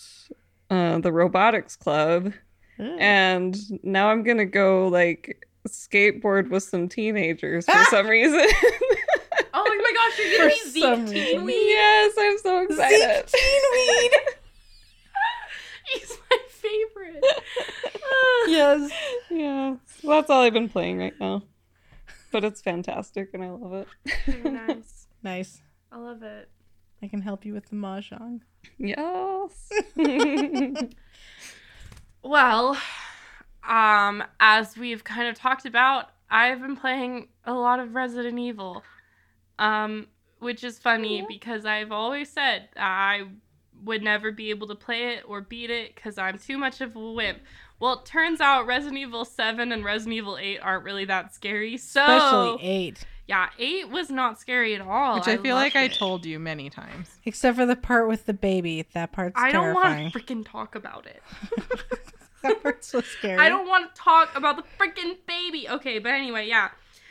uh, 0.71 0.97
the 0.99 1.11
Robotics 1.11 1.75
Club. 1.75 2.33
And 2.79 3.55
now 3.83 4.09
I'm 4.09 4.23
going 4.23 4.37
to 4.39 4.45
go 4.45 4.87
like 4.87 5.47
skateboard 5.67 6.49
with 6.49 6.63
some 6.63 6.89
teenagers 6.89 7.65
for 7.65 7.83
some 7.91 8.07
reason. 8.07 8.39
oh 9.53 9.81
my 9.83 9.93
gosh, 9.95 10.17
you're 10.17 10.37
gonna 10.39 10.49
For 10.49 10.55
be 10.65 10.69
Zeke 10.71 10.83
some 10.83 11.05
Teen 11.05 11.13
reason. 11.13 11.45
Weed. 11.45 11.67
yes, 11.67 12.13
I'm 12.17 12.37
so 12.39 12.63
excited. 12.63 13.29
Zeke 13.29 13.39
Teenweed. 13.39 14.11
He's 15.93 16.17
my 16.31 16.37
favorite. 16.49 17.23
yes. 18.47 18.91
Yeah, 19.29 19.75
so 20.01 20.09
that's 20.09 20.29
all 20.31 20.41
I've 20.41 20.53
been 20.53 20.69
playing 20.69 20.97
right 20.97 21.19
now. 21.19 21.43
But 22.31 22.43
it's 22.45 22.61
fantastic 22.61 23.29
and 23.35 23.43
I 23.43 23.49
love 23.49 23.73
it. 23.73 23.87
Very 24.25 24.49
nice. 24.51 25.07
Nice. 25.21 25.61
I 25.91 25.97
love 25.97 26.23
it. 26.23 26.49
I 27.03 27.07
can 27.07 27.21
help 27.21 27.45
you 27.45 27.53
with 27.53 27.69
the 27.69 27.75
mahjong. 27.75 28.41
Yes. 28.77 29.69
Well, 32.23 32.77
um, 33.67 34.23
as 34.39 34.77
we've 34.77 35.03
kind 35.03 35.27
of 35.27 35.35
talked 35.35 35.65
about, 35.65 36.09
I've 36.29 36.61
been 36.61 36.75
playing 36.75 37.29
a 37.45 37.53
lot 37.53 37.79
of 37.79 37.95
Resident 37.95 38.37
Evil. 38.39 38.83
Um, 39.59 40.07
which 40.39 40.63
is 40.63 40.79
funny 40.79 41.23
because 41.27 41.65
I've 41.65 41.91
always 41.91 42.27
said 42.29 42.69
I 42.75 43.25
would 43.83 44.01
never 44.01 44.31
be 44.31 44.49
able 44.49 44.67
to 44.67 44.75
play 44.75 45.13
it 45.13 45.23
or 45.27 45.41
beat 45.41 45.69
it 45.69 45.93
because 45.93 46.17
I'm 46.17 46.39
too 46.39 46.57
much 46.57 46.81
of 46.81 46.95
a 46.95 47.11
wimp. 47.11 47.39
Well, 47.79 47.99
it 47.99 48.05
turns 48.05 48.41
out 48.41 48.65
Resident 48.65 48.97
Evil 48.97 49.23
7 49.23 49.71
and 49.71 49.85
Resident 49.85 50.15
Evil 50.15 50.37
8 50.39 50.59
aren't 50.59 50.83
really 50.83 51.05
that 51.05 51.33
scary. 51.33 51.77
So, 51.77 52.01
Especially 52.01 52.67
eight. 52.67 53.05
Yeah, 53.27 53.49
8 53.57 53.89
was 53.89 54.09
not 54.09 54.39
scary 54.39 54.75
at 54.75 54.81
all. 54.81 55.15
Which 55.15 55.27
I, 55.27 55.37
feel 55.37 55.55
like 55.55 55.75
loved 55.75 55.83
I 55.83 55.85
it. 55.85 55.93
told 55.93 56.25
you 56.25 56.39
many 56.39 56.69
times. 56.69 57.09
Except 57.25 57.57
for 57.57 57.65
the 57.65 57.75
part 57.75 58.07
with 58.07 58.25
the 58.25 58.33
baby. 58.33 58.85
That 58.93 59.11
part's 59.11 59.39
I 59.39 59.51
don't 59.51 59.73
want 59.73 60.11
to 60.11 60.19
freaking 60.19 60.45
talk 60.45 60.75
about 60.75 61.05
it. 61.05 61.21
that 62.43 62.61
part's 62.61 62.87
so 62.87 63.01
scary. 63.01 63.39
I 63.39 63.49
don't 63.49 63.67
want 63.67 63.93
to 63.93 64.01
talk 64.01 64.35
about 64.35 64.57
the 64.57 64.63
freaking 64.79 65.17
baby. 65.27 65.69
Okay, 65.69 65.99
but 65.99 66.11
anyway, 66.11 66.47
yeah. 66.47 66.69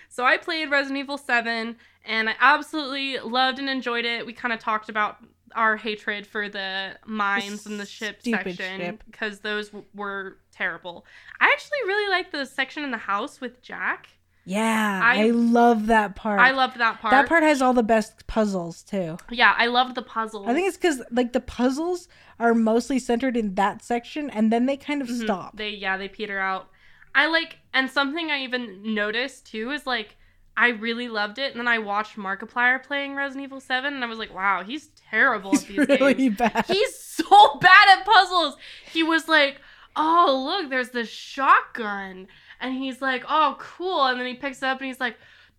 So 0.08 0.24
I 0.24 0.36
played 0.36 0.70
Resident 0.70 0.98
Evil 0.98 1.16
7 1.16 1.76
and 2.04 2.28
I 2.28 2.34
absolutely 2.40 3.18
loved 3.18 3.58
and 3.58 3.70
enjoyed 3.70 4.04
it. 4.04 4.26
We 4.26 4.32
kind 4.32 4.52
of 4.52 4.58
talked 4.58 4.88
about 4.88 5.18
our 5.54 5.76
hatred 5.76 6.26
for 6.26 6.48
the 6.48 6.96
mines 7.06 7.66
and 7.66 7.78
the 7.78 7.86
ship 7.86 8.20
section 8.22 8.98
because 9.06 9.40
those 9.40 9.68
w- 9.68 9.86
were 9.94 10.38
terrible. 10.52 11.04
I 11.40 11.46
actually 11.46 11.78
really 11.86 12.10
like 12.10 12.30
the 12.32 12.44
section 12.44 12.84
in 12.84 12.90
the 12.90 12.98
house 12.98 13.40
with 13.40 13.62
Jack. 13.62 14.08
Yeah, 14.44 15.00
I- 15.02 15.26
I, 15.26 15.30
love 15.30 15.86
that 15.86 16.16
part. 16.16 16.40
I 16.40 16.50
loved 16.52 16.78
that 16.78 17.00
part. 17.00 17.12
that 17.12 17.28
part 17.28 17.42
has 17.42 17.60
all 17.62 17.72
the 17.74 17.82
best 17.82 18.26
puzzles 18.26 18.82
too. 18.82 19.18
Yeah, 19.30 19.54
I 19.56 19.66
loved 19.66 19.94
the 19.94 20.02
puzzles. 20.02 20.48
I 20.48 20.54
think 20.54 20.66
it's 20.68 20.76
because 20.76 21.02
like 21.10 21.32
the 21.32 21.40
puzzles 21.40 22.08
are 22.38 22.54
mostly 22.54 22.98
centered 22.98 23.36
in 23.36 23.54
that 23.56 23.82
section, 23.84 24.30
and 24.30 24.50
then 24.52 24.66
they 24.66 24.76
kind 24.76 25.02
of 25.02 25.08
Mhm. 25.08 25.22
stop. 25.22 25.56
They 25.56 25.70
yeah, 25.70 25.96
they 25.96 26.08
peter 26.08 26.38
out. 26.38 26.68
I 27.14 27.26
like 27.26 27.58
and 27.74 27.90
something 27.90 28.30
I 28.30 28.42
even 28.42 28.94
noticed 28.94 29.46
too 29.50 29.70
is 29.72 29.86
like 29.86 30.16
I 30.56 30.68
really 30.70 31.08
loved 31.08 31.38
it, 31.38 31.52
and 31.52 31.60
then 31.60 31.68
I 31.68 31.78
watched 31.78 32.16
Markiplier 32.16 32.82
playing 32.82 33.14
Resident 33.14 33.44
Evil 33.44 33.60
Seven, 33.60 33.94
and 33.94 34.02
I 34.04 34.06
was 34.06 34.18
like, 34.18 34.34
wow, 34.34 34.62
he's 34.64 34.88
terrible 35.10 35.52
He's 35.52 35.62
at 35.62 35.68
these 35.68 35.78
really 35.88 36.14
games. 36.14 36.36
bad. 36.38 36.64
He's 36.66 36.98
so 36.98 37.58
bad 37.60 37.98
at 37.98 38.04
puzzles. 38.04 38.56
He 38.92 39.02
was 39.02 39.28
like, 39.28 39.60
oh 39.96 40.44
look, 40.46 40.70
there's 40.70 40.90
the 40.90 41.04
shotgun, 41.04 42.28
and 42.60 42.74
he's 42.74 43.00
like, 43.00 43.24
oh 43.28 43.56
cool, 43.58 44.06
and 44.06 44.18
then 44.18 44.26
he 44.26 44.34
picks 44.34 44.58
it 44.58 44.64
up 44.64 44.78
and 44.78 44.86
he's 44.86 45.00
like, 45.00 45.16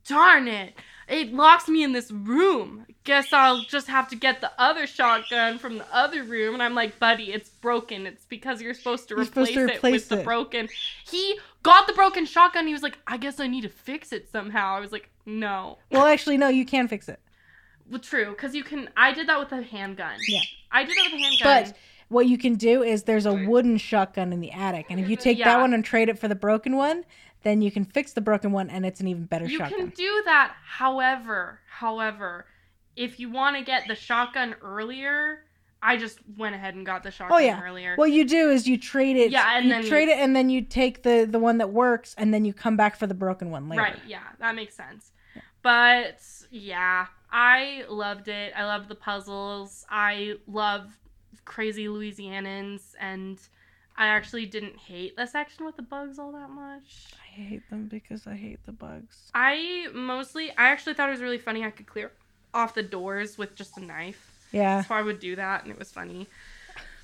darn 0.08 0.48
it. 0.48 0.74
It 1.08 1.34
locks 1.34 1.68
me 1.68 1.84
in 1.84 1.92
this 1.92 2.10
room. 2.10 2.86
Guess 3.04 3.34
I'll 3.34 3.64
just 3.64 3.88
have 3.88 4.08
to 4.10 4.16
get 4.16 4.40
the 4.40 4.52
other 4.58 4.88
shotgun 4.88 5.58
from 5.58 5.80
the 5.80 5.94
other 5.94 6.24
room. 6.24 6.54
And 6.54 6.64
I'm 6.64 6.74
like, 6.74 7.00
buddy, 7.00 7.34
it's 7.34 7.50
broken. 7.50 8.06
It's 8.06 8.24
because 8.26 8.62
you're 8.62 8.74
supposed 8.74 9.10
to 9.10 9.16
You're 9.16 9.24
replace, 9.26 9.50
supposed 9.50 9.68
to 9.68 9.74
it 9.74 9.78
replace 9.78 10.10
with 10.10 10.20
the 10.20 10.24
broken. 10.24 10.70
He 11.06 11.38
got 11.64 11.88
the 11.88 11.94
broken 11.94 12.26
shotgun. 12.26 12.66
He 12.66 12.72
was 12.72 12.84
like, 12.84 12.98
I 13.08 13.18
guess 13.18 13.42
I 13.42 13.48
need 13.48 13.62
to 13.62 13.70
fix 13.70 14.14
it 14.14 14.32
somehow. 14.32 14.76
I 14.76 14.80
was 14.80 14.94
like, 14.94 15.10
no. 15.26 15.80
well, 15.92 16.06
actually, 16.06 16.38
no, 16.38 16.48
you 16.48 16.66
can 16.66 16.88
fix 16.88 17.10
it. 17.10 17.20
Well, 17.90 18.00
true, 18.00 18.30
because 18.30 18.56
you 18.56 18.64
can. 18.64 18.90
I 18.96 19.12
did 19.14 19.28
that 19.28 19.38
with 19.38 19.52
a 19.52 19.62
handgun. 19.62 20.18
Yeah. 20.30 20.40
I 20.72 20.86
did 20.86 20.96
that 20.96 21.10
with 21.12 21.20
a 21.20 21.24
handgun. 21.24 21.64
But 21.66 21.78
what 22.12 22.28
you 22.28 22.38
can 22.38 22.56
do 22.56 22.84
is 22.84 23.04
there's 23.04 23.26
a 23.26 23.34
wooden 23.34 23.78
shotgun 23.78 24.34
in 24.34 24.40
the 24.42 24.52
attic, 24.52 24.88
and 24.90 25.00
if 25.00 25.10
you 25.10 25.16
take 25.16 25.38
Yeah. 25.38 25.46
that 25.46 25.62
one 25.62 25.74
and 25.74 25.84
trade 25.84 26.10
it 26.10 26.20
for 26.20 26.28
the 26.28 26.36
broken 26.36 26.76
one, 26.76 27.06
then 27.44 27.62
you 27.62 27.72
can 27.72 27.86
fix 27.86 28.14
the 28.14 28.22
broken 28.22 28.52
one, 28.52 28.70
and 28.70 28.86
it's 28.86 29.00
an 29.00 29.08
even 29.08 29.26
better 29.26 29.46
you 29.46 29.58
shotgun. 29.58 29.80
can 29.80 29.90
do 29.90 30.22
that. 30.26 30.54
However, 30.64 31.60
however, 31.70 32.46
if 32.96 33.20
you 33.20 33.32
want 33.32 33.56
to 33.58 33.64
get 33.64 33.88
the 33.88 33.96
shotgun 33.96 34.56
earlier, 34.62 35.46
I 35.82 35.98
just 35.98 36.20
went 36.38 36.54
ahead 36.54 36.76
and 36.76 36.86
got 36.86 37.02
the 37.02 37.10
oh, 37.10 37.12
shotgun 37.12 37.38
Oh, 37.38 37.44
yeah. 37.44 37.62
earlier. 37.64 37.96
What 37.96 38.12
you 38.12 38.26
do 38.26 38.52
is 38.52 38.68
you 38.68 38.78
trade 38.78 39.18
it. 39.18 39.32
Yeah, 39.32 39.58
and 39.58 39.66
you 39.66 39.72
then- 39.72 39.86
trade 39.86 40.10
it, 40.10 40.20
and 40.20 40.36
then 40.36 40.50
you 40.50 40.62
take 40.62 41.02
the 41.04 41.26
the 41.30 41.40
one 41.40 41.58
that 41.58 41.72
works, 41.72 42.14
and 42.18 42.34
then 42.34 42.46
you 42.46 42.54
come 42.54 42.76
back 42.78 42.96
for 42.96 43.08
the 43.08 43.14
broken 43.16 43.50
one 43.50 43.68
later. 43.70 43.82
Right, 43.82 44.00
yeah, 44.06 44.24
that 44.40 44.54
makes 44.54 44.76
sense. 44.76 45.12
But 45.64 46.20
yeah, 46.52 47.08
I 47.32 47.86
loved 47.90 48.28
it. 48.28 48.54
I 48.56 48.66
loved 48.66 48.90
the 48.90 48.96
puzzles. 48.96 49.86
I 49.90 50.36
love 50.48 51.00
crazy 51.46 51.88
Louisianans 51.88 52.82
and 53.00 53.40
I 53.98 54.08
actually 54.08 54.46
didn't 54.46 54.78
hate 54.78 55.16
the 55.18 55.26
section 55.26 55.66
with 55.66 55.76
the 55.76 55.82
bugs 55.82 56.18
all 56.18 56.32
that 56.32 56.50
much. 56.50 57.08
I 57.22 57.42
hate 57.42 57.70
them 57.70 57.88
because 57.88 58.26
I 58.28 58.36
hate 58.36 58.66
the 58.66 58.72
bugs. 58.72 59.30
I 59.34 59.88
mostly 59.94 60.52
I 60.52 60.68
actually 60.68 60.94
thought 60.94 61.10
it 61.10 61.14
was 61.14 61.22
really 61.22 61.38
funny 61.38 61.64
I 61.66 61.72
could 61.72 61.88
clear 61.88 62.12
off 62.54 62.74
the 62.74 62.84
doors 62.84 63.38
with 63.38 63.56
just 63.56 63.78
a 63.78 63.82
knife. 63.84 64.28
Yeah. 64.52 64.84
So 64.84 64.94
I 64.96 65.02
would 65.02 65.20
do 65.20 65.36
that 65.36 65.64
and 65.64 65.72
it 65.72 65.80
was 65.80 65.92
funny. 65.92 66.28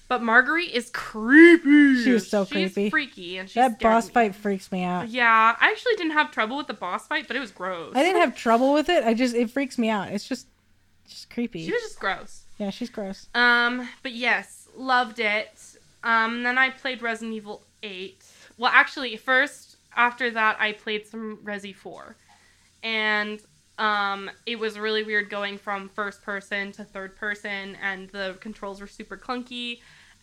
But 0.10 0.24
Marguerite 0.24 0.72
is 0.72 0.90
creepy. 0.92 2.02
She 2.04 2.12
was 2.14 2.30
so 2.30 2.46
She's 2.46 2.74
creepy. 2.74 2.90
freaky 2.90 3.38
and 3.38 3.50
she 3.50 3.60
That 3.60 3.78
boss 3.80 4.08
me. 4.08 4.14
fight 4.14 4.36
freaks 4.36 4.72
me 4.72 4.84
out. 4.84 5.10
Yeah, 5.10 5.56
I 5.60 5.70
actually 5.70 5.96
didn't 5.98 6.14
have 6.14 6.32
trouble 6.32 6.56
with 6.56 6.68
the 6.68 6.74
boss 6.74 7.08
fight, 7.08 7.28
but 7.28 7.36
it 7.36 7.42
was 7.42 7.52
gross. 7.52 7.94
I 7.96 8.04
didn't 8.04 8.22
have 8.22 8.34
trouble 8.36 8.74
with 8.74 8.88
it. 8.88 9.04
I 9.04 9.14
just 9.14 9.36
it 9.36 9.50
freaks 9.52 9.78
me 9.78 9.90
out. 9.90 10.10
It's 10.10 10.28
just 10.28 10.48
just 11.08 11.30
creepy. 11.30 11.66
She 11.66 11.72
was 11.74 11.82
just 11.82 12.00
gross. 12.00 12.44
Yeah, 12.58 12.70
she's 12.70 12.90
gross. 12.90 13.28
Um, 13.36 13.88
but 14.04 14.14
yes, 14.14 14.68
loved 14.76 15.20
it. 15.20 15.78
Um, 16.04 16.44
then 16.44 16.58
I 16.58 16.70
played 16.70 17.02
Resident 17.02 17.36
Evil 17.36 17.62
8. 17.84 18.24
Well, 18.58 18.72
actually, 18.74 19.16
first 19.18 19.78
after 19.96 20.32
that, 20.32 20.58
I 20.60 20.74
played 20.74 21.08
some 21.08 21.38
Resi 21.44 21.76
4, 21.76 22.16
and 22.84 23.42
um, 23.78 24.30
it 24.46 24.58
was 24.58 24.80
really 24.80 25.04
weird 25.04 25.30
going 25.30 25.58
from 25.58 25.90
first 25.90 26.24
person 26.24 26.72
to 26.74 26.84
third 26.84 27.16
person, 27.16 27.78
and 27.82 28.10
the 28.10 28.38
controls 28.40 28.82
were 28.82 28.88
super 28.88 29.18
clunky, 29.18 29.80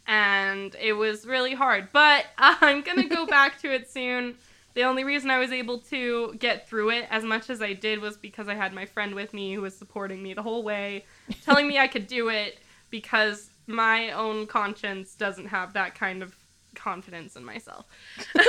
and 0.06 0.74
it 0.80 0.92
was 0.92 1.26
really 1.26 1.54
hard. 1.54 1.88
But 1.92 2.26
I'm 2.38 2.82
gonna 2.82 3.08
go 3.08 3.26
back 3.38 3.60
to 3.60 3.72
it 3.72 3.88
soon. 3.90 4.36
The 4.74 4.82
only 4.82 5.04
reason 5.04 5.30
I 5.30 5.38
was 5.38 5.52
able 5.52 5.78
to 5.78 6.34
get 6.38 6.68
through 6.68 6.90
it 6.90 7.06
as 7.10 7.22
much 7.24 7.48
as 7.48 7.62
I 7.62 7.72
did 7.74 8.00
was 8.00 8.16
because 8.16 8.48
I 8.48 8.54
had 8.54 8.72
my 8.74 8.86
friend 8.86 9.14
with 9.14 9.32
me 9.32 9.54
who 9.54 9.62
was 9.62 9.76
supporting 9.76 10.22
me 10.22 10.34
the 10.34 10.42
whole 10.42 10.62
way, 10.64 11.04
telling 11.44 11.66
me 11.68 11.78
I 11.78 11.86
could 11.86 12.06
do 12.08 12.28
it 12.28 12.58
because 12.90 13.50
my 13.66 14.10
own 14.10 14.46
conscience 14.46 15.14
doesn't 15.14 15.46
have 15.46 15.72
that 15.74 15.94
kind 15.94 16.22
of 16.22 16.34
confidence 16.74 17.36
in 17.36 17.44
myself. 17.44 17.86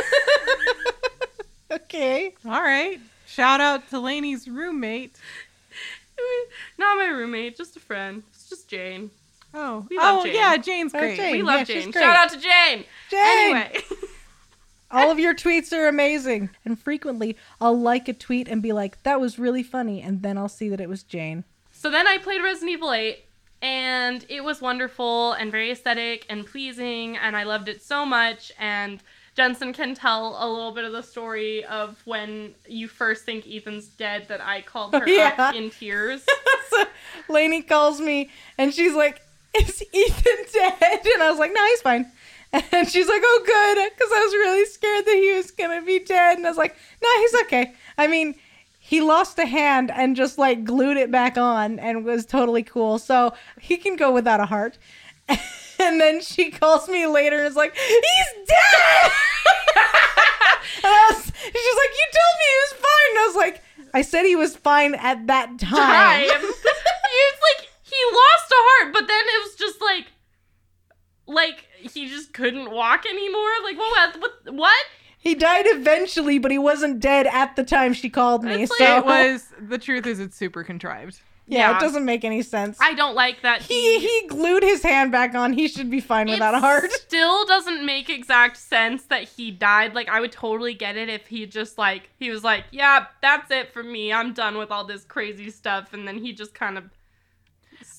Okay. 1.72 2.34
All 2.46 2.62
right. 2.62 3.00
Shout 3.26 3.60
out 3.60 3.90
to 3.90 4.00
Lainey's 4.00 4.48
roommate. 4.48 5.18
Not 6.78 6.98
my 6.98 7.08
roommate, 7.08 7.58
just 7.58 7.76
a 7.76 7.80
friend. 7.80 8.24
It's 8.34 8.48
just 8.48 8.70
Jane. 8.70 9.10
Oh, 9.54 9.86
We 9.90 9.98
love 9.98 10.20
oh 10.20 10.24
Jane. 10.26 10.36
yeah, 10.36 10.58
Jane's 10.58 10.94
Oh, 10.94 11.00
great. 11.00 11.18
Jane. 11.18 11.32
We 11.38 11.42
love 11.42 11.66
she's 11.68 11.84
Jane. 11.84 11.92
Shout 11.92 12.16
out 12.16 12.30
to 12.30 12.38
Jane. 12.40 12.86
Jane. 13.10 13.20
Anyway. 13.56 13.78
All 14.96 15.12
of 15.12 15.20
your 15.20 15.36
tweets 15.36 15.74
are 15.74 15.88
amazing. 15.88 16.50
And 16.64 16.80
frequently 16.80 17.36
I'll 17.60 17.80
like 17.80 18.08
a 18.08 18.14
tweet 18.14 18.48
and 18.48 18.62
be 18.62 18.72
like, 18.74 19.02
that 19.04 19.20
was 19.20 19.38
really 19.38 19.64
funny, 19.64 20.02
and 20.02 20.22
then 20.22 20.38
I'll 20.38 20.50
see 20.50 20.70
that 20.70 20.80
it 20.82 20.90
was 20.90 21.04
Jane. 21.04 21.44
So 21.72 21.92
then 21.92 22.08
I 22.08 22.18
played 22.18 22.42
Resident 22.42 22.72
Evil 22.72 22.94
8, 22.94 23.20
and 23.62 24.26
it 24.30 24.44
was 24.44 24.62
wonderful 24.62 25.34
and 25.34 25.52
very 25.52 25.72
aesthetic 25.72 26.26
and 26.30 26.46
pleasing, 26.46 27.18
and 27.18 27.36
I 27.36 27.44
loved 27.44 27.68
it 27.68 27.82
so 27.82 28.06
much. 28.06 28.52
And 28.60 29.02
Jensen 29.36 29.74
can 29.74 29.96
tell 29.96 30.38
a 30.40 30.48
little 30.48 30.72
bit 30.72 30.86
of 30.86 30.94
the 30.94 31.04
story 31.04 31.66
of 31.66 32.02
when 32.06 32.56
you 32.68 32.88
first 32.88 33.26
think 33.26 33.46
Ethan's 33.48 33.88
dead 33.88 34.28
that 34.30 34.40
I 34.42 34.62
called 34.62 34.94
her 34.94 35.04
Yeah. 35.10 35.36
up 35.38 35.56
in 35.56 35.70
tears. 35.72 36.26
so 36.70 36.86
Lainey 37.28 37.62
calls 37.62 38.00
me 38.00 38.30
and 38.58 38.74
she's 38.74 38.94
like, 38.94 39.22
Is 39.60 39.84
Ethan 39.94 40.46
dead? 40.54 40.80
And 41.14 41.22
I 41.24 41.30
was 41.30 41.38
like, 41.40 41.52
No, 41.54 41.66
he's 41.66 41.82
fine. 41.82 42.10
And 42.54 42.88
she's 42.88 43.08
like, 43.08 43.22
Oh, 43.24 43.44
good. 43.46 43.92
Because 43.94 44.12
I 44.14 44.24
was 44.24 44.34
really 44.34 44.66
scared 44.66 45.06
that 45.06 45.16
he 45.16 45.34
was 45.34 45.52
to 45.52 45.86
be 45.86 46.00
dead. 46.00 46.38
And 46.38 46.46
I 46.46 46.50
was 46.50 46.58
like, 46.58 46.76
No, 47.02 47.10
he's 47.20 47.36
okay. 47.42 47.74
I 47.98 48.08
mean, 48.08 48.36
he 48.80 49.02
lost 49.02 49.40
a 49.40 49.46
hand 49.46 49.92
and 49.92 50.16
just 50.16 50.38
like 50.38 50.64
glued 50.64 50.98
it 50.98 51.12
back 51.12 51.38
on 51.38 51.80
and 51.80 52.06
was 52.06 52.26
totally 52.26 52.64
cool. 52.64 53.00
So 53.00 53.34
he 53.60 53.78
can 53.78 53.96
go 53.96 54.12
without 54.12 54.40
a 54.40 54.46
heart. 54.46 54.78
And 55.78 56.00
then 56.00 56.22
she 56.22 56.52
calls 56.52 56.88
me 56.88 57.06
later 57.06 57.40
and 57.40 57.48
is 57.48 57.56
like, 57.58 57.76
He's 57.76 58.48
dead! 58.48 59.12
and 60.78 60.86
I 60.86 61.12
was, 61.12 61.26
she's 61.26 61.78
like, 61.78 61.92
You 61.92 62.08
told 62.14 62.36
me 62.40 62.46
he 62.48 62.60
was 62.64 62.74
fine. 62.74 63.10
And 63.10 63.20
I 63.20 63.24
was 63.28 63.36
like, 63.36 63.64
I 63.94 64.02
said 64.02 64.24
he 64.24 64.36
was 64.36 64.56
fine 64.56 64.96
at 64.96 65.28
that 65.28 65.60
time. 65.60 66.30
time. 66.30 66.30
like 66.30 67.70
he 67.84 67.96
lost 68.12 68.52
a 68.52 68.60
heart, 68.60 68.94
but 68.94 69.08
then 69.08 69.24
it 69.26 69.44
was 69.44 69.56
just 69.56 69.82
like, 69.82 70.08
like 71.28 71.68
he 71.94 72.08
just 72.08 72.34
couldn't 72.34 72.72
walk 72.72 73.06
anymore. 73.06 73.50
Like 73.64 73.78
what? 73.78 74.20
What? 74.22 74.54
What? 74.56 74.86
He 75.18 75.34
died 75.34 75.66
eventually, 75.68 76.38
but 76.38 76.52
he 76.52 76.60
wasn't 76.60 77.00
dead 77.00 77.26
at 77.28 77.56
the 77.56 77.64
time 77.64 77.94
she 77.94 78.10
called 78.10 78.44
me. 78.44 78.64
It's 78.64 78.78
so 78.78 78.84
like- 78.84 78.98
It 79.00 79.06
was 79.06 79.48
the 79.60 79.78
truth 79.80 80.06
is 80.06 80.20
it's 80.20 80.38
super 80.38 80.64
contrived. 80.64 81.20
yeah, 81.48 81.72
Yeah. 81.72 81.78
it 81.78 81.80
doesn't 81.80 82.06
make 82.06 82.24
any 82.24 82.44
sense. 82.44 82.78
I 82.80 82.94
don't 82.94 83.16
like 83.16 83.42
that. 83.42 83.62
he 83.64 84.00
he 84.00 84.28
glued 84.28 84.62
his 84.62 84.84
hand 84.84 85.12
back 85.12 85.34
on. 85.34 85.54
He 85.54 85.68
should 85.68 85.90
be 85.90 86.00
fine 86.00 86.28
without 86.30 86.54
a 86.54 86.60
heart. 86.60 86.92
Still 87.08 87.44
doesn't 87.46 87.84
make 87.86 88.08
exact 88.10 88.58
sense 88.58 89.04
that 89.06 89.24
he 89.24 89.50
died. 89.50 89.96
Like 89.96 90.10
I 90.10 90.20
would 90.20 90.32
totally 90.32 90.76
get 90.76 90.96
it 90.96 91.10
if 91.10 91.26
he 91.28 91.48
just 91.48 91.78
like 91.80 92.10
he 92.20 92.30
was 92.30 92.44
like, 92.44 92.66
yeah, 92.72 93.08
that's 93.24 93.50
it 93.50 93.74
for 93.74 93.82
me. 93.84 94.14
I'm 94.14 94.34
done 94.34 94.58
with 94.60 94.70
all 94.70 94.84
this 94.86 95.04
crazy 95.06 95.50
stuff, 95.50 95.92
and 95.94 96.08
then 96.08 96.20
he 96.20 96.34
just 96.34 96.54
kind 96.54 96.78
of 96.78 96.84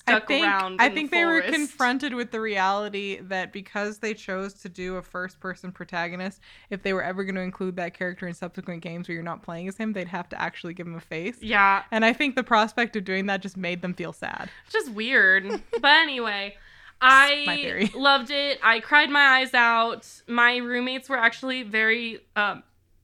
stuck 0.08 0.24
I 0.24 0.26
think, 0.26 0.46
around. 0.46 0.80
I 0.80 0.86
in 0.86 0.90
the 0.92 0.94
think 0.94 1.10
they 1.10 1.24
were 1.24 1.40
confronted 1.42 2.14
with 2.14 2.30
the 2.30 2.40
reality 2.40 3.18
that 3.22 3.52
because 3.52 3.98
they 3.98 4.14
chose 4.14 4.54
to 4.54 4.68
do 4.68 4.96
a 4.96 5.02
first 5.02 5.40
person 5.40 5.72
protagonist, 5.72 6.40
if 6.70 6.82
they 6.82 6.92
were 6.92 7.02
ever 7.02 7.24
going 7.24 7.34
to 7.34 7.40
include 7.40 7.76
that 7.76 7.94
character 7.94 8.26
in 8.26 8.34
subsequent 8.34 8.82
games 8.82 9.08
where 9.08 9.14
you're 9.14 9.24
not 9.24 9.42
playing 9.42 9.68
as 9.68 9.76
him, 9.76 9.92
they'd 9.92 10.08
have 10.08 10.28
to 10.30 10.40
actually 10.40 10.74
give 10.74 10.86
him 10.86 10.94
a 10.94 11.00
face. 11.00 11.38
Yeah, 11.42 11.82
And 11.90 12.04
I 12.04 12.12
think 12.12 12.36
the 12.36 12.44
prospect 12.44 12.96
of 12.96 13.04
doing 13.04 13.26
that 13.26 13.42
just 13.42 13.56
made 13.56 13.82
them 13.82 13.94
feel 13.94 14.12
sad. 14.12 14.48
just 14.70 14.90
weird. 14.92 15.48
but 15.80 15.84
anyway, 15.90 16.56
I 17.00 17.90
loved 17.94 18.30
it. 18.30 18.58
I 18.62 18.80
cried 18.80 19.10
my 19.10 19.20
eyes 19.38 19.54
out. 19.54 20.08
My 20.26 20.56
roommates 20.56 21.08
were 21.08 21.18
actually 21.18 21.62
very 21.62 22.20
um, 22.36 22.62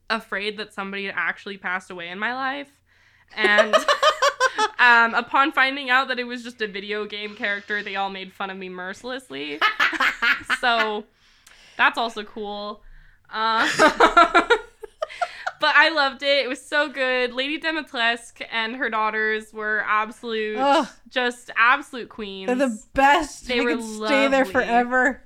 afraid 0.08 0.56
that 0.58 0.72
somebody 0.72 1.06
had 1.06 1.14
actually 1.16 1.58
passed 1.58 1.90
away 1.90 2.08
in 2.08 2.18
my 2.18 2.34
life. 2.34 2.70
And 3.34 3.74
um, 4.78 5.14
upon 5.14 5.52
finding 5.52 5.90
out 5.90 6.08
that 6.08 6.18
it 6.18 6.24
was 6.24 6.42
just 6.42 6.60
a 6.62 6.66
video 6.66 7.04
game 7.04 7.34
character, 7.34 7.82
they 7.82 7.96
all 7.96 8.10
made 8.10 8.32
fun 8.32 8.50
of 8.50 8.56
me 8.56 8.68
mercilessly. 8.68 9.58
so 10.60 11.04
that's 11.76 11.98
also 11.98 12.24
cool. 12.24 12.82
Uh, 13.30 13.68
but 15.60 15.74
I 15.76 15.90
loved 15.90 16.22
it. 16.22 16.44
It 16.44 16.48
was 16.48 16.60
so 16.64 16.88
good. 16.88 17.32
Lady 17.32 17.58
Dimitrescu 17.58 18.46
and 18.50 18.76
her 18.76 18.90
daughters 18.90 19.52
were 19.52 19.84
absolute, 19.86 20.58
Ugh. 20.58 20.88
just 21.08 21.50
absolute 21.56 22.08
queens. 22.08 22.46
They're 22.46 22.56
the 22.56 22.82
best. 22.94 23.46
They 23.46 23.60
I 23.60 23.64
were 23.64 23.76
could 23.76 24.06
stay 24.06 24.28
there 24.28 24.44
forever. 24.44 25.22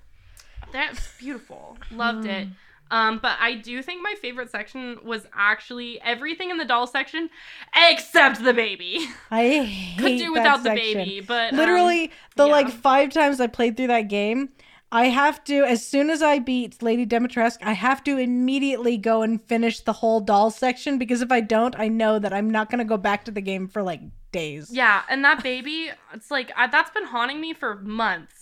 That's 0.73 1.17
beautiful. 1.19 1.79
Loved 1.91 2.27
it. 2.27 2.49
Um, 2.91 3.19
but 3.21 3.37
I 3.41 3.55
do 3.55 3.83
think 3.83 4.03
my 4.03 4.15
favorite 4.21 4.51
section 4.51 4.99
was 5.03 5.27
actually 5.35 6.01
everything 6.03 6.51
in 6.51 6.59
the 6.59 6.65
doll 6.65 6.87
section 6.87 7.31
except 7.75 8.43
the 8.45 8.55
baby. 8.55 9.09
I 9.31 9.65
hate 9.65 9.99
Could 9.99 10.19
do 10.19 10.33
without 10.33 10.63
the 10.63 10.71
section. 10.71 10.99
baby, 10.99 11.21
but 11.21 11.53
um, 11.53 11.59
Literally, 11.59 12.11
the 12.37 12.47
yeah. 12.47 12.53
like 12.53 12.71
five 12.71 13.11
times 13.11 13.41
I 13.41 13.49
played 13.49 13.77
through 13.77 13.89
that 13.89 14.03
game, 14.03 14.51
I 14.93 15.07
have 15.07 15.43
to 15.45 15.65
as 15.65 15.85
soon 15.85 16.11
as 16.11 16.23
I 16.23 16.39
beat 16.39 16.81
Lady 16.81 17.05
Dimitrescu, 17.05 17.59
I 17.63 17.73
have 17.73 18.05
to 18.05 18.19
immediately 18.19 18.97
go 18.97 19.23
and 19.23 19.43
finish 19.43 19.81
the 19.81 19.95
whole 19.95 20.21
doll 20.21 20.51
section 20.51 20.97
because 20.97 21.23
if 21.23 21.33
I 21.33 21.41
don't, 21.41 21.79
I 21.79 21.89
know 21.89 22.19
that 22.21 22.33
I'm 22.33 22.51
not 22.51 22.71
gonna 22.71 22.85
go 22.85 22.97
back 22.97 23.25
to 23.25 23.33
the 23.33 23.41
game 23.41 23.67
for 23.67 23.83
like 23.83 24.01
days. 24.31 24.71
Yeah, 24.71 25.03
and 25.09 25.25
that 25.25 25.43
baby, 25.43 25.91
it's 26.15 26.31
like 26.31 26.53
I, 26.57 26.69
that's 26.69 26.91
been 26.91 27.07
haunting 27.07 27.41
me 27.41 27.53
for 27.53 27.77
months. 27.77 28.36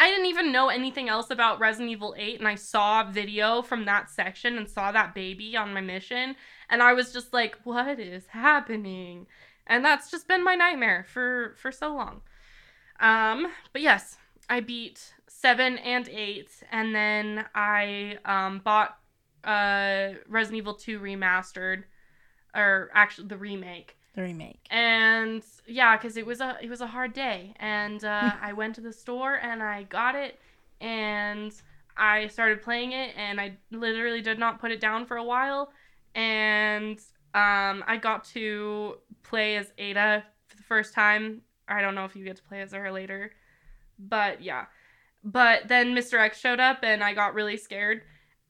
I 0.00 0.08
didn't 0.08 0.26
even 0.26 0.50
know 0.50 0.70
anything 0.70 1.10
else 1.10 1.28
about 1.30 1.60
Resident 1.60 1.90
Evil 1.90 2.14
8, 2.16 2.38
and 2.38 2.48
I 2.48 2.54
saw 2.54 3.02
a 3.02 3.12
video 3.12 3.60
from 3.60 3.84
that 3.84 4.08
section 4.08 4.56
and 4.56 4.66
saw 4.66 4.90
that 4.90 5.14
baby 5.14 5.58
on 5.58 5.74
my 5.74 5.82
mission, 5.82 6.36
and 6.70 6.82
I 6.82 6.94
was 6.94 7.12
just 7.12 7.34
like, 7.34 7.58
"What 7.64 8.00
is 8.00 8.28
happening?" 8.28 9.26
And 9.66 9.84
that's 9.84 10.10
just 10.10 10.26
been 10.26 10.42
my 10.42 10.54
nightmare 10.54 11.04
for 11.06 11.54
for 11.58 11.70
so 11.70 11.94
long. 11.94 12.22
Um, 12.98 13.52
but 13.74 13.82
yes, 13.82 14.16
I 14.48 14.60
beat 14.60 15.12
seven 15.28 15.76
and 15.76 16.08
eight, 16.08 16.50
and 16.72 16.94
then 16.94 17.44
I 17.54 18.18
um 18.24 18.60
bought 18.60 18.96
uh 19.44 20.14
Resident 20.26 20.58
Evil 20.58 20.74
2 20.74 20.98
remastered, 20.98 21.84
or 22.54 22.90
actually 22.94 23.28
the 23.28 23.36
remake 23.36 23.98
The 24.14 24.22
remake. 24.22 24.58
and 24.70 25.42
yeah 25.68 25.96
because 25.96 26.16
it 26.16 26.26
was 26.26 26.40
a 26.40 26.58
it 26.60 26.68
was 26.68 26.80
a 26.80 26.86
hard 26.86 27.12
day. 27.12 27.54
And 27.60 28.04
uh, 28.04 28.32
i 28.42 28.52
went 28.52 28.74
to 28.76 28.80
the 28.80 28.92
store 28.92 29.36
and 29.36 29.62
i 29.62 29.84
got 29.84 30.14
it 30.14 30.38
and 30.80 31.52
i 31.96 32.26
started 32.26 32.62
playing 32.62 32.92
it 32.92 33.14
and 33.16 33.40
i 33.40 33.56
literally 33.70 34.20
did 34.20 34.38
not 34.38 34.60
put 34.60 34.70
it 34.72 34.80
down 34.80 35.06
for 35.06 35.16
a 35.16 35.24
while. 35.24 35.72
And 36.14 36.98
um, 37.34 37.84
i 37.86 37.96
got 38.00 38.24
to 38.34 38.96
play 39.22 39.56
as 39.56 39.72
ada 39.78 40.24
for 40.48 40.56
the 40.56 40.62
first 40.64 40.92
time. 40.94 41.42
I 41.68 41.80
don't 41.80 41.94
know 41.94 42.04
if 42.04 42.16
you 42.16 42.24
get 42.24 42.36
to 42.36 42.42
play 42.42 42.62
as 42.62 42.72
her 42.72 42.90
later 42.90 43.32
but 43.98 44.42
yeah. 44.42 44.64
But 45.22 45.68
then 45.68 45.94
mr 45.94 46.18
x 46.18 46.40
showed 46.40 46.60
up 46.60 46.78
and 46.82 47.04
i 47.04 47.12
got 47.12 47.34
really 47.34 47.58
scared 47.58 48.02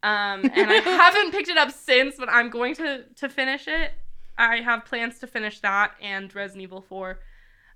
um, 0.02 0.44
and 0.44 0.70
i 0.70 0.74
haven't 0.84 1.32
picked 1.32 1.48
it 1.48 1.58
up 1.58 1.70
since 1.72 2.14
but 2.16 2.28
i'm 2.30 2.48
going 2.48 2.74
to 2.76 3.04
to 3.16 3.28
finish 3.28 3.66
it 3.66 3.92
I 4.39 4.57
have 4.57 4.85
plans 4.85 5.19
to 5.20 5.27
finish 5.27 5.61
that 5.61 5.93
and 6.01 6.35
Resident 6.35 6.62
Evil 6.62 6.81
4. 6.81 7.19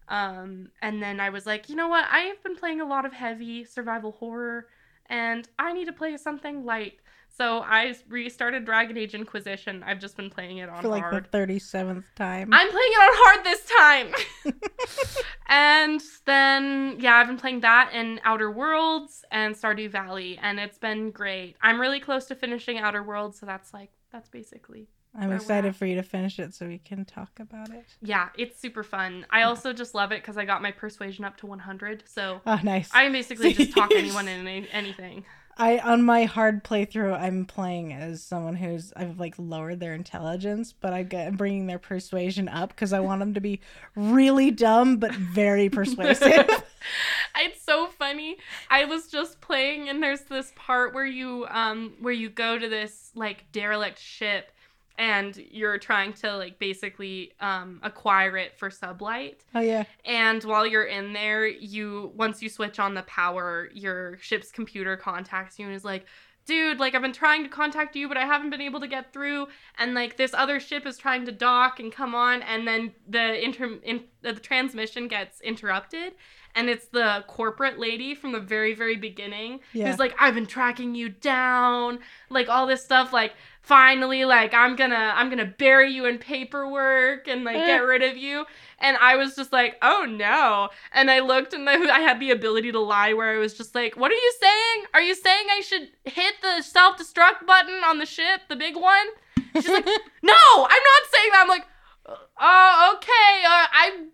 Um, 0.09 0.69
and 0.83 1.03
then 1.03 1.21
I 1.21 1.31
was 1.31 1.47
like, 1.47 1.69
you 1.69 1.77
know 1.77 1.89
what? 1.89 2.07
I 2.11 2.21
have 2.21 2.43
been 2.43 2.57
playing 2.57 2.81
a 2.81 2.87
lot 2.87 3.07
of 3.07 3.13
heavy 3.13 3.65
survival 3.65 4.13
horror, 4.13 4.67
and 5.07 5.49
I 5.59 5.73
need 5.73 5.87
to 5.87 5.93
play 5.93 6.17
something 6.17 6.65
light. 6.65 7.01
So 7.37 7.61
I 7.61 7.95
restarted 8.09 8.65
Dragon 8.65 8.97
Age 8.97 9.15
Inquisition. 9.15 9.83
I've 9.83 9.99
just 9.99 10.17
been 10.17 10.31
playing 10.31 10.59
it 10.59 10.69
on 10.69 10.83
For 10.83 10.89
like 10.89 11.03
hard. 11.03 11.25
the 11.25 11.29
thirty 11.29 11.59
seventh 11.59 12.05
time. 12.15 12.51
I'm 12.53 12.71
playing 12.71 12.93
it 12.93 13.01
on 13.01 13.11
hard 13.15 13.45
this 13.45 13.65
time. 14.45 14.55
and 15.49 16.01
then 16.27 16.97
yeah, 17.01 17.17
I've 17.17 17.27
been 17.27 17.39
playing 17.39 17.61
that 17.61 17.91
and 17.93 18.21
Outer 18.25 18.53
Worlds 18.53 19.25
and 19.33 19.55
Stardew 19.55 19.91
Valley, 19.91 20.39
and 20.41 20.61
it's 20.61 20.79
been 20.79 21.11
great. 21.11 21.57
I'm 21.61 21.81
really 21.81 21.99
close 21.99 22.27
to 22.27 22.37
finishing 22.37 22.79
Outer 22.79 23.03
Worlds, 23.03 23.41
so 23.41 23.47
that's 23.47 23.75
like 23.75 23.91
that's 24.13 24.29
basically 24.29 24.87
I'm 25.17 25.33
excited 25.33 25.77
for 25.77 25.87
you 25.87 25.95
to 25.97 26.03
finish 26.03 26.39
it 26.39 26.55
so 26.55 26.67
we 26.67 26.79
can 26.79 27.05
talk 27.05 27.39
about 27.39 27.71
it. 27.71 27.85
Yeah, 28.03 28.31
it's 28.37 28.59
super 28.59 28.83
fun. 28.83 29.27
I 29.31 29.43
also 29.43 29.73
just 29.73 29.95
love 29.95 30.11
it 30.13 30.23
because 30.23 30.37
I 30.37 30.45
got 30.45 30.61
my 30.61 30.73
persuasion 30.73 31.25
up 31.25 31.37
to 31.39 31.47
100. 31.47 32.05
So 32.07 32.41
Oh, 32.47 32.59
nice. 32.63 32.91
I 32.93 33.09
basically 33.11 33.53
just 33.55 33.73
talk 33.73 33.93
anyone 33.93 34.27
in 34.27 34.47
any, 34.47 34.69
anything. 34.73 35.25
I 35.57 35.79
on 35.79 36.03
my 36.03 36.25
hard 36.25 36.65
playthrough, 36.65 37.19
I'm 37.19 37.45
playing 37.45 37.93
as 37.93 38.23
someone 38.25 38.57
who's 38.57 38.93
I've 38.97 39.21
like 39.21 39.35
lowered 39.39 39.79
their 39.79 39.95
intelligence, 39.95 40.73
but 40.73 40.93
I 40.93 41.05
get 41.05 41.29
I'm 41.29 41.37
bringing 41.37 41.67
their 41.67 41.79
persuasion 41.79 42.49
up 42.49 42.71
because 42.71 42.93
I 42.93 43.01
want 43.01 43.21
them 43.21 43.35
to 43.35 43.41
be 43.41 43.61
really 43.95 44.51
dumb 44.51 44.97
but 44.97 45.15
very 45.15 45.69
persuasive. 45.69 46.49
it's 47.37 47.63
so 47.63 47.87
funny. 47.87 48.37
I 48.69 48.85
was 48.85 49.07
just 49.09 49.41
playing 49.41 49.89
and 49.89 50.03
there's 50.03 50.23
this 50.23 50.53
part 50.57 50.93
where 50.93 51.07
you 51.07 51.47
um 51.49 51.95
where 52.01 52.13
you 52.13 52.31
go 52.31 52.59
to 52.59 52.69
this 52.69 53.13
like 53.15 53.45
derelict 53.53 54.01
ship 54.01 54.51
and 54.99 55.37
you're 55.51 55.79
trying 55.79 56.13
to 56.13 56.37
like 56.37 56.59
basically 56.59 57.33
um 57.41 57.81
acquire 57.83 58.37
it 58.37 58.57
for 58.59 58.71
sublight. 58.71 59.37
oh 59.55 59.61
yeah, 59.61 59.85
And 60.05 60.43
while 60.45 60.67
you're 60.67 60.85
in 60.85 61.13
there, 61.13 61.47
you 61.47 62.13
once 62.15 62.43
you 62.43 62.49
switch 62.49 62.79
on 62.79 62.95
the 62.95 63.03
power, 63.03 63.71
your 63.75 64.19
ship's 64.19 64.51
computer 64.51 64.97
contacts 64.97 65.59
you 65.59 65.67
and 65.67 65.75
is 65.75 65.85
like, 65.85 66.07
"Dude, 66.47 66.79
like 66.79 66.95
I've 66.95 67.03
been 67.03 67.13
trying 67.13 67.43
to 67.43 67.49
contact 67.49 67.97
you, 67.97 68.07
but 68.09 68.17
I 68.17 68.25
haven't 68.27 68.51
been 68.51 68.61
able 68.61 68.81
to 68.81 68.87
get 68.89 69.13
through." 69.13 69.49
And 69.79 69.95
like 69.95 70.17
this 70.17 70.35
other 70.35 70.61
ship 70.61 70.87
is 70.87 70.97
trying 70.99 71.25
to 71.27 71.33
dock 71.33 71.81
and 71.81 71.91
come 71.93 72.15
on, 72.15 72.43
and 72.43 72.67
then 72.69 72.93
the 73.09 73.43
inter 73.45 73.79
in, 73.83 74.05
the 74.23 74.35
transmission 74.35 75.09
gets 75.09 75.41
interrupted, 75.41 76.13
and 76.55 76.69
it's 76.69 76.87
the 76.87 77.25
corporate 77.27 77.79
lady 77.79 78.15
from 78.15 78.33
the 78.33 78.41
very 78.41 78.75
very 78.75 78.97
beginning 78.97 79.61
Yeah. 79.73 79.89
who's 79.91 79.99
like, 79.99 80.15
"I've 80.21 80.35
been 80.35 80.47
tracking 80.47 80.95
you 80.95 81.09
down," 81.09 81.99
like 82.31 82.49
all 82.49 82.67
this 82.67 82.85
stuff, 82.85 83.13
like 83.13 83.33
finally 83.61 84.27
like 84.27 84.53
i'm 84.53 84.77
gonna 84.77 85.15
i'm 85.17 85.31
gonna 85.31 85.47
bury 85.47 85.91
you 85.91 86.05
in 86.05 86.19
paperwork 86.19 87.27
and 87.27 87.45
like 87.45 87.57
get 87.57 87.79
rid 87.79 88.03
of 88.03 88.15
you. 88.17 88.45
And 88.79 88.97
i 88.99 89.17
was 89.17 89.35
just 89.37 89.53
like 89.55 89.77
oh 89.81 90.05
no. 90.09 90.69
And 90.93 91.11
i 91.11 91.21
looked 91.21 91.55
and 91.55 91.67
i 91.69 92.01
had 92.01 92.21
the 92.21 92.31
ability 92.31 92.73
to 92.73 92.81
lie 92.81 93.15
where 93.15 93.35
i 93.35 93.39
was 93.39 93.55
just 93.55 93.75
like 93.75 93.97
what 93.97 94.11
are 94.11 94.15
you 94.17 94.33
saying? 94.41 94.85
Are 94.93 95.01
you 95.01 95.15
saying 95.15 95.47
i 95.51 95.61
should 95.63 95.89
hit 96.05 96.35
the 96.43 96.61
self-destruct 96.63 97.47
button 97.47 97.81
on 97.85 97.99
the 97.99 98.07
ship 98.07 98.43
the 98.49 98.57
big 98.57 98.77
one? 98.77 99.07
She's 99.55 99.69
like 99.69 99.87
no 100.23 100.35
i'm 100.57 100.85
not 100.91 101.03
saying 101.11 101.31
that. 101.33 101.41
I'm 101.43 101.49
like 101.49 101.67
oh 102.39 102.95
okay 102.97 103.45
uh, 103.47 103.67
i 103.73 104.05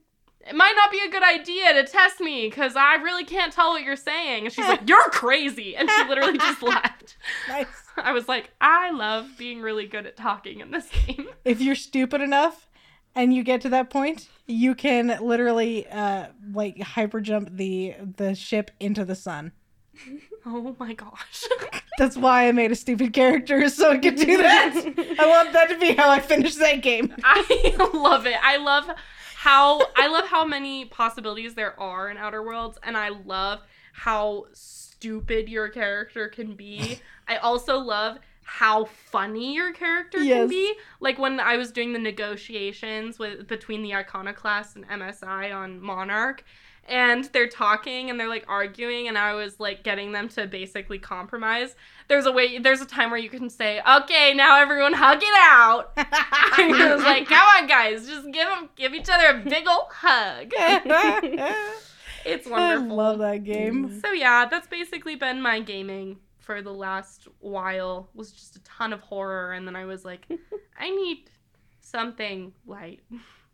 it 0.47 0.55
might 0.55 0.73
not 0.75 0.91
be 0.91 1.01
a 1.07 1.11
good 1.11 1.23
idea 1.23 1.73
to 1.75 1.85
test 1.85 2.21
me 2.21 2.49
because 2.49 2.75
i 2.77 2.95
really 2.95 3.25
can't 3.25 3.53
tell 3.53 3.71
what 3.71 3.83
you're 3.83 3.97
saying 3.97 4.45
and 4.45 4.53
she's 4.53 4.67
like 4.67 4.81
you're 4.89 5.11
crazy 5.11 5.77
and 5.77 5.89
she 5.91 6.05
literally 6.09 6.39
just 6.39 6.63
left 6.63 7.17
nice. 7.49 7.67
I 7.97 8.13
was 8.13 8.29
like, 8.29 8.51
I 8.61 8.91
love 8.91 9.37
being 9.37 9.61
really 9.61 9.87
good 9.87 10.07
at 10.07 10.17
talking 10.17 10.61
in 10.61 10.71
this 10.71 10.89
game. 10.89 11.29
If 11.45 11.61
you're 11.61 11.75
stupid 11.75 12.21
enough 12.21 12.69
and 13.15 13.35
you 13.35 13.43
get 13.43 13.61
to 13.63 13.69
that 13.71 13.91
point, 13.91 14.29
you 14.47 14.75
can 14.75 15.19
literally 15.21 15.87
uh 15.89 16.27
like 16.53 16.81
hyper 16.81 17.21
jump 17.21 17.51
the 17.57 17.95
the 18.17 18.35
ship 18.35 18.71
into 18.81 19.05
the 19.05 19.15
sun. 19.15 19.53
Oh 20.47 20.75
my 20.79 20.95
gosh. 20.95 21.45
That's 21.99 22.17
why 22.17 22.49
I 22.49 22.53
made 22.53 22.73
a 22.73 22.77
stupid 22.77 23.13
character 23.13 23.69
so 23.69 23.91
I 23.91 23.99
could 23.99 24.17
do 24.17 24.39
that. 24.39 24.75
I 25.19 25.27
want 25.27 25.53
that 25.53 25.69
to 25.69 25.79
be 25.79 25.93
how 25.93 26.09
I 26.09 26.21
finish 26.21 26.55
that 26.55 26.83
game. 26.83 27.15
I 27.23 27.75
love 27.93 28.25
it. 28.27 28.37
I 28.43 28.57
love 28.57 28.91
how 29.41 29.81
I 29.97 30.07
love 30.09 30.27
how 30.27 30.45
many 30.45 30.85
possibilities 30.85 31.55
there 31.55 31.79
are 31.81 32.11
in 32.11 32.19
Outer 32.19 32.43
Worlds 32.43 32.79
and 32.83 32.95
I 32.95 33.09
love 33.09 33.61
how 33.95 34.45
stupid 34.53 35.49
your 35.49 35.71
character 35.71 36.29
can 36.29 36.55
be. 36.55 36.99
I 37.29 37.39
also 37.39 37.79
love 37.79 38.19
how 38.43 38.85
funny 38.85 39.55
your 39.55 39.73
character 39.73 40.19
can 40.19 40.47
be. 40.47 40.75
Like 41.01 41.19
when 41.19 41.41
I 41.41 41.57
was 41.57 41.73
doing 41.73 41.95
the 41.95 41.99
negotiations 41.99 43.19
with 43.19 43.49
between 43.49 43.83
the 43.83 43.95
Iconoclast 43.95 44.77
and 44.77 44.87
MSI 44.87 45.55
on 45.57 45.81
Monarch 45.81 46.45
and 46.91 47.25
they're 47.27 47.49
talking 47.49 48.11
and 48.11 48.19
they're 48.19 48.29
like 48.29 48.45
arguing 48.49 49.09
and 49.09 49.17
I 49.17 49.35
was 49.35 49.61
like 49.61 49.83
getting 49.85 50.13
them 50.13 50.29
to 50.31 50.47
basically 50.47 50.99
compromise. 50.99 51.75
There's 52.09 52.27
a 52.27 52.33
way 52.33 52.59
there's 52.59 52.81
a 52.81 52.87
time 52.87 53.11
where 53.11 53.21
you 53.21 53.31
can 53.31 53.49
say, 53.49 53.81
"Okay, 53.89 54.35
now 54.35 54.61
everyone 54.61 54.93
hug 54.93 55.19
it 55.23 55.35
out." 55.39 55.93
I 55.97 56.93
was 56.95 57.03
like, 57.05 57.27
"Come 57.29 57.47
on 57.57 57.67
guys, 57.69 58.07
just 58.07 58.31
give 58.33 58.47
them 58.49 58.69
give 58.77 58.95
each 58.95 59.09
other 59.09 59.39
a 59.39 59.43
big 59.49 59.69
old 59.69 59.87
hug." 59.91 60.51
it's 62.25 62.47
I 62.47 62.51
wonderful. 62.51 62.97
love 62.97 63.19
that 63.21 63.45
game. 63.45 63.89
Mm-hmm. 63.89 64.01
So 64.01 64.13
yeah, 64.13 64.47
that's 64.47 64.67
basically 64.67 65.15
been 65.15 65.41
my 65.41 65.61
gaming 65.61 66.19
for 66.39 66.63
the 66.63 66.73
last 66.75 67.29
while. 67.39 68.09
Was 68.15 68.33
just 68.33 68.57
a 68.57 68.61
ton 68.65 68.93
of 68.93 69.01
horror, 69.01 69.53
and 69.53 69.67
then 69.67 69.77
I 69.77 69.85
was 69.85 70.05
like, 70.05 70.27
I 70.79 70.91
need 70.91 71.31
something 71.81 72.53
light. 72.67 73.01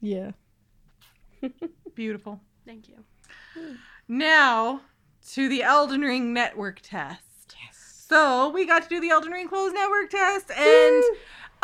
Yeah. 0.00 0.32
Beautiful. 1.94 2.40
Thank 2.66 2.88
you. 2.88 3.04
Now 4.08 4.82
to 5.32 5.48
the 5.48 5.62
Elden 5.62 6.02
Ring 6.02 6.32
network 6.32 6.80
test. 6.80 7.56
Yes. 7.64 8.04
So 8.08 8.50
we 8.50 8.66
got 8.66 8.84
to 8.84 8.88
do 8.88 9.00
the 9.00 9.10
Elden 9.10 9.32
Ring 9.32 9.48
closed 9.48 9.74
network 9.74 10.10
test, 10.10 10.50
and 10.50 11.04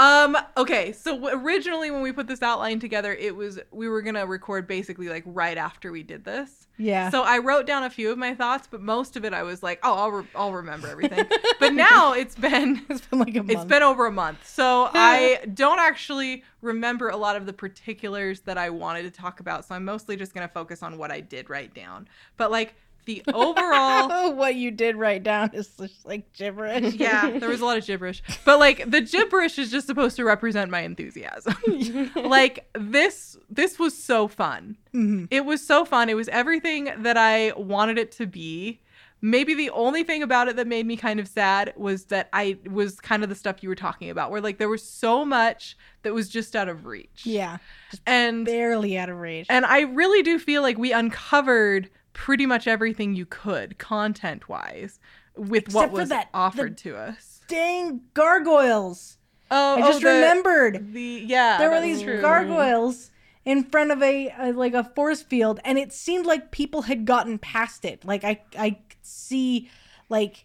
um, 0.02 0.36
okay. 0.56 0.90
So 0.90 1.14
w- 1.16 1.36
originally, 1.44 1.92
when 1.92 2.02
we 2.02 2.10
put 2.10 2.26
this 2.26 2.42
outline 2.42 2.80
together, 2.80 3.14
it 3.14 3.36
was 3.36 3.60
we 3.70 3.88
were 3.88 4.02
gonna 4.02 4.26
record 4.26 4.66
basically 4.66 5.08
like 5.08 5.22
right 5.24 5.56
after 5.56 5.92
we 5.92 6.02
did 6.02 6.24
this. 6.24 6.66
Yeah. 6.76 7.10
So 7.10 7.22
I 7.22 7.38
wrote 7.38 7.66
down 7.66 7.84
a 7.84 7.90
few 7.90 8.10
of 8.10 8.18
my 8.18 8.34
thoughts, 8.34 8.66
but 8.68 8.80
most 8.80 9.16
of 9.16 9.24
it 9.24 9.32
I 9.32 9.44
was 9.44 9.62
like, 9.62 9.78
oh, 9.84 9.94
I'll 9.94 10.10
re- 10.10 10.26
I'll 10.34 10.52
remember 10.52 10.88
everything. 10.88 11.24
but 11.60 11.72
now 11.72 12.14
it's 12.14 12.34
been 12.34 12.82
it's 12.88 13.06
been 13.06 13.20
like 13.20 13.36
a 13.36 13.44
month. 13.44 13.50
it's 13.50 13.64
been 13.64 13.84
over 13.84 14.06
a 14.06 14.12
month, 14.12 14.44
so 14.44 14.90
I 14.94 15.44
don't 15.54 15.78
actually 15.78 16.42
remember 16.62 17.08
a 17.08 17.16
lot 17.16 17.36
of 17.36 17.46
the 17.46 17.52
particulars 17.52 18.40
that 18.40 18.58
I 18.58 18.70
wanted 18.70 19.04
to 19.04 19.10
talk 19.12 19.38
about. 19.38 19.64
So 19.64 19.76
I'm 19.76 19.84
mostly 19.84 20.16
just 20.16 20.34
gonna 20.34 20.48
focus 20.48 20.82
on 20.82 20.98
what 20.98 21.12
I 21.12 21.20
did 21.20 21.48
write 21.48 21.74
down. 21.74 22.08
But 22.36 22.50
like 22.50 22.74
the 23.04 23.22
overall 23.32 24.32
what 24.36 24.54
you 24.54 24.70
did 24.70 24.96
write 24.96 25.22
down 25.22 25.50
is 25.54 25.68
just 25.76 26.04
like 26.06 26.32
gibberish. 26.32 26.94
yeah, 26.94 27.38
there 27.38 27.48
was 27.48 27.60
a 27.60 27.64
lot 27.64 27.78
of 27.78 27.86
gibberish. 27.86 28.22
But 28.44 28.58
like 28.58 28.90
the 28.90 29.00
gibberish 29.00 29.58
is 29.58 29.70
just 29.70 29.86
supposed 29.86 30.16
to 30.16 30.24
represent 30.24 30.70
my 30.70 30.80
enthusiasm. 30.80 31.54
like 32.16 32.68
this 32.74 33.36
this 33.50 33.78
was 33.78 33.96
so 33.96 34.28
fun. 34.28 34.76
Mhm. 34.94 35.28
It 35.30 35.44
was 35.44 35.66
so 35.66 35.84
fun. 35.84 36.08
It 36.08 36.14
was 36.14 36.28
everything 36.28 36.90
that 36.98 37.16
I 37.16 37.52
wanted 37.56 37.98
it 37.98 38.12
to 38.12 38.26
be. 38.26 38.80
Maybe 39.24 39.54
the 39.54 39.70
only 39.70 40.02
thing 40.02 40.24
about 40.24 40.48
it 40.48 40.56
that 40.56 40.66
made 40.66 40.84
me 40.84 40.96
kind 40.96 41.20
of 41.20 41.28
sad 41.28 41.72
was 41.76 42.06
that 42.06 42.28
I 42.32 42.58
was 42.68 42.98
kind 43.00 43.22
of 43.22 43.28
the 43.28 43.36
stuff 43.36 43.62
you 43.62 43.68
were 43.68 43.76
talking 43.76 44.10
about 44.10 44.32
where 44.32 44.40
like 44.40 44.58
there 44.58 44.68
was 44.68 44.82
so 44.82 45.24
much 45.24 45.76
that 46.02 46.12
was 46.12 46.28
just 46.28 46.56
out 46.56 46.68
of 46.68 46.86
reach. 46.86 47.22
Yeah. 47.24 47.58
And 48.04 48.44
Barely 48.44 48.98
out 48.98 49.08
of 49.10 49.16
range. 49.18 49.46
and 49.48 49.64
I 49.64 49.82
really 49.82 50.24
do 50.24 50.40
feel 50.40 50.60
like 50.62 50.76
we 50.76 50.92
uncovered 50.92 51.88
pretty 52.12 52.46
much 52.46 52.66
everything 52.66 53.14
you 53.14 53.26
could 53.26 53.78
content 53.78 54.48
wise 54.48 54.98
with 55.36 55.72
what 55.74 55.84
Except 55.86 55.90
for 55.92 55.98
was 56.00 56.08
that- 56.10 56.28
offered 56.34 56.76
to 56.78 56.96
us. 56.96 57.40
Dang 57.48 58.02
gargoyles. 58.14 59.18
Oh, 59.50 59.76
I 59.76 59.82
oh, 59.82 59.86
just 59.88 60.00
the- 60.00 60.06
remembered. 60.08 60.92
The 60.92 61.24
yeah, 61.26 61.58
there 61.58 61.70
were 61.70 61.80
these 61.80 62.02
true. 62.02 62.20
gargoyles 62.20 63.10
in 63.44 63.64
front 63.64 63.90
of 63.90 64.02
a, 64.02 64.32
a 64.38 64.52
like 64.52 64.72
a 64.72 64.84
force 64.94 65.20
field 65.22 65.58
and 65.64 65.76
it 65.78 65.92
seemed 65.92 66.24
like 66.26 66.52
people 66.52 66.82
had 66.82 67.04
gotten 67.04 67.38
past 67.40 67.84
it 67.84 68.04
like 68.04 68.22
i 68.22 68.40
i 68.56 68.78
see 69.02 69.68
like 70.08 70.44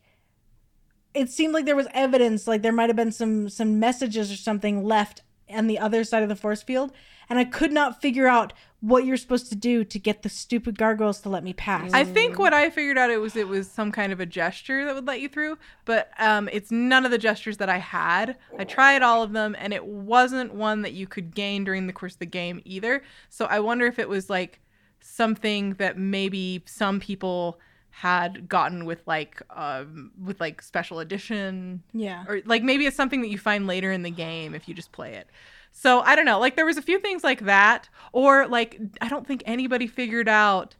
it 1.14 1.30
seemed 1.30 1.54
like 1.54 1.66
there 1.66 1.76
was 1.76 1.88
evidence 1.94 2.48
like 2.48 2.64
there 2.64 2.72
might 2.72 2.90
have 2.90 2.96
been 2.96 3.12
some 3.12 3.50
some 3.50 3.80
messages 3.80 4.32
or 4.32 4.36
something 4.36 4.84
left 4.84 5.22
on 5.50 5.68
the 5.68 5.80
other 5.80 6.04
side 6.04 6.24
of 6.24 6.30
the 6.30 6.36
force 6.36 6.62
field 6.62 6.92
and 7.30 7.40
i 7.40 7.44
could 7.44 7.72
not 7.72 8.02
figure 8.02 8.28
out 8.28 8.54
what 8.80 9.06
you're 9.06 9.18
supposed 9.18 9.50
to 9.50 9.56
do 9.56 9.84
to 9.84 9.98
get 9.98 10.22
the 10.22 10.30
stupid 10.30 10.78
gargoyles 10.78 11.20
to 11.22 11.30
let 11.30 11.44
me 11.44 11.52
pass 11.52 11.92
I 11.94 12.04
think 12.04 12.38
what 12.38 12.54
I 12.54 12.70
figured 12.70 12.98
out 12.98 13.10
it 13.10 13.18
was 13.18 13.36
it 13.36 13.48
was 13.48 13.70
some 13.70 13.92
kind 13.92 14.14
of 14.14 14.20
a 14.20 14.26
gesture 14.26 14.86
that 14.86 14.94
would 14.94 15.08
let 15.08 15.20
you 15.20 15.30
through, 15.30 15.58
but 15.86 16.12
um, 16.20 16.48
it's 16.52 16.70
none 16.70 17.04
of 17.04 17.12
the 17.12 17.18
gestures 17.18 17.58
that 17.58 17.70
I 17.70 17.80
had. 17.80 18.38
I 18.58 18.66
tried 18.66 19.02
all 19.02 19.24
of 19.24 19.34
them, 19.34 19.56
and 19.58 19.74
it 19.74 19.86
wasn't 19.86 20.54
one 20.54 20.84
that 20.84 20.94
you 20.94 21.08
could 21.08 21.34
gain 21.34 21.64
during 21.64 21.88
the 21.88 21.94
course 21.94 22.14
of 22.14 22.20
the 22.20 22.28
game 22.28 22.62
either. 22.66 23.04
So 23.30 23.46
I 23.46 23.60
wonder 23.60 23.88
if 23.88 23.98
it 23.98 24.10
was 24.10 24.30
like 24.30 24.60
something 25.02 25.72
that 25.76 25.98
maybe 25.98 26.64
some 26.68 27.00
people 27.00 27.60
had 28.02 28.48
gotten 28.48 28.86
with 28.86 29.02
like 29.08 29.42
um, 29.50 30.12
with 30.24 30.40
like 30.40 30.62
special 30.62 31.00
edition 31.00 31.82
yeah 31.94 32.24
or 32.28 32.42
like 32.46 32.62
maybe 32.62 32.86
it's 32.86 32.96
something 32.96 33.22
that 33.22 33.30
you 33.30 33.40
find 33.40 33.66
later 33.66 33.92
in 33.92 34.04
the 34.04 34.12
game 34.12 34.54
if 34.54 34.68
you 34.68 34.74
just 34.76 34.92
play 34.92 35.16
it. 35.16 35.28
So 35.72 36.02
I 36.02 36.16
don't 36.16 36.26
know. 36.26 36.40
Like 36.40 36.56
there 36.56 36.66
was 36.66 36.78
a 36.78 36.82
few 36.84 37.00
things 37.00 37.24
like 37.24 37.42
that, 37.46 37.90
or 38.12 38.48
like 38.48 38.80
I 39.02 39.10
don't 39.10 39.26
think 39.26 39.42
anybody 39.46 39.88
figured 39.88 40.28
out 40.30 40.76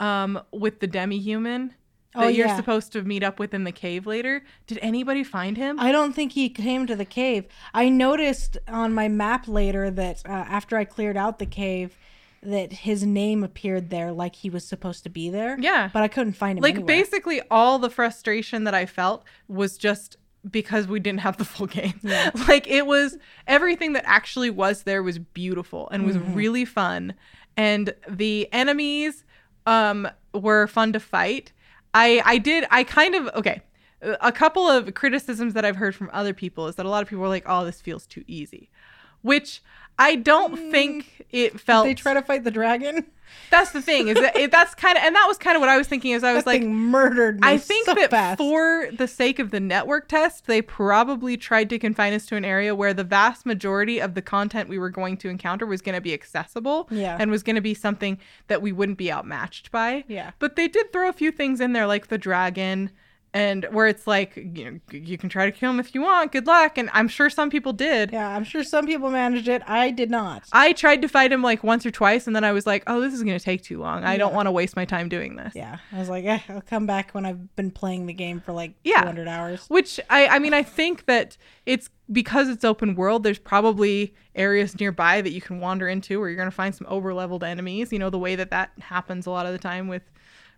um, 0.00 0.40
with 0.50 0.80
the 0.80 0.86
demi-human 0.86 1.74
that 2.14 2.24
Oh, 2.24 2.28
you're 2.28 2.46
yeah. 2.46 2.56
supposed 2.56 2.92
to 2.92 3.02
meet 3.02 3.22
up 3.22 3.38
with 3.38 3.52
in 3.54 3.64
the 3.64 3.72
cave 3.72 4.06
later. 4.06 4.42
Did 4.66 4.78
anybody 4.82 5.24
find 5.24 5.56
him? 5.56 5.78
I 5.80 5.92
don't 5.92 6.14
think 6.14 6.32
he 6.32 6.48
came 6.48 6.86
to 6.86 6.96
the 6.96 7.04
cave. 7.06 7.44
I 7.72 7.88
noticed 7.88 8.56
on 8.68 8.92
my 8.94 9.08
map 9.08 9.46
later 9.48 9.90
that 9.90 10.22
uh, 10.26 10.32
after 10.32 10.76
I 10.76 10.84
cleared 10.84 11.16
out 11.16 11.38
the 11.38 11.46
cave, 11.46 11.96
that 12.42 12.72
his 12.72 13.04
name 13.04 13.44
appeared 13.44 13.90
there 13.90 14.10
like 14.12 14.34
he 14.36 14.50
was 14.50 14.64
supposed 14.64 15.04
to 15.04 15.08
be 15.10 15.30
there. 15.30 15.56
yeah. 15.60 15.90
But 15.92 16.02
I 16.02 16.08
couldn't 16.08 16.32
find 16.34 16.58
him. 16.58 16.62
like 16.62 16.74
anywhere. 16.74 16.86
basically 16.86 17.40
all 17.50 17.78
the 17.78 17.90
frustration 17.90 18.64
that 18.64 18.74
I 18.74 18.84
felt 18.86 19.24
was 19.48 19.78
just 19.78 20.16
because 20.50 20.88
we 20.88 20.98
didn't 20.98 21.20
have 21.20 21.36
the 21.36 21.44
full 21.44 21.66
game. 21.68 21.94
Yeah. 22.02 22.30
like 22.48 22.66
it 22.66 22.84
was 22.86 23.16
everything 23.46 23.92
that 23.92 24.02
actually 24.06 24.50
was 24.50 24.82
there 24.82 25.02
was 25.02 25.18
beautiful 25.20 25.88
and 25.90 26.04
was 26.04 26.16
Mhm. 26.16 26.34
really 26.34 26.64
fun. 26.64 27.14
And 27.56 27.94
the 28.08 28.48
enemies 28.52 29.24
um 29.66 30.08
were 30.34 30.66
fun 30.66 30.92
to 30.94 31.00
fight. 31.00 31.52
I 31.94 32.20
I 32.24 32.38
did 32.38 32.66
I 32.72 32.82
kind 32.82 33.14
of 33.14 33.28
okay. 33.36 33.62
A 34.20 34.32
couple 34.32 34.68
of 34.68 34.94
criticisms 34.94 35.54
that 35.54 35.64
I've 35.64 35.76
heard 35.76 35.94
from 35.94 36.10
other 36.12 36.34
people 36.34 36.66
is 36.66 36.74
that 36.74 36.86
a 36.86 36.88
lot 36.88 37.02
of 37.04 37.08
people 37.08 37.22
were 37.22 37.28
like, 37.28 37.44
"Oh, 37.46 37.64
this 37.64 37.80
feels 37.80 38.04
too 38.04 38.24
easy," 38.26 38.68
which 39.20 39.62
I 39.98 40.16
don't 40.16 40.56
think 40.70 41.26
it 41.30 41.58
felt. 41.60 41.84
Mm. 41.86 41.88
Did 41.90 41.98
they 41.98 42.00
try 42.02 42.14
to 42.14 42.22
fight 42.22 42.44
the 42.44 42.50
dragon. 42.50 43.06
that's 43.50 43.70
the 43.72 43.80
thing 43.82 44.08
is 44.08 44.14
that 44.16 44.36
it, 44.36 44.50
that's 44.50 44.74
kind 44.74 44.96
of 44.96 45.04
and 45.04 45.14
that 45.14 45.24
was 45.26 45.38
kind 45.38 45.56
of 45.56 45.60
what 45.60 45.68
I 45.68 45.76
was 45.78 45.86
thinking. 45.86 46.12
Is 46.12 46.22
I 46.24 46.32
was 46.34 46.44
That 46.44 46.50
like, 46.50 46.62
murdered. 46.62 47.38
I 47.42 47.56
think 47.58 47.86
so 47.86 47.94
that 47.94 48.10
fast. 48.10 48.38
for 48.38 48.88
the 48.92 49.06
sake 49.08 49.38
of 49.38 49.50
the 49.50 49.60
network 49.60 50.08
test, 50.08 50.46
they 50.46 50.60
probably 50.62 51.36
tried 51.36 51.70
to 51.70 51.78
confine 51.78 52.12
us 52.12 52.26
to 52.26 52.36
an 52.36 52.44
area 52.44 52.74
where 52.74 52.92
the 52.94 53.04
vast 53.04 53.46
majority 53.46 54.00
of 54.00 54.14
the 54.14 54.22
content 54.22 54.68
we 54.68 54.78
were 54.78 54.90
going 54.90 55.16
to 55.18 55.28
encounter 55.28 55.64
was 55.66 55.80
going 55.82 55.94
to 55.94 56.00
be 56.00 56.12
accessible 56.12 56.88
Yeah. 56.90 57.16
and 57.18 57.30
was 57.30 57.42
going 57.42 57.56
to 57.56 57.62
be 57.62 57.74
something 57.74 58.18
that 58.48 58.60
we 58.62 58.72
wouldn't 58.72 58.98
be 58.98 59.10
outmatched 59.12 59.70
by. 59.70 60.04
Yeah. 60.08 60.32
But 60.38 60.56
they 60.56 60.68
did 60.68 60.92
throw 60.92 61.08
a 61.08 61.12
few 61.12 61.30
things 61.30 61.60
in 61.60 61.72
there, 61.72 61.86
like 61.86 62.08
the 62.08 62.18
dragon, 62.18 62.90
and 63.34 63.64
where 63.70 63.86
it's 63.86 64.06
like, 64.06 64.36
you 64.36 64.70
know, 64.70 64.78
you 64.90 65.16
can 65.16 65.28
try 65.30 65.46
to 65.46 65.52
kill 65.52 65.70
him 65.70 65.80
if 65.80 65.94
you 65.94 66.02
want. 66.02 66.32
Good 66.32 66.46
luck. 66.46 66.76
And 66.76 66.90
I'm 66.92 67.08
sure 67.08 67.30
some 67.30 67.48
people 67.48 67.72
did. 67.72 68.12
Yeah, 68.12 68.28
I'm 68.28 68.44
sure 68.44 68.62
some 68.62 68.86
people 68.86 69.10
managed 69.10 69.48
it. 69.48 69.62
I 69.66 69.90
did 69.90 70.10
not. 70.10 70.42
I 70.52 70.72
tried 70.74 71.00
to 71.02 71.08
fight 71.08 71.32
him 71.32 71.40
like 71.42 71.64
once 71.64 71.86
or 71.86 71.90
twice, 71.90 72.26
and 72.26 72.36
then 72.36 72.44
I 72.44 72.52
was 72.52 72.66
like, 72.66 72.82
oh, 72.86 73.00
this 73.00 73.14
is 73.14 73.22
going 73.22 73.38
to 73.38 73.42
take 73.44 73.62
too 73.62 73.78
long. 73.78 74.04
I 74.04 74.18
don't 74.18 74.34
want 74.34 74.46
to 74.48 74.50
waste 74.52 74.76
my 74.76 74.84
time 74.84 75.08
doing 75.08 75.36
this. 75.36 75.54
Yeah, 75.54 75.78
I 75.92 75.98
was 75.98 76.08
like, 76.10 76.24
eh, 76.26 76.40
I'll 76.50 76.60
come 76.60 76.86
back 76.86 77.12
when 77.12 77.24
I've 77.24 77.56
been 77.56 77.70
playing 77.70 78.06
the 78.06 78.12
game 78.12 78.40
for 78.40 78.52
like 78.52 78.74
Yeah. 78.84 79.00
200 79.00 79.26
hours. 79.28 79.64
Which 79.68 79.98
I, 80.10 80.26
I 80.26 80.38
mean, 80.38 80.52
I 80.52 80.62
think 80.62 81.06
that 81.06 81.38
it's 81.64 81.88
because 82.10 82.50
it's 82.50 82.64
open 82.64 82.94
world. 82.94 83.22
There's 83.22 83.38
probably 83.38 84.14
areas 84.34 84.78
nearby 84.78 85.22
that 85.22 85.30
you 85.30 85.40
can 85.40 85.58
wander 85.60 85.88
into 85.88 86.20
where 86.20 86.28
you're 86.28 86.36
going 86.36 86.50
to 86.50 86.54
find 86.54 86.74
some 86.74 86.86
over 86.90 87.14
leveled 87.14 87.44
enemies. 87.44 87.92
You 87.92 87.98
know, 87.98 88.10
the 88.10 88.18
way 88.18 88.34
that 88.36 88.50
that 88.50 88.72
happens 88.80 89.26
a 89.26 89.30
lot 89.30 89.46
of 89.46 89.52
the 89.52 89.58
time 89.58 89.88
with 89.88 90.02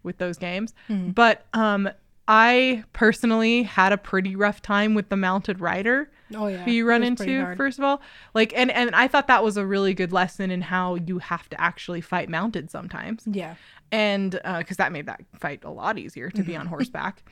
with 0.02 0.18
those 0.18 0.36
games. 0.36 0.74
Mhm. 0.90 1.14
But 1.14 1.46
um, 1.54 1.88
I 2.26 2.84
personally 2.92 3.64
had 3.64 3.92
a 3.92 3.98
pretty 3.98 4.34
rough 4.36 4.62
time 4.62 4.94
with 4.94 5.08
the 5.10 5.16
mounted 5.16 5.60
rider 5.60 6.10
Oh 6.34 6.46
yeah, 6.46 6.64
who 6.64 6.70
you 6.70 6.88
run 6.88 7.02
into 7.04 7.44
first 7.56 7.78
of 7.78 7.84
all. 7.84 8.00
Like, 8.32 8.52
and 8.56 8.70
and 8.70 8.94
I 8.94 9.08
thought 9.08 9.26
that 9.28 9.44
was 9.44 9.56
a 9.56 9.66
really 9.66 9.92
good 9.94 10.12
lesson 10.12 10.50
in 10.50 10.62
how 10.62 10.94
you 10.94 11.18
have 11.18 11.48
to 11.50 11.60
actually 11.60 12.00
fight 12.00 12.28
mounted 12.30 12.70
sometimes 12.70 13.24
Yeah, 13.26 13.54
and 13.92 14.30
because 14.58 14.78
that 14.78 14.90
made 14.92 15.06
that 15.06 15.20
fight 15.38 15.64
a 15.64 15.70
lot 15.70 15.98
easier 15.98 16.30
to 16.30 16.36
Mm-hmm. 16.38 16.46
be 16.46 16.56
on 16.56 16.66
horseback. 16.66 17.22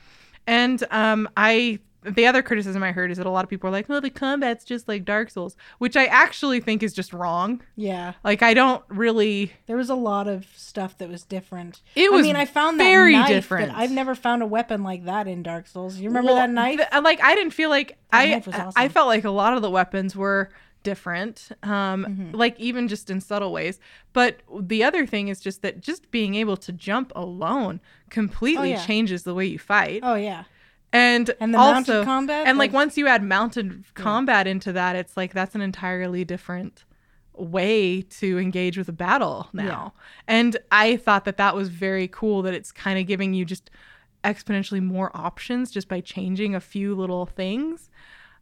And 0.45 0.83
um, 0.91 1.27
I 1.37 1.79
the 2.05 2.25
other 2.27 2.41
criticism 2.41 2.83
I 2.83 2.91
heard 2.91 3.11
is 3.11 3.17
that 3.17 3.25
a 3.25 3.29
lot 3.29 3.43
of 3.43 3.49
people 3.49 3.67
are 3.69 3.71
like, 3.71 3.87
"Well, 3.89 4.01
the 4.01 4.09
combat's 4.09 4.63
just 4.65 4.87
like 4.87 5.05
Dark 5.05 5.29
Souls," 5.29 5.55
which 5.77 5.95
I 5.97 6.05
actually 6.05 6.59
think 6.59 6.83
is 6.83 6.93
just 6.93 7.13
wrong. 7.13 7.61
yeah. 7.75 8.13
Like, 8.23 8.41
I 8.41 8.53
don't 8.53 8.83
really. 8.89 9.53
There 9.67 9.77
was 9.77 9.89
a 9.89 9.95
lot 9.95 10.27
of 10.27 10.45
stuff 10.55 10.97
that 10.99 11.09
was 11.09 11.23
different. 11.23 11.81
It 11.95 12.07
I 12.11 12.15
was 12.15 12.23
mean, 12.25 12.35
I 12.35 12.45
found 12.45 12.79
that 12.79 12.83
very 12.83 13.13
knife, 13.13 13.27
but 13.27 13.33
different. 13.33 13.71
I've 13.77 13.91
never 13.91 14.15
found 14.15 14.41
a 14.43 14.47
weapon 14.47 14.83
like 14.83 15.05
that 15.05 15.27
in 15.27 15.43
Dark 15.43 15.67
Souls. 15.67 15.97
You 15.97 16.09
remember 16.09 16.27
Well, 16.33 16.35
that 16.37 16.49
knife? 16.49 16.79
the- 16.91 17.01
like, 17.01 17.21
I 17.23 17.35
didn't 17.35 17.53
feel 17.53 17.69
like 17.69 17.97
That 18.11 18.17
I. 18.21 18.25
knife 18.29 18.47
awesome. 18.47 18.71
I 18.75 18.87
felt 18.89 19.07
like 19.07 19.23
a 19.23 19.29
lot 19.31 19.53
of 19.55 19.61
the 19.61 19.69
weapons 19.69 20.15
were 20.15 20.49
different 20.83 21.47
um 21.63 22.05
Mhm. 22.05 22.35
like 22.35 22.59
even 22.59 22.89
just 22.89 23.09
in 23.09 23.21
subtle 23.21 23.53
ways 23.53 23.79
but 24.11 24.41
the 24.59 24.83
other 24.83 25.05
thing 25.05 25.29
is 25.29 25.39
just 25.39 25.61
that 25.61 25.79
just 25.79 26.11
being 26.11 26.35
able 26.35 26.57
to 26.57 26.73
jump 26.73 27.13
alone 27.15 27.79
completely 28.09 28.71
yeah. 28.71 28.85
changes 28.85 29.23
the 29.23 29.33
way 29.33 29.45
you 29.45 29.57
fight 29.57 30.01
oh 30.03 30.15
yeah, 30.15 30.43
and 30.93 31.33
and 31.39 31.55
also 31.55 31.73
mounted 31.73 32.05
combat. 32.05 32.47
and 32.47 32.57
like 32.57 32.69
was- 32.69 32.75
once 32.75 32.97
you 32.97 33.07
add 33.07 33.23
mounted 33.23 33.83
combat 33.95 34.47
into 34.47 34.71
that 34.71 34.95
it's 34.95 35.17
like 35.17 35.33
that's 35.33 35.55
an 35.55 35.61
entirely 35.61 36.23
different 36.23 36.85
way 37.35 38.01
to 38.03 38.37
engage 38.37 38.77
with 38.77 38.87
a 38.87 38.93
battle 38.93 39.49
now. 39.53 39.91
And 40.27 40.55
i 40.71 40.95
thought 40.97 41.25
that 41.25 41.37
that 41.37 41.55
was 41.55 41.67
very 41.69 42.07
cool 42.07 42.43
that 42.43 42.53
it's 42.53 42.71
kind 42.71 42.99
of 42.99 43.07
giving 43.07 43.33
you 43.33 43.43
just 43.43 43.69
exponentially 44.23 44.81
more 44.81 45.11
options 45.15 45.69
just 45.71 45.87
by 45.89 45.99
changing 45.99 46.55
a 46.55 46.59
few 46.61 46.95
little 46.95 47.25
things 47.25 47.89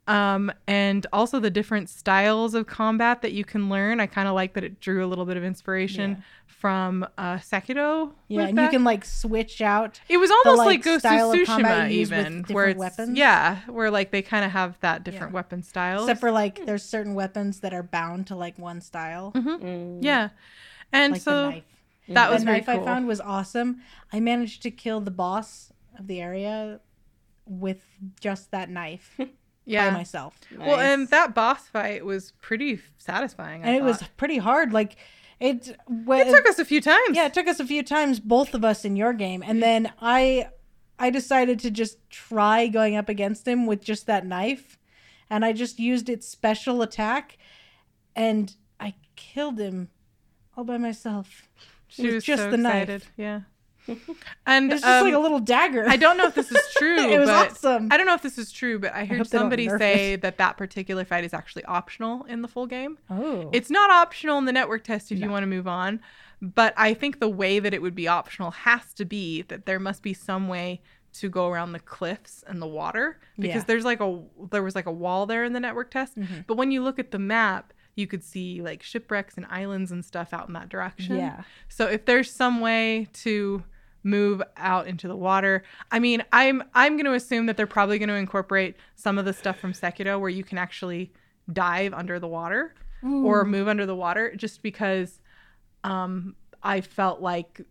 Um, 0.07 0.51
and 0.67 1.05
also 1.13 1.39
the 1.39 1.51
different 1.51 1.87
styles 1.89 2.53
of 2.55 2.65
combat 2.67 3.21
that 3.21 3.31
you 3.33 3.45
can 3.45 3.69
learn. 3.69 3.99
I 3.99 4.07
kind 4.07 4.27
of 4.27 4.33
like 4.33 4.53
that 4.55 4.63
it 4.63 4.79
drew 4.79 5.05
a 5.05 5.07
little 5.07 5.25
bit 5.25 5.37
of 5.37 5.43
inspiration 5.43 6.11
Yeah. 6.11 6.23
from 6.47 7.07
uh, 7.17 7.35
Sekiro. 7.35 8.11
Yeah, 8.27 8.41
with 8.41 8.49
and 8.49 8.59
you 8.59 8.69
can 8.69 8.83
like 8.83 9.05
switch 9.05 9.61
out. 9.61 10.01
It 10.09 10.17
was 10.17 10.31
almost 10.31 10.57
like, 10.57 10.65
like, 10.67 10.83
Ghost 10.83 11.01
style 11.01 11.31
of 11.31 11.39
of 11.39 11.47
Tsushima, 11.47 11.91
you 11.91 11.99
use 11.99 12.09
with 12.09 12.19
even 12.19 12.43
where 12.49 12.69
it's 12.69 12.79
weapons. 12.79 13.17
yeah, 13.17 13.59
where 13.67 13.91
like 13.91 14.11
they 14.11 14.21
kind 14.23 14.43
of 14.43 14.51
have 14.51 14.77
that 14.81 15.03
different 15.03 15.31
Yeah. 15.31 15.35
weapon 15.35 15.61
styles. 15.63 16.03
Except 16.05 16.19
for 16.19 16.31
like 16.31 16.65
there's 16.65 16.83
certain 16.83 17.13
weapons 17.13 17.59
that 17.59 17.73
are 17.73 17.83
bound 17.83 18.27
to 18.27 18.35
like 18.35 18.57
one 18.57 18.81
style. 18.81 19.31
Mm. 19.35 19.99
yeah, 20.01 20.29
and 20.91 21.13
Like 21.13 21.21
so 21.21 21.31
the 21.43 21.49
knife. 21.51 21.63
that 22.09 22.27
The 22.27 22.33
was 22.33 22.43
very 22.43 22.57
knife 22.57 22.65
cool. 22.65 22.81
I 22.81 22.85
found 22.85 23.07
was 23.07 23.21
awesome. 23.21 23.81
I 24.11 24.19
managed 24.19 24.63
to 24.63 24.71
kill 24.71 24.99
the 24.99 25.11
boss 25.11 25.71
of 25.97 26.07
the 26.07 26.19
area 26.21 26.79
with 27.45 27.83
just 28.19 28.49
that 28.51 28.69
knife 28.69 29.17
by 29.72 29.85
yeah. 29.85 29.91
myself. 29.91 30.38
Well, 30.57 30.80
and 30.80 31.07
that 31.10 31.34
boss 31.34 31.68
fight 31.68 32.06
was 32.06 32.31
pretty 32.41 32.80
satisfying. 32.98 33.64
I 33.64 33.68
And 33.68 33.76
it 33.76 33.84
was 33.84 34.03
pretty 34.18 34.38
hard. 34.38 34.73
Like 34.73 34.98
it 35.41 35.76
It 35.89 36.30
took 36.30 36.48
us 36.48 36.60
a 36.60 36.65
few 36.65 36.81
times. 36.81 37.15
Yeah, 37.15 37.26
it 37.26 37.34
took 37.34 37.48
us 37.48 37.60
a 37.60 37.65
few 37.65 37.81
times, 37.81 38.19
both 38.19 38.53
of 38.53 38.64
us 38.64 38.85
in 38.85 38.95
your 38.95 39.11
game, 39.11 39.43
and 39.45 39.61
then 39.61 39.91
I, 39.99 40.49
I 40.99 41.10
decided 41.10 41.60
to 41.61 41.72
just 41.72 41.98
try 42.11 42.68
going 42.68 42.95
up 42.95 43.10
against 43.10 43.48
him 43.48 43.65
with 43.65 43.84
just 43.84 44.06
that 44.06 44.26
knife, 44.26 44.77
and 45.31 45.43
I 45.43 45.52
just 45.52 45.80
used 45.80 46.10
its 46.10 46.27
special 46.27 46.84
attack, 46.84 47.39
and 48.15 48.56
I 48.80 48.93
killed 49.15 49.60
him, 49.60 49.89
all 50.56 50.64
by 50.64 50.77
myself. 50.77 51.49
she 51.88 52.11
was 52.11 52.23
just 52.23 52.43
so 52.43 52.52
the 52.52 52.57
knife. 52.57 53.11
Yeah. 53.18 53.41
And 54.45 54.71
It's 54.71 54.81
just 54.81 55.03
like 55.03 55.13
a 55.13 55.17
um, 55.17 55.23
little 55.23 55.39
dagger. 55.39 55.85
I 55.87 55.97
don't 55.97 56.17
know 56.17 56.27
if 56.27 56.35
this 56.35 56.51
is 56.51 56.61
true. 56.77 56.97
it 56.97 57.19
was 57.19 57.29
but 57.29 57.51
awesome. 57.51 57.87
I 57.91 57.97
don't 57.97 58.05
know 58.05 58.13
if 58.13 58.21
this 58.21 58.37
is 58.37 58.51
true, 58.51 58.79
but 58.79 58.93
I 58.93 59.05
heard 59.05 59.19
hope 59.19 59.27
somebody 59.27 59.67
say 59.69 60.15
that 60.17 60.37
that 60.37 60.57
particular 60.57 61.03
fight 61.05 61.23
is 61.23 61.33
actually 61.33 61.65
optional 61.65 62.23
in 62.25 62.41
the 62.41 62.47
full 62.47 62.67
game. 62.67 62.97
oh, 63.09 63.49
It's 63.53 63.69
not 63.69 63.89
optional 63.91 64.37
in 64.37 64.45
the 64.45 64.51
network 64.53 64.83
test 64.83 65.11
if 65.11 65.19
you 65.19 65.29
want 65.29 65.43
to 65.43 65.47
move 65.47 65.67
on, 65.67 65.99
but 66.41 66.73
I 66.77 66.93
think 66.93 67.19
the 67.19 67.29
way 67.29 67.59
that 67.59 67.73
it 67.73 67.81
would 67.81 67.95
be 67.95 68.07
optional 68.07 68.51
has 68.51 68.93
to 68.95 69.05
be 69.05 69.43
that 69.43 69.65
there 69.65 69.79
must 69.79 70.03
be 70.03 70.13
some 70.13 70.47
way 70.47 70.81
to 71.13 71.27
go 71.29 71.49
around 71.49 71.73
the 71.73 71.79
cliffs 71.79 72.43
and 72.47 72.61
the 72.61 72.67
water 72.67 73.19
because 73.37 73.55
Yeah. 73.57 73.63
there's 73.67 73.83
like 73.83 73.99
a 73.99 74.21
there 74.49 74.63
was 74.63 74.75
like 74.75 74.85
a 74.85 74.91
wall 74.91 75.25
there 75.25 75.43
in 75.43 75.51
the 75.53 75.59
network 75.59 75.91
test, 75.91 76.17
Mhm. 76.17 76.45
but 76.47 76.55
when 76.55 76.71
you 76.71 76.81
look 76.81 76.99
at 76.99 77.11
the 77.11 77.19
map, 77.19 77.73
you 77.95 78.07
could 78.07 78.23
see 78.23 78.61
like 78.61 78.81
shipwrecks 78.84 79.35
and 79.38 79.45
islands 79.49 79.91
and 79.91 80.03
stuff 80.03 80.34
out 80.34 80.47
in 80.47 80.53
that 80.53 80.69
direction. 80.69 81.18
yeah. 81.18 81.43
So 81.69 81.88
if 81.88 82.05
there's 82.05 82.31
some 82.31 82.61
way 82.61 83.07
to 83.13 83.63
move 84.03 84.41
out 84.57 84.88
into 84.88 85.07
the 85.07 85.15
water, 85.15 85.63
I 85.91 85.99
mean, 85.99 86.23
I'm 86.31 86.63
I'm 86.73 86.93
going 86.93 87.05
to 87.05 87.13
assume 87.13 87.45
that 87.47 87.57
they're 87.57 87.68
probably 87.68 87.99
going 87.99 88.09
to 88.09 88.15
incorporate 88.15 88.76
some 88.95 89.18
of 89.18 89.26
the 89.26 89.34
stuff 89.34 89.59
from 89.59 89.73
Sekiro 89.73 90.19
where 90.19 90.30
you 90.30 90.43
can 90.43 90.57
actually 90.57 91.11
dive 91.51 91.93
under 91.93 92.19
the 92.19 92.27
water 92.27 92.73
or 93.03 93.43
move 93.45 93.68
under 93.68 93.88
the 93.88 93.95
water 93.95 94.31
just 94.35 94.61
because 94.61 95.19
um 95.84 96.35
I 96.61 96.81
felt 96.81 97.19
like 97.19 97.61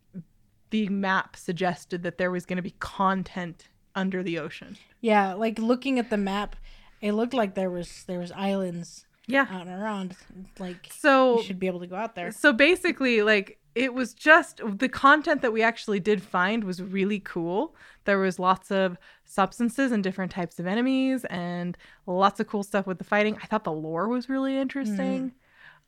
the 0.70 0.88
map 0.88 1.36
suggested 1.36 2.02
that 2.02 2.18
there 2.18 2.32
was 2.32 2.44
going 2.46 2.56
to 2.56 2.62
be 2.62 2.74
content 2.80 3.68
under 3.94 4.22
the 4.24 4.38
ocean. 4.40 4.76
Yeah, 5.00 5.34
like 5.34 5.58
looking 5.58 5.98
at 5.98 6.10
the 6.10 6.16
map, 6.16 6.56
it 7.00 7.12
looked 7.12 7.34
like 7.34 7.54
there 7.54 7.70
was 7.70 8.04
there 8.06 8.18
was 8.18 8.32
islands 8.32 9.06
Yeah. 9.30 9.46
out 9.50 9.66
and 9.66 9.80
around. 9.82 10.16
Like 10.58 10.88
So 10.92 11.38
you 11.38 11.44
should 11.44 11.58
be 11.58 11.66
able 11.66 11.80
to 11.80 11.86
go 11.86 11.96
out 11.96 12.14
there. 12.14 12.30
So 12.32 12.52
basically, 12.52 13.22
like 13.22 13.58
it 13.74 13.94
was 13.94 14.14
just 14.14 14.60
the 14.64 14.88
content 14.88 15.42
that 15.42 15.52
we 15.52 15.62
actually 15.62 16.00
did 16.00 16.22
find 16.22 16.64
was 16.64 16.82
really 16.82 17.20
cool. 17.20 17.74
There 18.04 18.18
was 18.18 18.38
lots 18.38 18.70
of 18.72 18.98
substances 19.24 19.92
and 19.92 20.02
different 20.02 20.32
types 20.32 20.58
of 20.58 20.66
enemies 20.66 21.24
and 21.26 21.78
lots 22.06 22.40
of 22.40 22.48
cool 22.48 22.64
stuff 22.64 22.86
with 22.86 22.98
the 22.98 23.04
fighting. 23.04 23.38
I 23.42 23.46
thought 23.46 23.62
the 23.64 23.72
lore 23.72 24.08
was 24.08 24.28
really 24.28 24.56
interesting. 24.58 25.32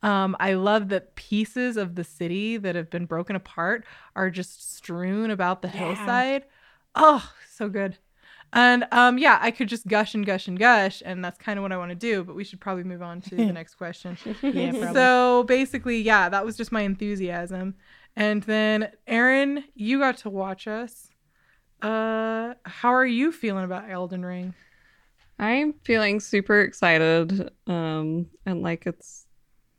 Um, 0.01 0.35
I 0.39 0.53
love 0.53 0.89
that 0.89 1.15
pieces 1.15 1.75
of 1.77 1.95
the 1.95 2.03
city 2.03 2.57
that 2.57 2.75
have 2.75 2.89
been 2.89 3.05
broken 3.05 3.35
apart 3.35 3.85
are 4.15 4.29
just 4.29 4.75
strewn 4.75 5.29
about 5.31 5.61
the 5.61 5.67
Yeah. 5.69 5.73
hillside. 5.93 6.43
Oh, 6.95 7.31
so 7.49 7.67
good. 7.69 7.97
And 8.55 8.85
um, 8.91 9.17
yeah, 9.17 9.39
I 9.41 9.51
could 9.51 9.67
just 9.67 9.87
gush 9.87 10.13
and 10.13 10.25
gush 10.25 10.47
and 10.47 10.57
gush, 10.59 11.01
and 11.03 11.25
that's 11.25 11.37
kind 11.39 11.57
of 11.57 11.63
what 11.63 11.71
I 11.71 11.77
want 11.77 11.89
to 11.89 11.95
do. 11.95 12.23
But 12.23 12.35
we 12.35 12.43
should 12.43 12.61
probably 12.61 12.83
move 12.83 13.01
on 13.01 13.19
to 13.21 13.35
the 13.35 13.51
next 13.61 13.75
question. 13.75 14.15
Yeah, 14.43 14.71
probably. 14.71 14.93
So 14.93 15.43
basically, 15.47 16.01
yeah, 16.01 16.29
that 16.29 16.45
was 16.45 16.55
just 16.55 16.71
my 16.71 16.81
enthusiasm. 16.81 17.75
And 18.15 18.43
then 18.43 18.91
Erin, 19.07 19.63
you 19.73 19.99
got 19.99 20.17
to 20.19 20.29
watch 20.29 20.67
us. 20.67 21.09
Uh 21.81 22.53
how 22.63 22.93
are 22.93 23.05
you 23.05 23.31
feeling 23.31 23.65
about 23.65 23.89
Elden 23.89 24.23
Ring? 24.23 24.53
I'm 25.39 25.73
feeling 25.83 26.19
super 26.19 26.61
excited, 26.61 27.49
um, 27.67 28.27
and 28.45 28.61
like 28.61 28.85
it's 28.85 29.25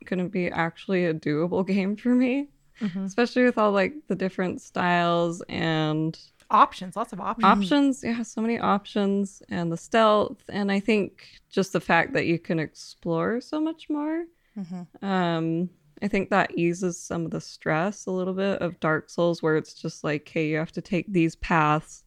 gonna 0.05 0.28
be 0.28 0.48
actually 0.48 1.06
a 1.06 1.14
doable 1.14 1.66
game 1.74 1.96
for 1.96 2.09
me, 2.10 2.48
Mhm. 2.80 3.05
especially 3.06 3.44
with 3.44 3.56
all 3.56 3.70
like 3.72 3.94
the 4.09 4.16
different 4.16 4.60
styles 4.60 5.40
and 5.48 6.18
Options, 6.55 6.94
lots 6.97 7.12
of 7.12 7.20
options. 7.20 7.44
options. 7.44 8.05
Yeah, 8.05 8.22
so 8.22 8.40
many 8.40 8.59
options, 8.59 9.43
and 9.48 9.72
the 9.72 9.76
stealth, 9.76 10.43
and 10.48 10.70
I 10.70 10.78
think 10.81 11.26
just 11.51 11.72
the 11.72 11.81
fact 11.81 12.12
that 12.12 12.26
you 12.26 12.39
can 12.39 12.59
explore 12.59 13.40
so 13.40 13.60
much 13.60 13.90
more. 13.90 14.24
Mhm. 14.56 14.86
Um, 15.02 15.70
I 16.01 16.09
think 16.09 16.31
that 16.31 16.56
eases 16.56 17.01
some 17.01 17.24
of 17.24 17.31
the 17.32 17.40
stress 17.40 18.06
a 18.06 18.10
little 18.10 18.35
bit 18.35 18.60
of 18.60 18.78
Dark 18.78 19.10
Souls, 19.10 19.43
where 19.43 19.56
it's 19.56 19.74
just 19.74 20.05
like, 20.05 20.28
hey, 20.28 20.48
you 20.48 20.56
have 20.59 20.72
to 20.72 20.81
take 20.82 21.12
these 21.12 21.35
paths, 21.36 22.03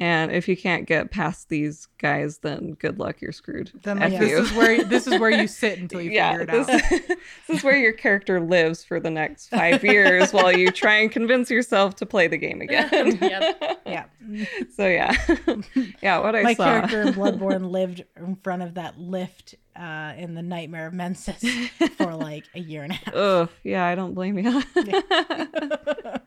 and 0.00 0.30
if 0.30 0.46
you 0.46 0.56
can't 0.56 0.86
get 0.86 1.10
past 1.10 1.48
these 1.48 1.88
guys, 1.98 2.38
then 2.38 2.74
good 2.78 3.00
luck, 3.00 3.20
you're 3.20 3.32
screwed. 3.32 3.72
Then 3.82 4.00
F 4.00 4.12
like, 4.12 4.20
you. 4.20 4.28
this 4.28 4.50
is 4.50 4.56
where 4.56 4.84
this 4.84 5.06
is 5.08 5.20
where 5.20 5.30
you 5.30 5.48
sit 5.48 5.80
until 5.80 6.00
you 6.00 6.10
figure 6.10 6.42
it 6.42 6.50
this, 6.50 6.68
out. 6.68 6.90
this 7.48 7.58
is 7.58 7.64
where 7.64 7.76
your 7.76 7.92
character 7.92 8.40
lives 8.40 8.84
for 8.84 9.00
the 9.00 9.10
next 9.10 9.48
five 9.48 9.82
years 9.82 10.32
while 10.32 10.56
you 10.56 10.70
try 10.70 10.98
and 10.98 11.10
convince 11.10 11.50
yourself 11.50 11.96
to 11.96 12.06
play 12.06 12.28
the 12.28 12.36
game 12.36 12.60
again. 12.62 13.18
Yep. 13.20 13.80
Yeah. 13.86 14.04
So 14.76 14.86
yeah, 14.86 15.16
yeah. 16.00 16.18
What 16.18 16.36
I 16.36 16.42
My 16.42 16.54
saw. 16.54 16.64
character 16.64 17.02
in 17.02 17.14
Bloodborne 17.14 17.70
lived 17.70 18.04
in 18.16 18.36
front 18.36 18.62
of 18.62 18.74
that 18.74 19.00
lift 19.00 19.56
uh, 19.74 20.12
in 20.16 20.34
the 20.34 20.42
Nightmare 20.42 20.86
of 20.86 20.94
Mensis 20.94 21.42
for 21.96 22.14
like 22.14 22.44
a 22.54 22.60
year 22.60 22.84
and 22.84 22.92
a 22.92 22.96
half. 22.96 23.14
Ugh, 23.14 23.48
yeah, 23.64 23.84
I 23.84 23.96
don't 23.96 24.14
blame 24.14 24.38
you. 24.38 24.62
but 24.74 26.22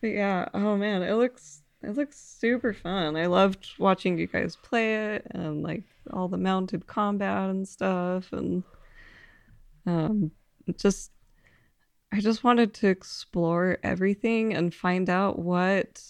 yeah, 0.00 0.48
oh 0.54 0.78
man, 0.78 1.02
it 1.02 1.12
looks 1.14 1.61
it 1.82 1.96
looks 1.96 2.18
super 2.18 2.72
fun. 2.72 3.16
I 3.16 3.26
loved 3.26 3.68
watching 3.78 4.18
you 4.18 4.26
guys 4.26 4.56
play 4.56 5.14
it 5.14 5.26
and 5.32 5.62
like 5.62 5.84
all 6.12 6.28
the 6.28 6.38
mounted 6.38 6.86
combat 6.86 7.50
and 7.50 7.66
stuff 7.66 8.32
and 8.32 8.62
um 9.86 10.30
just 10.78 11.10
I 12.12 12.20
just 12.20 12.44
wanted 12.44 12.74
to 12.74 12.88
explore 12.88 13.78
everything 13.82 14.54
and 14.54 14.74
find 14.74 15.08
out 15.08 15.38
what 15.38 16.02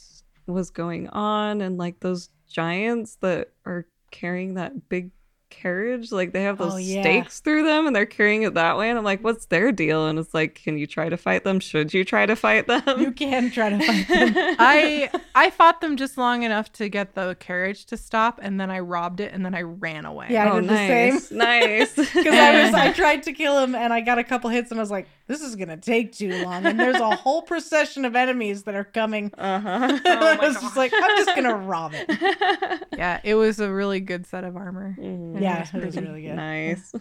was 0.46 0.70
going 0.70 1.08
on 1.08 1.60
and 1.60 1.78
like 1.78 2.00
those 2.00 2.28
giants 2.48 3.16
that 3.20 3.50
are 3.64 3.86
carrying 4.10 4.54
that 4.54 4.88
big 4.88 5.10
carriage 5.52 6.10
like 6.10 6.32
they 6.32 6.42
have 6.42 6.60
oh, 6.60 6.64
those 6.64 6.74
Oh, 6.74 6.76
yeah. 6.78 7.02
stakes 7.02 7.40
through 7.40 7.64
them 7.64 7.86
and 7.86 7.94
they're 7.94 8.06
carrying 8.06 8.42
it 8.42 8.54
that 8.54 8.76
way 8.78 8.88
and 8.88 8.98
I'm 8.98 9.04
like 9.04 9.22
what's 9.22 9.46
their 9.46 9.70
deal 9.70 10.06
and 10.06 10.18
it's 10.18 10.32
like 10.32 10.54
can 10.64 10.78
you 10.78 10.86
try 10.86 11.08
to 11.08 11.16
fight 11.16 11.44
them 11.44 11.60
should 11.60 11.92
you 11.92 12.04
try 12.04 12.24
to 12.26 12.34
fight 12.34 12.66
them 12.66 12.82
You 12.98 13.12
can 13.12 13.50
try 13.50 13.68
to 13.70 13.78
fight 13.78 14.08
them. 14.08 14.34
I 14.58 15.10
I 15.34 15.50
fought 15.50 15.80
them 15.80 15.96
just 15.96 16.16
long 16.16 16.42
enough 16.42 16.72
to 16.74 16.88
get 16.88 17.14
the 17.14 17.36
carriage 17.40 17.84
to 17.86 17.96
stop, 17.96 18.38
and 18.42 18.58
then 18.60 18.70
I 18.70 18.80
robbed 18.80 19.20
it, 19.20 19.32
and 19.32 19.44
then 19.44 19.54
I 19.54 19.62
ran 19.62 20.04
away. 20.04 20.26
Yeah, 20.30 20.46
I 20.46 20.50
oh 20.52 20.60
did 20.60 20.70
the 20.70 20.76
same. 20.76 21.14
nice 21.14 21.30
nice 21.30 21.94
Because 22.14 22.34
I 22.34 22.64
was, 22.64 22.74
I 22.74 22.92
tried 22.92 23.22
to 23.24 23.32
kill 23.32 23.58
him 23.58 23.74
and 23.74 23.92
I 23.92 24.00
got 24.00 24.18
a 24.18 24.24
couple 24.24 24.50
hits 24.50 24.70
and 24.70 24.80
I 24.80 24.82
was 24.82 24.90
like, 24.90 25.08
this 25.26 25.40
is 25.42 25.56
gonna 25.56 25.76
take 25.76 26.12
too 26.12 26.32
long. 26.44 26.66
And 26.66 26.78
there's 26.78 26.98
a 27.00 27.14
whole 27.16 27.42
procession 27.42 28.04
of 28.04 28.14
enemies 28.16 28.64
that 28.64 28.74
are 28.74 28.84
coming. 28.84 29.32
uh-huh 29.36 29.98
I 30.04 30.36
was 30.40 30.54
just 30.60 30.76
like, 30.76 30.92
I'm 30.94 31.16
just 31.24 31.34
gonna 31.36 31.54
rob 31.54 31.92
it. 31.94 32.86
yeah, 32.96 33.20
it 33.24 33.34
was 33.34 33.60
a 33.60 33.70
really 33.70 34.00
good 34.00 34.26
set 34.26 34.44
of 34.44 34.56
armor. 34.56 34.96
Mhm. 34.98 35.40
Yeah, 35.40 35.66
it 35.72 35.84
was 35.84 35.96
really 35.96 36.22
good. 36.22 36.34
nice 36.36 36.92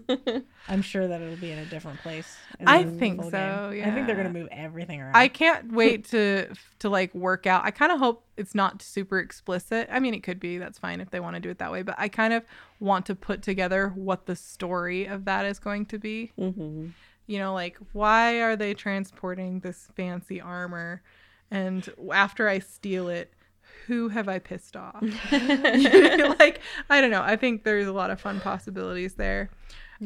I'm 0.67 0.81
sure 0.81 1.07
that 1.07 1.21
it'll 1.21 1.35
be 1.35 1.51
in 1.51 1.59
a 1.59 1.65
different 1.65 1.99
place. 1.99 2.37
I 2.65 2.83
think 2.83 3.21
so, 3.23 3.29
game. 3.31 3.85
I 3.85 3.91
think 3.91 4.07
they're 4.07 4.15
gonna 4.15 4.29
move 4.29 4.47
everything 4.51 5.01
around. 5.01 5.15
I 5.15 5.27
can't 5.27 5.71
wait 5.73 6.05
to 6.09 6.47
to 6.79 6.89
like 6.89 7.13
work 7.13 7.45
out. 7.47 7.63
I 7.65 7.71
kind 7.71 7.91
of 7.91 7.99
hope 7.99 8.23
it's 8.37 8.55
not 8.55 8.81
super 8.81 9.19
explicit. 9.19 9.87
I 9.91 9.99
mean, 9.99 10.13
it 10.13 10.23
could 10.23 10.39
be. 10.39 10.57
That's 10.57 10.79
fine 10.79 11.01
if 11.01 11.09
they 11.11 11.19
want 11.19 11.35
to 11.35 11.39
do 11.39 11.49
it 11.49 11.57
that 11.59 11.71
way. 11.71 11.81
But 11.81 11.95
I 11.97 12.07
kind 12.07 12.33
of 12.33 12.43
want 12.79 13.05
to 13.07 13.15
put 13.15 13.41
together 13.41 13.89
what 13.95 14.25
the 14.25 14.35
story 14.35 15.05
of 15.05 15.25
that 15.25 15.45
is 15.45 15.59
going 15.59 15.85
to 15.87 15.99
be. 15.99 16.31
hmm 16.37 16.87
You 17.27 17.39
know, 17.39 17.53
like 17.53 17.77
why 17.93 18.41
are 18.41 18.55
they 18.55 18.73
transporting 18.73 19.59
this 19.59 19.87
fancy 19.95 20.41
armor? 20.41 21.01
And 21.49 21.87
after 22.13 22.47
I 22.47 22.59
steal 22.59 23.09
it, 23.09 23.33
who 23.87 24.09
have 24.09 24.27
I 24.27 24.39
pissed 24.39 24.75
off? 24.75 25.01
like 25.31 26.61
I 26.89 27.01
don't 27.01 27.11
know. 27.11 27.23
I 27.23 27.35
think 27.35 27.63
there's 27.63 27.87
a 27.87 27.93
lot 27.93 28.11
of 28.11 28.19
fun 28.19 28.39
possibilities 28.39 29.15
there. 29.15 29.49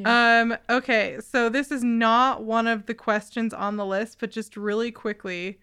Um 0.03 0.57
okay, 0.69 1.19
so 1.21 1.47
this 1.49 1.71
is 1.71 1.83
not 1.83 2.43
one 2.43 2.67
of 2.67 2.85
the 2.85 2.93
questions 2.93 3.53
on 3.53 3.77
the 3.77 3.85
list, 3.85 4.17
but 4.19 4.31
just 4.31 4.57
really 4.57 4.91
quickly 4.91 5.59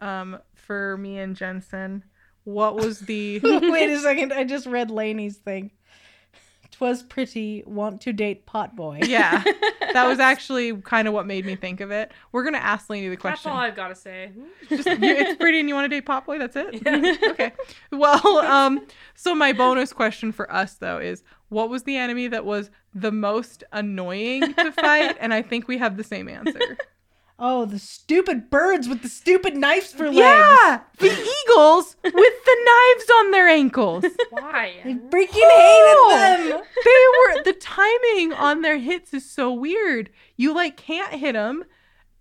um 0.00 0.38
for 0.54 0.96
me 0.96 1.18
and 1.18 1.34
Jensen, 1.34 2.04
what 2.44 2.76
was 2.76 3.00
the 3.00 3.40
Wait 3.42 3.90
a 3.90 3.98
second, 3.98 4.32
I 4.32 4.44
just 4.44 4.66
read 4.66 4.90
Lainey's 4.90 5.36
thing. 5.36 5.72
'Twas 6.82 7.04
pretty, 7.04 7.62
want 7.64 8.00
to 8.00 8.12
date 8.12 8.44
pot 8.44 8.74
boy. 8.74 8.98
Yeah, 9.04 9.40
that 9.92 10.06
was 10.08 10.18
actually 10.18 10.76
kind 10.78 11.06
of 11.06 11.14
what 11.14 11.26
made 11.26 11.46
me 11.46 11.54
think 11.54 11.80
of 11.80 11.92
it. 11.92 12.10
We're 12.32 12.42
gonna 12.42 12.58
ask 12.58 12.90
Lainey 12.90 13.08
the 13.08 13.16
question. 13.16 13.34
That's 13.34 13.42
question. 13.42 13.56
all 13.56 13.62
I've 13.62 13.76
got 13.76 13.88
to 13.88 13.94
say. 13.94 14.32
Just, 14.68 14.88
you, 14.88 14.98
it's 15.00 15.36
pretty, 15.40 15.60
and 15.60 15.68
you 15.68 15.76
want 15.76 15.84
to 15.84 15.88
date 15.88 16.06
Pop 16.06 16.26
Boy. 16.26 16.38
That's 16.38 16.56
it. 16.56 17.22
okay. 17.30 17.52
Well, 17.92 18.38
um, 18.38 18.84
so 19.14 19.32
my 19.32 19.52
bonus 19.52 19.92
question 19.92 20.32
for 20.32 20.52
us 20.52 20.74
though 20.74 20.98
is, 20.98 21.22
what 21.50 21.70
was 21.70 21.84
the 21.84 21.96
enemy 21.96 22.26
that 22.28 22.44
was 22.44 22.70
the 22.94 23.12
most 23.12 23.62
annoying 23.72 24.52
to 24.54 24.72
fight? 24.72 25.16
and 25.20 25.32
I 25.32 25.42
think 25.42 25.68
we 25.68 25.78
have 25.78 25.96
the 25.96 26.04
same 26.04 26.28
answer. 26.28 26.76
Oh, 27.38 27.64
the 27.64 27.78
stupid 27.78 28.50
birds 28.50 28.88
with 28.88 29.02
the 29.02 29.08
stupid 29.08 29.56
knives 29.56 29.92
for 29.92 30.04
legs. 30.06 30.16
Yeah, 30.18 30.80
the 30.98 31.06
eagles 31.10 31.96
with 32.04 32.14
the 32.14 32.56
knives 32.64 33.10
on 33.16 33.30
their 33.32 33.48
ankles. 33.48 34.04
I 34.04 34.10
Why? 34.30 34.74
freaking 35.10 35.28
Oh! 35.34 36.38
hated 36.38 36.52
them. 36.52 36.62
they 36.84 37.38
were 37.38 37.42
the 37.44 37.52
timing 37.58 38.32
on 38.32 38.62
their 38.62 38.78
hits 38.78 39.12
is 39.12 39.28
so 39.28 39.52
weird. 39.52 40.10
You 40.36 40.54
like 40.54 40.76
can't 40.76 41.12
hit 41.14 41.32
them, 41.32 41.64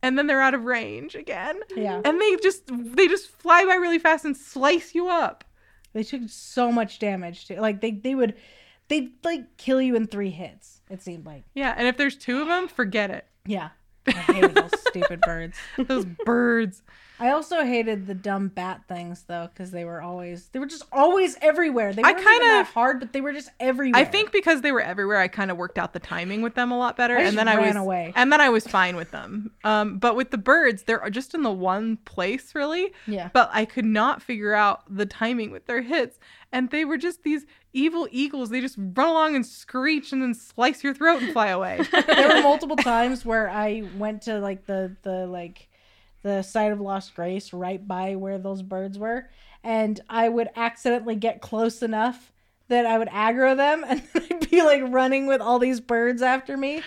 and 0.02 0.18
then 0.18 0.26
they're 0.28 0.42
out 0.42 0.54
of 0.56 0.64
range 0.66 1.14
again. 1.16 1.60
Yeah. 1.76 2.02
and 2.04 2.20
they 2.20 2.36
just 2.38 2.64
they 2.68 3.08
just 3.08 3.30
fly 3.30 3.64
by 3.66 3.76
really 3.76 4.00
fast 4.00 4.26
and 4.26 4.36
slice 4.36 4.96
you 4.96 5.08
up. 5.10 5.44
They 5.94 6.04
took 6.04 6.22
so 6.28 6.72
much 6.72 7.00
damage 7.00 7.48
too. 7.48 7.58
Like 7.58 7.82
they 7.82 7.92
they 7.92 8.16
would 8.16 8.36
they'd 8.88 9.12
like 9.24 9.58
kill 9.58 9.82
you 9.82 9.96
in 9.96 10.08
three 10.08 10.32
hits, 10.32 10.82
it 10.90 11.02
seemed 11.02 11.26
like. 11.26 11.44
Yeah, 11.54 11.76
and 11.78 11.88
if 11.88 11.98
there's 11.98 12.16
two 12.16 12.42
of 12.42 12.48
them, 12.48 12.68
forget 12.68 13.12
it. 13.12 13.26
Yeah. 13.46 13.70
I 14.08 14.12
hated 14.12 14.56
those 14.56 14.72
stupid 14.88 15.22
birds. 15.22 15.58
Those 15.78 16.06
birds. 16.26 16.82
I 17.20 17.30
also 17.34 17.64
hated 17.64 18.08
the 18.08 18.16
dumb 18.16 18.48
bat 18.48 18.82
things 18.88 19.26
though, 19.28 19.48
because 19.54 19.70
they 19.70 19.86
were 19.86 20.02
always 20.02 20.48
they 20.50 20.58
were 20.60 20.66
just 20.66 20.86
always 20.92 21.38
everywhere. 21.40 21.94
They 21.94 22.02
even 22.02 22.16
kinda- 22.16 22.40
that 22.40 22.72
hard, 22.74 23.00
but 23.00 23.14
they 23.14 23.22
were 23.22 23.32
just 23.32 23.52
everywhere. 23.60 24.02
I 24.02 24.06
think 24.06 24.32
because 24.32 24.62
they 24.62 24.72
were 24.72 24.82
everywhere, 24.82 25.18
I 25.20 25.28
kind 25.28 25.52
of 25.52 25.58
worked 25.58 25.78
out 25.78 25.94
the 25.94 26.00
timing 26.00 26.42
with 26.42 26.56
them 26.56 26.72
a 26.72 26.78
lot 26.80 26.98
better, 26.98 27.16
I 27.16 27.22
and 27.22 27.38
then 27.38 27.48
I 27.48 27.58
ran 27.58 27.68
was 27.68 27.76
away. 27.76 28.12
and 28.16 28.34
then 28.34 28.42
I 28.42 28.50
was 28.50 28.66
fine 28.66 28.96
with 28.96 29.12
them. 29.12 29.52
Um, 29.64 30.00
but 30.00 30.16
with 30.16 30.32
the 30.32 30.40
birds, 30.40 30.84
they're 30.84 31.08
just 31.12 31.36
in 31.36 31.44
the 31.44 31.52
one 31.52 31.98
place 31.98 32.56
really. 32.56 32.92
Yeah. 33.06 33.30
But 33.34 33.52
I 33.54 33.66
could 33.66 33.86
not 33.86 34.24
figure 34.24 34.56
out 34.56 34.82
the 34.90 35.06
timing 35.06 35.52
with 35.52 35.68
their 35.68 35.82
hits, 35.84 36.18
and 36.52 36.72
they 36.72 36.86
were 36.86 36.98
just 36.98 37.22
these 37.22 37.46
evil 37.74 38.08
eagles. 38.12 38.50
They 38.50 38.62
just 38.62 38.78
run 38.78 39.10
along 39.10 39.36
and 39.36 39.46
screech 39.46 40.12
and 40.12 40.22
then 40.22 40.34
slice 40.34 40.84
your 40.84 40.94
throat 40.94 41.22
and 41.22 41.34
fly 41.34 41.48
away. 41.48 41.82
there 41.92 42.28
were 42.28 42.42
multiple 42.42 42.76
times 42.76 43.26
where 43.26 43.50
I 43.50 43.84
went 43.98 44.24
to 44.24 44.40
like 44.40 44.66
the 44.66 44.96
the 45.04 45.28
like 45.28 45.70
the 46.24 46.42
site 46.42 46.72
of 46.72 46.80
Lost 46.80 47.16
Grace 47.16 47.52
right 47.54 47.86
by 47.86 48.16
where 48.16 48.38
those 48.38 48.62
birds 48.62 48.98
were, 48.98 49.30
and 49.64 50.00
I 50.10 50.30
would 50.30 50.50
accidentally 50.56 51.16
get 51.16 51.42
close 51.42 51.82
enough 51.82 52.32
that 52.68 52.86
I 52.86 52.98
would 52.98 53.10
aggro 53.10 53.56
them, 53.56 53.84
and 53.88 54.02
then 54.14 54.24
I'd 54.32 54.50
be 54.50 54.62
like 54.62 54.82
running 54.88 55.28
with 55.28 55.42
all 55.42 55.60
these 55.60 55.80
birds 55.80 56.22
after 56.22 56.58
me. 56.58 56.82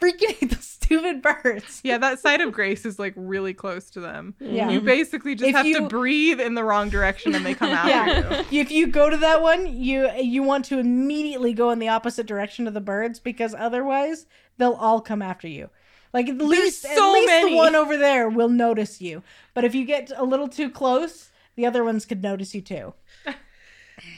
Freaking 0.00 0.30
hate 0.34 0.50
those 0.50 0.64
stupid 0.64 1.22
birds. 1.22 1.80
yeah, 1.84 1.98
that 1.98 2.20
site 2.20 2.40
of 2.40 2.52
grace 2.52 2.84
is 2.86 2.98
like 2.98 3.14
really 3.16 3.54
close 3.54 3.90
to 3.90 4.00
them. 4.00 4.34
Yeah. 4.40 4.70
You 4.70 4.80
basically 4.80 5.34
just 5.34 5.48
If 5.50 5.56
have 5.56 5.66
to 5.66 5.88
breathe 5.88 6.40
in 6.40 6.54
the 6.54 6.62
wrong 6.64 6.90
direction 6.90 7.34
and 7.34 7.44
they 7.44 7.54
come 7.54 7.70
after 7.72 7.90
Yeah. 7.90 8.44
you. 8.50 8.60
If 8.60 8.70
you 8.70 8.86
go 8.88 9.08
to 9.10 9.16
that 9.16 9.42
one, 9.42 9.66
you 9.66 10.10
you 10.20 10.42
want 10.42 10.64
to 10.66 10.78
immediately 10.78 11.52
go 11.54 11.70
in 11.70 11.78
the 11.78 11.88
opposite 11.88 12.26
direction 12.26 12.66
of 12.66 12.74
the 12.74 12.80
birds 12.80 13.18
because 13.18 13.54
otherwise 13.54 14.26
they'll 14.58 14.72
all 14.74 15.00
come 15.00 15.22
after 15.22 15.48
you. 15.48 15.70
Like 16.12 16.28
at 16.28 16.38
least 16.38 16.84
at 16.84 16.96
least 17.12 17.26
many. 17.26 17.50
the 17.50 17.56
one 17.56 17.74
over 17.74 17.96
there 17.96 18.28
will 18.28 18.48
notice 18.48 19.00
you. 19.00 19.22
But 19.54 19.64
if 19.64 19.74
you 19.74 19.84
get 19.84 20.10
a 20.16 20.24
little 20.24 20.48
too 20.48 20.70
close, 20.70 21.30
the 21.56 21.66
other 21.66 21.82
ones 21.84 22.04
could 22.06 22.22
notice 22.22 22.54
you 22.54 22.60
too. 22.60 22.94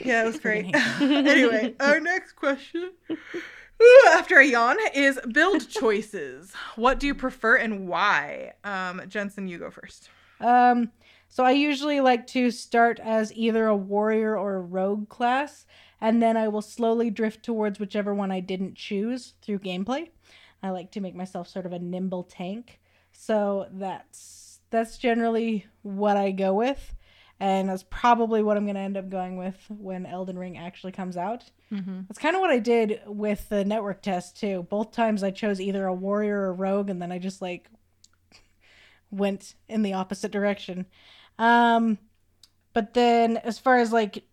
Yeah, 0.05 0.23
it 0.25 0.27
was 0.27 0.41
great. 0.41 0.75
Anyway, 1.01 1.75
our 1.79 2.01
next 2.01 2.33
question, 2.33 2.91
Ooh, 3.11 3.17
after 4.09 4.39
a 4.39 4.45
yawn, 4.47 4.77
is 4.95 5.21
build 5.33 5.69
choices. 5.69 6.53
What 6.77 6.99
do 6.99 7.07
you 7.07 7.15
prefer 7.15 7.57
and 7.57 7.89
why? 7.89 8.55
Um, 8.65 9.03
Jensen, 9.09 9.49
you 9.49 9.59
go 9.59 9.71
first. 9.71 10.11
Um, 10.41 10.91
so 11.29 11.45
I 11.45 11.53
usually 11.53 12.01
like 12.01 12.27
to 12.29 12.51
start 12.51 13.01
as 13.01 13.33
either 13.35 13.67
a 13.67 13.77
warrior 13.77 14.37
or 14.37 14.57
a 14.57 14.61
rogue 14.61 15.09
class, 15.09 15.67
and 16.01 16.23
then 16.23 16.37
I 16.37 16.49
will 16.49 16.63
slowly 16.63 17.11
drift 17.11 17.45
towards 17.45 17.79
whichever 17.79 18.15
one 18.15 18.31
I 18.31 18.41
didn't 18.41 18.77
choose 18.77 19.35
through 19.43 19.59
gameplay. 19.61 20.09
I 20.63 20.71
like 20.71 20.91
to 20.93 21.01
make 21.01 21.15
myself 21.15 21.49
sort 21.49 21.67
of 21.67 21.73
a 21.73 21.79
nimble 21.79 22.25
tank. 22.25 22.81
So 23.13 23.67
that's 23.73 24.61
that's 24.71 24.99
generally 24.99 25.67
what 25.83 26.17
I 26.17 26.31
go 26.31 26.55
with. 26.55 26.95
And 27.41 27.69
that's 27.69 27.85
probably 27.89 28.43
what 28.43 28.57
I'm 28.57 28.65
going 28.65 28.75
to 28.75 28.81
end 28.81 28.97
up 28.97 29.09
going 29.09 29.37
with 29.37 29.57
when 29.69 30.07
Elden 30.07 30.37
Ring 30.39 30.59
actually 30.59 30.93
comes 30.93 31.17
out. 31.17 31.45
Mm-hmm. 31.73 32.01
That's 32.09 32.19
kind 32.19 32.35
of 32.35 32.41
what 32.41 32.51
I 32.51 32.59
did 32.59 33.01
with 33.07 33.49
the 33.49 33.65
network 33.65 34.03
test 34.03 34.39
too. 34.41 34.67
Both 34.69 34.91
times 34.91 35.23
I 35.23 35.31
chose 35.31 35.61
either 35.61 35.87
a 35.87 35.95
warrior 35.95 36.41
or 36.41 36.49
a 36.49 36.53
rogue, 36.53 36.91
and 36.91 37.01
then 37.01 37.13
I 37.13 37.19
just 37.19 37.41
like 37.41 37.71
went 39.11 39.55
in 39.69 39.83
the 39.83 39.93
opposite 39.93 40.33
direction. 40.33 40.87
Um, 41.39 41.99
but 42.73 42.95
then 42.95 43.37
as 43.37 43.59
far 43.59 43.79
as 43.79 43.93
like 43.93 44.25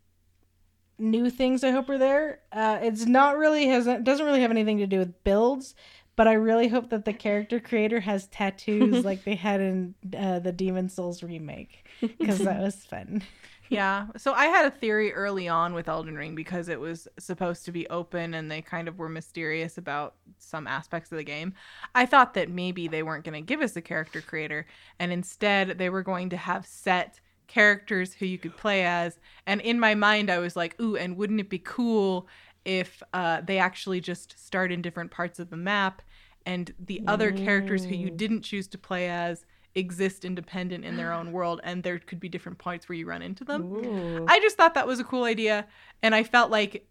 new 0.97 1.29
things, 1.29 1.63
I 1.63 1.71
hope 1.71 1.89
are 1.89 1.97
there. 1.97 2.39
Uh, 2.51 2.79
it's 2.81 3.05
not 3.05 3.37
really 3.37 3.67
has 3.67 3.85
doesn't 3.85 4.25
really 4.25 4.41
have 4.41 4.51
anything 4.51 4.79
to 4.79 4.87
do 4.87 4.99
with 4.99 5.23
builds. 5.23 5.75
But 6.15 6.27
I 6.27 6.33
really 6.33 6.67
hope 6.69 6.89
that 6.91 7.05
the 7.05 7.13
character 7.13 7.59
creator 7.59 7.99
has 7.99 8.27
tattoos 8.27 9.03
like 9.03 9.23
they 9.23 9.35
had 9.35 9.59
in 9.59 9.95
uh, 10.17 10.39
the 10.39 10.51
Demon 10.51 10.89
Souls 10.89 11.21
remake 11.21 11.85
because 12.01 12.39
that 12.39 12.61
was 12.61 12.75
fun. 12.85 13.21
Yeah. 13.69 14.07
So 14.17 14.33
I 14.33 14.45
had 14.45 14.65
a 14.65 14.71
theory 14.71 15.11
early 15.13 15.47
on 15.47 15.73
with 15.73 15.89
Elden 15.89 16.15
Ring 16.15 16.35
because 16.35 16.69
it 16.69 16.79
was 16.79 17.07
supposed 17.17 17.65
to 17.65 17.71
be 17.71 17.87
open 17.87 18.33
and 18.35 18.51
they 18.51 18.61
kind 18.61 18.87
of 18.87 18.99
were 18.99 19.09
mysterious 19.09 19.77
about 19.77 20.15
some 20.37 20.67
aspects 20.67 21.11
of 21.11 21.17
the 21.17 21.23
game. 21.23 21.53
I 21.93 22.05
thought 22.05 22.35
that 22.35 22.49
maybe 22.49 22.87
they 22.87 23.03
weren't 23.03 23.25
going 23.25 23.33
to 23.33 23.41
give 23.41 23.61
us 23.61 23.75
a 23.75 23.81
character 23.81 24.21
creator 24.21 24.67
and 24.99 25.11
instead 25.11 25.77
they 25.77 25.89
were 25.89 26.03
going 26.03 26.29
to 26.29 26.37
have 26.37 26.65
set 26.65 27.19
characters 27.47 28.13
who 28.13 28.25
you 28.25 28.37
could 28.37 28.55
play 28.57 28.85
as. 28.85 29.19
And 29.45 29.61
in 29.61 29.79
my 29.79 29.95
mind, 29.95 30.29
I 30.29 30.39
was 30.39 30.55
like, 30.55 30.79
ooh, 30.81 30.95
and 30.95 31.17
wouldn't 31.17 31.39
it 31.39 31.49
be 31.49 31.59
cool 31.59 32.27
if 32.65 33.01
uh, 33.13 33.41
they 33.41 33.59
actually 33.59 34.01
just 34.01 34.37
start 34.43 34.71
in 34.71 34.81
different 34.81 35.11
parts 35.11 35.39
of 35.39 35.49
the 35.49 35.57
map 35.57 36.01
and 36.45 36.73
the 36.79 37.01
other 37.07 37.31
characters 37.31 37.85
who 37.85 37.95
you 37.95 38.09
didn't 38.09 38.41
choose 38.41 38.67
to 38.67 38.77
play 38.77 39.09
as 39.09 39.45
exist 39.75 40.23
independent 40.23 40.85
in 40.85 40.95
their 40.95 41.11
own 41.11 41.31
world 41.31 41.59
and 41.63 41.83
there 41.83 41.99
could 41.99 42.19
be 42.19 42.29
different 42.29 42.57
points 42.57 42.87
where 42.87 42.95
you 42.95 43.05
run 43.05 43.21
into 43.21 43.43
them. 43.43 43.63
Ooh. 43.63 44.25
I 44.27 44.39
just 44.39 44.57
thought 44.57 44.73
that 44.75 44.87
was 44.87 44.99
a 44.99 45.03
cool 45.03 45.23
idea, 45.23 45.67
and 46.01 46.15
I 46.15 46.23
felt 46.23 46.49
like 46.49 46.87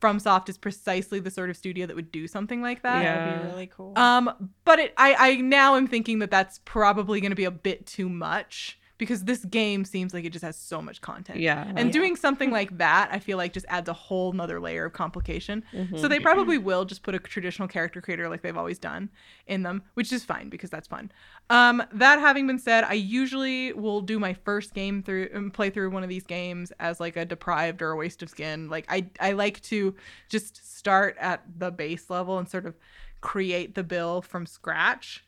FromSoft 0.00 0.48
is 0.48 0.56
precisely 0.56 1.18
the 1.20 1.30
sort 1.30 1.50
of 1.50 1.56
studio 1.56 1.86
that 1.86 1.96
would 1.96 2.12
do 2.12 2.26
something 2.26 2.62
like 2.62 2.82
that. 2.82 3.02
Yeah. 3.02 3.26
That'd 3.26 3.42
be 3.42 3.48
really 3.48 3.66
cool. 3.66 3.98
Um, 3.98 4.50
but 4.64 4.78
it, 4.78 4.94
I, 4.96 5.14
I 5.18 5.36
now 5.36 5.74
am 5.74 5.86
thinking 5.86 6.20
that 6.20 6.30
that's 6.30 6.60
probably 6.64 7.20
going 7.20 7.32
to 7.32 7.36
be 7.36 7.44
a 7.44 7.50
bit 7.50 7.86
too 7.86 8.08
much 8.08 8.77
because 8.98 9.24
this 9.24 9.44
game 9.44 9.84
seems 9.84 10.12
like 10.12 10.24
it 10.24 10.30
just 10.30 10.44
has 10.44 10.56
so 10.56 10.82
much 10.82 11.00
content. 11.00 11.38
Yeah. 11.38 11.72
And 11.76 11.92
doing 11.92 12.16
something 12.16 12.50
like 12.50 12.76
that, 12.78 13.08
I 13.12 13.20
feel 13.20 13.36
like 13.38 13.52
just 13.52 13.66
adds 13.68 13.88
a 13.88 13.92
whole 13.92 14.32
nother 14.32 14.58
layer 14.60 14.84
of 14.86 14.92
complication. 14.92 15.62
Mhm. 15.72 16.00
So 16.00 16.08
they 16.08 16.18
probably 16.18 16.58
will 16.58 16.84
just 16.84 17.02
put 17.04 17.14
a 17.14 17.18
traditional 17.20 17.68
character 17.68 18.00
creator 18.00 18.28
like 18.28 18.42
they've 18.42 18.56
always 18.56 18.78
done 18.78 19.08
in 19.46 19.62
them, 19.62 19.82
which 19.94 20.12
is 20.12 20.24
fine 20.24 20.48
because 20.48 20.68
that's 20.68 20.88
fun. 20.88 21.12
Um, 21.48 21.82
that 21.92 22.18
having 22.18 22.46
been 22.48 22.58
said, 22.58 22.82
I 22.84 22.94
usually 22.94 23.72
will 23.72 24.00
do 24.00 24.18
my 24.18 24.34
first 24.34 24.74
game 24.74 25.02
through 25.02 25.30
and 25.32 25.54
play 25.54 25.70
through 25.70 25.90
one 25.90 26.02
of 26.02 26.08
these 26.08 26.24
games 26.24 26.72
as 26.80 26.98
like 26.98 27.16
a 27.16 27.24
deprived 27.24 27.80
or 27.82 27.92
a 27.92 27.96
waste 27.96 28.22
of 28.22 28.28
skin. 28.28 28.68
Like 28.68 28.84
I 28.88 29.06
I 29.20 29.32
like 29.32 29.62
to 29.62 29.94
just 30.28 30.76
start 30.76 31.16
at 31.20 31.42
the 31.56 31.70
base 31.70 32.10
level 32.10 32.36
and 32.38 32.48
sort 32.48 32.66
of 32.66 32.74
create 33.20 33.74
the 33.76 33.84
bill 33.84 34.22
from 34.22 34.44
scratch. 34.44 35.24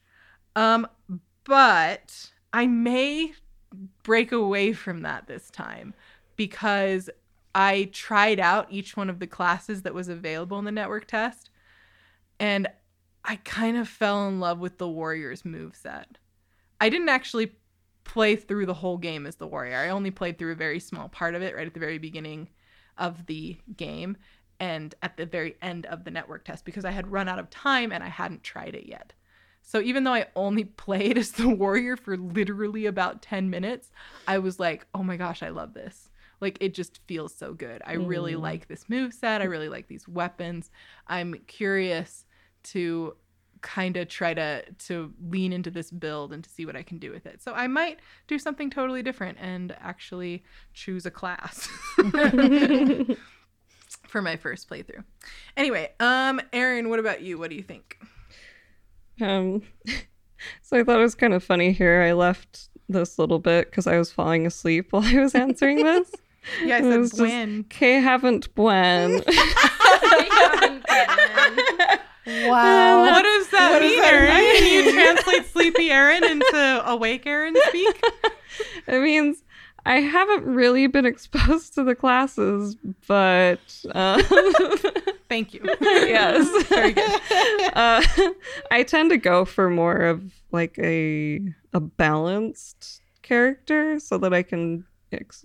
Um, 0.56 0.88
but 1.44 2.30
I 2.52 2.66
may 2.66 3.32
break 4.02 4.32
away 4.32 4.72
from 4.72 5.02
that 5.02 5.26
this 5.26 5.50
time 5.50 5.94
because 6.36 7.10
I 7.54 7.90
tried 7.92 8.40
out 8.40 8.66
each 8.70 8.96
one 8.96 9.10
of 9.10 9.18
the 9.18 9.26
classes 9.26 9.82
that 9.82 9.94
was 9.94 10.08
available 10.08 10.58
in 10.58 10.64
the 10.64 10.72
network 10.72 11.06
test 11.06 11.50
and 12.38 12.68
I 13.24 13.36
kind 13.36 13.76
of 13.76 13.88
fell 13.88 14.26
in 14.28 14.40
love 14.40 14.58
with 14.58 14.78
the 14.78 14.88
warrior's 14.88 15.42
moveset. 15.42 16.04
I 16.80 16.88
didn't 16.88 17.10
actually 17.10 17.52
play 18.04 18.34
through 18.34 18.66
the 18.66 18.74
whole 18.74 18.96
game 18.96 19.26
as 19.26 19.36
the 19.36 19.46
warrior. 19.46 19.76
I 19.76 19.90
only 19.90 20.10
played 20.10 20.38
through 20.38 20.52
a 20.52 20.56
very 20.56 20.80
small 20.80 21.08
part 21.08 21.34
of 21.34 21.42
it 21.42 21.54
right 21.54 21.66
at 21.66 21.74
the 21.74 21.80
very 21.80 21.98
beginning 21.98 22.48
of 22.96 23.26
the 23.26 23.58
game 23.76 24.16
and 24.58 24.94
at 25.02 25.16
the 25.16 25.26
very 25.26 25.56
end 25.62 25.86
of 25.86 26.04
the 26.04 26.10
network 26.10 26.44
test 26.44 26.64
because 26.64 26.84
I 26.84 26.90
had 26.90 27.10
run 27.10 27.28
out 27.28 27.38
of 27.38 27.50
time 27.50 27.92
and 27.92 28.02
I 28.02 28.08
hadn't 28.08 28.42
tried 28.42 28.74
it 28.74 28.86
yet. 28.86 29.12
So 29.62 29.80
even 29.80 30.04
though 30.04 30.14
I 30.14 30.26
only 30.36 30.64
played 30.84 31.16
as 31.18 31.32
the 31.32 31.48
warrior 31.48 31.96
for 31.96 32.16
literally 32.16 32.86
about 32.86 33.22
10 33.22 33.50
minutes, 33.50 33.90
I 34.26 34.38
was 34.38 34.58
like, 34.58 34.86
"Oh 34.94 35.02
my 35.02 35.16
gosh, 35.16 35.42
I 35.42 35.48
love 35.50 35.74
this." 35.74 36.10
Like 36.40 36.56
it 36.60 36.74
just 36.74 37.00
feels 37.06 37.34
so 37.34 37.52
good. 37.52 37.82
I 37.84 37.94
really 37.94 38.32
Mm. 38.34 38.40
like 38.40 38.66
this 38.68 38.88
move 38.88 39.12
set. 39.12 39.42
I 39.42 39.44
really 39.44 39.68
like 39.68 39.88
these 39.88 40.08
weapons. 40.08 40.70
I'm 41.06 41.34
curious 41.46 42.24
to 42.64 43.14
kind 43.62 43.98
of 43.98 44.08
try 44.08 44.32
to 44.32 44.62
to 44.86 45.12
lean 45.28 45.52
into 45.52 45.70
this 45.70 45.90
build 45.90 46.32
and 46.32 46.42
to 46.42 46.48
see 46.48 46.64
what 46.64 46.76
I 46.76 46.82
can 46.82 46.98
do 46.98 47.10
with 47.12 47.26
it. 47.26 47.42
So 47.42 47.52
I 47.52 47.66
might 47.66 47.98
do 48.26 48.38
something 48.38 48.70
totally 48.70 49.02
different 49.02 49.36
and 49.38 49.76
actually 49.80 50.42
choose 50.72 51.04
a 51.04 51.10
class. 51.10 51.68
for 54.08 54.22
my 54.22 54.36
first 54.36 54.68
playthrough. 54.68 55.04
Anyway, 55.56 55.90
um, 56.00 56.40
Erin, 56.52 56.88
what 56.88 56.98
about 56.98 57.20
you? 57.22 57.38
What 57.38 57.50
do 57.50 57.56
you 57.56 57.62
think? 57.62 57.98
Um, 59.20 59.62
so 60.62 60.78
I 60.78 60.84
thought 60.84 60.98
it 60.98 61.02
was 61.02 61.14
kind 61.14 61.34
of 61.34 61.42
funny 61.44 61.72
here. 61.72 62.02
I 62.02 62.12
left 62.12 62.68
this 62.88 63.18
little 63.18 63.38
bit 63.38 63.70
because 63.70 63.86
I 63.86 63.98
was 63.98 64.10
falling 64.12 64.46
asleep 64.46 64.92
while 64.92 65.02
I 65.04 65.20
was 65.20 65.34
answering 65.34 65.76
this. 65.84 66.10
Yeah, 66.64 66.76
I 66.76 66.78
It 66.78 66.82
said 66.82 66.98
was 66.98 67.10
just. 67.12 67.68
K 67.70 67.92
haven't 68.00 68.54
buen. 68.54 69.22
Wow. 72.26 73.00
What 73.06 73.22
does 73.22 73.48
that 73.48 73.70
What 73.72 73.78
does 73.80 73.90
mean, 73.90 74.00
that 74.00 74.12
Erin? 74.12 74.34
mean? 74.36 74.56
Can 74.58 74.84
you 74.84 74.92
translate 74.92 75.46
sleepy 75.46 75.90
Erin 75.90 76.22
into 76.22 76.82
awake 76.86 77.26
Erin 77.26 77.56
speak? 77.68 78.00
it 78.86 79.00
means 79.02 79.42
I 79.84 79.96
haven't 80.00 80.44
really 80.44 80.86
been 80.86 81.06
exposed 81.06 81.74
to 81.74 81.82
the 81.82 81.94
classes, 81.96 82.76
but 83.08 83.58
um, 83.92 84.22
Thank 85.30 85.54
you. 85.54 85.62
yes, 85.80 86.64
Very 86.68 86.92
good. 86.92 87.20
uh, 87.74 88.02
I 88.70 88.82
tend 88.82 89.10
to 89.10 89.16
go 89.16 89.44
for 89.46 89.70
more 89.70 89.96
of 89.96 90.22
like 90.52 90.76
a 90.78 91.40
a 91.72 91.80
balanced 91.80 93.00
character, 93.22 93.98
so 94.00 94.18
that 94.18 94.34
I 94.34 94.42
can, 94.42 94.84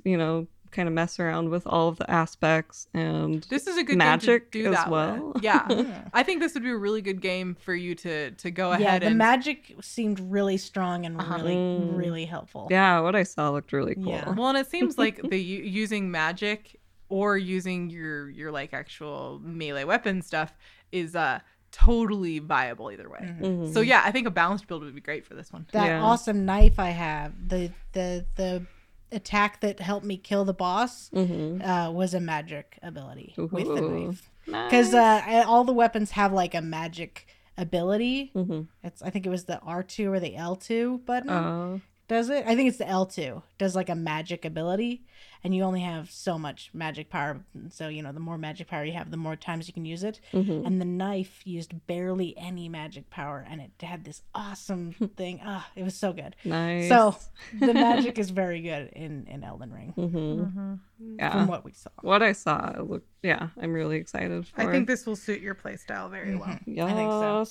you 0.04 0.18
know, 0.18 0.48
kind 0.72 0.88
of 0.90 0.94
mess 0.94 1.20
around 1.20 1.50
with 1.50 1.66
all 1.68 1.88
of 1.88 1.98
the 1.98 2.10
aspects 2.12 2.88
and 2.94 3.44
This 3.44 3.66
is 3.68 3.78
a 3.78 3.84
good 3.84 3.98
Magic 3.98 4.52
game 4.52 4.64
to 4.64 4.70
do 4.70 4.74
as 4.74 4.84
that 4.84 4.90
well. 4.90 5.32
Yeah. 5.42 5.66
Yeah. 5.70 6.08
I 6.14 6.22
think 6.24 6.42
this 6.42 6.54
would 6.54 6.64
be 6.64 6.70
a 6.72 6.76
really 6.78 7.02
good 7.02 7.22
game 7.22 7.56
for 7.64 7.74
you 7.74 7.96
to 7.96 8.32
to 8.32 8.52
go 8.52 8.72
Yeah, 8.72 8.76
ahead 8.76 8.84
Yeah, 8.94 9.00
the 9.00 9.06
and 9.08 9.18
magic 9.18 9.76
seemed 9.82 10.20
really 10.20 10.58
strong 10.58 11.06
and 11.06 11.18
Uh-huh. 11.22 11.36
really, 11.36 11.56
Mm. 11.56 11.96
really 11.98 12.26
helpful. 12.26 12.68
yeah, 12.72 13.00
what 13.00 13.16
I 13.16 13.24
saw 13.24 13.52
looked 13.52 13.72
really 13.72 13.96
cool. 13.96 14.08
Yeah. 14.10 14.32
Well, 14.32 14.50
and 14.50 14.58
it 14.58 14.68
seems 14.70 14.98
like 14.98 15.22
the 15.22 15.38
using 15.40 16.12
magic 16.12 16.78
or 17.10 17.38
using 17.38 17.90
your 17.90 18.30
your 18.30 18.52
like 18.52 18.74
actual 18.74 19.40
melee 19.44 19.84
weapon 19.84 20.22
stuff 20.22 20.54
is 20.92 21.16
uh 21.16 21.40
totally 21.72 22.40
viable 22.40 22.90
either 22.92 23.10
way. 23.10 23.20
Mhm. 23.22 23.42
Mhm. 23.42 23.74
So 23.74 23.82
yeah, 23.82 24.02
I 24.06 24.12
think 24.12 24.28
a 24.28 24.32
balanced 24.32 24.68
build 24.68 24.84
would 24.84 24.96
be 24.96 25.02
great 25.02 25.26
for 25.26 25.34
this 25.36 25.52
one. 25.52 25.68
That 25.74 25.88
Yeah. 25.88 26.02
awesome 26.02 26.46
knife 26.46 26.80
I 26.80 26.90
have, 26.92 27.34
the 27.50 27.72
the 27.92 28.26
the 28.36 28.66
attack 29.12 29.62
that 29.62 29.80
helped 29.80 30.06
me 30.06 30.18
kill 30.18 30.46
the 30.46 30.54
boss, 30.54 31.10
Mhm. 31.12 31.62
uh, 31.66 31.92
was 31.92 32.14
a 32.14 32.20
magic 32.20 32.80
ability 32.82 33.34
with 33.38 33.52
the 33.68 33.82
knife. 33.82 34.30
Because 34.46 34.94
Nice. 34.94 35.46
uh, 35.46 35.50
all 35.50 35.64
the 35.64 35.74
weapons 35.74 36.12
have 36.12 36.32
like 36.34 36.54
a 36.56 36.62
magic 36.62 37.28
ability. 37.58 38.32
Mhm. 38.36 38.68
It's 38.84 39.02
I 39.02 39.10
think 39.10 39.26
it 39.26 39.30
was 39.30 39.46
the 39.46 39.60
R 39.60 39.84
two 39.84 40.12
or 40.12 40.20
the 40.20 40.36
L 40.36 40.56
two 40.56 41.00
button. 41.06 41.30
Oh. 41.30 41.82
does 42.08 42.30
it? 42.30 42.46
I 42.46 42.56
think 42.56 42.70
it's 42.70 42.78
the 42.78 42.88
L 42.88 43.06
two. 43.08 43.42
Does 43.58 43.76
like 43.76 43.90
a 43.90 43.96
magic 43.96 44.46
ability, 44.46 45.04
and 45.44 45.56
you 45.56 45.64
only 45.64 45.82
have 45.82 46.10
so 46.12 46.38
much 46.40 46.70
magic 46.74 47.10
power. 47.10 47.42
So 47.70 47.88
you 47.88 48.02
know, 48.02 48.12
the 48.12 48.20
more 48.20 48.38
magic 48.38 48.68
power 48.68 48.84
you 48.86 48.94
have, 48.94 49.12
the 49.12 49.18
more 49.18 49.36
times 49.36 49.68
you 49.68 49.74
can 49.74 49.86
use 49.86 50.04
it. 50.04 50.20
Mhm. 50.34 50.66
And 50.66 50.80
the 50.82 50.86
knife 50.86 51.42
used 51.46 51.86
barely 51.88 52.36
any 52.38 52.70
magic 52.70 53.10
power, 53.10 53.46
and 53.50 53.62
it 53.62 53.72
had 53.82 54.04
this 54.06 54.22
awesome 54.34 54.94
thing. 55.18 55.42
Ah, 55.44 55.70
it 55.76 55.84
was 55.84 55.96
so 55.96 56.14
good. 56.14 56.36
Nice. 56.44 56.90
So 56.90 57.16
the 57.60 57.74
magic 57.88 58.18
is 58.20 58.30
very 58.30 58.62
good 58.62 58.90
in 58.94 59.26
in 59.28 59.44
Elden 59.44 59.72
Ring 59.74 59.94
Mhm. 59.98 60.80
Yeah. 61.18 61.32
from 61.32 61.48
what 61.48 61.66
we 61.66 61.74
saw. 61.74 61.90
what 62.02 62.22
I 62.24 62.32
saw, 62.32 62.70
it 62.70 62.90
looked 62.90 63.08
yeah, 63.24 63.50
I'm 63.60 63.74
really 63.74 63.98
excited 63.98 64.46
for. 64.48 64.62
I 64.62 64.72
think 64.72 64.88
this 64.88 65.06
will 65.08 65.16
suit 65.16 65.42
your 65.42 65.56
play 65.56 65.78
style 65.78 66.10
very 66.10 66.36
well. 66.36 66.60
yes. 66.68 66.92
I 66.92 66.94
think 66.94 67.12
so. 67.12 67.46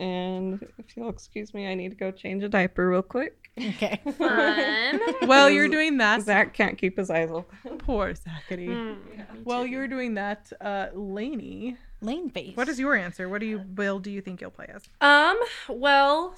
And 0.00 0.66
if 0.78 0.96
you'll 0.96 1.08
excuse 1.08 1.52
me, 1.52 1.66
I 1.66 1.74
need 1.74 1.88
to 1.90 1.96
go 1.96 2.10
change 2.12 2.44
a 2.44 2.48
diaper 2.48 2.88
real 2.88 3.02
quick. 3.02 3.50
Okay. 3.58 4.00
Fun. 4.18 5.00
Well, 5.26 5.48
you're 5.50 5.68
doing 5.68 5.96
that. 5.98 6.22
Zach 6.22 6.54
can't 6.54 6.76
keep 6.78 6.96
his 6.98 7.10
eyes 7.10 7.25
open. 7.30 7.78
Poor 7.78 8.14
Zachary. 8.14 8.68
Mm, 8.68 8.98
Well, 9.44 9.66
you're 9.66 9.88
doing 9.88 10.14
that, 10.14 10.52
uh, 10.60 10.88
Lainey. 10.94 11.76
Lane 12.00 12.28
face. 12.30 12.56
What 12.56 12.68
is 12.68 12.78
your 12.78 12.94
answer? 12.94 13.28
What 13.28 13.40
do 13.40 13.46
you 13.46 13.58
build? 13.58 14.02
Do 14.02 14.10
you 14.10 14.20
think 14.20 14.40
you'll 14.40 14.50
play 14.50 14.66
as? 14.74 14.82
Um, 15.00 15.38
well, 15.68 16.34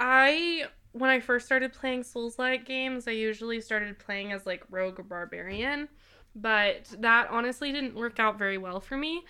I 0.00 0.64
when 0.92 1.10
I 1.10 1.20
first 1.20 1.44
started 1.44 1.72
playing 1.74 2.02
Souls-like 2.04 2.64
games, 2.64 3.06
I 3.06 3.10
usually 3.10 3.60
started 3.60 3.98
playing 3.98 4.32
as 4.32 4.46
like 4.46 4.64
rogue 4.70 4.98
or 4.98 5.02
barbarian, 5.02 5.88
but 6.34 6.86
that 7.00 7.28
honestly 7.30 7.70
didn't 7.70 7.94
work 7.94 8.18
out 8.18 8.38
very 8.38 8.56
well 8.56 8.80
for 8.80 8.96
me. 8.96 9.22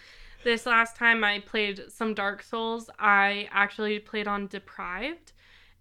This 0.45 0.65
last 0.67 0.95
time 0.95 1.25
I 1.25 1.41
played 1.41 1.81
some 1.89 2.15
Dark 2.15 2.45
Souls, 2.45 2.89
I 3.01 3.49
actually 3.51 3.99
played 3.99 4.29
on 4.29 4.47
Deprived, 4.47 5.33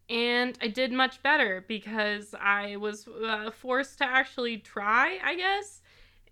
and 0.10 0.57
I 0.61 0.68
did 0.68 0.91
much 0.91 1.22
better 1.23 1.64
because 1.68 2.36
I 2.40 2.76
was 2.77 3.07
uh, 3.07 3.52
forced 3.52 3.98
to 3.99 4.06
actually 4.06 4.57
try, 4.57 5.19
I 5.23 5.36
guess. 5.36 5.82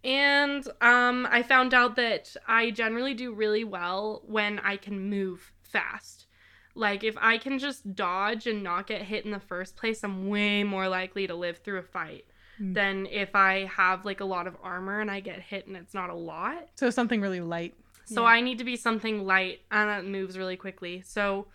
And 0.04 0.68
um, 0.82 1.28
I 1.32 1.44
found 1.44 1.74
out 1.74 1.96
that 1.96 2.36
I 2.48 2.72
generally 2.72 3.14
do 3.14 3.34
really 3.34 3.64
well 3.64 4.22
when 4.26 4.60
I 4.60 4.78
can 4.78 5.10
move 5.10 5.52
fast. 5.62 6.28
Like, 6.76 7.04
if 7.04 7.16
I 7.22 7.38
can 7.38 7.60
just 7.60 7.96
dodge 7.96 8.48
and 8.48 8.64
not 8.64 8.88
get 8.88 9.04
hit 9.04 9.26
in 9.26 9.32
the 9.32 9.40
first 9.40 9.76
place, 9.76 10.04
I'm 10.04 10.28
way 10.28 10.64
more 10.64 10.88
likely 10.90 11.28
to 11.28 11.36
live 11.36 11.60
through 11.60 11.80
a 11.80 11.84
fight 11.84 12.26
Hmm. 12.58 12.74
than 12.74 13.06
if 13.08 13.34
I 13.36 13.66
have 13.66 14.06
like 14.06 14.20
a 14.20 14.26
lot 14.26 14.46
of 14.46 14.56
armor 14.62 15.00
and 15.00 15.10
I 15.10 15.22
get 15.22 15.40
hit 15.40 15.66
and 15.66 15.76
it's 15.76 15.96
not 15.96 16.12
a 16.12 16.14
lot. 16.16 16.70
So 16.76 16.92
something 16.92 17.20
really 17.20 17.42
light. 17.42 17.74
So 18.06 18.22
Yeah. 18.22 18.28
I 18.28 18.42
need 18.42 18.60
to 18.60 18.64
be 18.64 18.76
something 18.76 19.26
light 19.26 19.62
and 19.72 19.90
that 19.90 20.06
moves 20.06 20.38
really 20.38 20.56
quickly. 20.56 21.02
So 21.02 21.48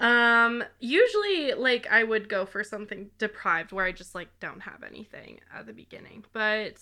um 0.00 0.64
usually 0.80 1.52
like 1.52 1.86
I 1.90 2.02
would 2.02 2.28
go 2.28 2.44
for 2.46 2.64
something 2.64 3.10
deprived 3.18 3.72
where 3.72 3.84
I 3.84 3.92
just 3.92 4.14
like 4.14 4.28
don't 4.40 4.60
have 4.60 4.82
anything 4.82 5.40
at 5.54 5.66
the 5.66 5.72
beginning. 5.72 6.24
But 6.32 6.78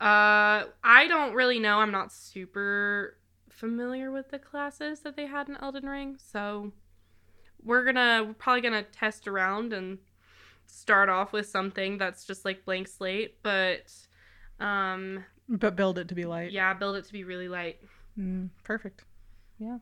uh 0.00 0.66
I 0.84 1.06
don't 1.08 1.34
really 1.34 1.58
know. 1.58 1.78
I'm 1.78 1.92
not 1.92 2.12
super 2.12 3.16
familiar 3.48 4.10
with 4.10 4.30
the 4.30 4.38
classes 4.38 5.00
that 5.00 5.16
they 5.16 5.26
had 5.26 5.48
in 5.48 5.56
Elden 5.56 5.88
Ring. 5.88 6.16
So 6.18 6.72
we're 7.62 7.84
gonna 7.84 8.24
we're 8.26 8.34
probably 8.34 8.60
gonna 8.62 8.82
test 8.82 9.28
around 9.28 9.72
and 9.72 9.98
start 10.66 11.08
off 11.08 11.32
with 11.32 11.46
something 11.48 11.98
that's 11.98 12.24
just 12.24 12.44
like 12.44 12.64
blank 12.64 12.88
slate, 12.88 13.36
but 13.42 13.92
um 14.60 15.24
But 15.48 15.76
build 15.76 15.98
it 15.98 16.08
to 16.08 16.14
be 16.14 16.24
light. 16.24 16.50
yeah, 16.50 16.74
build 16.74 16.96
it 16.96 17.04
to 17.06 17.12
be 17.12 17.24
really 17.24 17.48
light. 17.48 17.78
Mm, 18.18 18.50
perfect. 18.64 19.04
Yeah. 19.58 19.78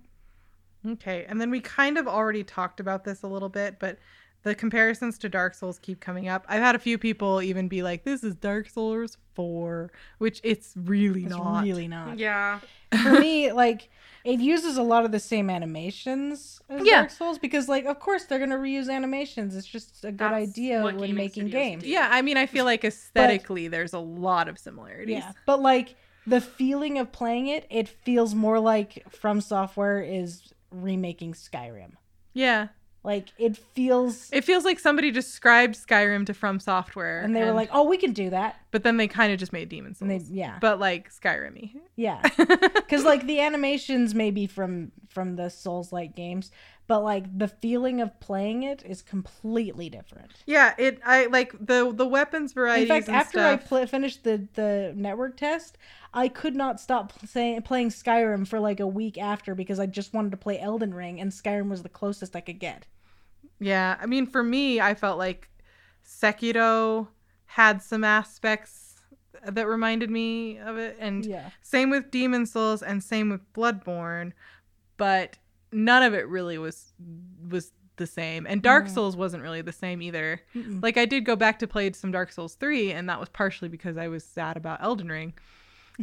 Okay. 0.86 1.24
And 1.28 1.40
then 1.40 1.50
we 1.50 1.60
kind 1.60 1.98
of 1.98 2.06
already 2.08 2.44
talked 2.44 2.80
about 2.80 3.04
this 3.04 3.22
a 3.22 3.26
little 3.26 3.48
bit, 3.48 3.78
but 3.78 3.98
the 4.42 4.54
comparisons 4.54 5.18
to 5.18 5.28
Dark 5.28 5.52
Souls 5.54 5.78
keep 5.78 6.00
coming 6.00 6.28
up. 6.28 6.46
I've 6.48 6.62
had 6.62 6.74
a 6.74 6.78
few 6.78 6.96
people 6.96 7.42
even 7.42 7.68
be 7.68 7.82
like, 7.82 8.04
this 8.04 8.24
is 8.24 8.34
Dark 8.34 8.68
Souls 8.70 9.18
4, 9.34 9.90
which 10.18 10.40
it's 10.42 10.72
really 10.76 11.24
It's 11.24 11.30
not. 11.30 11.62
really 11.64 11.86
not. 11.88 12.18
Yeah. 12.18 12.60
For 13.02 13.20
me, 13.20 13.52
like 13.52 13.90
it 14.24 14.40
uses 14.40 14.78
a 14.78 14.82
lot 14.82 15.04
of 15.04 15.12
the 15.12 15.20
same 15.20 15.50
animations 15.50 16.60
as 16.70 16.86
Yeah. 16.86 17.00
Dark 17.00 17.10
Souls 17.10 17.38
because, 17.38 17.68
like, 17.68 17.84
of 17.84 18.00
course 18.00 18.24
they're 18.24 18.38
gonna 18.38 18.56
reuse 18.56 18.90
animations. 18.90 19.54
It's 19.54 19.66
just 19.66 20.04
a 20.04 20.10
good 20.10 20.18
That's 20.18 20.50
idea 20.50 20.82
when 20.82 21.14
making 21.14 21.48
games. 21.48 21.82
do. 21.82 21.88
Yeah, 21.90 22.08
I 22.10 22.22
mean, 22.22 22.36
I 22.38 22.46
feel 22.46 22.64
like 22.64 22.84
aesthetically 22.84 23.68
there's 23.68 23.92
a 23.92 23.98
lot 23.98 24.48
of 24.48 24.58
similarities. 24.58 25.18
Yeah, 25.18 25.32
but 25.46 25.60
like 25.60 25.96
the 26.26 26.40
feeling 26.40 26.98
of 26.98 27.12
playing 27.12 27.48
it, 27.48 27.66
it 27.70 27.88
feels 27.88 28.34
more 28.34 28.58
like 28.58 29.04
From 29.10 29.40
Software 29.42 30.00
is 30.02 30.52
remaking 30.70 31.34
Skyrim. 31.34 31.92
Yeah. 32.32 32.68
Like 33.02 33.28
it 33.38 33.56
feels, 33.56 34.28
It 34.30 34.44
feels 34.44 34.64
like 34.64 34.78
somebody 34.78 35.10
described 35.10 35.74
Skyrim 35.74 36.26
to 36.26 36.34
From 36.34 36.60
Software. 36.60 37.20
and 37.22 37.34
they 37.34 37.42
were 37.44 37.52
like, 37.52 37.70
"Oh, 37.72 37.84
we 37.84 37.96
can 37.96 38.12
do 38.12 38.28
that." 38.30 38.56
But 38.70 38.82
then 38.82 38.96
they 38.96 39.08
kind 39.08 39.32
of 39.32 39.38
just 39.38 39.52
made 39.52 39.68
Demon 39.68 39.96
And 40.00 40.10
they, 40.10 40.20
yeah, 40.30 40.58
But 40.60 40.78
like 40.78 41.10
Skyrim 41.12 41.70
yeah, 41.96 42.22
because 42.36 43.04
like 43.04 43.26
the 43.26 43.40
animations 43.40 44.14
may 44.14 44.30
be 44.30 44.46
from 44.46 44.92
from 45.08 45.36
the 45.36 45.50
Souls 45.50 45.92
like 45.92 46.14
games, 46.14 46.50
but 46.86 47.00
like 47.00 47.38
the 47.38 47.48
feeling 47.48 48.00
of 48.00 48.18
playing 48.20 48.62
it 48.62 48.82
is 48.86 49.02
completely 49.02 49.88
different. 49.90 50.32
Yeah, 50.46 50.74
it 50.78 51.00
I 51.04 51.26
like 51.26 51.52
the 51.52 51.92
the 51.92 52.06
weapons 52.06 52.52
variety 52.52 52.82
In 52.82 52.88
fact, 52.88 53.08
after 53.08 53.40
I 53.40 53.56
pl- 53.56 53.86
finished 53.86 54.24
the 54.24 54.46
the 54.54 54.92
network 54.96 55.36
test, 55.36 55.78
I 56.14 56.28
could 56.28 56.54
not 56.54 56.80
stop 56.80 57.12
playing 57.32 57.62
playing 57.62 57.90
Skyrim 57.90 58.46
for 58.46 58.60
like 58.60 58.80
a 58.80 58.86
week 58.86 59.18
after 59.18 59.54
because 59.54 59.80
I 59.80 59.86
just 59.86 60.14
wanted 60.14 60.30
to 60.30 60.36
play 60.36 60.58
Elden 60.58 60.94
Ring, 60.94 61.20
and 61.20 61.32
Skyrim 61.32 61.68
was 61.68 61.82
the 61.82 61.88
closest 61.88 62.36
I 62.36 62.40
could 62.40 62.58
get. 62.58 62.86
Yeah, 63.58 63.96
I 64.00 64.06
mean, 64.06 64.26
for 64.26 64.42
me, 64.42 64.80
I 64.80 64.94
felt 64.94 65.18
like 65.18 65.48
Sekiro 66.04 67.08
had 67.54 67.82
some 67.82 68.04
aspects 68.04 69.00
that 69.44 69.66
reminded 69.66 70.10
me 70.10 70.58
of 70.58 70.76
it, 70.76 70.96
and 71.00 71.24
Yeah. 71.26 71.50
same 71.62 71.90
with 71.90 72.10
Demon 72.10 72.46
Souls, 72.46 72.82
and 72.82 73.02
same 73.02 73.28
with 73.30 73.40
Bloodborne, 73.54 74.32
but 74.96 75.38
none 75.72 76.02
of 76.02 76.14
it 76.14 76.28
really 76.28 76.58
was 76.58 76.92
was 77.48 77.72
the 77.96 78.06
same. 78.06 78.46
And 78.46 78.62
Dark 78.62 78.86
Mm. 78.86 78.90
Souls 78.94 79.16
wasn't 79.16 79.42
really 79.42 79.62
the 79.62 79.72
same 79.72 80.00
either. 80.00 80.40
Mm-mm. 80.54 80.82
Like 80.82 80.96
I 80.96 81.04
did 81.06 81.24
go 81.24 81.36
back 81.36 81.58
to 81.58 81.66
play 81.66 81.90
some 81.92 82.12
Dark 82.12 82.32
Souls 82.32 82.54
three, 82.54 82.92
and 82.92 83.08
that 83.08 83.18
was 83.20 83.28
partially 83.28 83.68
because 83.68 83.96
I 83.96 84.08
was 84.08 84.24
sad 84.24 84.56
about 84.56 84.82
Elden 84.82 85.08
Ring. 85.08 85.34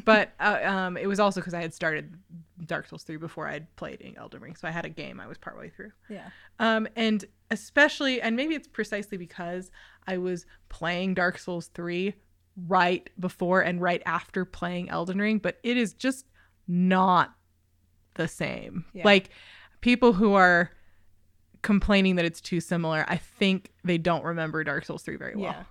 But 0.05 0.33
uh, 0.39 0.59
um, 0.63 0.97
it 0.97 1.07
was 1.07 1.19
also 1.19 1.39
because 1.41 1.53
I 1.53 1.61
had 1.61 1.73
started 1.73 2.13
Dark 2.65 2.87
Souls 2.87 3.03
3 3.03 3.17
before 3.17 3.47
I'd 3.47 3.73
played 3.75 4.01
in 4.01 4.17
Elden 4.17 4.41
Ring. 4.41 4.55
So 4.55 4.67
I 4.67 4.71
had 4.71 4.85
a 4.85 4.89
game 4.89 5.19
I 5.19 5.27
was 5.27 5.37
partway 5.37 5.69
through. 5.69 5.91
Yeah. 6.09 6.29
Um, 6.59 6.87
and 6.95 7.25
especially, 7.51 8.21
and 8.21 8.35
maybe 8.35 8.55
it's 8.55 8.67
precisely 8.67 9.17
because 9.17 9.71
I 10.07 10.17
was 10.17 10.45
playing 10.69 11.13
Dark 11.13 11.37
Souls 11.37 11.67
3 11.73 12.13
right 12.67 13.09
before 13.19 13.61
and 13.61 13.81
right 13.81 14.01
after 14.05 14.45
playing 14.45 14.89
Elden 14.89 15.19
Ring, 15.19 15.37
but 15.37 15.57
it 15.63 15.77
is 15.77 15.93
just 15.93 16.25
not 16.67 17.33
the 18.15 18.27
same. 18.27 18.85
Yeah. 18.93 19.03
Like 19.05 19.29
people 19.81 20.13
who 20.13 20.33
are 20.33 20.71
complaining 21.61 22.15
that 22.15 22.25
it's 22.25 22.41
too 22.41 22.59
similar, 22.59 23.05
I 23.07 23.17
think 23.17 23.71
they 23.83 23.97
don't 23.97 24.23
remember 24.23 24.63
Dark 24.63 24.85
Souls 24.85 25.03
3 25.03 25.15
very 25.17 25.35
well 25.35 25.45
Yeah. 25.45 25.63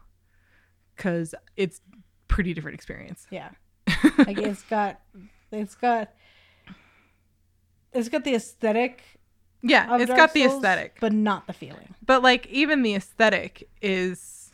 cuz 0.96 1.34
it's 1.56 1.80
pretty 2.28 2.54
different 2.54 2.74
experience. 2.74 3.26
Yeah. 3.30 3.50
Like 4.18 4.38
it's 4.38 4.62
got 4.62 5.00
it's 5.52 5.74
got 5.74 6.10
it's 7.92 8.08
got 8.08 8.24
the 8.24 8.34
aesthetic 8.34 9.02
yeah, 9.62 9.94
of 9.94 10.00
it's 10.00 10.08
Dark 10.08 10.18
got 10.18 10.32
the 10.34 10.44
aesthetic. 10.44 10.98
but 11.00 11.12
not 11.12 11.46
the 11.46 11.52
feeling. 11.52 11.94
But 12.04 12.22
like 12.22 12.46
even 12.48 12.82
the 12.82 12.94
aesthetic 12.94 13.68
is 13.82 14.50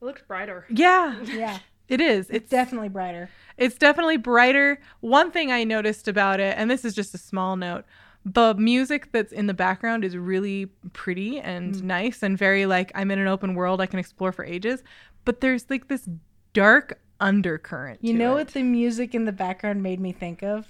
It 0.00 0.04
looks 0.04 0.22
brighter. 0.22 0.66
yeah, 0.70 1.20
Yeah. 1.24 1.58
it 1.88 2.00
is. 2.00 2.26
It's 2.30 2.36
It's 2.44 2.50
definitely 2.50 2.88
brighter. 2.88 3.30
It's 3.56 3.76
definitely 3.76 4.16
brighter. 4.16 4.80
One 5.00 5.30
thing 5.30 5.52
I 5.52 5.62
noticed 5.64 6.08
about 6.08 6.40
it, 6.40 6.56
and 6.58 6.70
this 6.70 6.84
is 6.84 6.94
just 6.94 7.14
a 7.14 7.18
small 7.18 7.54
note, 7.56 7.84
the 8.24 8.54
music 8.54 9.12
that's 9.12 9.32
in 9.32 9.46
the 9.46 9.54
background 9.54 10.04
is 10.04 10.16
really 10.16 10.66
pretty 10.94 11.38
and 11.38 11.74
Mm. 11.74 11.82
nice 11.82 12.22
and 12.22 12.36
very 12.38 12.64
like 12.66 12.90
I'm 12.94 13.10
in 13.10 13.18
an 13.18 13.28
open 13.28 13.54
world 13.54 13.80
I 13.82 13.86
can 13.86 13.98
explore 13.98 14.32
for 14.32 14.44
ages. 14.44 14.82
But 15.26 15.40
there's 15.42 15.68
like 15.70 15.88
this 15.88 16.08
dark 16.54 16.98
undercurrent. 17.20 18.00
You 18.02 18.14
know 18.14 18.32
it. 18.32 18.34
what 18.34 18.48
the 18.48 18.62
music 18.62 19.14
in 19.14 19.24
the 19.24 19.32
background 19.32 19.82
made 19.82 20.00
me 20.00 20.12
think 20.12 20.42
of? 20.42 20.66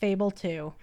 Fable 0.00 0.30
2. 0.30 0.72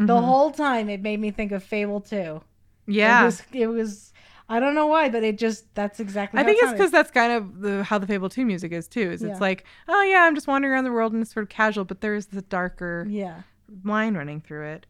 The 0.00 0.14
Mhm. 0.14 0.24
whole 0.26 0.52
time 0.52 0.88
it 0.88 1.02
made 1.02 1.18
me 1.18 1.32
think 1.32 1.50
of 1.50 1.64
Fable 1.64 2.00
2. 2.00 2.40
yeah. 2.86 3.22
It 3.22 3.24
was, 3.24 3.42
it 3.52 3.66
was 3.66 4.12
I 4.48 4.60
don't 4.60 4.74
know 4.76 4.86
why, 4.86 5.08
but 5.08 5.24
it 5.24 5.36
just 5.38 5.74
that's 5.74 5.98
exactly 5.98 6.40
I 6.40 6.44
think 6.44 6.58
it's 6.62 6.70
because 6.72 6.92
that's 6.92 7.10
kind 7.10 7.32
of 7.32 7.60
the 7.60 7.82
how 7.82 7.98
the 7.98 8.06
Fable 8.06 8.28
2 8.28 8.46
music 8.46 8.70
is 8.70 8.86
too. 8.86 9.10
Is 9.10 9.22
Yeah. 9.22 9.30
it's 9.32 9.40
like, 9.40 9.64
oh 9.88 10.02
yeah, 10.02 10.22
I'm 10.22 10.36
just 10.36 10.46
wandering 10.46 10.72
around 10.72 10.84
the 10.84 10.92
world 10.92 11.12
and 11.12 11.20
it's 11.20 11.32
sort 11.34 11.42
of 11.42 11.48
casual, 11.50 11.84
but 11.84 12.00
there 12.00 12.14
is 12.14 12.26
the 12.26 12.42
darker 12.42 13.06
Yeah. 13.10 13.42
line 13.84 14.16
running 14.16 14.40
through 14.40 14.66
it. 14.68 14.86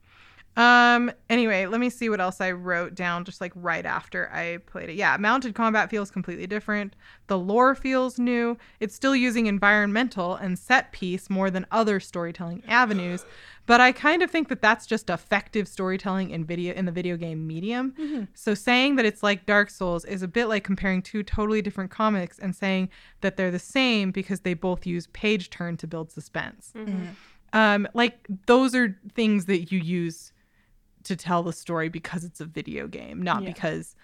Um 0.59 1.13
anyway, 1.31 1.67
let 1.67 1.79
me 1.79 1.89
see 1.89 2.09
what 2.09 2.21
else 2.21 2.41
I 2.41 2.51
wrote 2.51 2.97
down 2.97 3.25
just 3.25 3.41
like 3.41 3.53
right 3.55 3.87
after 3.87 4.29
I 4.33 4.59
played 4.67 4.89
it. 4.91 4.97
Yeah, 4.97 5.17
mounted 5.17 5.55
combat 5.55 5.89
feels 5.89 6.11
completely 6.11 6.49
different. 6.49 6.97
The 7.29 7.39
lore 7.39 7.77
feels 7.77 8.19
new. 8.19 8.59
It's 8.81 8.93
still 8.95 9.15
using 9.15 9.47
environmental 9.47 10.35
and 10.35 10.59
set 10.59 10.91
piece 10.91 11.31
more 11.31 11.49
than 11.49 11.65
other 11.71 12.01
storytelling 12.01 12.65
avenues, 12.67 13.25
but 13.67 13.81
I 13.81 13.93
kind 13.93 14.21
of 14.21 14.33
think 14.33 14.49
that 14.49 14.61
that's 14.61 14.85
just 14.85 15.11
effective 15.11 15.69
storytelling 15.69 16.31
in 16.31 16.45
video 16.45 16.75
in 16.75 16.87
the 16.87 16.93
video 16.93 17.17
game 17.17 17.47
medium. 17.47 17.95
So 18.35 18.55
saying 18.55 18.97
that 18.97 19.05
it's 19.07 19.23
like 19.23 19.47
Dark 19.47 19.71
Souls 19.71 20.05
is 20.07 20.23
a 20.23 20.29
bit 20.29 20.47
like 20.47 20.65
comparing 20.65 21.03
two 21.03 21.23
totally 21.23 21.63
different 21.63 21.93
comics 21.93 22.37
and 22.41 22.57
saying 22.57 22.89
that 23.21 23.37
they're 23.37 23.53
the 23.53 23.61
same 23.61 24.11
because 24.11 24.41
they 24.41 24.55
both 24.55 24.87
use 24.87 25.07
page 25.09 25.51
turn 25.51 25.77
to 25.77 25.87
build 25.87 26.11
suspense 26.11 26.73
um 27.53 27.87
like 27.95 28.27
those 28.47 28.75
are 28.75 28.99
things 29.15 29.45
that 29.47 29.71
you 29.73 29.79
use 29.79 30.33
to 31.09 31.17
tell 31.17 31.43
the 31.43 31.53
story 31.53 31.89
because 31.89 32.25
it's 32.25 32.41
a 32.41 32.45
video 32.47 32.87
game 32.87 33.21
not 33.23 33.43
Yeah. 33.43 33.51
because 33.51 33.97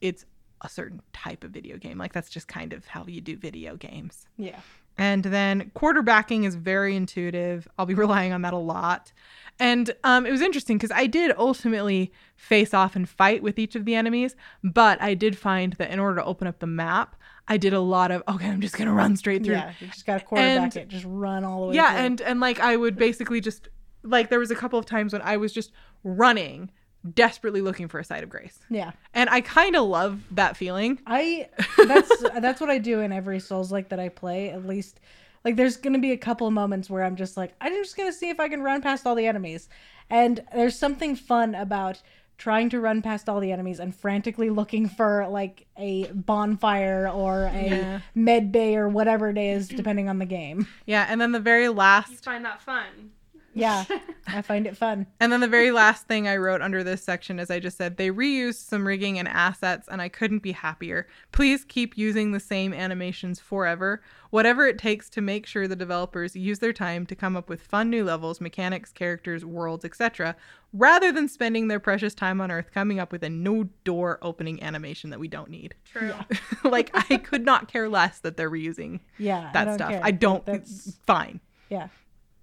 it's 0.00 0.24
a 0.62 0.68
certain 0.68 1.00
type 1.12 1.44
of 1.44 1.50
video 1.50 1.76
game 1.76 1.98
like 1.98 2.12
that's 2.12 2.30
just 2.30 2.48
kind 2.48 2.72
of 2.72 2.86
how 2.86 3.04
you 3.06 3.20
do 3.20 3.36
video 3.36 3.76
games 3.76 4.26
Yeah. 4.38 4.58
and 4.98 5.22
then 5.22 5.70
quarterbacking 5.76 6.44
is 6.46 6.54
very 6.54 6.96
intuitive 6.96 7.68
i'll 7.78 7.86
be 7.86 7.94
relying 8.06 8.32
on 8.32 8.42
that 8.42 8.52
a 8.54 8.58
lot 8.58 9.12
and 9.58 9.90
um, 10.04 10.26
it 10.26 10.30
was 10.30 10.40
interesting 10.40 10.76
because 10.78 10.90
i 10.92 11.06
did 11.06 11.32
ultimately 11.36 12.10
face 12.36 12.72
off 12.74 12.96
and 12.96 13.06
fight 13.08 13.42
with 13.42 13.58
each 13.58 13.76
of 13.76 13.84
the 13.84 13.94
enemies 13.94 14.34
but 14.64 15.00
i 15.02 15.12
did 15.14 15.36
find 15.36 15.74
that 15.74 15.90
in 15.90 15.98
order 15.98 16.16
to 16.16 16.24
open 16.24 16.46
up 16.48 16.58
the 16.58 16.66
map 16.66 17.16
i 17.48 17.56
did 17.58 17.74
a 17.74 17.80
lot 17.80 18.10
of 18.10 18.22
okay 18.26 18.48
i'm 18.48 18.60
just 18.62 18.76
gonna 18.78 18.92
run 18.94 19.14
straight 19.14 19.44
through 19.44 19.54
Yeah. 19.56 19.72
You 19.78 19.88
just 19.88 20.06
gotta 20.06 20.24
quarterback 20.24 20.62
And- 20.62 20.76
it. 20.76 20.88
Just 20.88 21.04
run 21.06 21.44
all 21.44 21.62
the 21.62 21.66
way. 21.68 21.74
yeah 21.76 21.92
through. 21.96 22.06
and 22.06 22.20
and 22.22 22.40
like 22.40 22.60
i 22.60 22.74
would 22.76 22.96
basically 22.96 23.42
just 23.42 23.68
like 24.02 24.30
there 24.30 24.38
was 24.38 24.50
a 24.50 24.54
couple 24.56 24.78
of 24.78 24.86
times 24.86 25.12
when 25.12 25.20
i 25.22 25.36
was 25.36 25.52
just 25.52 25.70
running 26.06 26.70
desperately 27.14 27.60
looking 27.60 27.86
for 27.86 28.00
a 28.00 28.04
site 28.04 28.22
of 28.24 28.28
grace 28.28 28.58
Yeah. 28.68 28.90
and 29.14 29.30
i 29.30 29.40
kind 29.40 29.76
of 29.76 29.86
love 29.86 30.20
that 30.32 30.56
feeling 30.56 30.98
I 31.06 31.48
that's 31.86 32.20
that's 32.40 32.60
what 32.60 32.70
I 32.70 32.78
do 32.78 33.00
in 33.00 33.12
every 33.12 33.38
Souls 33.40 33.70
like 33.70 33.90
that 33.90 34.00
I 34.00 34.08
play. 34.08 34.50
At 34.50 34.66
least, 34.66 34.98
like 35.44 35.54
there's 35.56 35.76
gonna 35.76 36.00
be 36.00 36.10
a 36.12 36.16
couple 36.16 36.46
of 36.48 36.52
moments 36.52 36.90
where 36.90 37.04
I'm 37.04 37.14
just 37.14 37.36
like, 37.36 37.54
I'm 37.60 37.72
just 37.74 37.96
gonna 37.96 38.12
see 38.12 38.28
if 38.30 38.40
I 38.40 38.48
can 38.48 38.60
run 38.62 38.82
past 38.82 39.06
all 39.06 39.14
the 39.14 39.26
enemies, 39.26 39.68
and 40.10 40.42
there's 40.52 40.76
something 40.78 41.14
fun 41.14 41.54
about 41.54 42.02
trying 42.38 42.68
to 42.70 42.80
run 42.80 43.00
past 43.02 43.28
all 43.28 43.38
the 43.40 43.52
enemies 43.52 43.78
and 43.80 43.94
frantically 43.94 44.50
looking 44.50 44.88
for 44.88 45.26
like 45.28 45.66
a 45.78 46.06
bonfire 46.12 47.08
or 47.08 47.44
a 47.44 47.68
Yeah. 47.68 48.00
med 48.16 48.50
bay 48.52 48.74
or 48.76 48.88
whatever 48.88 49.28
it 49.30 49.38
is, 49.38 49.68
depending 49.68 50.08
on 50.08 50.18
the 50.18 50.26
game. 50.26 50.66
yeah 50.86 51.06
and 51.08 51.20
then 51.20 51.30
the 51.32 51.40
very 51.40 51.68
last 51.68 52.10
You 52.10 52.16
find 52.18 52.44
that 52.44 52.60
fun. 52.60 53.12
Yeah, 53.56 53.84
I 54.28 54.42
find 54.42 54.66
it 54.66 54.76
fun. 54.76 55.06
and 55.18 55.32
then 55.32 55.40
the 55.40 55.48
very 55.48 55.70
last 55.70 56.06
thing 56.06 56.26
i 56.28 56.36
wrote 56.36 56.60
under 56.60 56.82
this 56.84 57.02
section 57.02 57.38
as 57.40 57.50
i 57.50 57.58
just 57.60 57.76
said 57.78 57.96
they 57.96 58.10
reused 58.10 58.66
some 58.68 58.86
rigging 58.86 59.18
and 59.18 59.26
assets 59.28 59.88
and 59.90 60.02
i 60.02 60.08
couldn't 60.08 60.40
be 60.42 60.52
happier 60.52 61.06
please 61.32 61.64
keep 61.64 61.96
using 61.96 62.32
the 62.32 62.40
same 62.40 62.74
animations 62.74 63.38
forever 63.40 64.02
whatever 64.30 64.66
it 64.66 64.78
takes 64.78 65.08
to 65.10 65.20
make 65.20 65.46
sure 65.46 65.66
the 65.68 65.76
developers 65.76 66.34
use 66.36 66.58
their 66.58 66.72
time 66.72 67.06
to 67.06 67.14
come 67.14 67.36
up 67.36 67.48
with 67.48 67.62
fun 67.62 67.88
new 67.88 68.04
levels 68.04 68.40
mechanics 68.40 68.90
characters 68.92 69.44
worlds 69.44 69.84
etc 69.84 70.34
rather 70.72 71.10
than 71.12 71.28
spending 71.28 71.68
their 71.68 71.80
precious 71.80 72.14
time 72.14 72.40
on 72.40 72.50
earth 72.50 72.70
coming 72.74 72.98
up 72.98 73.12
with 73.12 73.22
a 73.22 73.30
no 73.30 73.64
door 73.84 74.18
opening 74.22 74.60
animation 74.62 75.10
that 75.10 75.20
we 75.20 75.28
don't 75.28 75.48
need 75.50 75.74
True. 75.84 76.12
like 76.64 76.90
i 77.10 77.16
could 77.16 77.44
not 77.44 77.68
care 77.68 77.88
less 77.88 78.18
that 78.18 78.36
they're 78.36 78.50
reusing 78.50 79.00
Yeah, 79.18 79.50
that 79.52 79.64
don't 79.64 79.74
stuff 79.74 79.90
care. 79.90 80.00
i 80.02 80.10
don't 80.10 80.44
That's 80.44 80.98
fine 81.06 81.40
Yeah. 81.70 81.88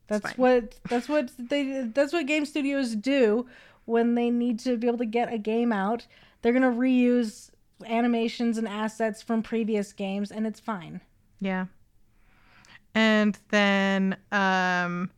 That's 0.08 0.38
what 0.38 0.76
that's 0.90 1.08
what 1.08 1.32
they 1.38 1.90
that's 1.94 2.14
what 2.14 2.26
game 2.26 2.46
studios 2.46 2.96
do 2.96 3.48
when 3.86 4.16
they 4.16 4.30
need 4.30 4.60
to 4.60 4.78
be 4.78 4.88
able 4.88 4.98
to 5.00 5.06
get 5.06 5.32
a 5.32 5.38
game 5.38 5.72
out. 5.72 6.08
They're 6.42 6.54
going 6.54 6.62
to 6.62 6.78
reuse 6.78 7.50
animations 7.86 8.58
and 8.58 8.68
assets 8.68 9.22
from 9.22 9.44
previous 9.44 9.94
games 9.94 10.32
and 10.32 10.46
it's 10.46 10.60
fine. 10.60 11.02
Yeah. 11.40 11.66
And 12.96 13.38
then 13.50 14.18
um 14.32 15.10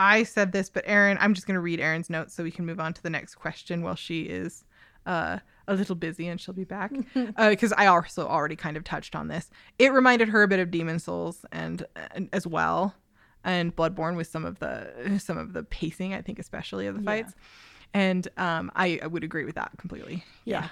I 0.00 0.22
said 0.22 0.52
this, 0.52 0.70
but 0.70 0.84
Erin, 0.86 1.18
I'm 1.20 1.34
just 1.34 1.46
going 1.46 1.56
to 1.56 1.60
read 1.60 1.80
Erin's 1.80 2.08
notes 2.08 2.32
so 2.32 2.44
we 2.44 2.52
can 2.52 2.64
move 2.64 2.78
on 2.78 2.92
to 2.94 3.02
the 3.02 3.10
next 3.10 3.34
question 3.34 3.82
while 3.82 3.96
she 3.96 4.22
is 4.22 4.64
uh 5.06 5.38
a 5.66 5.74
little 5.74 5.94
busy 5.94 6.28
and 6.28 6.40
she'll 6.40 6.54
be 6.54 6.64
back 6.64 6.92
because 7.36 7.72
I 7.76 7.86
also 7.86 8.26
already 8.26 8.56
kind 8.56 8.76
of 8.76 8.84
touched 8.84 9.14
on 9.14 9.28
this. 9.28 9.50
It 9.78 9.92
reminded 9.92 10.28
her 10.30 10.42
a 10.42 10.48
bit 10.48 10.60
of 10.60 10.70
Demon 10.70 10.98
Souls 10.98 11.44
and, 11.52 11.84
and 12.12 12.28
as 12.32 12.46
well, 12.46 12.94
and 13.48 13.74
Bloodborne 13.74 14.14
with 14.16 14.26
some 14.28 14.44
of 14.44 14.58
the 14.60 15.18
some 15.28 15.38
of 15.38 15.52
the 15.54 15.62
pacing, 15.64 16.14
I 16.14 16.20
think, 16.22 16.38
especially 16.38 16.86
of 16.86 16.94
the 16.96 17.02
Yeah. 17.02 17.22
fights. 17.22 17.34
And 17.94 18.28
um, 18.36 18.70
I, 18.76 19.00
I 19.02 19.06
would 19.06 19.24
agree 19.24 19.44
with 19.46 19.54
that 19.54 19.70
completely. 19.78 20.22
Yeah. 20.44 20.68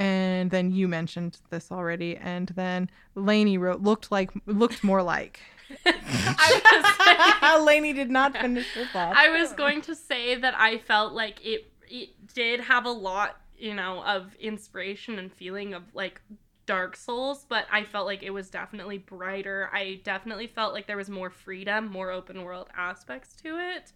And 0.00 0.50
then 0.50 0.70
you 0.72 0.88
mentioned 0.88 1.38
this 1.50 1.70
already, 1.70 2.16
and 2.16 2.48
then 2.48 2.90
Lainey 3.14 3.58
wrote 3.58 3.80
looked 3.82 4.10
like 4.10 4.30
looked 4.46 4.82
more 4.82 5.02
like. 5.02 5.40
I 5.86 7.52
was, 7.54 7.66
Lainey 7.66 7.92
did 7.92 8.10
not 8.10 8.36
finish 8.36 8.66
her 8.74 8.86
thought. 8.86 9.14
I 9.14 9.28
was 9.38 9.52
going 9.52 9.82
to 9.82 9.94
say 9.94 10.34
that 10.34 10.54
I 10.58 10.78
felt 10.78 11.12
like 11.12 11.44
it 11.44 11.70
it 11.88 12.10
did 12.34 12.60
have 12.60 12.86
a 12.86 12.90
lot, 12.90 13.40
you 13.58 13.74
know, 13.74 14.02
of 14.04 14.34
inspiration 14.40 15.18
and 15.18 15.30
feeling 15.32 15.74
of 15.74 15.82
like 15.94 16.20
Dark 16.70 16.94
Souls, 16.94 17.44
but 17.48 17.66
I 17.72 17.82
felt 17.82 18.06
like 18.06 18.22
it 18.22 18.30
was 18.30 18.48
definitely 18.48 18.98
brighter. 18.98 19.68
I 19.72 20.00
definitely 20.04 20.46
felt 20.46 20.72
like 20.72 20.86
there 20.86 20.96
was 20.96 21.10
more 21.10 21.28
freedom, 21.28 21.90
more 21.90 22.12
open 22.12 22.44
world 22.44 22.68
aspects 22.76 23.34
to 23.42 23.58
it. 23.58 23.92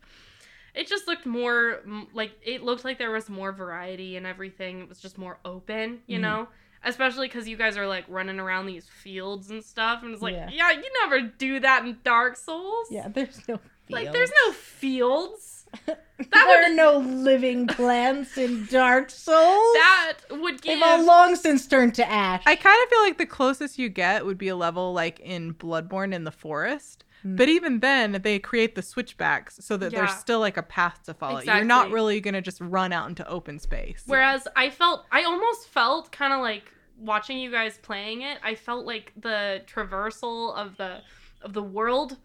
It 0.75 0.89
just 0.89 1.07
looked 1.07 1.25
more 1.25 1.83
like 2.13 2.33
it 2.43 2.65
looked 2.65 2.85
like 2.85 2.99
there 2.99 3.13
was 3.13 3.29
more 3.29 3.53
variety 3.53 4.17
and 4.17 4.27
everything. 4.27 4.81
It 4.81 4.89
was 4.89 4.99
just 5.01 5.19
more 5.19 5.39
open, 5.45 6.01
you 6.09 6.19
Mhm. 6.19 6.23
know? 6.23 6.49
Especially 6.83 7.29
because 7.29 7.49
you 7.49 7.57
guys 7.57 7.77
are 7.77 7.87
like 7.87 8.05
running 8.09 8.41
around 8.41 8.67
these 8.67 8.89
fields 8.89 9.51
and 9.51 9.63
stuff, 9.65 10.03
and 10.03 10.13
it's 10.13 10.21
like, 10.23 10.35
Yeah. 10.35 10.51
yeah, 10.53 10.71
you 10.73 10.91
never 11.03 11.21
do 11.21 11.61
that 11.61 11.85
in 11.87 11.99
Dark 12.03 12.37
Souls. 12.37 12.89
yeah, 12.91 13.07
there's 13.09 13.47
no 13.47 13.61
Like, 13.89 14.13
there's 14.13 14.33
no 14.47 14.53
fields. 14.53 15.54
there 15.87 16.71
are 16.71 16.75
no 16.75 16.99
living 16.99 17.67
plants 17.67 18.37
in 18.39 18.67
Dark 18.67 19.11
Souls. 19.11 19.75
That 19.75 20.15
would 20.31 20.63
give. 20.63 20.75
They've 20.75 20.83
all 20.83 21.05
long 21.05 21.37
since 21.37 21.67
turned 21.67 21.95
to 21.97 22.11
ash. 22.11 22.43
I 22.47 22.57
kind 22.57 22.77
of 22.83 22.89
feel 22.89 23.01
like 23.01 23.19
the 23.19 23.27
closest 23.27 23.79
you 23.79 23.89
get 23.89 24.25
would 24.25 24.39
be 24.39 24.49
a 24.49 24.57
level 24.57 24.93
like 24.93 25.21
in 25.21 25.55
Bloodborne 25.55 26.15
in 26.15 26.25
the 26.25 26.31
forest. 26.31 27.05
Hmm. 27.23 27.37
But 27.37 27.49
even 27.49 27.81
then, 27.81 28.21
they 28.23 28.39
create 28.39 28.75
the 28.75 28.83
switchbacks 28.83 29.59
so 29.61 29.77
that 29.77 29.93
Yeah. 29.93 30.01
there's 30.01 30.15
still 30.15 30.41
like 30.41 30.57
a 30.57 30.63
path 30.63 31.03
to 31.05 31.15
follow. 31.15 31.41
You're 31.41 31.65
not 31.65 31.91
really 31.91 32.21
gonna 32.21 32.43
just 32.43 32.61
run 32.61 32.93
out 32.93 33.09
into 33.09 33.27
open 33.29 33.59
space. 33.59 34.03
Whereas 34.07 34.47
I 34.57 34.71
felt, 34.71 35.07
I 35.11 35.25
almost 35.25 35.69
felt 35.69 36.13
kind 36.13 36.33
of 36.33 36.41
like 36.41 36.71
watching 36.97 37.39
you 37.39 37.51
guys 37.51 37.79
playing 37.79 38.23
it. 38.23 38.39
I 38.43 38.55
felt 38.55 38.87
like 38.87 39.13
the 39.17 39.63
traversal 39.67 40.55
of 40.55 40.77
the 40.77 41.01
of 41.43 41.53
the 41.53 41.63
world. 41.63 42.17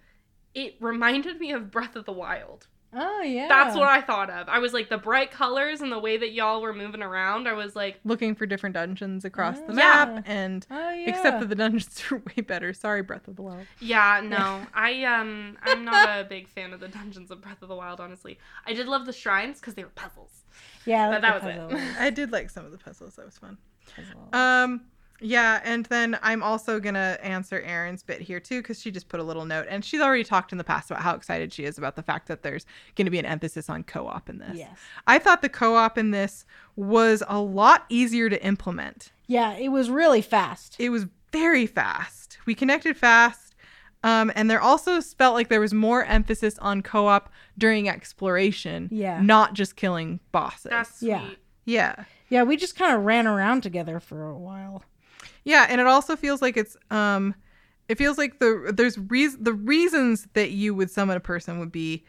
It 0.54 0.76
reminded 0.80 1.40
me 1.40 1.52
of 1.52 1.70
Breath 1.72 1.96
of 1.96 2.06
the 2.06 2.12
Wild. 2.12 2.68
Oh 2.92 3.22
yeah. 3.22 3.48
That's 3.48 3.76
what 3.76 3.88
I 3.88 4.02
thought 4.02 4.30
of. 4.32 4.50
I 4.50 4.58
was 4.60 4.74
like 4.74 4.90
the 4.90 4.98
bright 4.98 5.30
colors 5.30 5.82
and 5.82 5.92
the 5.92 6.00
way 6.00 6.18
that 6.18 6.32
y'all 6.32 6.60
were 6.62 6.74
moving 6.74 7.04
around. 7.04 7.48
I 7.48 7.54
was 7.54 7.76
like, 7.76 8.00
Looking 8.04 8.34
for 8.34 8.48
different 8.48 8.74
dungeons 8.74 9.26
across 9.26 9.60
the 9.60 9.74
Yeah. 9.74 10.06
map, 10.16 10.24
and 10.26 10.66
Oh 10.72 10.90
yeah. 10.92 11.10
except 11.10 11.40
that 11.40 11.50
the 11.50 11.56
dungeons 11.56 12.02
are 12.12 12.18
way 12.18 12.42
better. 12.42 12.74
Sorry, 12.74 13.04
Breath 13.04 13.28
of 13.28 13.36
the 13.36 13.44
Wild. 13.44 13.68
yeah, 13.80 14.22
no, 14.24 14.66
I 14.74 15.04
um, 15.04 15.58
I'm 15.62 15.86
not 15.86 16.20
a 16.20 16.24
big 16.24 16.48
fan 16.48 16.74
of 16.74 16.80
the 16.80 16.88
dungeons 16.88 17.30
of 17.30 17.42
Breath 17.42 17.62
of 17.62 17.70
the 17.70 17.76
Wild. 17.76 18.00
Honestly, 18.00 18.40
I 18.66 18.74
did 18.74 18.88
love 18.88 19.06
the 19.06 19.14
shrines 19.14 19.60
because 19.60 19.76
they 19.76 19.84
were 19.84 19.92
puzzles. 19.92 20.44
yeah, 20.86 21.12
but 21.12 21.22
that 21.22 21.42
the 21.42 21.48
was 21.48 21.56
it. 21.56 21.70
puzzle- 21.78 22.02
I 22.04 22.10
did 22.10 22.32
like 22.32 22.50
some 22.50 22.66
of 22.66 22.72
the 22.72 22.78
puzzles. 22.80 23.16
That 23.18 23.26
was 23.26 23.38
fun. 23.38 23.58
puzzle. 23.96 24.30
Um, 24.34 24.82
yeah, 25.22 25.62
and 25.64 25.86
then 25.88 26.18
I'm 26.22 26.42
also 26.44 26.80
gonna 26.80 27.18
answer 27.22 27.62
Erin's 27.62 28.04
bit 28.04 28.22
here 28.22 28.40
too, 28.40 28.62
because 28.62 28.80
she 28.82 28.92
just 28.92 29.08
put 29.10 29.20
a 29.20 29.24
little 29.24 29.46
note, 29.46 29.68
and 29.70 29.84
she's 29.84 30.02
already 30.02 30.24
talked 30.24 30.52
in 30.52 30.58
the 30.58 30.64
past 30.64 30.90
about 30.92 31.04
how 31.04 31.16
excited 31.16 31.52
she 31.54 31.66
is 31.66 31.78
about 31.78 31.96
the 31.96 32.04
fact 32.04 32.28
that 32.28 32.44
there's 32.44 32.66
gonna 32.96 33.12
be 33.12 33.20
an 33.20 33.26
emphasis 33.26 33.70
on 33.70 33.84
co-op 33.84 34.30
in 34.30 34.38
this. 34.40 34.58
yes. 34.58 34.78
I 35.08 35.20
thought 35.20 35.42
the 35.42 35.50
co-op 35.50 35.98
in 35.98 36.12
this 36.12 36.46
was 36.76 37.24
a 37.28 37.40
lot 37.40 37.86
easier 37.90 38.30
to 38.30 38.44
implement. 38.46 39.12
Yeah, 39.28 39.56
it 39.58 39.70
was 39.70 39.90
really 39.90 40.22
fast. 40.22 40.76
It 40.80 40.90
was 40.90 41.06
very 41.32 41.66
fast. 41.68 42.38
We 42.46 42.56
connected 42.56 42.98
fast. 42.98 43.46
Um, 44.02 44.32
and 44.34 44.50
there 44.50 44.62
also 44.62 45.02
felt 45.02 45.36
like 45.36 45.50
there 45.50 45.60
was 45.60 45.74
more 45.74 46.06
emphasis 46.06 46.58
on 46.60 46.82
co-op 46.82 47.30
during 47.58 47.90
exploration, 47.90 48.88
Yeah. 48.92 49.22
not 49.22 49.54
just 49.54 49.76
killing 49.76 50.22
bosses. 50.32 50.70
That's 50.70 51.00
sweet. 51.00 51.10
Yeah. 51.10 51.30
yeah. 51.66 52.04
Yeah, 52.30 52.44
we 52.44 52.56
just 52.58 52.76
kind 52.78 52.96
of 52.96 53.04
ran 53.04 53.28
around 53.28 53.62
together 53.62 54.00
for 54.00 54.30
a 54.30 54.38
while. 54.38 54.84
Yeah, 55.50 55.66
and 55.68 55.82
it 55.82 55.88
also 55.88 56.16
feels 56.16 56.42
like 56.42 56.58
it's 56.58 56.78
um 56.92 57.34
it 57.88 57.98
feels 57.98 58.18
like 58.18 58.40
the 58.40 58.72
there's 58.74 58.98
reas 58.98 59.38
the 59.38 59.54
reasons 59.54 60.28
that 60.34 60.52
you 60.52 60.76
would 60.76 60.92
summon 60.92 61.18
a 61.18 61.20
person 61.20 61.60
would 61.60 61.72
be 61.72 62.06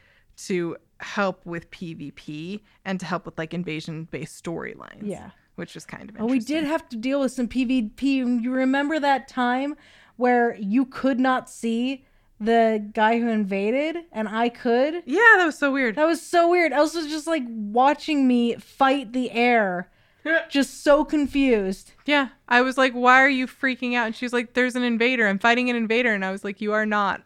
to 0.46 0.76
help 0.98 1.44
with 1.46 1.70
PvP 1.70 2.60
and 2.84 3.00
to 3.00 3.06
help 3.06 3.24
with 3.24 3.38
like 3.38 3.54
invasion 3.54 4.08
based 4.10 4.44
storylines. 4.44 5.02
Yeah. 5.02 5.30
Which 5.56 5.74
is 5.76 5.84
kind 5.84 6.08
of 6.10 6.16
Oh, 6.20 6.26
we 6.26 6.38
did 6.38 6.64
have 6.64 6.88
to 6.90 6.96
deal 6.96 7.20
with 7.20 7.32
some 7.32 7.48
PvP. 7.48 8.42
You 8.42 8.52
remember 8.52 8.98
that 9.00 9.28
time 9.28 9.74
where 10.16 10.54
you 10.56 10.84
could 10.84 11.18
not 11.18 11.48
see 11.50 12.04
the 12.38 12.90
guy 12.94 13.18
who 13.20 13.28
invaded 13.28 14.04
and 14.12 14.28
I 14.28 14.48
could? 14.48 15.02
Yeah, 15.04 15.36
that 15.36 15.44
was 15.46 15.58
so 15.58 15.70
weird. 15.72 15.96
That 15.96 16.06
was 16.06 16.22
so 16.22 16.48
weird. 16.48 16.72
Elsa 16.72 16.98
was 16.98 17.06
just 17.08 17.26
like 17.26 17.44
watching 17.46 18.26
me 18.26 18.56
fight 18.56 19.12
the 19.12 19.30
air, 19.30 19.90
just 20.48 20.82
so 20.82 21.04
confused. 21.04 21.92
Yeah. 22.06 22.28
I 22.48 22.60
was 22.62 22.76
like, 22.78 22.92
why 22.92 23.20
are 23.22 23.28
you 23.28 23.46
freaking 23.46 23.94
out? 23.94 24.06
And 24.06 24.16
she 24.16 24.24
was 24.24 24.32
like, 24.32 24.54
there's 24.54 24.76
an 24.76 24.82
invader. 24.82 25.26
I'm 25.26 25.38
fighting 25.38 25.70
an 25.70 25.76
invader. 25.76 26.12
And 26.12 26.24
I 26.24 26.30
was 26.30 26.44
like, 26.44 26.60
you 26.60 26.72
are 26.72 26.86
not. 26.86 27.22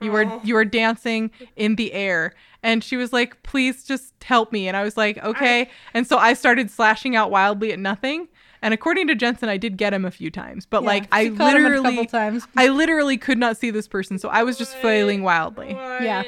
You 0.00 0.14
are 0.14 0.24
Oh. 0.24 0.40
you 0.42 0.56
are 0.56 0.64
dancing 0.64 1.30
in 1.56 1.76
the 1.76 1.92
air. 1.92 2.34
And 2.62 2.82
she 2.82 2.96
was 2.96 3.12
like, 3.12 3.42
please 3.42 3.84
just 3.84 4.14
help 4.24 4.52
me. 4.52 4.66
And 4.68 4.76
I 4.76 4.82
was 4.82 4.96
like, 4.96 5.18
okay. 5.22 5.68
and 5.94 6.06
so 6.06 6.16
I 6.16 6.32
started 6.34 6.70
slashing 6.70 7.16
out 7.16 7.30
wildly 7.30 7.72
at 7.72 7.78
nothing. 7.78 8.28
And 8.62 8.74
according 8.74 9.06
to 9.08 9.14
Jensen, 9.14 9.48
I 9.48 9.56
did 9.56 9.76
get 9.78 9.92
him 9.94 10.04
a 10.04 10.10
few 10.10 10.30
times. 10.30 10.66
But 10.66 10.82
Yeah, 10.82 10.88
like 10.88 11.04
I 11.12 11.24
she 11.24 11.28
a 11.28 11.32
literally 11.32 11.96
couple 11.96 12.06
times. 12.06 12.46
I 12.56 12.68
literally 12.68 13.16
could 13.16 13.38
not 13.38 13.56
see 13.56 13.70
this 13.70 13.88
person, 13.88 14.18
so 14.18 14.28
I 14.28 14.42
was 14.42 14.58
just 14.58 14.74
flailing 14.76 15.22
wildly. 15.22 15.70
Yeah. 15.70 16.22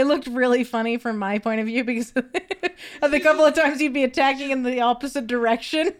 It 0.00 0.06
looked 0.06 0.26
really 0.26 0.64
funny 0.64 0.96
from 0.96 1.18
my 1.18 1.38
point 1.38 1.60
of 1.60 1.66
view 1.66 1.84
because 1.84 2.12
of 3.02 3.10
the 3.10 3.20
couple 3.20 3.44
of 3.44 3.54
times 3.54 3.80
you'd 3.82 3.92
be 3.92 4.02
attacking 4.04 4.50
in 4.50 4.62
the 4.62 4.80
opposite 4.80 5.26
direction. 5.26 5.92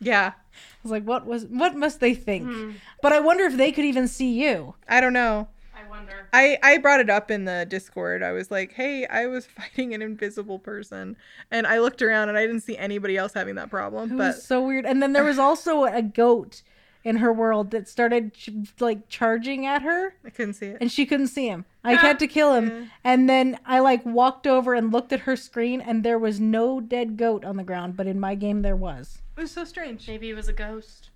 Yeah. 0.00 0.32
I 0.34 0.78
was 0.82 0.90
like, 0.90 1.04
what 1.04 1.26
was 1.26 1.44
what 1.46 1.76
must 1.76 2.00
they 2.00 2.14
think? 2.14 2.46
Hmm. 2.46 2.70
But 3.02 3.12
I 3.12 3.20
wonder 3.20 3.44
if 3.44 3.56
they 3.56 3.70
could 3.70 3.84
even 3.84 4.08
see 4.08 4.32
you. 4.32 4.74
I 4.88 5.00
don't 5.02 5.12
know. 5.12 5.48
I 5.76 5.88
wonder. 5.90 6.28
I, 6.32 6.58
I 6.62 6.78
brought 6.78 7.00
it 7.00 7.10
up 7.10 7.30
in 7.30 7.44
the 7.44 7.66
Discord. 7.68 8.22
I 8.22 8.32
was 8.32 8.50
like, 8.50 8.72
hey, 8.72 9.06
I 9.06 9.26
was 9.26 9.44
fighting 9.58 9.92
an 9.92 10.00
invisible 10.00 10.58
person. 10.58 11.16
And 11.50 11.66
I 11.66 11.80
looked 11.80 12.00
around 12.00 12.30
and 12.30 12.38
I 12.38 12.46
didn't 12.46 12.62
see 12.62 12.78
anybody 12.78 13.16
else 13.18 13.34
having 13.34 13.56
that 13.56 13.68
problem. 13.68 14.12
It 14.12 14.16
But 14.16 14.36
was 14.36 14.44
so 14.44 14.66
weird. 14.66 14.86
And 14.86 15.02
then 15.02 15.12
there 15.12 15.24
was 15.24 15.38
also 15.38 15.84
a 15.84 16.00
goat 16.00 16.62
in 17.04 17.16
her 17.16 17.32
world 17.32 17.70
that 17.70 17.86
started 17.86 18.32
ch- 18.34 18.48
like 18.80 19.08
charging 19.08 19.66
at 19.66 19.82
her 19.82 20.14
I 20.24 20.30
couldn't 20.30 20.54
see 20.54 20.66
it. 20.66 20.78
and 20.80 20.90
she 20.90 21.04
couldn't 21.06 21.26
see 21.28 21.46
him. 21.48 21.66
I 21.84 21.94
had 21.94 22.18
to 22.20 22.26
kill 22.26 22.54
him. 22.54 22.68
Yeah. 22.68 22.84
And 23.04 23.28
then 23.28 23.58
I 23.66 23.80
like 23.80 24.04
walked 24.06 24.46
over 24.46 24.72
and 24.74 24.90
looked 24.90 25.12
at 25.12 25.20
her 25.20 25.36
screen 25.36 25.80
and 25.82 26.02
there 26.02 26.18
was 26.18 26.40
no 26.40 26.80
dead 26.80 27.16
goat 27.18 27.44
on 27.44 27.56
the 27.58 27.62
ground, 27.64 27.96
but 27.96 28.06
in 28.06 28.18
my 28.18 28.34
game 28.34 28.62
there 28.62 28.74
was. 28.76 29.18
It 29.36 29.40
was 29.42 29.50
so 29.50 29.64
strange. 29.64 30.08
Maybe 30.08 30.30
it 30.30 30.34
was 30.34 30.48
a 30.48 30.52
ghost. 30.54 31.10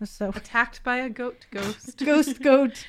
Was 0.00 0.10
so 0.10 0.30
Attacked 0.34 0.82
by 0.82 0.96
a 0.96 1.10
goat 1.10 1.46
ghost. 1.50 1.98
ghost 2.04 2.40
goat. 2.40 2.86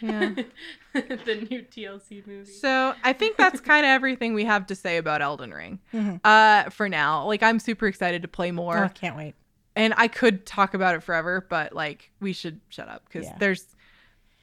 Yeah. 0.00 0.30
the 0.94 1.46
new 1.48 1.62
TLC 1.62 2.26
movie. 2.26 2.50
So 2.50 2.94
I 3.04 3.12
think 3.12 3.36
that's 3.36 3.60
kind 3.60 3.84
of 3.86 3.90
everything 3.90 4.34
we 4.34 4.46
have 4.46 4.66
to 4.66 4.74
say 4.74 4.96
about 4.96 5.22
Elden 5.22 5.52
Ring. 5.52 5.78
Mhm. 5.94 6.20
Uh, 6.24 6.70
for 6.70 6.88
now, 6.88 7.24
like 7.26 7.42
I'm 7.44 7.60
super 7.60 7.86
excited 7.86 8.22
to 8.22 8.28
play 8.28 8.50
more. 8.50 8.78
Oh, 8.78 8.84
I 8.84 8.88
can't 8.88 9.16
wait. 9.16 9.34
And 9.76 9.94
I 9.96 10.08
could 10.08 10.46
talk 10.46 10.74
about 10.74 10.94
it 10.94 11.02
forever, 11.02 11.46
but 11.48 11.72
like 11.72 12.10
we 12.20 12.32
should 12.32 12.60
shut 12.70 12.88
up 12.88 13.04
because 13.06 13.26
Yeah. 13.26 13.36
there's 13.38 13.66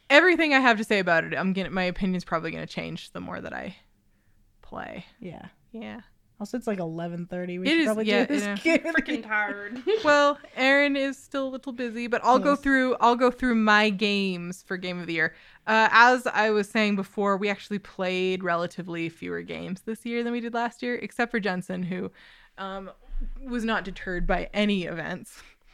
everything 0.10 0.54
I 0.54 0.60
have 0.60 0.78
to 0.78 0.84
say 0.84 1.00
about 1.00 1.24
it. 1.26 1.34
I'm 1.36 1.54
gonna 1.54 1.70
my 1.70 1.84
opinion's 1.84 2.24
probably 2.24 2.52
gonna 2.52 2.66
change 2.68 3.12
the 3.12 3.20
more 3.20 3.42
that 3.42 3.54
I 3.54 3.76
play. 4.62 5.06
Yeah. 5.20 5.48
Yeah. 5.72 6.02
Also, 6.40 6.56
it's 6.56 6.68
like 6.68 6.78
eleven 6.80 7.26
thirty. 7.26 7.58
We 7.58 7.66
It 7.66 7.70
should 7.72 7.80
is- 7.80 7.86
probably 7.86 8.06
yeah, 8.06 8.26
do 8.26 8.36
this. 8.36 8.44
yeah. 8.46 8.56
game. 8.78 8.94
Freaking 8.94 9.24
tired. 9.26 9.82
Well, 10.04 10.38
Erin 10.56 10.96
is 10.96 11.18
still 11.18 11.48
a 11.48 11.50
little 11.50 11.74
busy, 11.74 12.06
but 12.08 12.22
I'll 12.24 12.38
go 12.40 12.56
through 12.56 12.96
I'll 13.02 13.16
go 13.16 13.32
through 13.32 13.56
my 13.56 13.90
games 13.90 14.64
for 14.64 14.78
game 14.78 15.00
of 15.00 15.08
the 15.08 15.14
year. 15.14 15.34
Uh, 15.66 15.90
as 15.92 16.28
I 16.28 16.52
was 16.52 16.70
saying 16.70 16.96
before, 16.96 17.38
we 17.38 17.50
actually 17.50 17.80
played 17.80 18.44
relatively 18.44 19.10
fewer 19.10 19.42
games 19.42 19.82
this 19.82 20.06
year 20.06 20.24
than 20.24 20.32
we 20.32 20.40
did 20.40 20.54
last 20.54 20.84
year, 20.84 20.96
except 20.96 21.32
for 21.32 21.40
Jensen, 21.40 21.82
who 21.84 22.12
um, 22.60 22.92
was 23.46 23.64
not 23.64 23.84
deterred 23.84 24.28
by 24.28 24.50
any 24.54 24.84
events. 24.84 25.42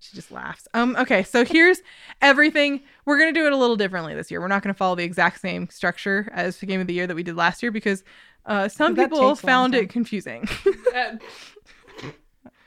she 0.00 0.14
just 0.16 0.30
laughs. 0.30 0.68
Um, 0.74 0.96
okay, 0.96 1.22
so 1.22 1.44
here's 1.44 1.80
everything. 2.22 2.80
We're 3.04 3.18
gonna 3.18 3.32
do 3.32 3.46
it 3.46 3.52
a 3.52 3.56
little 3.56 3.76
differently 3.76 4.14
this 4.14 4.30
year. 4.30 4.40
We're 4.40 4.48
not 4.48 4.62
gonna 4.62 4.74
follow 4.74 4.94
the 4.94 5.04
exact 5.04 5.40
same 5.40 5.68
structure 5.70 6.28
as 6.32 6.58
the 6.58 6.66
game 6.66 6.80
of 6.80 6.86
the 6.86 6.94
year 6.94 7.06
that 7.06 7.14
we 7.14 7.22
did 7.22 7.36
last 7.36 7.62
year 7.62 7.72
because 7.72 8.04
uh, 8.46 8.68
some 8.68 8.94
people 8.94 9.18
takes 9.18 9.20
a 9.20 9.22
long 9.22 9.36
found 9.36 9.74
it 9.74 9.88
confusing. 9.90 10.48
Uh, 10.94 11.16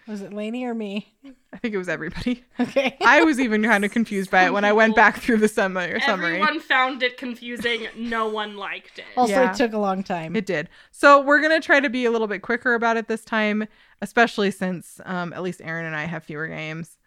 Was 0.07 0.21
it 0.21 0.33
Lainey 0.33 0.63
or 0.65 0.73
me? 0.73 1.13
I 1.53 1.57
think 1.57 1.73
it 1.73 1.77
was 1.77 1.89
everybody. 1.89 2.43
Okay. 2.59 2.95
I 3.01 3.23
was 3.23 3.39
even 3.39 3.63
kind 3.63 3.83
of 3.83 3.91
confused 3.91 4.29
by 4.29 4.45
it 4.45 4.53
when 4.53 4.63
I 4.63 4.71
went 4.71 4.95
back 4.95 5.17
through 5.19 5.37
the 5.37 5.47
summary. 5.47 5.99
summary. 6.01 6.35
everyone 6.35 6.59
found 6.59 7.01
it 7.01 7.17
confusing. 7.17 7.87
No 7.97 8.29
one 8.29 8.55
liked 8.55 8.99
it. 8.99 9.05
also, 9.17 9.33
Yeah. 9.33 9.51
it 9.51 9.57
took 9.57 9.73
a 9.73 9.79
long 9.79 10.03
time. 10.03 10.35
It 10.35 10.45
did. 10.45 10.69
So 10.91 11.19
we're 11.21 11.41
gonna 11.41 11.59
try 11.59 11.79
to 11.79 11.89
be 11.89 12.05
a 12.05 12.11
little 12.11 12.27
bit 12.27 12.41
quicker 12.43 12.75
about 12.75 12.97
it 12.97 13.07
this 13.07 13.25
time, 13.25 13.67
especially 14.01 14.51
since 14.51 15.01
um, 15.05 15.33
at 15.33 15.41
least 15.41 15.59
Erin 15.63 15.85
and 15.85 15.95
I 15.95 16.05
have 16.05 16.23
fewer 16.23 16.47
games. 16.47 16.97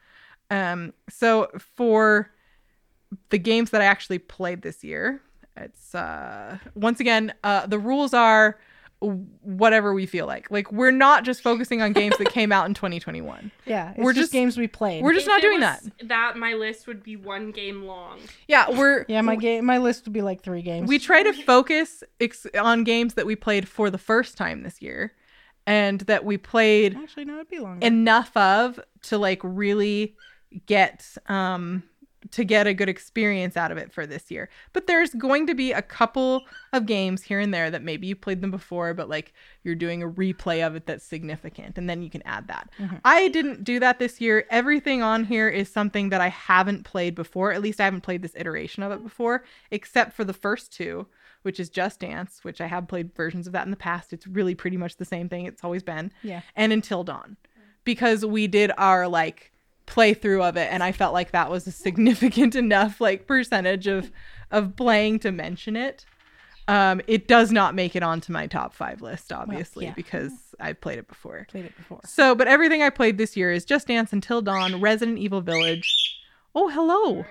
Um, 0.50 0.92
so 1.08 1.48
for 1.76 2.30
the 3.30 3.38
games 3.38 3.70
that 3.70 3.80
I 3.80 3.84
actually 3.86 4.18
played 4.18 4.62
this 4.62 4.82
year, 4.82 5.20
it's 5.56 5.94
uh, 5.94 6.58
once 6.74 6.98
again 6.98 7.32
uh, 7.44 7.66
the 7.66 7.78
rules 7.78 8.12
are 8.12 8.58
whatever 9.42 9.92
we 9.94 10.06
feel 10.06 10.26
like. 10.26 10.50
Like 10.50 10.70
we're 10.72 10.90
not 10.90 11.24
just 11.24 11.42
focusing 11.42 11.82
on 11.82 11.92
games 11.92 12.16
that 12.18 12.30
came 12.30 12.52
out 12.52 12.66
in 12.66 12.74
2021. 12.74 13.50
yeah, 13.66 13.90
it's 13.90 13.98
we're 13.98 14.12
just, 14.12 14.22
just- 14.24 14.32
games 14.32 14.56
we 14.58 14.66
played. 14.68 15.02
We're 15.02 15.12
just 15.12 15.26
If 15.26 15.32
not 15.32 15.42
doing 15.42 15.60
was 15.60 15.80
that. 15.98 16.08
That 16.08 16.36
my 16.36 16.54
list 16.54 16.86
would 16.86 17.02
be 17.02 17.16
one 17.16 17.50
game 17.50 17.84
long. 17.84 18.18
Yeah, 18.48 18.70
we're 18.70 19.04
yeah, 19.08 19.20
my 19.20 19.36
game, 19.36 19.64
my 19.64 19.78
list 19.78 20.04
would 20.04 20.12
be 20.12 20.22
like 20.22 20.42
three 20.42 20.62
games. 20.62 20.88
We 20.88 20.98
try 20.98 21.22
to 21.22 21.32
focus 21.32 22.02
ex- 22.20 22.46
on 22.58 22.84
games 22.84 23.14
that 23.14 23.26
we 23.26 23.36
played 23.36 23.68
for 23.68 23.90
the 23.90 23.98
first 23.98 24.36
time 24.36 24.62
this 24.62 24.80
year 24.82 25.12
and 25.66 26.00
that 26.02 26.24
we 26.24 26.36
played 26.36 26.94
actually 26.96 27.24
no, 27.24 27.36
it'd 27.36 27.48
be 27.48 27.58
longer. 27.58 27.86
enough 27.86 28.36
of 28.36 28.78
to 29.02 29.16
like 29.18 29.40
really 29.42 30.14
get 30.66 31.04
um 31.26 31.82
to 32.30 32.44
get 32.44 32.66
a 32.66 32.74
good 32.74 32.88
experience 32.88 33.56
out 33.56 33.70
of 33.70 33.78
it 33.78 33.92
for 33.92 34.06
this 34.06 34.30
year. 34.30 34.48
But 34.72 34.86
there's 34.86 35.10
going 35.14 35.46
to 35.46 35.54
be 35.54 35.72
a 35.72 35.82
couple 35.82 36.42
of 36.72 36.86
games 36.86 37.22
here 37.22 37.38
and 37.40 37.52
there 37.52 37.70
that 37.70 37.82
maybe 37.82 38.06
you 38.06 38.16
played 38.16 38.40
them 38.40 38.50
before, 38.50 38.94
but 38.94 39.08
like 39.08 39.32
you're 39.62 39.74
doing 39.74 40.02
a 40.02 40.08
replay 40.08 40.66
of 40.66 40.74
it 40.74 40.86
that's 40.86 41.04
significant, 41.04 41.76
and 41.78 41.88
then 41.88 42.02
you 42.02 42.10
can 42.10 42.22
add 42.24 42.48
that. 42.48 42.70
Mhm. 42.78 43.00
I 43.04 43.28
didn't 43.28 43.64
do 43.64 43.78
that 43.80 43.98
this 43.98 44.20
year. 44.20 44.46
Everything 44.50 45.02
on 45.02 45.24
here 45.24 45.48
is 45.48 45.68
something 45.68 46.08
that 46.10 46.20
I 46.20 46.28
haven't 46.28 46.84
played 46.84 47.14
before. 47.14 47.52
At 47.52 47.62
least 47.62 47.80
I 47.80 47.84
haven't 47.84 48.02
played 48.02 48.22
this 48.22 48.34
iteration 48.36 48.82
of 48.82 48.92
it 48.92 49.02
before, 49.02 49.44
except 49.70 50.14
for 50.14 50.24
the 50.24 50.32
first 50.34 50.72
two, 50.72 51.06
which 51.42 51.60
is 51.60 51.68
Just 51.68 52.00
Dance, 52.00 52.40
which 52.42 52.60
I 52.60 52.66
have 52.66 52.88
played 52.88 53.14
versions 53.14 53.46
of 53.46 53.52
that 53.52 53.66
in 53.66 53.70
the 53.70 53.76
past. 53.76 54.12
It's 54.12 54.26
really 54.26 54.54
pretty 54.54 54.76
much 54.78 54.96
the 54.96 55.04
same 55.04 55.28
thing 55.28 55.44
it's 55.44 55.62
always 55.62 55.82
been 55.82 56.10
yeah, 56.22 56.40
and 56.56 56.72
Until 56.72 57.04
Dawn 57.04 57.36
because 57.84 58.24
we 58.24 58.46
did 58.46 58.72
our 58.78 59.06
like 59.06 59.52
playthrough 59.86 60.48
of 60.48 60.56
it 60.56 60.68
and 60.70 60.82
I 60.82 60.92
felt 60.92 61.12
like 61.12 61.32
that 61.32 61.50
was 61.50 61.66
a 61.66 61.72
significant 61.86 62.54
enough 62.54 63.00
like 63.00 63.26
percentage 63.26 63.86
of 63.86 64.10
of 64.50 64.76
playing 64.76 65.20
to 65.20 65.32
mention 65.32 65.76
it. 65.76 66.06
Um 66.68 67.00
it 67.06 67.28
does 67.28 67.52
not 67.52 67.74
make 67.74 67.94
it 67.94 68.02
onto 68.02 68.32
my 68.32 68.46
top 68.46 68.74
5 68.74 69.02
list 69.02 69.32
obviously 69.32 69.86
yeah. 69.86 69.92
because 69.94 70.32
I've 70.60 70.80
played 70.80 70.98
it 70.98 71.08
before. 71.08 71.46
played 71.50 71.66
it 71.66 71.76
before. 71.76 72.00
So, 72.04 72.34
but 72.34 72.48
everything 72.48 72.82
I 72.82 72.90
played 72.90 73.18
this 73.18 73.36
year 73.36 73.52
is 73.52 73.64
Just 73.64 73.88
Dance 73.88 74.12
Until 74.12 74.42
Dawn, 74.42 74.80
Resident 74.80 75.18
Evil 75.18 75.40
Village. 75.40 76.18
Oh, 76.54 76.68
hello. 76.68 77.24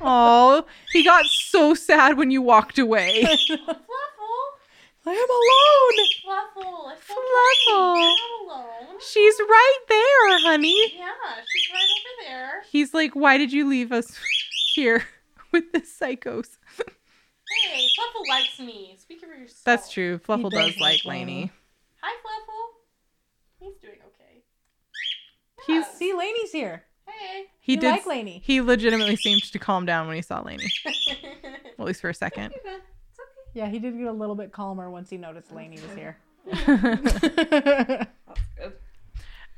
Oh, 0.00 0.64
he 0.92 1.04
got 1.04 1.26
so 1.26 1.74
sad 1.74 2.16
when 2.16 2.30
you 2.30 2.40
walked 2.40 2.78
away. 2.78 3.26
I 5.04 5.10
am 5.10 5.30
alone. 5.30 6.06
Fluffle, 6.24 6.92
it's 6.92 7.04
Fluffle. 7.06 7.96
You're 7.96 7.96
not 7.96 8.18
alone. 8.88 9.00
She's 9.00 9.34
right 9.40 9.78
there, 9.88 10.38
honey. 10.40 10.94
Yeah, 10.96 11.08
she's 11.52 11.70
right 11.72 11.88
over 11.98 12.28
there. 12.28 12.62
He's 12.70 12.94
like, 12.94 13.14
why 13.14 13.36
did 13.36 13.52
you 13.52 13.68
leave 13.68 13.90
us 13.92 14.16
here 14.74 15.04
with 15.50 15.72
the 15.72 15.80
psychos? 15.80 16.58
Hey, 16.76 17.86
Fluffle 17.98 18.28
likes 18.28 18.58
me. 18.60 18.96
Speak 18.98 19.20
for 19.20 19.26
yourself. 19.26 19.64
That's 19.64 19.90
true. 19.90 20.18
Fluffle 20.18 20.50
does 20.50 20.72
does 20.72 20.80
like 20.80 20.98
like 20.98 21.04
Lainey. 21.04 21.50
Hi, 22.00 22.16
Fluffle. 22.22 23.68
He's 23.68 23.76
doing 23.80 23.98
okay. 24.06 24.44
He's 25.66 25.86
See, 25.98 26.14
Lainey's 26.14 26.52
here. 26.52 26.84
Hey. 27.06 27.46
he 27.60 27.72
You 27.72 27.80
did. 27.80 27.90
like 27.90 28.06
Lainey. 28.06 28.40
He 28.44 28.60
legitimately 28.60 29.16
seemed 29.16 29.42
to 29.42 29.58
calm 29.58 29.84
down 29.84 30.06
when 30.06 30.14
he 30.16 30.22
saw 30.22 30.40
Lainey, 30.42 30.72
it's 30.84 31.08
at 31.78 31.84
least 31.84 32.00
for 32.00 32.08
a 32.10 32.14
second. 32.14 32.54
okay. 33.52 33.60
Yeah, 33.60 33.68
he 33.68 33.78
did 33.78 33.96
get 33.98 34.06
a 34.06 34.12
little 34.12 34.34
bit 34.34 34.52
calmer 34.52 34.90
once 34.90 35.10
he 35.10 35.16
noticed 35.16 35.52
Lainey 35.52 35.78
was 35.80 35.94
here. 35.96 36.16
That's 36.66 37.18
good. 38.56 38.72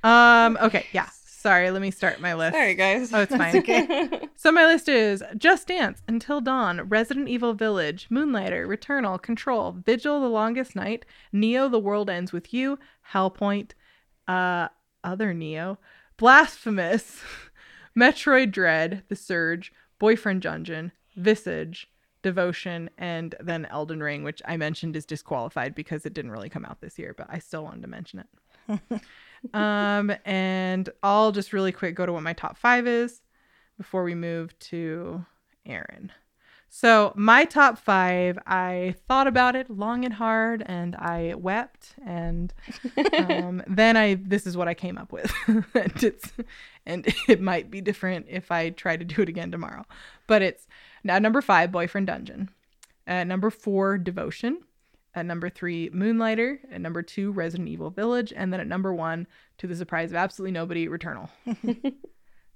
um. 0.03 0.59
Okay. 0.61 0.87
Yeah. 0.93 1.09
Sorry. 1.25 1.71
Let 1.71 1.83
me 1.83 1.91
start 1.91 2.21
my 2.21 2.35
list. 2.35 2.55
Sorry, 2.55 2.75
guys. 2.75 3.13
Oh, 3.13 3.21
it's 3.21 3.35
fine. 3.35 3.57
okay. 3.59 4.21
So 4.37 4.53
my 4.53 4.67
list 4.67 4.91
is 4.91 5.23
Just 5.39 5.69
Dance, 5.69 6.03
Until 6.07 6.43
Dawn, 6.43 6.83
Resident 6.89 7.29
Evil 7.31 7.55
Village, 7.55 8.09
Moonlighter, 8.11 8.67
Returnal, 8.69 9.23
Control, 9.23 9.73
Vigil, 9.73 10.21
The 10.21 10.29
Longest 10.29 10.77
Night, 10.77 11.07
Neo, 11.33 11.67
The 11.71 11.79
World 11.79 12.11
Ends 12.11 12.31
with 12.31 12.53
You, 12.53 12.79
Hellpoint, 13.13 13.71
uh, 14.29 14.69
other 15.03 15.33
Neo, 15.33 15.79
Blasphemous, 16.19 17.23
Metroid 17.99 18.51
Dread, 18.51 19.03
The 19.09 19.17
Surge, 19.17 19.73
Boyfriend 19.99 20.43
Dungeon, 20.43 20.93
Visage, 21.17 21.89
Devotion, 22.25 22.91
and 22.99 23.37
then 23.39 23.67
Elden 23.67 24.03
Ring, 24.03 24.25
which 24.25 24.43
I 24.45 24.57
mentioned 24.57 24.97
is 24.97 25.07
disqualified 25.07 25.75
because 25.75 26.05
it 26.05 26.15
didn't 26.15 26.33
really 26.33 26.49
come 26.49 26.65
out 26.65 26.81
this 26.81 26.99
year, 26.99 27.15
but 27.17 27.29
I 27.31 27.39
still 27.39 27.63
wanted 27.63 27.83
to 27.83 27.89
mention 27.89 28.25
it. 28.69 29.01
um, 29.55 30.13
and 30.25 30.89
I'll 31.03 31.31
just 31.31 31.53
really 31.53 31.71
quick 31.71 31.95
go 31.95 32.07
to 32.07 32.13
what 32.13 32.23
my 32.23 32.33
top 32.33 32.57
five 32.57 32.89
is 32.89 33.23
before 33.77 34.03
we 34.03 34.15
move 34.15 34.59
to 34.71 35.25
Erin. 35.67 36.11
So, 36.77 37.13
my 37.15 37.45
top 37.45 37.79
five, 37.79 38.37
I 38.49 38.97
thought 39.07 39.29
about 39.29 39.55
it 39.55 39.71
long 39.71 40.05
and 40.05 40.13
hard 40.13 40.65
and 40.67 40.97
I 40.97 41.35
wept. 41.37 41.95
And 42.05 42.53
um, 43.17 43.63
then 43.69 43.97
I, 43.97 44.15
this 44.15 44.45
is 44.45 44.57
what 44.57 44.67
I 44.67 44.75
came 44.75 44.99
up 44.99 45.13
with. 45.13 45.33
and, 45.47 46.03
it's, 46.03 46.33
and 46.85 47.07
it 47.29 47.41
might 47.41 47.71
be 47.71 47.81
different 47.81 48.27
if 48.29 48.51
I 48.51 48.71
try 48.71 48.97
to 48.97 49.05
do 49.05 49.23
it 49.23 49.29
again 49.29 49.53
tomorrow. 49.53 49.85
But 50.27 50.43
it's 50.43 50.67
now 51.05 51.19
number 51.19 51.41
five, 51.41 51.71
Boyfriend 51.71 52.07
Dungeon. 52.07 52.51
At 53.07 53.27
number 53.27 53.51
four, 53.51 53.99
Devotion. 53.99 54.61
At 55.15 55.27
number 55.27 55.49
three, 55.49 55.91
Moonlighter. 55.91 56.59
At 56.73 56.81
number 56.81 57.03
two, 57.03 57.31
Resident 57.31 57.69
Evil 57.69 57.91
Village. 57.91 58.33
And 58.35 58.53
then 58.53 58.61
at 58.61 58.67
number 58.67 58.93
one, 58.93 59.27
to 59.59 59.67
the 59.67 59.77
surprise 59.77 60.11
of 60.11 60.17
absolutely 60.17 60.53
nobody, 60.53 60.89
Returnal. 60.89 61.29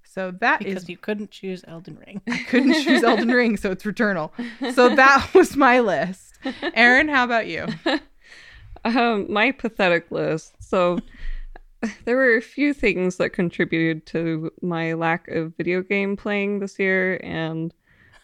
so 0.04 0.32
that 0.40 0.62
is 0.62 0.74
Because 0.74 0.88
you 0.88 0.96
couldn't 0.96 1.30
choose 1.30 1.64
Elden 1.68 1.98
Ring. 2.04 2.20
I 2.28 2.38
couldn't 2.48 2.82
choose 2.82 3.04
Elden 3.04 3.28
Ring, 3.30 3.56
so 3.56 3.70
it's 3.70 3.84
Returnal. 3.84 4.32
So 4.74 4.94
that 4.94 5.30
was 5.34 5.56
my 5.56 5.80
list. 5.80 6.34
Erin, 6.74 7.08
how 7.08 7.24
about 7.24 7.46
you? 7.46 7.66
Um, 8.84 9.30
my 9.30 9.50
pathetic 9.50 10.10
list. 10.10 10.54
So 10.60 11.00
there 12.04 12.16
were 12.16 12.36
a 12.36 12.42
few 12.42 12.72
things 12.72 13.16
that 13.16 13.30
contributed 13.30 14.06
to 14.06 14.52
my 14.62 14.94
lack 14.94 15.28
of 15.28 15.54
video 15.56 15.82
game 15.82 16.16
playing 16.16 16.60
this 16.60 16.78
year, 16.78 17.20
and 17.22 17.74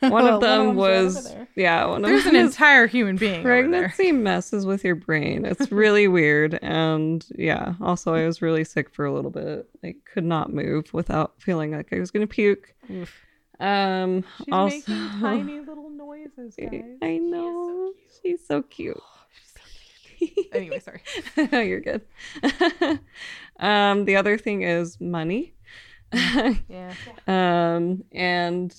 one 0.10 0.26
of 0.26 0.40
them 0.40 0.66
them's 0.66 0.76
right 0.76 0.90
over 0.94 1.04
was 1.04 1.34
yeah, 1.56 1.84
one 1.86 2.02
There's 2.02 2.22
of 2.22 2.28
an 2.28 2.34
them 2.34 2.46
is 2.46 2.52
entire 2.52 2.86
human 2.86 3.16
being 3.16 3.42
pregnancy 3.42 4.12
messes 4.12 4.66
with 4.66 4.84
your 4.84 4.96
brain. 4.96 5.44
It's 5.44 5.70
really 5.72 6.08
weird, 6.08 6.58
and 6.62 7.24
yeah. 7.36 7.74
Also, 7.80 8.14
I 8.14 8.26
was 8.26 8.42
really 8.42 8.64
sick 8.64 8.90
for 8.90 9.04
a 9.04 9.12
little 9.12 9.30
bit. 9.30 9.68
I 9.84 9.94
could 10.12 10.24
not 10.24 10.52
move 10.52 10.92
without 10.92 11.34
feeling 11.38 11.72
like 11.72 11.92
I 11.92 12.00
was 12.00 12.10
gonna 12.10 12.26
puke. 12.26 12.74
Oof. 12.90 13.14
Um, 13.60 14.24
She's 14.38 14.52
also, 14.52 14.76
making 14.76 15.20
tiny 15.20 15.60
little 15.60 15.90
noises, 15.90 16.56
guys. 16.60 16.82
I 17.00 17.18
know 17.18 17.92
she's 18.22 18.44
so 18.46 18.62
cute. 18.62 19.00
Anyway, 20.52 20.80
sorry. 20.80 21.02
You're 21.66 21.80
good. 21.80 22.00
um, 23.60 24.06
the 24.06 24.16
other 24.16 24.38
thing 24.38 24.62
is 24.62 24.98
money. 25.00 25.54
Yeah. 26.12 26.94
um, 27.26 28.04
and 28.12 28.74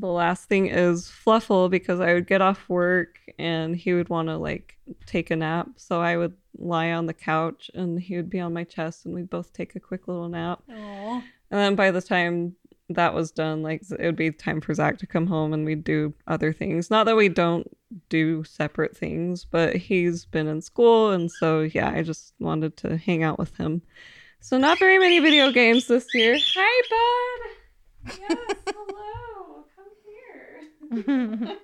the 0.00 0.06
last 0.06 0.48
thing 0.48 0.66
is 0.66 1.08
Fluffle 1.08 1.68
because 1.68 2.00
I 2.00 2.14
would 2.14 2.26
get 2.26 2.40
off 2.40 2.68
work 2.68 3.18
and 3.38 3.76
he 3.76 3.92
would 3.92 4.08
want 4.08 4.28
to 4.28 4.36
like 4.36 4.78
take 5.06 5.30
a 5.30 5.36
nap. 5.36 5.68
So 5.76 6.00
I 6.00 6.16
would 6.16 6.34
lie 6.58 6.92
on 6.92 7.06
the 7.06 7.14
couch 7.14 7.70
and 7.74 8.00
he 8.00 8.16
would 8.16 8.30
be 8.30 8.40
on 8.40 8.52
my 8.52 8.64
chest 8.64 9.04
and 9.04 9.14
we'd 9.14 9.30
both 9.30 9.52
take 9.52 9.76
a 9.76 9.80
quick 9.80 10.08
little 10.08 10.28
nap. 10.28 10.62
Aw. 10.70 11.22
And 11.50 11.60
then 11.60 11.74
by 11.74 11.90
the 11.90 12.02
time 12.02 12.56
that 12.90 13.14
was 13.14 13.30
done, 13.30 13.62
like 13.62 13.82
it 13.90 14.04
would 14.04 14.16
be 14.16 14.30
time 14.30 14.60
for 14.60 14.74
Zach 14.74 14.98
to 14.98 15.06
come 15.06 15.26
home 15.26 15.52
and 15.52 15.64
we'd 15.64 15.84
do 15.84 16.14
other 16.26 16.52
things. 16.52 16.90
Not 16.90 17.06
that 17.06 17.16
we 17.16 17.28
don't 17.28 17.68
do 18.08 18.44
separate 18.44 18.96
things, 18.96 19.44
but 19.44 19.76
he's 19.76 20.24
been 20.24 20.46
in 20.46 20.62
school 20.62 21.10
and 21.10 21.30
so 21.30 21.60
yeah, 21.60 21.90
I 21.90 22.02
just 22.02 22.34
wanted 22.38 22.76
to 22.78 22.96
hang 22.96 23.22
out 23.22 23.38
with 23.38 23.56
him. 23.56 23.82
So 24.40 24.56
not 24.56 24.78
very 24.78 24.98
many 24.98 25.18
video 25.18 25.50
games 25.50 25.86
this 25.86 26.06
year. 26.14 26.38
Hi, 26.38 26.82
bud. 26.90 27.54
Yes, 28.18 28.38
hello. 28.66 29.07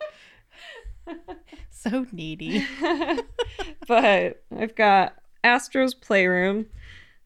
So 1.84 2.06
needy. 2.12 2.64
but 3.86 4.42
I've 4.56 4.74
got 4.74 5.16
Astro's 5.42 5.92
Playroom, 5.92 6.64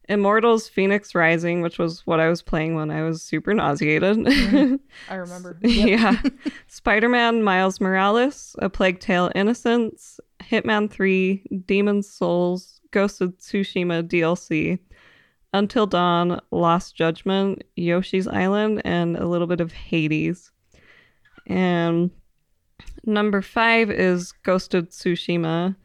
Immortals 0.09 0.67
Phoenix 0.67 1.15
Rising, 1.15 1.61
which 1.61 1.79
was 1.79 2.05
what 2.05 2.19
I 2.19 2.27
was 2.27 2.41
playing 2.41 2.75
when 2.75 2.91
I 2.91 3.03
was 3.03 3.21
super 3.21 3.53
nauseated. 3.53 4.17
I 5.09 5.15
remember. 5.15 5.57
yeah. 5.61 6.21
Spider 6.67 7.07
Man 7.07 7.41
Miles 7.41 7.79
Morales, 7.79 8.53
A 8.59 8.69
Plague 8.69 8.99
Tale 8.99 9.31
Innocence, 9.33 10.19
Hitman 10.41 10.91
3, 10.91 11.41
Demon's 11.65 12.09
Souls, 12.09 12.81
Ghost 12.91 13.21
of 13.21 13.37
Tsushima 13.37 14.03
DLC, 14.03 14.77
Until 15.53 15.87
Dawn, 15.87 16.41
Lost 16.51 16.97
Judgment, 16.97 17.63
Yoshi's 17.77 18.27
Island, 18.27 18.81
and 18.83 19.15
a 19.15 19.25
little 19.25 19.47
bit 19.47 19.61
of 19.61 19.71
Hades. 19.71 20.51
And 21.49 22.11
number 23.05 23.41
five 23.41 23.89
is 23.89 24.31
Ghost 24.43 24.73
of 24.73 24.89
Tsushima, 24.89 25.75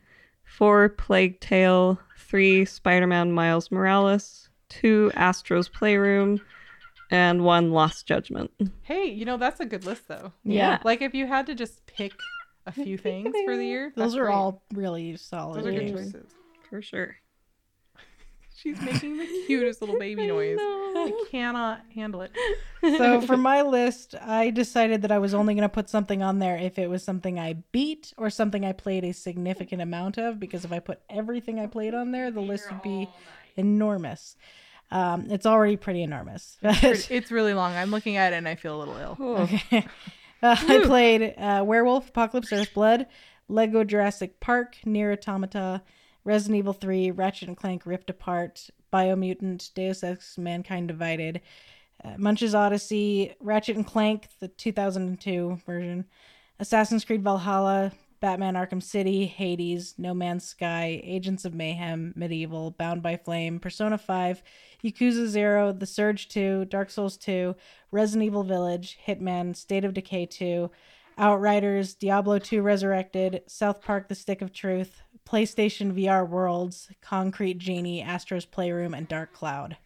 four 0.45 0.89
Plague 0.91 1.41
Tale, 1.41 1.99
three 2.19 2.65
Spider 2.65 3.07
Man 3.07 3.33
Miles 3.33 3.71
Morales, 3.71 4.49
two 4.69 5.11
Astro's 5.15 5.69
Playroom, 5.69 6.41
and 7.11 7.45
one 7.45 7.71
Lost 7.73 8.07
Judgment. 8.07 8.51
Hey, 8.83 9.07
you 9.07 9.25
know, 9.25 9.37
that's 9.37 9.61
a 9.61 9.67
good 9.67 9.85
list, 9.85 10.09
though. 10.09 10.33
Yeah. 10.45 10.79
Like, 10.85 11.01
if 11.03 11.15
you 11.15 11.27
had 11.27 11.47
to 11.47 11.55
just 11.55 11.85
pick 11.87 12.13
a 12.67 12.73
few 12.73 12.97
things 12.99 13.35
for 13.45 13.57
the 13.57 13.65
year, 13.65 13.93
Those 13.97 14.17
are 14.17 14.25
great. 14.25 14.35
all 14.35 14.63
really 14.73 15.17
solid. 15.17 15.59
Those 15.59 15.67
are 15.67 15.73
good 15.73 15.93
choices. 15.93 16.33
For 16.71 16.83
sure. 16.83 17.17
She's 18.65 18.81
making 18.81 19.19
the 19.19 19.27
cutest 19.47 19.83
little 19.83 19.99
baby 19.99 20.27
noise. 20.29 20.57
I 20.59 21.11
know. 21.11 21.25
cannot 21.31 21.83
handle 21.95 22.23
it. 22.23 22.33
so 22.81 23.21
for 23.21 23.37
my 23.37 23.61
list, 23.61 24.15
I 24.21 24.49
decided 24.49 25.03
that 25.03 25.13
I 25.13 25.19
was 25.19 25.35
only 25.35 25.53
going 25.55 25.63
to 25.63 25.69
put 25.69 25.91
something 25.91 26.23
on 26.23 26.39
there 26.39 26.57
if 26.57 26.79
it 26.79 26.89
was 26.89 27.05
something 27.05 27.39
I 27.39 27.53
beat 27.73 28.15
or 28.17 28.31
something 28.31 28.65
I 28.65 28.73
played 28.73 29.05
a 29.05 29.13
significant 29.13 29.83
amount 29.83 30.17
of. 30.17 30.41
Because 30.41 30.65
if 30.65 30.73
I 30.73 30.79
put 30.79 31.01
everything 31.11 31.61
I 31.61 31.67
played 31.67 31.95
on 31.95 32.11
there, 32.11 32.31
the 32.31 32.41
list 32.41 32.71
would 32.73 32.81
be 32.81 33.07
enormous. 33.57 34.35
Um, 34.91 35.31
it's 35.31 35.45
already 35.47 35.77
pretty 35.77 36.03
enormous. 36.03 36.57
It's, 36.63 37.11
it's 37.11 37.31
really 37.31 37.53
long. 37.53 37.75
I'm 37.75 37.91
looking 37.91 38.17
at 38.17 38.33
it 38.33 38.37
and 38.37 38.49
I 38.49 38.55
feel 38.55 38.77
a 38.77 38.81
little 38.81 38.97
ill. 38.97 39.17
Oh. 39.21 39.35
Okay. 39.73 39.87
Uh, 40.43 40.57
I 40.59 40.81
played 40.85 41.35
uh, 41.39 41.65
Werewolf 41.67 42.11
Apocalypse 42.11 42.51
Earthblood, 42.51 43.07
Lego 43.49 43.83
Jurassic 43.83 44.41
Park, 44.41 44.77
Nier 44.85 45.13
Automata, 45.13 45.81
Resident 46.25 46.59
Evil 46.59 46.73
3, 46.73 47.11
Ratchet 47.11 47.49
and 47.49 47.57
Clank 47.57 47.85
Rift 47.85 48.11
Apart, 48.11 48.71
Biomutant, 48.93 49.73
Deus 49.75 50.03
Ex 50.03 50.39
Mankind 50.39 50.89
Divided, 50.89 51.41
uh, 52.03 52.15
Munch's 52.17 52.55
Odyssey, 52.55 53.35
Ratchet 53.41 53.77
and 53.77 53.87
Clank, 53.87 54.29
the 54.41 54.49
2002 54.49 55.61
version, 55.67 56.07
Assassin's 56.59 57.05
Creed 57.05 57.23
Valhalla, 57.23 57.93
Batman 58.21 58.55
Arkham 58.55 58.83
City, 58.83 59.27
Hades, 59.27 59.95
No 59.99 60.15
Man's 60.15 60.45
Sky, 60.45 61.01
Agents 61.05 61.45
of 61.45 61.53
Mayhem, 61.53 62.15
Medieval, 62.17 62.71
Bound 62.71 63.03
by 63.03 63.17
Flame, 63.17 63.59
Persona 63.61 63.99
5, 63.99 64.43
Yakuza 64.83 65.27
0, 65.27 65.73
The 65.73 65.85
Surge 65.85 66.29
2, 66.29 66.65
Dark 66.65 66.89
Souls 66.89 67.19
2, 67.19 67.55
Resident 67.91 68.25
Evil 68.25 68.43
Village, 68.43 68.99
Hitman, 69.07 69.55
State 69.55 69.85
of 69.85 69.93
Decay 69.93 70.25
2, 70.25 70.71
Outriders, 71.19 71.95
Diablo 71.95 72.39
2 72.39 72.63
Resurrected, 72.63 73.43
South 73.47 73.83
Park 73.83 74.09
The 74.09 74.15
Stick 74.15 74.41
of 74.41 74.55
Truth, 74.55 75.03
PlayStation 75.29 75.93
VR 75.93 76.29
Worlds, 76.29 76.91
Concrete 77.01 77.59
Genie, 77.59 78.03
Astro's 78.03 78.45
Playroom, 78.47 78.95
and 78.95 79.09
Dark 79.09 79.33
Cloud. 79.33 79.77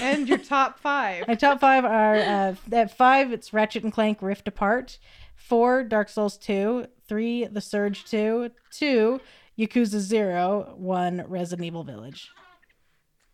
And 0.00 0.28
your 0.28 0.38
top 0.38 0.78
five. 0.78 1.26
My 1.28 1.34
top 1.34 1.60
five 1.60 1.84
are 1.84 2.16
uh, 2.16 2.54
at 2.72 2.96
five, 2.96 3.32
it's 3.32 3.52
Ratchet 3.52 3.84
and 3.84 3.92
Clank 3.92 4.22
Rift 4.22 4.48
Apart. 4.48 4.98
Four, 5.36 5.84
Dark 5.84 6.08
Souls 6.08 6.36
2. 6.38 6.86
Three, 7.06 7.44
The 7.46 7.60
Surge 7.60 8.04
2. 8.04 8.50
Two, 8.70 9.20
Yakuza 9.58 9.98
0. 9.98 10.74
One, 10.76 11.24
Resident 11.28 11.66
Evil 11.66 11.84
Village. 11.84 12.30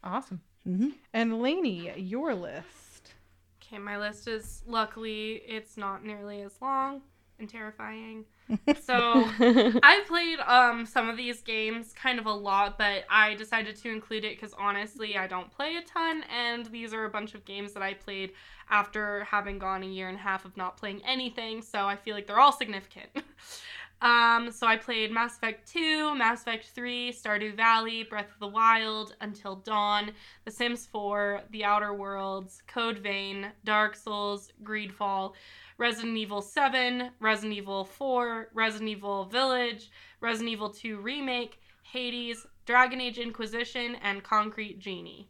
Awesome. 0.04 0.40
hmm 0.64 0.90
And 1.12 1.40
Lainey, 1.40 1.92
your 1.98 2.34
list. 2.34 3.14
Okay, 3.62 3.78
my 3.78 3.98
list 3.98 4.28
is 4.28 4.62
luckily 4.66 5.42
it's 5.46 5.76
not 5.76 6.04
nearly 6.04 6.42
as 6.42 6.52
long 6.60 7.02
and 7.38 7.48
terrifying. 7.48 8.24
So 8.80 8.94
I 8.94 10.02
played 10.06 10.38
um 10.38 10.86
some 10.86 11.08
of 11.08 11.16
these 11.16 11.42
games 11.42 11.92
kind 11.92 12.20
of 12.20 12.26
a 12.26 12.32
lot, 12.32 12.78
but 12.78 13.04
I 13.10 13.34
decided 13.34 13.74
to 13.76 13.90
include 13.90 14.24
it 14.24 14.38
because 14.38 14.54
honestly 14.56 15.16
I 15.16 15.26
don't 15.26 15.50
play 15.50 15.74
a 15.76 15.82
ton, 15.82 16.22
and 16.32 16.66
these 16.66 16.94
are 16.94 17.04
a 17.04 17.10
bunch 17.10 17.34
of 17.34 17.44
games 17.44 17.72
that 17.72 17.82
I 17.82 17.94
played 17.94 18.32
after 18.70 19.24
having 19.24 19.58
gone 19.58 19.82
a 19.82 19.86
year 19.86 20.08
and 20.08 20.16
a 20.16 20.20
half 20.20 20.44
of 20.44 20.56
not 20.56 20.76
playing 20.76 21.02
anything. 21.04 21.62
So 21.62 21.86
I 21.86 21.96
feel 21.96 22.14
like 22.14 22.26
they're 22.26 22.40
all 22.40 22.52
significant. 22.52 23.08
um, 24.02 24.50
so 24.50 24.66
I 24.66 24.76
played 24.76 25.10
Mass 25.12 25.36
Effect 25.36 25.70
2, 25.72 26.14
Mass 26.14 26.42
Effect 26.42 26.66
3, 26.74 27.12
Stardew 27.12 27.56
Valley, 27.56 28.02
Breath 28.04 28.30
of 28.32 28.38
the 28.40 28.48
Wild, 28.48 29.14
Until 29.20 29.56
Dawn, 29.56 30.12
The 30.44 30.50
Sims 30.50 30.86
4, 30.86 31.42
The 31.50 31.64
Outer 31.64 31.94
Worlds, 31.94 32.62
Code 32.66 32.98
Vein, 32.98 33.48
Dark 33.64 33.96
Souls, 33.96 34.52
Greedfall. 34.62 35.34
Resident 35.78 36.16
Evil 36.16 36.40
7, 36.40 37.10
Resident 37.20 37.52
Evil 37.52 37.84
4, 37.84 38.48
Resident 38.54 38.90
Evil 38.90 39.26
Village, 39.26 39.90
Resident 40.20 40.50
Evil 40.50 40.70
2 40.70 40.98
Remake, 40.98 41.60
Hades, 41.82 42.46
Dragon 42.64 43.00
Age 43.00 43.18
Inquisition, 43.18 43.96
and 44.02 44.22
Concrete 44.22 44.78
Genie. 44.78 45.28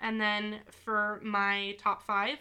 And 0.00 0.20
then 0.20 0.60
for 0.70 1.20
my 1.22 1.76
top 1.78 2.02
five, 2.02 2.38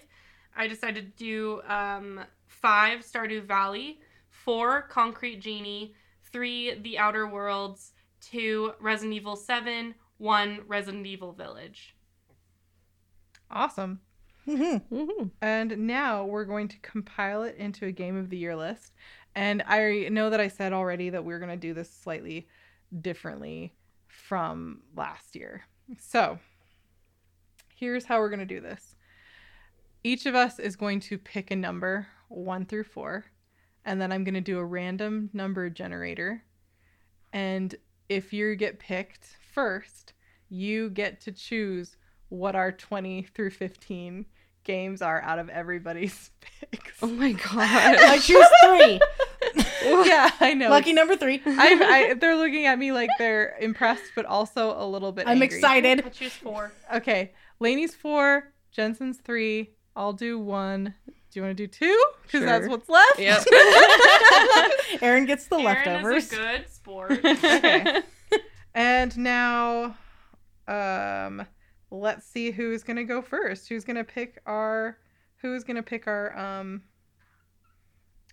I 0.55 0.67
decided 0.67 1.15
to 1.17 1.23
do 1.23 1.61
um, 1.67 2.19
five 2.47 3.01
Stardew 3.01 3.43
Valley, 3.43 3.99
four 4.29 4.83
Concrete 4.83 5.39
Genie, 5.39 5.93
three 6.31 6.75
The 6.79 6.97
Outer 6.97 7.27
Worlds, 7.27 7.93
two 8.21 8.73
Resident 8.79 9.13
Evil 9.13 9.35
7, 9.35 9.95
one 10.17 10.61
Resident 10.67 11.05
Evil 11.05 11.31
Village. 11.31 11.95
Awesome. 13.51 14.01
Hmm 14.45 14.77
Mhm. 14.91 15.31
And 15.41 15.77
now 15.87 16.25
we're 16.25 16.45
going 16.45 16.67
to 16.69 16.77
compile 16.79 17.43
it 17.43 17.55
into 17.57 17.85
a 17.85 17.91
game 17.91 18.17
of 18.17 18.29
the 18.29 18.37
year 18.37 18.55
list. 18.55 18.93
And 19.35 19.63
I 19.65 20.09
know 20.11 20.29
that 20.29 20.39
I 20.39 20.47
said 20.47 20.73
already 20.73 21.09
that 21.09 21.23
we're 21.23 21.39
going 21.39 21.49
to 21.51 21.57
do 21.57 21.73
this 21.73 21.89
slightly 21.89 22.47
differently 23.01 23.73
from 24.07 24.81
last 24.95 25.35
year. 25.35 25.63
So 25.97 26.39
here's 27.75 28.05
how 28.05 28.19
we're 28.19 28.29
going 28.29 28.39
to 28.39 28.45
do 28.45 28.61
this 28.61 28.95
each 30.03 30.25
of 30.25 30.35
us 30.35 30.59
is 30.59 30.75
going 30.75 30.99
to 30.99 31.17
pick 31.17 31.51
a 31.51 31.55
number 31.55 32.07
one 32.27 32.65
through 32.65 32.83
four, 32.83 33.25
and 33.85 34.01
then 34.01 34.11
I'm 34.11 34.23
going 34.23 34.33
to 34.33 34.41
do 34.41 34.59
a 34.59 34.65
random 34.65 35.29
number 35.33 35.69
generator. 35.69 36.43
And 37.31 37.73
if 38.09 38.33
you 38.33 38.55
get 38.55 38.79
picked 38.79 39.37
first, 39.53 40.13
you 40.49 40.89
get 40.89 41.21
to 41.21 41.31
choose 41.31 41.97
what 42.33 42.55
our 42.55 42.71
20 42.71 43.27
through 43.35 43.51
15 43.51 44.25
games 44.63 45.01
are 45.03 45.21
out 45.21 45.37
of 45.37 45.49
everybody's 45.49 46.31
picks. 46.41 46.97
Oh 47.03 47.07
my 47.07 47.31
god! 47.53 47.59
I 47.59 47.95
god. 47.95 48.21
choose 48.21 48.47
three. 48.65 48.99
yeah, 50.09 50.31
I 50.39 50.55
know. 50.55 50.69
Lucky 50.69 50.93
number 50.93 51.15
three. 51.15 51.41
I, 51.45 52.07
I, 52.09 52.13
they're 52.15 52.35
looking 52.35 52.65
at 52.65 52.79
me 52.79 52.91
like 52.91 53.09
they're 53.19 53.55
impressed, 53.61 54.11
but 54.15 54.25
also 54.25 54.75
a 54.75 54.85
little 54.87 55.11
bit. 55.11 55.27
I'm 55.27 55.41
angry. 55.41 55.47
I 55.47 55.57
excited. 55.57 56.13
choose 56.13 56.33
four. 56.33 56.71
Okay, 56.95 57.33
Lainey's 57.59 57.93
four, 57.93 58.51
Jensen's 58.71 59.17
three. 59.17 59.75
I'll 59.95 60.13
do 60.13 60.39
one. 60.39 60.95
Do 61.05 61.39
you 61.39 61.43
want 61.43 61.55
to 61.55 61.63
do 61.63 61.67
two? 61.67 62.03
Because 62.23 62.45
that's 62.45 62.67
what's 62.67 62.89
left. 62.89 63.19
Yep. 63.19 63.43
Erin 65.01 65.25
gets 65.25 65.45
the 65.47 65.55
Erin 65.57 65.65
leftovers. 65.65 66.31
is 66.31 66.33
a 66.33 66.35
good 66.35 66.69
sport. 66.69 67.11
Okay. 67.25 68.01
And 68.75 69.15
now, 69.17 69.95
um, 70.67 71.45
let's 71.99 72.25
see 72.25 72.51
who's 72.51 72.83
gonna 72.83 73.03
go 73.03 73.21
first. 73.21 73.69
Who's 73.69 73.83
gonna 73.83 74.03
pick 74.03 74.41
our? 74.45 74.97
Who's 75.37 75.63
gonna 75.63 75.83
pick 75.83 76.07
our 76.07 76.37
um? 76.37 76.83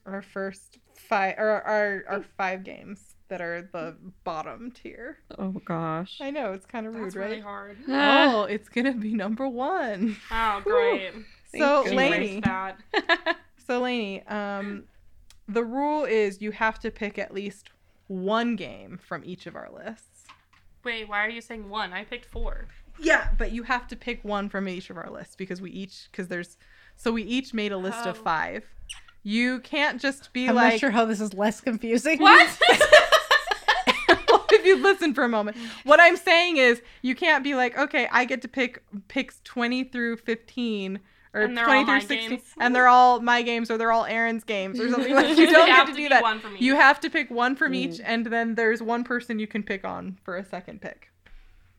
Our 0.07 0.23
first 0.23 0.79
five, 0.95 1.35
or 1.39 1.63
our 1.63 2.05
our 2.09 2.25
five 2.37 2.65
games 2.65 3.15
that 3.29 3.41
are 3.41 3.69
the 3.73 3.97
bottom 4.25 4.71
tier. 4.73 5.19
oh 5.39 5.53
gosh. 5.65 6.19
I 6.21 6.31
know 6.31 6.53
it's 6.53 6.67
kind 6.67 6.87
of 6.87 6.95
rude, 6.95 7.07
That's 7.07 7.17
right? 7.17 7.31
really 7.31 7.41
hard. 7.41 7.79
Oh, 7.89 8.45
it's 8.45 8.69
gonna 8.69 8.95
be 8.95 9.15
number 9.15 9.49
one. 9.49 10.17
Oh, 10.31 10.61
great. 10.65 11.13
So, 11.57 11.85
goodness. 11.85 12.11
Lainey, 12.11 12.41
that. 12.41 12.79
so 13.67 13.81
Lainey, 13.81 14.23
um, 14.27 14.85
the 15.49 15.65
rule 15.65 16.05
is 16.05 16.41
you 16.41 16.51
have 16.53 16.79
to 16.81 16.91
pick 16.91 17.19
at 17.19 17.33
least 17.35 17.71
one 18.07 18.57
game 18.57 18.99
from 19.03 19.23
each 19.25 19.47
of 19.47 19.55
our 19.55 19.71
lists. 19.73 20.25
Wait, 20.85 21.09
why 21.09 21.25
are 21.25 21.29
you 21.29 21.41
saying 21.41 21.69
one? 21.69 21.93
I 21.93 22.05
picked 22.05 22.25
four. 22.25 22.69
Yeah, 23.01 23.29
but 23.39 23.53
you 23.53 23.63
have 23.65 23.87
to 23.89 23.97
pick 23.97 24.23
one 24.25 24.49
from 24.49 24.69
each 24.69 24.91
of 24.91 24.97
our 24.97 25.11
lists 25.11 25.37
because 25.37 25.61
we 25.61 25.71
each 25.71 26.09
because 26.11 26.29
there's 26.29 26.57
so 26.97 27.13
we 27.13 27.23
each 27.23 27.55
made 27.55 27.73
a 27.73 27.79
list 27.79 28.07
of 28.07 28.19
Oh. 28.19 28.23
five. 28.23 28.65
You 29.23 29.61
can't 29.61 30.01
just 30.01 30.33
be 30.33 30.49
I'm 30.49 30.55
like 30.55 30.75
not 30.75 30.81
sure 30.81 30.91
how 30.91 31.05
this 31.05 31.21
is 31.21 31.35
less 31.35 31.61
confusing. 31.61 32.19
What? 32.23 32.59
if 34.53 34.65
you 34.67 34.83
listen 34.83 35.15
for 35.15 35.25
a 35.25 35.29
moment. 35.29 35.57
What 35.85 36.01
I'm 36.01 36.17
saying 36.17 36.57
is 36.57 36.83
you 37.03 37.15
can't 37.15 37.45
be 37.45 37.55
like, 37.55 37.79
okay, 37.79 38.09
I 38.11 38.25
get 38.25 38.43
to 38.43 38.49
pick 38.49 38.83
picks 39.09 39.41
20 39.45 39.85
through 39.85 40.17
15 40.19 40.99
or 41.33 41.43
And 41.43 41.57
20 41.57 41.85
through 41.85 41.95
my 41.95 41.99
16 42.01 42.29
games? 42.31 42.43
and 42.61 42.75
they're 42.75 42.89
all 42.89 43.21
my 43.21 43.43
games 43.43 43.71
or 43.71 43.79
they're 43.79 43.93
all 43.93 44.05
Erin's 44.07 44.43
games 44.45 44.81
or 44.81 44.91
something 44.91 45.15
like 45.15 45.37
you 45.39 45.49
don't 45.51 45.69
have 45.71 45.87
get 45.87 45.93
to 45.93 45.97
to 45.97 46.03
do 46.03 46.09
that. 46.09 46.23
one 46.23 46.41
from 46.41 46.57
You 46.59 46.75
have 46.75 46.99
to 47.01 47.11
pick 47.11 47.31
one 47.31 47.55
from 47.55 47.75
each 47.75 47.99
Mm. 48.01 48.05
and 48.05 48.27
then 48.27 48.55
there's 48.57 48.83
one 48.83 49.05
person 49.05 49.39
you 49.39 49.47
can 49.47 49.63
pick 49.63 49.85
on 49.85 50.19
for 50.25 50.37
a 50.37 50.45
second 50.45 50.81
pick. 50.81 51.11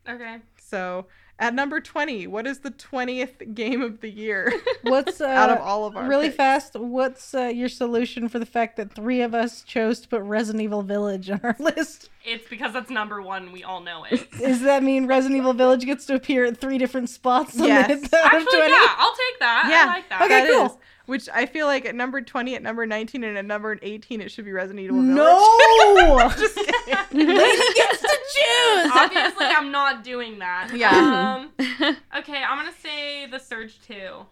okay. 0.08 0.38
So, 0.72 1.08
at 1.38 1.54
number 1.54 1.82
20, 1.82 2.28
what 2.28 2.48
is 2.48 2.60
the 2.60 2.72
20th 2.72 3.54
game 3.54 3.82
of 3.82 4.00
the 4.00 4.10
year 4.10 4.54
What's 4.84 5.20
uh, 5.20 5.26
out 5.42 5.50
of 5.50 5.58
all 5.58 5.86
of 5.86 5.98
our 5.98 6.08
really 6.08 6.28
picks? 6.28 6.38
fast? 6.38 6.76
What's 6.78 7.34
uh, 7.34 7.48
your 7.48 7.68
solution 7.68 8.30
for 8.30 8.40
the 8.40 8.46
fact 8.46 8.78
that 8.78 8.94
three 8.96 9.22
of 9.22 9.34
us 9.36 9.64
chose 9.64 10.00
to 10.02 10.08
put 10.08 10.22
Resident 10.22 10.64
Evil 10.64 10.82
Village 10.82 11.30
on 11.30 11.42
our 11.44 11.56
list? 11.60 12.10
It's 12.24 12.48
because 12.48 12.72
that's 12.72 12.90
number 12.90 13.22
one. 13.22 13.52
We 13.52 13.64
all 13.66 13.82
know 13.82 14.06
it. 14.10 14.32
Does 14.40 14.62
that 14.62 14.82
mean 14.82 15.08
Resident 15.08 15.38
Evil 15.40 15.54
Village 15.54 15.84
gets 15.86 16.06
to 16.06 16.16
appear 16.16 16.46
at 16.46 16.58
three 16.58 16.78
different 16.78 17.10
spots 17.10 17.60
on 17.60 17.68
Yes. 17.68 17.88
the 18.10 18.18
out 18.18 18.26
of 18.28 18.42
Actually, 18.44 18.58
20? 18.60 18.72
yeah, 18.72 18.96
I'll 18.98 19.16
take 19.16 19.40
that. 19.40 19.68
Yeah. 19.70 19.84
I 19.84 19.86
like 19.96 20.10
that. 20.10 20.22
Okay, 20.22 20.30
That 20.30 20.50
cool. 20.52 20.66
is- 20.68 20.78
which 21.06 21.28
I 21.34 21.46
feel 21.46 21.68
like 21.68 21.86
at 21.86 21.96
number 21.96 22.22
20, 22.22 22.56
at 22.56 22.62
number 22.64 22.86
19, 22.86 23.24
and 23.24 23.38
at 23.38 23.46
number 23.46 23.78
18, 23.82 24.22
it 24.22 24.32
should 24.32 24.46
be 24.46 24.52
Resident 24.52 24.80
Evil 24.86 25.02
Village. 25.02 25.16
No! 25.16 26.30
Just 26.38 26.56
kidding. 26.56 27.28
Lady 27.28 27.74
gets 27.76 28.02
to 28.02 28.20
choose! 28.36 28.92
Obviously, 28.94 29.46
I'm 29.46 29.72
not 29.72 30.04
doing 30.04 30.40
that. 30.40 30.72
Yeah. 30.74 31.40
Um, 31.60 31.98
okay, 32.18 32.44
I'm 32.44 32.58
gonna 32.58 32.72
say 32.82 33.26
the 33.28 33.40
Surge 33.40 33.80
Two. 33.86 34.26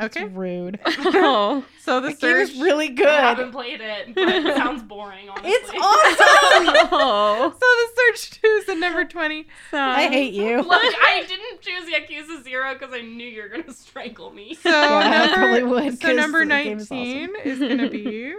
Okay. 0.00 0.24
Rude. 0.24 0.80
oh. 0.86 1.64
So 1.80 2.00
the 2.00 2.08
The 2.08 2.14
game 2.14 2.36
is 2.38 2.48
surge. 2.50 2.60
really 2.60 2.86
I 2.88 2.92
good. 2.92 3.06
haven't 3.08 3.52
played 3.52 3.80
it, 3.80 4.14
but 4.14 4.28
it 4.28 4.56
sounds 4.56 4.82
boring. 4.82 5.28
Honestly, 5.28 5.50
It's 5.52 5.70
awesome! 5.70 6.88
oh. 6.92 7.50
So 7.52 7.58
the 7.58 8.02
surge 8.28 8.40
two 8.40 8.48
is 8.48 8.68
at 8.68 8.78
number 8.78 9.04
20. 9.04 9.46
I 9.72 10.08
hate 10.08 10.34
you. 10.34 10.56
Look, 10.62 10.68
I 10.72 11.24
didn't 11.28 11.60
choose 11.60 11.88
Yakuza 11.92 12.42
Zero 12.42 12.72
because 12.74 12.92
I 12.92 13.02
knew 13.02 13.26
you 13.26 13.42
were 13.42 13.48
gonna 13.48 13.72
strangle 13.72 14.30
me. 14.32 14.54
So 14.56 14.68
Yeah, 14.70 15.28
I 15.30 15.34
probably 15.34 15.62
would, 15.62 16.00
So 16.00 16.12
number 16.12 16.40
the 16.40 16.46
game 16.50 16.78
is 16.78 16.90
19 16.90 17.30
is, 17.44 17.58
going 17.60 17.78
to 17.78 17.88
be. 17.90 18.34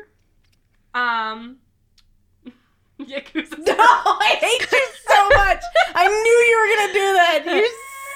Um, 0.94 1.58
Yakuza. 3.00 3.60
No, 3.60 3.76
I 3.78 4.38
hate 4.42 4.72
you 4.72 4.88
so 5.08 5.30
much. 5.30 5.62
I 5.96 6.08
knew 6.08 6.38
you 6.50 6.58
were 6.60 6.70
gonna 6.76 6.94
do 6.94 7.14
that. 7.14 7.44
You 7.46 7.68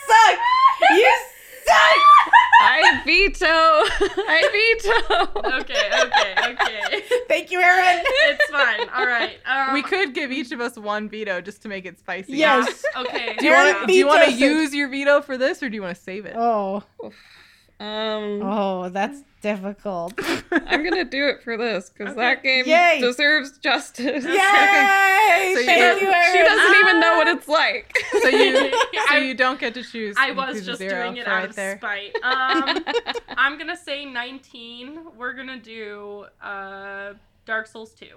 suck. 0.07 0.97
You 0.97 1.03
suck. 1.05 1.35
I 2.61 3.01
veto. 3.05 3.45
I 3.47 4.41
veto. 4.51 5.49
Okay, 5.59 5.89
okay, 6.03 6.35
okay. 6.51 7.03
Thank 7.27 7.51
you, 7.51 7.61
Erin. 7.61 8.03
It's 8.05 8.51
fine. 8.51 8.89
All 8.89 9.05
right. 9.05 9.37
Um, 9.45 9.73
we 9.73 9.81
could 9.81 10.13
give 10.13 10.31
each 10.31 10.51
of 10.51 10.59
us 10.59 10.77
one 10.77 11.07
veto 11.09 11.39
just 11.41 11.61
to 11.63 11.69
make 11.69 11.85
it 11.85 11.97
spicy. 11.99 12.33
Yes. 12.33 12.83
Okay. 12.97 13.35
Do 13.39 13.45
you 13.45 13.51
want 13.53 13.81
to 13.81 13.87
do 13.87 13.93
you 13.93 14.07
want 14.07 14.23
to 14.25 14.31
vetoes 14.31 14.41
it. 14.41 14.45
use 14.45 14.73
your 14.73 14.89
veto 14.89 15.21
for 15.21 15.37
this 15.37 15.63
or 15.63 15.69
do 15.69 15.75
you 15.75 15.81
want 15.81 15.95
to 15.95 16.01
save 16.01 16.25
it? 16.25 16.35
Oh, 16.37 16.83
Um, 17.79 18.41
oh, 18.43 18.89
that's 18.89 19.21
difficult. 19.41 20.13
I'm 20.51 20.83
gonna 20.83 21.05
do 21.05 21.27
it 21.27 21.41
for 21.43 21.55
this 21.57 21.89
because 21.89 22.11
Okay. 22.11 22.19
that 22.21 22.43
game 22.43 22.65
Yay. 22.67 22.99
deserves 22.99 23.57
justice. 23.59 24.25
Yay! 24.25 24.35
So 25.53 25.59
you- 25.61 25.65
Thank 25.65 26.01
you, 26.01 26.07
Erin. 26.11 26.31
She 26.33 26.43
doesn't 26.43 26.75
even 26.79 26.99
know 26.99 27.15
what 27.15 27.27
it's 27.29 27.47
like. 27.47 27.95
So 28.21 28.27
you 28.27 28.73
so 29.09 29.15
you 29.17 29.33
don't 29.33 29.59
get 29.59 29.73
to 29.75 29.83
choose. 29.83 30.15
I 30.19 30.31
was 30.31 30.65
just 30.65 30.79
Zero 30.79 31.03
doing 31.05 31.17
it 31.17 31.27
out 31.27 31.33
right 31.35 31.49
of 31.49 31.55
there. 31.55 31.77
spite. 31.77 32.13
Um, 32.23 32.83
I'm 33.37 33.57
gonna 33.57 33.77
say 33.77 34.05
19. 34.05 34.99
We're 35.17 35.33
gonna 35.33 35.59
do 35.59 36.25
uh, 36.41 37.13
Dark 37.45 37.67
Souls 37.67 37.93
2. 37.93 38.07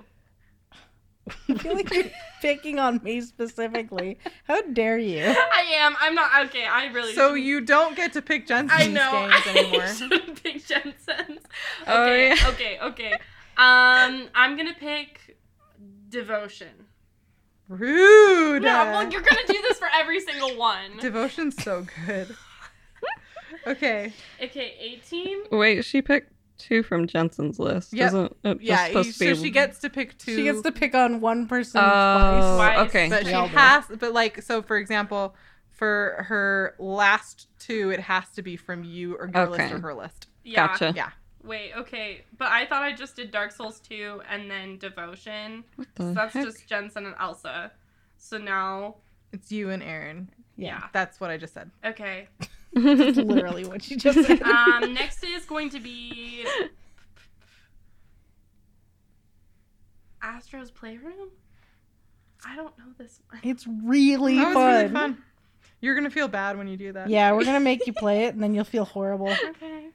I 1.49 1.55
feel 1.55 1.75
like 1.75 1.93
you're 1.95 2.05
picking 2.41 2.79
on 2.79 3.01
me 3.05 3.21
specifically. 3.21 4.19
How 4.49 4.63
dare 4.63 4.99
you? 4.99 5.23
I 5.25 5.65
am. 5.77 5.95
I'm 6.01 6.15
not 6.15 6.47
okay. 6.47 6.65
I 6.67 6.87
really. 6.87 7.15
So 7.15 7.29
shouldn't- 7.31 7.45
you 7.47 7.61
don't 7.61 7.95
get 7.97 8.13
to 8.15 8.23
pick 8.23 8.47
Jensen's 8.47 8.73
I 8.83 8.87
know. 8.89 9.13
games 9.13 9.43
I 9.47 9.59
anymore. 9.59 9.87
shouldn't 9.89 10.43
pick 10.43 10.67
Jensen's. 10.67 11.41
Oh, 11.87 12.03
Okay. 12.05 12.29
yeah. 12.29 12.49
Okay. 12.49 12.79
Okay. 12.83 13.13
Um, 13.57 14.29
I'm 14.35 14.57
gonna 14.57 14.75
pick 14.79 15.37
Devotion. 16.09 16.87
Rude. 17.69 18.63
No, 18.63 18.69
well, 18.69 19.11
you're 19.11 19.23
gonna 19.23 19.47
do 19.47 19.61
this 19.63 19.79
for 19.79 19.89
every 19.95 20.21
single 20.21 20.57
one. 20.57 20.97
Devotion's 21.01 21.63
so 21.63 21.87
good. 22.07 22.35
okay. 23.67 24.13
Okay, 24.43 24.75
18. 24.81 25.39
Wait, 25.53 25.85
she 25.85 26.03
picked 26.03 26.33
two 26.63 26.83
from 26.83 27.07
Jensen's 27.07 27.59
list. 27.59 27.93
Yep. 27.93 28.07
Isn't 28.09 28.37
it 28.45 28.53
just 28.59 28.63
Yeah, 28.63 28.87
supposed 28.89 29.15
so 29.17 29.25
to 29.27 29.35
be... 29.35 29.41
she 29.43 29.51
gets 29.51 29.79
to 29.81 29.91
pick 29.91 30.17
two. 30.19 30.35
She 30.37 30.45
gets 30.45 30.63
to 30.63 30.73
pick 30.73 30.95
on 30.95 31.21
one 31.21 31.47
person 31.49 31.81
Oh, 31.85 32.55
twice. 32.57 32.77
Twice. 32.77 32.89
okay. 32.89 33.09
but 33.09 33.27
she 33.27 33.33
has 33.33 33.85
but 33.99 34.13
like 34.13 34.43
so 34.43 34.63
for 34.63 34.77
example 34.79 35.35
for 35.71 36.25
her 36.29 36.75
last 36.79 37.49
two 37.59 37.91
it 37.91 38.01
has 38.01 38.29
to 38.37 38.43
be 38.43 38.57
from 38.57 38.85
you 38.85 39.15
or 39.17 39.29
your 39.35 39.47
list 39.49 39.61
Okay. 39.65 39.73
or 39.75 39.81
her 39.81 39.95
list 39.95 40.29
Yeah. 40.45 40.67
Gotcha. 40.69 40.93
yeah 40.97 41.11
Wait, 41.45 41.73
okay. 41.77 42.25
But 42.39 42.53
I 42.53 42.67
thought 42.67 42.85
I 42.85 42.93
just 42.93 43.17
did 43.17 43.33
Dark 43.33 43.51
Souls 43.51 43.81
2 43.81 44.23
and 44.31 44.49
then 44.49 44.79
Devotion. 44.79 45.65
What 45.75 45.89
So 45.97 46.13
that's 46.15 46.35
heck? 46.35 46.45
just 46.45 46.69
Jensen 46.69 47.05
and 47.05 47.17
Elsa. 47.19 47.73
So 48.17 48.39
now, 48.39 48.95
it's 49.33 49.51
you 49.51 49.71
and 49.71 49.83
erin 49.83 50.31
yeah. 50.57 50.85
that's 50.93 51.19
what 51.19 51.31
i 51.31 51.37
just 51.37 51.53
said 51.55 51.69
Okay. 51.85 52.29
That's 52.75 53.17
literally 53.19 53.65
what 53.65 53.83
she 53.83 53.97
just 53.97 54.27
said. 54.27 54.43
Um, 54.43 54.95
next 54.95 55.23
is 55.25 55.45
going 55.45 55.71
to 55.71 55.81
be 55.81 56.45
Astro's 60.23 60.71
Playroom? 60.71 61.31
I 62.45 62.57
don't 62.57 62.77
know 62.79 62.87
this 62.99 63.21
one. 63.31 63.41
It's 63.45 63.67
really 63.85 64.37
that 64.37 64.49
was 64.49 64.55
fun. 64.55 64.75
really 64.75 64.89
fun 64.93 65.23
you're 65.83 65.97
gonna 65.97 66.11
feel 66.11 66.29
bad 66.29 66.57
when 66.57 66.69
you 66.69 66.77
do 66.77 66.93
that 66.93 67.11
Yeah, 67.11 67.33
we're 67.33 67.45
gonna 67.45 67.61
make 67.73 67.87
you 67.87 67.93
play 67.93 68.25
it, 68.25 68.35
and 68.35 68.43
then 68.43 68.55
you'll 68.55 68.65
feel 68.65 68.85
horrible. 68.85 69.29
Okay. 69.29 69.89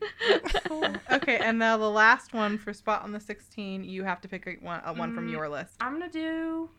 okay 1.12 1.38
and 1.38 1.58
now 1.58 1.78
the 1.78 1.90
last 1.90 2.34
one 2.34 2.58
for 2.58 2.74
spot 2.74 3.04
on 3.04 3.12
the 3.14 3.20
16 3.20 3.84
you 3.86 4.04
have 4.04 4.22
to 4.22 4.28
pick 4.28 4.46
a 4.48 4.64
one, 4.64 4.82
a 4.86 4.94
one 4.94 5.16
from 5.16 5.28
Mm. 5.28 5.32
your 5.32 5.50
list 5.50 5.74
I'm 5.80 5.94
gonna 5.94 6.12
do 6.12 6.70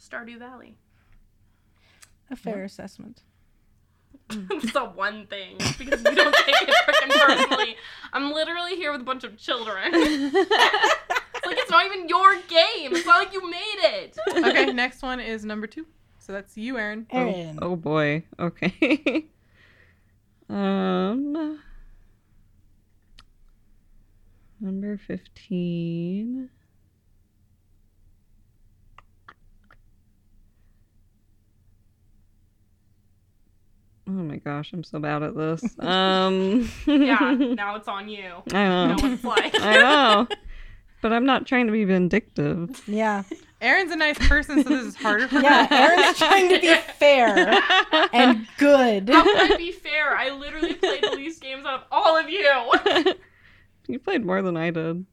Stardew 0.00 0.38
Valley. 0.38 0.76
A 2.30 2.36
fair 2.36 2.64
assessment. 2.64 3.22
it's 4.30 4.72
the 4.72 4.84
one 4.84 5.26
thing 5.26 5.56
because 5.78 6.02
we 6.02 6.14
don't 6.14 6.34
take 6.34 6.62
it 6.62 6.74
freaking 6.86 7.26
personally. 7.26 7.76
I'm 8.12 8.32
literally 8.32 8.76
here 8.76 8.92
with 8.92 9.00
a 9.00 9.04
bunch 9.04 9.24
of 9.24 9.36
children. 9.36 9.76
it's 9.92 11.46
like 11.46 11.58
it's 11.58 11.70
not 11.70 11.84
even 11.86 12.08
your 12.08 12.34
game. 12.48 12.94
It's 12.94 13.06
not 13.06 13.18
like 13.18 13.32
you 13.32 13.48
made 13.50 13.78
it. 13.82 14.16
okay 14.28 14.66
next 14.72 15.02
one 15.02 15.20
is 15.20 15.44
number 15.44 15.66
two 15.66 15.86
so 16.18 16.32
that's 16.32 16.56
you 16.56 16.78
erin 16.78 17.06
Erin. 17.10 17.58
Oh 17.60 17.76
boy. 17.76 18.24
Okay. 18.38 19.26
um 20.48 21.60
number 24.58 24.96
15. 24.96 26.48
Oh 34.06 34.10
my 34.10 34.36
gosh, 34.36 34.72
I'm 34.72 34.84
so 34.84 34.98
bad 34.98 35.22
at 35.22 35.34
this. 35.36 35.62
Um 35.80 36.68
Yeah, 36.86 37.18
now 37.56 37.76
it's 37.76 37.88
on 37.88 38.08
you. 38.08 38.32
I 38.52 38.64
know 38.64 38.86
know. 38.88 38.94
what 39.02 39.12
it's 39.12 39.24
like. 39.24 39.54
I 39.60 39.74
know. 39.76 40.28
But 41.00 41.12
I'm 41.12 41.26
not 41.26 41.46
trying 41.46 41.66
to 41.66 41.72
be 41.72 41.84
vindictive. 41.84 42.82
Yeah. 42.86 43.24
erin's 43.60 43.92
a 43.92 43.96
nice 43.96 44.18
person 44.26 44.62
so 44.62 44.68
this 44.70 44.84
is 44.86 44.96
harder 44.96 45.28
for 45.28 45.34
me. 45.36 45.42
Yeah, 45.42 45.66
Erin's 45.70 46.18
trying 46.18 46.48
to 46.50 46.60
be 46.60 46.74
fair 46.98 47.60
and 48.12 48.46
good. 48.58 49.08
How 49.10 49.22
can 49.22 49.52
I 49.52 49.56
be 49.56 49.70
fair? 49.72 50.16
I 50.16 50.30
literally 50.30 50.74
played 50.74 51.02
the 51.02 51.10
least 51.16 51.42
games 51.42 51.66
out 51.66 51.74
of 51.80 51.86
all 51.92 52.16
of 52.16 52.28
you. 52.30 52.50
you 53.86 53.98
played 53.98 54.24
more 54.24 54.40
than 54.42 54.56
I 54.56 54.70
did. 54.70 55.04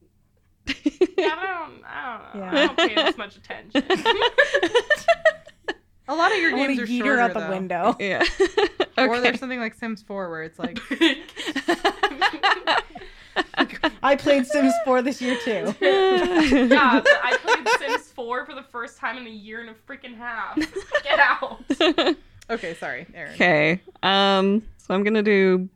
Yeah, 0.66 1.34
I 1.38 1.66
don't, 1.68 1.84
I 1.84 2.32
don't 2.32 2.40
know. 2.40 2.40
Yeah. 2.40 2.50
I 2.52 2.66
don't 2.66 2.78
pay 2.78 2.94
this 2.94 3.16
much 3.18 3.36
attention. 3.36 3.82
A 6.08 6.14
lot 6.14 6.32
of 6.32 6.38
your 6.38 6.50
games 6.50 6.78
are 6.78 6.86
yeet 6.86 6.98
shorter 6.98 7.14
her 7.16 7.20
out 7.20 7.32
the 7.34 7.40
though. 7.40 7.50
window. 7.50 7.96
yeah. 8.00 8.22
Or 8.98 9.20
there's 9.20 9.40
something 9.40 9.58
like 9.58 9.72
Sims 9.74 10.02
4 10.02 10.30
where 10.30 10.42
it's 10.42 10.58
like, 10.58 10.78
I 14.02 14.14
played 14.16 14.46
Sims 14.46 14.74
4 14.84 15.00
this 15.00 15.22
year 15.22 15.36
too. 15.42 15.74
yeah, 15.80 17.00
but 17.00 17.08
I 17.24 17.38
played 17.40 17.66
Sims 17.78 18.12
4 18.12 18.44
for 18.44 18.54
the 18.54 18.62
first 18.62 18.98
time 18.98 19.16
in 19.16 19.26
a 19.26 19.30
year 19.30 19.60
and 19.60 19.70
a 19.70 19.74
freaking 19.90 20.14
half. 20.14 20.56
Get 21.02 21.18
out. 21.18 21.64
okay, 22.50 22.74
sorry, 22.74 23.06
Erin. 23.14 23.32
okay. 23.32 23.80
Um. 24.02 24.62
So 24.76 24.92
I'm 24.94 25.02
gonna 25.04 25.22
do 25.22 25.68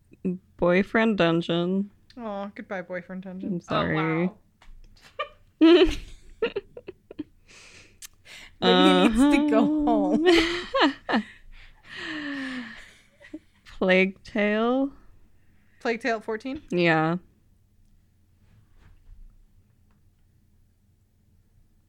boyfriend 0.58 1.16
dungeon. 1.16 1.90
Oh, 2.18 2.50
goodbye, 2.54 2.82
boyfriend 2.82 3.22
dungeon. 3.22 3.54
I'm 3.54 3.60
sorry. 3.62 3.98
Oh, 3.98 4.32
wow. 5.60 5.86
Maybe 8.60 8.72
he 8.72 8.78
uh-huh. 8.78 9.08
needs 9.08 9.36
to 9.36 9.50
go 9.50 9.60
home. 9.84 10.26
Plague 13.78 14.22
Tale. 14.24 14.90
Plague 15.80 16.00
Tale 16.00 16.20
14. 16.20 16.62
Yeah. 16.70 17.16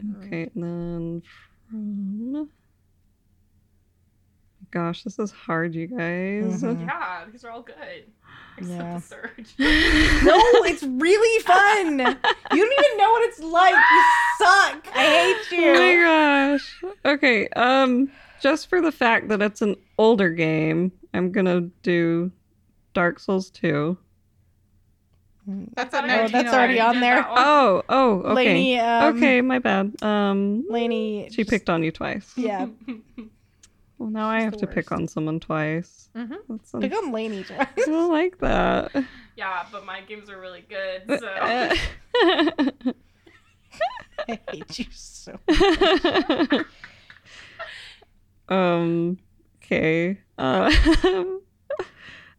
Oh. 0.03 0.26
Okay, 0.26 0.49
and 0.53 0.64
then 0.64 1.23
from. 1.69 2.49
Gosh, 4.77 5.03
this 5.03 5.17
is 5.17 5.31
hard, 5.31 5.73
you 5.73 5.87
guys. 5.87 6.61
Mhm. 6.61 6.85
Yeah, 6.85 7.25
these 7.31 7.43
are 7.43 7.49
all 7.49 7.63
good. 7.63 8.03
Except 8.59 8.77
Yeah. 8.79 8.93
the 8.93 9.01
Surge. 9.01 9.55
No, 10.23 10.37
it's 10.65 10.83
really 10.83 11.43
fun. 11.43 11.97
You 11.99 12.05
don't 12.65 12.85
even 12.85 12.97
know 12.97 13.09
what 13.11 13.27
it's 13.27 13.39
like. 13.39 13.73
You 13.73 14.03
suck. 14.39 14.87
I 14.95 15.35
hate 15.49 15.57
you. 15.57 15.73
Oh 15.75 15.79
my 15.79 16.57
gosh. 16.57 16.83
Okay, 17.05 17.47
um 17.49 18.11
just 18.39 18.69
for 18.69 18.81
the 18.81 18.91
fact 18.91 19.29
that 19.29 19.41
it's 19.41 19.63
an 19.63 19.75
older 19.97 20.29
game, 20.29 20.91
I'm 21.15 21.31
gonna 21.31 21.61
do 21.81 22.31
Dark 22.93 23.19
Souls 23.19 23.49
2. 23.49 23.97
That's 25.75 25.93
I 25.95 26.07
at 26.07 26.25
Oh, 26.25 26.27
that's 26.27 26.53
already 26.53 26.79
on 26.79 26.99
there. 26.99 27.25
Oh, 27.27 27.81
oh, 27.89 28.11
okay. 28.19 28.33
Lainey, 28.33 28.79
um, 28.79 29.15
okay, 29.17 29.41
my 29.41 29.57
bad. 29.59 29.93
Um 30.03 30.65
Lainey. 30.69 31.29
she 31.31 31.37
just- 31.37 31.49
picked 31.49 31.69
on 31.69 31.81
you 31.83 31.91
twice. 31.91 32.31
Yeah, 32.35 32.67
Well, 33.98 34.10
now 34.10 34.28
I 34.28 34.41
have 34.41 34.53
the 34.53 34.60
to 34.60 34.68
pick 34.68 34.91
on 34.91 35.07
someone 35.07 35.40
twice. 35.40 36.10
Mhm. 36.15 36.36
That's 36.49 36.72
pick 36.80 36.94
on 36.94 37.11
Lainey 37.11 37.44
twice. 37.48 37.68
I 37.78 37.82
don't 37.86 38.11
like 38.11 38.38
that. 38.40 38.91
yeah, 39.36 39.65
but 39.72 39.86
my 39.86 40.02
games 40.02 40.30
are 40.30 40.40
really 40.40 40.64
good, 40.69 41.03
so. 41.19 41.28
I 44.30 44.40
hate 44.52 44.80
you 44.80 44.86
so. 44.91 45.38
um. 48.49 49.18
Okay. 49.64 50.19
Uh, 50.38 50.72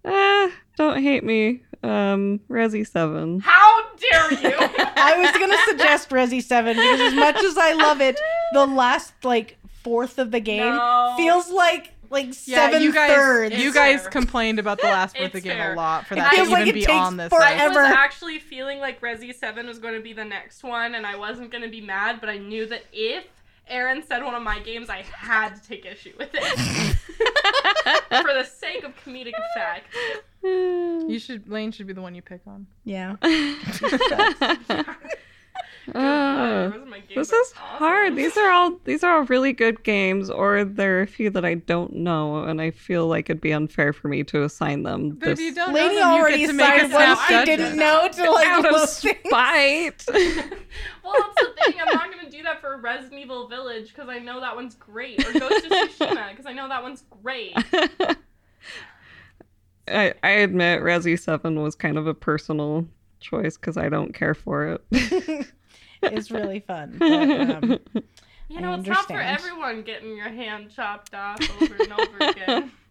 uh, 0.05 0.49
don't 0.77 1.03
hate 1.03 1.25
me. 1.25 1.63
Um. 1.83 2.41
Resi 2.49 2.87
Seven. 2.87 3.41
How 3.41 3.83
dare 3.97 4.33
you? 4.33 4.57
I 4.59 5.17
was 5.19 5.31
gonna 5.33 5.57
suggest 5.69 6.11
Resi 6.11 6.43
Seven 6.43 6.75
because 6.77 7.01
as 7.01 7.15
much 7.15 7.37
as 7.45 7.57
I 7.59 7.73
love 7.75 8.01
it, 8.01 8.19
the 8.53 8.67
last 8.67 9.13
like 9.25 9.58
fourth 9.89 10.19
of 10.19 10.31
the 10.31 10.41
game 10.41 10.75
No. 10.75 11.15
feels 11.17 11.51
like 11.51 11.93
like 12.11 12.27
Yeah, 12.47 12.67
seven 12.71 12.83
you 12.83 12.93
guys, 12.93 13.11
thirds. 13.15 13.57
you 13.63 13.73
guys 13.73 14.01
fair. 14.03 14.11
complained 14.11 14.59
about 14.59 14.79
the 14.81 14.87
last 14.87 15.15
fourth 15.17 15.27
of 15.27 15.33
the 15.33 15.41
game 15.43 15.59
fair. 15.59 15.75
a 15.75 15.77
lot 15.77 16.07
for 16.07 16.15
It 16.15 16.19
that 16.19 16.31
to 16.31 16.37
feels 16.37 16.49
even 16.49 16.59
like 16.61 16.69
it 16.69 16.73
be 16.75 16.81
takes 16.81 16.93
on 16.93 17.17
this 17.19 17.29
forever. 17.31 17.63
I 17.63 17.69
was 17.69 17.77
actually 17.77 18.39
feeling 18.39 18.79
like 18.81 19.01
Resi 19.03 19.35
7 19.35 19.67
was 19.67 19.79
going 19.79 19.95
to 19.95 20.01
be 20.01 20.13
the 20.15 20.25
next 20.25 20.63
one, 20.65 20.95
and 20.95 21.07
I 21.07 21.17
wasn't 21.17 21.51
going 21.51 21.63
to 21.65 21.69
be 21.69 21.81
mad, 21.83 22.21
but 22.21 22.29
I 22.31 22.39
knew 22.39 22.65
that 22.67 22.85
if 22.93 23.25
Erin 23.69 24.03
said 24.03 24.25
one 24.25 24.35
of 24.35 24.43
my 24.43 24.59
games, 24.61 24.89
I 24.89 25.03
had 25.13 25.55
to 25.57 25.63
take 25.69 25.85
issue 25.85 26.13
with 26.19 26.31
it. 26.33 26.45
For 28.09 28.33
the 28.33 28.45
sake 28.45 28.85
of 28.85 28.93
comedic 29.05 29.33
effect. 29.55 29.87
You 30.41 31.19
should, 31.19 31.49
Lane 31.49 31.73
should 31.73 31.87
be 31.89 31.93
the 31.93 32.01
one 32.01 32.15
you 32.15 32.23
pick 32.23 32.41
on. 32.47 32.67
yeah. 32.85 33.17
Uh, 35.95 36.69
Those 36.69 36.83
are 36.83 36.87
my 36.87 36.99
games 37.01 37.15
this 37.15 37.33
is 37.33 37.53
awesome. 37.57 37.79
hard. 37.79 38.17
These 38.17 38.37
are 38.37 38.51
all 38.51 38.79
these 38.85 39.03
are 39.05 39.17
all 39.19 39.25
really 39.25 39.53
good 39.53 39.83
games, 39.83 40.29
or 40.31 40.65
there 40.65 40.99
are 40.99 41.03
a 41.03 41.07
few 41.07 41.31
that 41.31 41.45
I 41.45 41.55
don't 41.55 41.95
know, 41.95 42.45
and 42.45 42.61
I 42.61 42.71
feel 42.71 43.07
like 43.07 43.31
it'd 43.31 43.41
be 43.41 43.53
unfair 43.53 43.93
for 43.93 44.09
me 44.09 44.23
to 44.25 44.45
assign 44.45 44.83
them. 44.83 45.11
But 45.19 45.31
if 45.31 45.41
you 45.41 45.55
don't 45.55 45.73
Lainey 45.73 45.97
know 45.97 46.01
them, 46.01 46.13
you 46.15 46.21
already 46.21 46.39
get 46.39 46.47
to 46.49 46.53
make 46.53 46.83
a 46.83 46.89
snap 46.89 47.19
one 47.19 47.27
she 47.29 47.45
didn't 47.45 47.77
know 47.77 48.09
to 48.13 48.31
like 48.31 48.47
out 48.47 48.75
of 48.75 48.89
spite. 48.89 50.05
Well, 51.05 51.15
that's 51.17 51.49
the 51.49 51.73
thing. 51.73 51.81
I'm 51.81 51.95
not 51.95 52.13
going 52.13 52.25
to 52.27 52.31
do 52.31 52.43
that 52.43 52.61
for 52.61 52.77
Resident 52.77 53.19
Evil 53.23 53.49
Village 53.49 53.89
because 53.95 54.11
I 54.11 54.19
know 54.19 54.41
that 54.41 54.55
one's 54.55 54.75
great. 54.75 55.27
Or 55.27 55.33
Ghost 55.33 55.65
of 55.65 55.73
Tsushima 55.73 56.29
because 56.31 56.45
I 56.45 56.53
know 56.53 56.69
that 56.69 56.83
one's 56.83 57.03
great. 57.23 57.55
I 59.89 60.13
I 60.23 60.29
admit 60.29 60.83
Resi 60.83 61.19
Seven 61.19 61.63
was 61.63 61.75
kind 61.75 61.97
of 61.97 62.07
a 62.07 62.13
personal 62.13 62.87
choice 63.21 63.57
because 63.57 63.79
I 63.79 63.89
don't 63.89 64.13
care 64.13 64.35
for 64.35 64.79
it. 64.93 65.47
It's 66.03 66.31
really 66.31 66.61
fun. 66.61 66.97
But, 66.99 67.13
um, 67.13 67.79
You 68.49 68.61
know, 68.63 68.75
it's 68.75 68.89
not 68.89 69.07
for 69.07 69.21
everyone 69.21 69.83
getting 69.83 70.17
your 70.17 70.31
hand 70.31 70.71
chopped 70.71 71.15
off 71.15 71.39
over 71.61 71.75
and 71.83 71.93
over 71.93 72.19
again. 72.31 72.73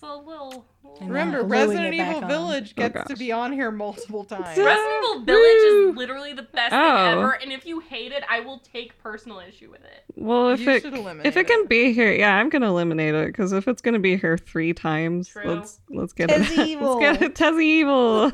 So 0.00 0.14
a 0.14 0.22
little. 0.22 0.64
I. 1.00 1.04
Remember, 1.04 1.38
Gluing 1.44 1.50
Resident 1.68 1.94
it 1.94 1.98
back 1.98 2.08
Evil 2.16 2.22
on. 2.24 2.28
Village 2.28 2.74
Oh, 2.76 2.88
gets 2.88 3.08
to 3.08 3.16
be 3.16 3.30
on 3.30 3.52
here 3.52 3.70
multiple 3.70 4.24
times. 4.24 4.58
Resident 4.58 5.04
Evil 5.04 5.20
Village 5.24 5.62
Woo! 5.62 5.90
is 5.90 5.96
literally 5.96 6.32
the 6.32 6.42
best 6.42 6.74
Oh. 6.74 6.76
thing 6.78 7.18
ever, 7.18 7.32
and 7.32 7.52
if 7.52 7.64
you 7.66 7.78
hate 7.80 8.10
it, 8.12 8.24
I 8.28 8.40
will 8.40 8.58
take 8.58 8.98
personal 9.00 9.38
issue 9.40 9.70
with 9.70 9.84
it. 9.84 10.04
Well, 10.16 10.48
if 10.50 10.60
You 10.60 10.70
it 10.70 10.84
if 11.24 11.36
it 11.36 11.46
can 11.46 11.66
be 11.66 11.92
here, 11.92 12.12
yeah, 12.12 12.34
I'm 12.34 12.48
gonna 12.48 12.66
eliminate 12.68 13.14
it 13.14 13.28
because 13.28 13.52
if 13.52 13.68
it's 13.68 13.80
gonna 13.80 14.00
be 14.00 14.16
here 14.16 14.36
three 14.36 14.72
times, 14.74 15.28
True. 15.28 15.44
let's 15.44 15.80
let's 15.88 16.12
get 16.12 16.30
Tezzy 16.30 16.58
it. 16.58 16.66
Evil. 16.68 16.98
let's 17.00 17.18
get 17.18 17.22
it. 17.30 17.34
Tezzy 17.36 17.62
evil. 17.62 18.30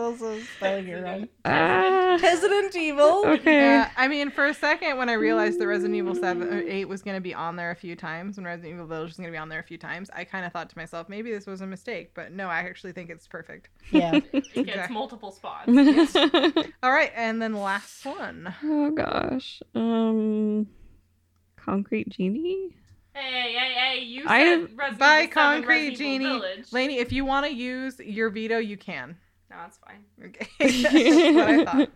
Also 0.00 0.38
spelling 0.56 0.88
it 0.88 0.94
wrong. 1.02 1.28
ah, 1.44 2.18
Resident 2.22 2.74
Evil. 2.76 3.26
okay. 3.26 3.54
Yeah, 3.60 3.90
I 3.96 4.08
mean, 4.08 4.30
for 4.30 4.46
a 4.46 4.54
second, 4.54 4.96
when 4.96 5.08
I 5.08 5.14
realized 5.14 5.58
that 5.60 5.66
Resident 5.66 5.96
Evil 5.96 6.14
Seven 6.14 6.48
or 6.52 6.60
Eight 6.60 6.86
was 6.86 7.02
going 7.02 7.16
to 7.16 7.20
be 7.20 7.34
on 7.34 7.56
there 7.56 7.70
a 7.70 7.76
few 7.76 7.96
times, 7.96 8.36
when 8.36 8.44
Resident 8.46 8.74
Evil 8.74 8.86
Village 8.86 9.08
was 9.10 9.16
going 9.16 9.28
to 9.28 9.32
be 9.32 9.38
on 9.38 9.48
there 9.48 9.60
a 9.60 9.64
few 9.64 9.78
times, 9.78 10.10
I 10.14 10.24
kind 10.24 10.44
of 10.44 10.52
thought 10.52 10.70
to 10.70 10.78
myself, 10.78 11.08
maybe 11.08 11.30
this 11.30 11.39
was 11.46 11.60
a 11.60 11.66
mistake. 11.66 12.12
But 12.14 12.32
no, 12.32 12.46
I 12.48 12.60
actually 12.60 12.92
think 12.92 13.10
it's 13.10 13.26
perfect. 13.26 13.68
Yeah. 13.90 14.20
It 14.32 14.66
gets 14.66 14.90
multiple 14.90 15.32
spots. 15.32 15.68
All 16.82 16.90
right, 16.92 17.12
and 17.16 17.40
then 17.40 17.54
last 17.54 18.04
one. 18.04 18.54
oh 18.62 18.90
gosh. 18.90 19.62
Um, 19.74 20.66
concrete 21.56 22.08
genie. 22.08 22.76
Hey, 23.14 23.52
hey, 23.52 23.72
hey! 23.74 24.04
You 24.04 24.22
said 24.22 24.30
I- 24.30 24.54
Resident 24.56 24.98
By 24.98 25.26
Concrete 25.26 25.66
Resident 25.90 25.98
Genie, 25.98 26.24
Village. 26.26 26.72
Lainey, 26.72 26.98
if 26.98 27.12
you 27.12 27.24
want 27.24 27.44
to 27.46 27.52
use 27.52 27.98
your 27.98 28.30
veto, 28.30 28.58
you 28.58 28.76
can. 28.76 29.16
No, 29.50 29.56
that's 29.56 29.78
fine. 29.78 30.04
Okay, 30.24 30.46
that's 30.60 31.34
what 31.34 31.48
I 31.50 31.64
thought. 31.64 31.88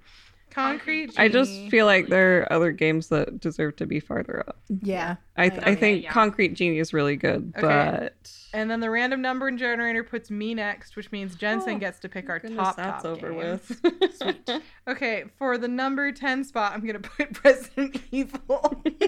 Concrete. 0.54 1.06
Genie. 1.14 1.18
I 1.18 1.28
just 1.28 1.52
feel 1.70 1.84
like 1.86 2.06
there 2.08 2.40
are 2.42 2.52
other 2.52 2.70
games 2.72 3.08
that 3.08 3.40
deserve 3.40 3.74
to 3.76 3.86
be 3.86 3.98
farther 4.00 4.44
up. 4.46 4.60
Yeah. 4.82 5.16
I 5.36 5.46
I 5.46 5.48
th- 5.48 5.60
know. 5.62 5.66
I 5.72 5.74
think 5.74 6.02
Yeah, 6.02 6.08
yeah. 6.08 6.12
concrete 6.12 6.54
genie 6.54 6.78
is 6.78 6.92
really 6.94 7.16
good, 7.16 7.52
Okay. 7.58 7.66
but 7.66 8.32
And 8.52 8.70
then 8.70 8.78
the 8.78 8.88
random 8.88 9.20
number 9.20 9.50
generator 9.50 10.04
puts 10.04 10.30
me 10.30 10.54
next, 10.54 10.94
which 10.94 11.10
means 11.10 11.34
Jensen 11.34 11.74
Oh, 11.74 11.78
gets 11.78 11.98
to 12.00 12.08
pick 12.08 12.28
our 12.30 12.38
goodness, 12.38 12.58
top 12.60 12.76
that's 12.76 13.02
top 13.02 13.12
over 13.12 13.32
games. 13.32 13.80
with. 13.82 14.62
Okay, 14.86 15.24
for 15.38 15.58
the 15.58 15.66
number 15.66 16.12
10 16.12 16.44
spot, 16.44 16.72
I'm 16.72 16.82
going 16.86 16.94
to 17.02 17.08
put 17.08 17.42
Resident 17.44 17.96
Evil 18.12 18.82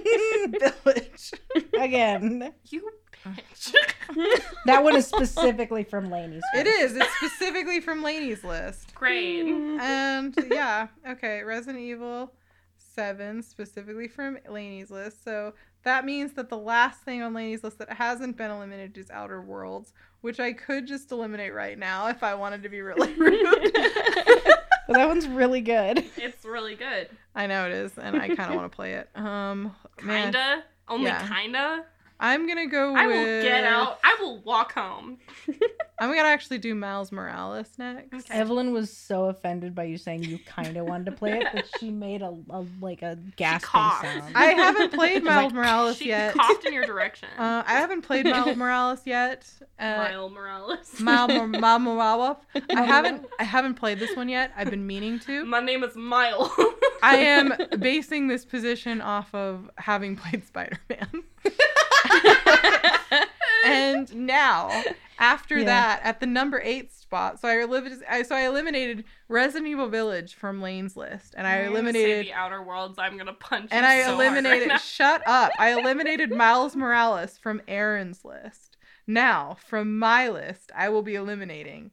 Village. 0.61 1.33
Again, 1.79 2.53
You 2.71 2.81
bitch. 2.83 3.06
that 4.67 4.83
one 4.85 4.97
is 4.97 5.07
specifically 5.07 5.85
from 5.85 6.11
Lainey's. 6.11 6.43
It 6.55 6.67
is. 6.67 6.97
It's 6.97 7.17
specifically 7.17 7.81
from 7.81 8.03
Lainey's 8.03 8.45
list. 8.45 8.95
Great. 8.95 9.45
And 9.47 10.37
yeah, 10.51 10.89
okay, 11.09 11.43
Resident 11.43 11.79
Evil 11.79 12.33
7 12.79 13.43
specifically 13.43 14.09
from 14.09 14.39
Lainey's 14.49 14.91
list. 14.91 15.23
So 15.25 15.55
that 15.85 16.05
means 16.05 16.33
that 16.35 16.49
the 16.49 16.57
last 16.59 17.01
thing 17.03 17.23
on 17.23 17.35
Lainey's 17.35 17.63
list 17.63 17.79
that 17.79 17.93
hasn't 17.93 18.37
been 18.37 18.51
eliminated 18.51 18.97
is 18.99 19.11
Outer 19.11 19.41
Worlds, 19.41 19.93
which 20.23 20.41
I 20.41 20.53
could 20.53 20.87
just 20.87 21.13
eliminate 21.13 21.55
right 21.55 21.79
now 21.79 22.09
if 22.09 22.23
I 22.23 22.35
wanted 22.35 22.63
to 22.63 22.69
be 22.69 22.81
really 22.81 23.13
rude. 23.19 23.73
But 24.89 24.95
that 24.95 25.09
one's 25.09 25.27
really 25.27 25.61
good. 25.61 26.05
It's 26.17 26.45
really 26.45 26.77
good. 26.77 27.09
I 27.35 27.47
know 27.49 27.67
it 27.67 27.73
is, 27.73 27.93
and 27.99 28.17
I 28.17 28.29
kind 28.35 28.51
of 28.51 28.57
want 28.57 28.71
to 28.71 28.75
play 28.77 28.95
it. 28.95 29.09
Um, 29.17 29.75
man, 30.03 30.33
Kinda. 30.33 30.65
Only 30.89 31.07
Yeah. 31.07 31.27
kinda. 31.29 31.85
I'm 32.19 32.47
gonna 32.49 32.67
go 32.67 32.93
with. 32.93 32.99
I 33.01 33.07
will 33.07 33.43
get 33.43 33.65
out. 33.65 33.99
I 34.03 34.17
will 34.21 34.39
walk 34.39 34.73
home. 34.73 35.19
I'm 35.99 36.11
gonna 36.15 36.29
actually 36.29 36.59
do 36.59 36.75
Miles 36.75 37.11
Morales 37.13 37.69
next. 37.79 38.31
Okay. 38.31 38.39
Evelyn 38.39 38.73
was 38.73 38.91
so 38.95 39.27
offended 39.27 39.75
by 39.75 39.85
you 39.85 39.99
saying 39.99 40.25
you 40.25 40.39
kind 40.47 40.77
of 40.77 40.87
wanted 40.87 41.07
to 41.07 41.13
play 41.13 41.39
it 41.39 41.47
that 41.53 41.67
she 41.81 41.91
made 41.91 42.23
a, 42.23 42.35
a 42.51 42.65
like 42.81 43.03
a 43.03 43.17
gasping 43.37 43.71
sound. 43.71 44.33
I 44.35 44.47
haven't 44.53 44.93
played 44.93 45.25
Miles 45.25 45.47
like, 45.47 45.55
Morales 45.55 45.97
She 45.99 46.09
yet. 46.09 46.35
coughed 46.35 46.65
in 46.67 46.73
your 46.73 46.87
direction. 46.87 47.29
Uh, 47.39 47.63
I 47.67 47.75
haven't 47.75 48.03
played 48.03 48.25
Miles 48.27 48.57
Morales 48.57 49.01
yet. 49.05 49.51
Uh, 49.79 49.97
Mile 49.97 50.29
Morales. 50.31 51.01
Miles 51.01 51.33
Mor- 51.33 51.47
Miles 51.49 51.83
Morales. 51.83 52.37
I 52.75 52.83
haven't. 52.83 53.27
I 53.39 53.45
haven't 53.45 53.75
played 53.75 53.99
this 53.99 54.17
one 54.17 54.29
yet. 54.29 54.53
I've 54.57 54.71
been 54.71 54.87
meaning 54.87 55.19
to. 55.21 55.45
My 55.45 55.61
name 55.61 55.83
is 55.85 55.95
Mile. 55.97 56.51
I 57.03 57.17
am 57.17 57.53
basing 57.79 58.27
this 58.29 58.45
position 58.45 59.01
off 59.01 59.35
of 59.35 59.71
having 59.77 60.17
played 60.17 60.47
Spider 60.47 60.79
Man. 60.89 61.25
and 63.65 64.15
now, 64.15 64.83
after 65.19 65.59
Yeah. 65.59 65.65
that, 65.65 66.01
at 66.05 66.21
the 66.21 66.27
number 66.27 66.61
eight 66.63 66.93
spot, 66.93 67.41
so 67.41 67.49
I, 67.49 67.61
eliminated, 67.63 68.05
I 68.09 68.23
so 68.23 68.35
I 68.37 68.43
eliminated 68.47 69.05
Resident 69.29 69.67
Evil 69.69 69.89
Village 69.89 70.35
from 70.35 70.61
Lainey's 70.61 70.97
list, 70.97 71.35
and 71.37 71.47
I 71.47 71.57
You're 71.57 71.65
say 71.67 71.71
eliminated 71.71 72.27
the 72.27 72.33
Outer 72.33 72.63
Worlds. 72.63 72.99
I'm 72.99 73.17
gonna 73.17 73.33
punch. 73.33 73.69
and 73.71 73.85
you 73.85 73.91
I 73.91 73.99
so 74.03 74.15
hard 74.15 74.27
eliminated. 74.27 74.69
right 74.71 74.81
shut 74.81 75.23
up! 75.27 75.53
I 75.59 75.73
eliminated 75.79 76.31
Miles 76.37 76.77
Morales 76.77 77.39
from 77.39 77.63
Erin's 77.69 78.25
list. 78.25 78.77
Now, 79.07 79.57
from 79.67 79.99
my 79.99 80.29
list, 80.29 80.73
I 80.75 80.89
will 80.89 81.03
be 81.03 81.15
eliminating 81.15 81.93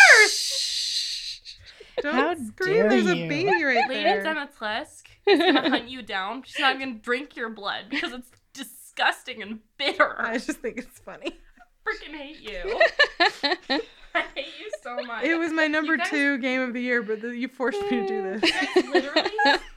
Don't 2.02 2.14
How 2.14 2.34
scream! 2.34 2.74
dare 2.74 2.88
There's 2.90 3.06
a 3.06 3.16
you. 3.16 3.28
baby 3.28 3.64
right 3.64 3.76
here. 3.76 3.86
Lady 3.88 4.02
there. 4.04 4.24
Dimitrescu 4.24 5.02
is 5.26 5.38
gonna 5.38 5.68
hunt 5.70 5.88
you 5.88 6.02
down. 6.02 6.42
She's 6.46 6.58
not 6.60 6.78
gonna 6.78 6.94
drink 6.94 7.36
your 7.36 7.48
blood 7.50 7.84
because 7.90 8.12
it's 8.12 8.30
disgusting 8.52 9.42
and 9.42 9.60
bitter. 9.76 10.20
I 10.20 10.30
I 10.30 10.38
just 10.38 10.58
think 10.60 10.78
it's 10.78 10.98
funny. 11.00 11.38
I 11.56 11.90
freaking 11.90 12.16
hate 12.16 12.40
you. 12.40 12.80
I 14.14 14.22
hate 14.34 14.46
you 14.58 14.70
so 14.82 14.96
much. 15.04 15.24
It 15.24 15.36
was 15.36 15.52
my 15.52 15.66
number 15.66 15.96
guys- 15.96 16.08
two 16.10 16.38
game 16.38 16.60
of 16.62 16.72
the 16.72 16.80
year, 16.82 17.02
but 17.02 17.20
the, 17.20 17.28
you 17.36 17.48
forced 17.48 17.80
me 17.82 17.88
to 17.90 18.06
do 18.06 18.14
You 18.14 18.38
this. 18.40 18.50
guys 18.50 18.68
literally, 18.76 19.30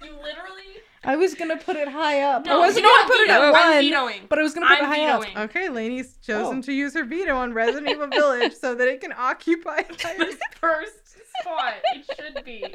you 0.04 0.12
literally. 0.22 0.58
I 1.04 1.16
was 1.16 1.34
gonna 1.34 1.58
put 1.58 1.76
it 1.76 1.88
high 1.88 2.22
up. 2.22 2.46
No, 2.46 2.58
I 2.58 2.60
wasn't 2.60 2.86
gonna 2.86 2.94
what? 2.94 3.08
put 3.08 3.16
it 3.22 3.28
Veto. 3.28 3.34
at 3.34 3.44
I'm 3.44 3.52
one, 3.74 3.82
vetoing. 3.84 4.22
but 4.30 4.40
I 4.40 4.42
was 4.44 4.54
gonna 4.54 4.68
put 4.68 4.78
I'm 4.84 4.84
it 4.84 4.96
high 4.96 5.08
up. 5.08 5.26
Okay, 5.50 5.68
Lainey's 5.70 6.18
chosen 6.18 6.60
Oh. 6.60 6.62
to 6.62 6.72
use 6.74 6.94
her 6.94 7.04
veto 7.04 7.36
on 7.36 7.54
Resident 7.54 7.90
Evil 7.90 8.08
Village 8.08 8.54
so 8.54 8.76
that 8.76 8.88
it 8.88 9.02
can 9.02 9.12
occupy. 9.18 9.78
entire- 9.90 10.18
the 10.18 10.38
first 10.60 11.01
spot. 11.42 11.74
It 11.96 12.06
should 12.36 12.46
be. 12.46 12.66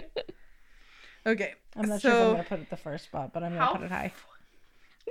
Okay, 1.26 1.54
I'm 1.76 1.88
not 1.88 2.00
sure 2.00 2.10
if 2.12 2.16
I'm 2.16 2.30
gonna 2.32 2.44
put 2.44 2.60
it 2.60 2.70
the 2.70 2.76
first 2.76 3.04
spot, 3.06 3.32
but 3.32 3.42
I'm 3.42 3.54
gonna 3.56 3.72
put 3.72 3.82
it 3.82 3.90
high. 3.90 4.12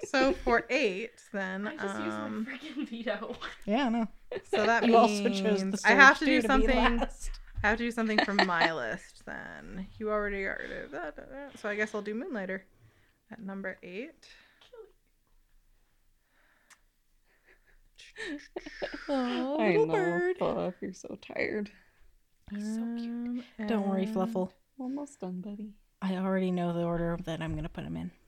so 0.06 0.34
for 0.34 0.66
eight, 0.70 1.22
then 1.34 1.68
I 1.68 1.76
just 1.76 1.96
um, 1.96 2.06
used 2.06 2.18
my 2.18 2.84
freaking 2.84 2.90
veto. 2.90 3.36
Yeah, 3.66 3.86
I 3.86 3.90
know. 3.90 4.08
so 4.52 4.66
that 4.66 4.86
You 4.86 4.94
means 4.94 5.20
also 5.20 5.30
chose 5.44 5.72
the 5.72 5.82
I 5.86 5.92
have 5.94 6.20
to 6.20 6.26
do 6.26 6.42
2 6.42 6.48
something. 6.48 6.78
I 6.78 7.68
have 7.70 7.78
to 7.78 7.84
do 7.84 7.92
something 7.92 8.20
from 8.24 8.38
my 8.46 8.72
list 8.76 9.24
then. 9.26 9.88
You 9.98 10.10
already 10.12 10.44
got 10.44 10.60
rid 10.60 10.86
of 10.86 10.92
that, 10.92 11.16
that, 11.16 11.32
that. 11.32 11.60
So 11.60 11.68
I 11.70 11.76
guess 11.76 11.96
I'll 11.96 12.02
do 12.02 12.14
Moonlighter 12.14 12.62
at 13.32 13.42
number 13.42 13.78
eight. 13.84 14.28
Oh, 19.10 19.58
I 19.60 19.70
little 19.72 19.86
know. 19.88 19.94
bird. 19.94 20.38
Fuck, 20.38 20.76
you're 20.82 20.94
so 20.94 21.18
tired. 21.22 21.72
He's 22.52 22.76
so 22.76 22.82
cute. 22.98 23.44
Um, 23.60 23.68
Don't 23.68 23.88
worry, 23.90 24.06
Fluffle. 24.06 24.52
Almost 24.80 25.20
done, 25.20 25.42
buddy. 25.42 25.74
I 26.02 26.16
already 26.18 26.52
know 26.52 26.74
the 26.74 26.84
order 26.84 27.18
that 27.26 27.42
I'm 27.42 27.56
gonna 27.56 27.70
put 27.70 27.84
him 27.86 27.98
in. 27.98 28.12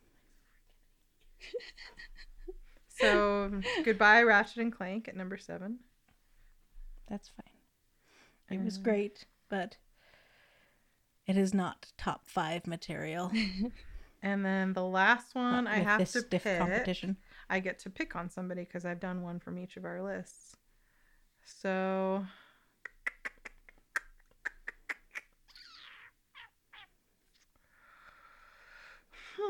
So 2.99 3.61
goodbye, 3.85 4.23
Ratchet 4.23 4.57
and 4.57 4.73
Clank 4.73 5.07
at 5.07 5.15
number 5.15 5.37
seven. 5.37 5.77
That's 7.07 7.29
fine. 7.29 8.57
It 8.59 8.63
was 8.65 8.77
Um, 8.77 8.83
great, 8.83 9.25
but 9.49 9.77
it 11.27 11.37
is 11.37 11.53
not 11.53 11.91
top 11.97 12.25
five 12.27 12.65
material. 12.65 13.31
And 14.23 14.43
then 14.43 14.73
the 14.73 14.83
last 14.83 15.35
one 15.35 15.65
Not 15.65 15.73
I 15.73 15.77
with 15.77 15.87
have 15.87 15.99
this 15.99 16.13
to 16.13 16.21
stiff 16.21 16.43
pick. 16.43 16.57
competition. 16.57 17.17
I 17.51 17.59
get 17.59 17.77
to 17.79 17.89
pick 17.91 18.15
on 18.15 18.31
somebody 18.31 18.61
because 18.63 18.83
I've 18.83 18.99
done 18.99 19.21
one 19.21 19.39
from 19.39 19.59
each 19.59 19.77
of 19.77 19.85
our 19.85 20.01
lists. 20.01 20.55
So 21.45 22.25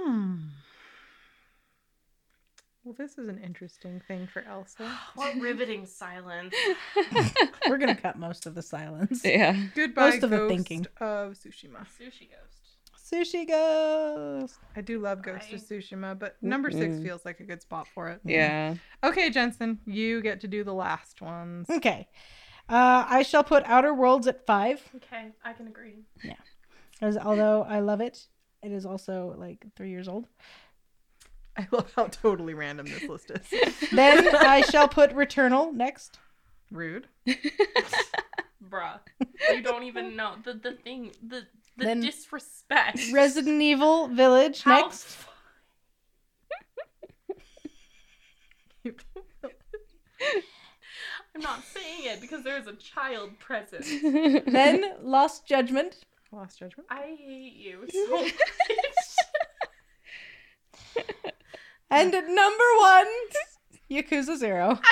Hmm. 0.08 0.36
Well, 2.84 2.96
this 2.98 3.18
is 3.18 3.28
an 3.28 3.42
interesting 3.44 4.02
thing 4.08 4.28
for 4.32 4.44
Elsa. 4.44 4.90
What 5.16 5.36
riveting 5.42 5.86
silence. 5.86 6.56
We're 7.68 7.78
gonna 7.78 7.96
cut 7.96 8.18
most 8.18 8.46
of 8.46 8.56
the 8.56 8.62
silence. 8.62 9.22
Yeah. 9.26 9.54
Goodbye, 9.76 10.12
Most 10.12 10.24
of 10.24 10.30
the 10.30 10.38
Ghost 10.38 10.50
thinking. 10.56 10.86
of 11.02 11.34
Tsushima. 11.34 11.86
Sushi 12.00 12.30
ghost. 12.30 13.12
Sushi 13.12 13.46
Ghost. 13.48 14.56
I 14.78 14.82
do 14.82 15.00
love 15.00 15.22
Ghost 15.22 15.52
of 15.52 15.60
Bye. 15.60 15.76
Tsushima, 15.76 16.18
but 16.18 16.38
number 16.42 16.72
six 16.72 16.96
Mm-mm. 16.96 17.04
feels 17.04 17.26
like 17.26 17.42
a 17.42 17.44
good 17.44 17.62
spot 17.62 17.88
for 17.94 18.08
it. 18.10 18.22
Yeah. 18.24 18.76
Okay, 19.04 19.30
Jensen, 19.30 19.80
you 19.86 20.22
get 20.22 20.40
to 20.42 20.48
do 20.48 20.64
the 20.64 20.74
last 20.74 21.22
ones. 21.22 21.70
Okay. 21.70 22.08
Uh, 22.70 23.06
I 23.10 23.24
shall 23.24 23.44
put 23.44 23.64
Outer 23.66 23.94
Worlds 23.94 24.28
at 24.28 24.46
five, 24.46 24.82
Okay, 24.98 25.32
I 25.44 25.52
can 25.54 25.68
agree. 25.68 26.04
Yeah. 26.24 26.34
As 27.02 27.18
although 27.18 27.64
I 27.64 27.80
love 27.80 28.02
it, 28.02 28.28
it 28.68 28.74
is 28.74 28.86
also 28.86 29.34
like 29.38 29.66
three 29.78 29.90
years 29.90 30.08
old. 30.10 30.28
I 31.58 31.68
love 31.72 31.92
how 31.96 32.08
totally 32.08 32.54
random 32.54 32.86
this 32.86 33.04
list 33.08 33.32
is. 33.32 33.90
Then 33.92 34.36
I 34.36 34.62
shall 34.62 34.88
put 34.90 35.12
Returnal 35.12 35.74
next. 35.74 36.20
Rude. 36.70 37.08
Bruh. 38.70 39.00
You 39.54 39.62
don't 39.64 39.84
even 39.84 40.16
know 40.18 40.34
the 40.44 40.54
the 40.54 40.74
thing 40.74 41.12
the 41.26 41.48
the 41.78 41.86
Then- 41.86 42.02
disrespect. 42.02 43.00
Resident 43.14 43.62
Evil 43.62 44.10
Village 44.10 44.64
How- 44.64 44.82
next. 44.82 45.18
I'm 51.36 51.42
not 51.42 51.64
saying 51.64 52.04
it 52.16 52.22
because 52.22 52.44
there's 52.44 52.68
a 52.68 52.74
child 52.74 53.38
present. 53.40 53.86
Then 54.52 54.84
Lost 55.02 55.46
Judgment. 55.48 55.98
Lost 56.32 56.60
judgment. 56.60 56.88
I 56.90 57.16
hate 57.18 57.54
you 57.56 57.88
so 58.08 58.22
much. 58.22 58.34
And 61.90 62.14
at 62.14 62.28
number 62.28 62.64
one, 62.80 63.08
Yakuza 63.90 64.36
Zero. 64.38 64.78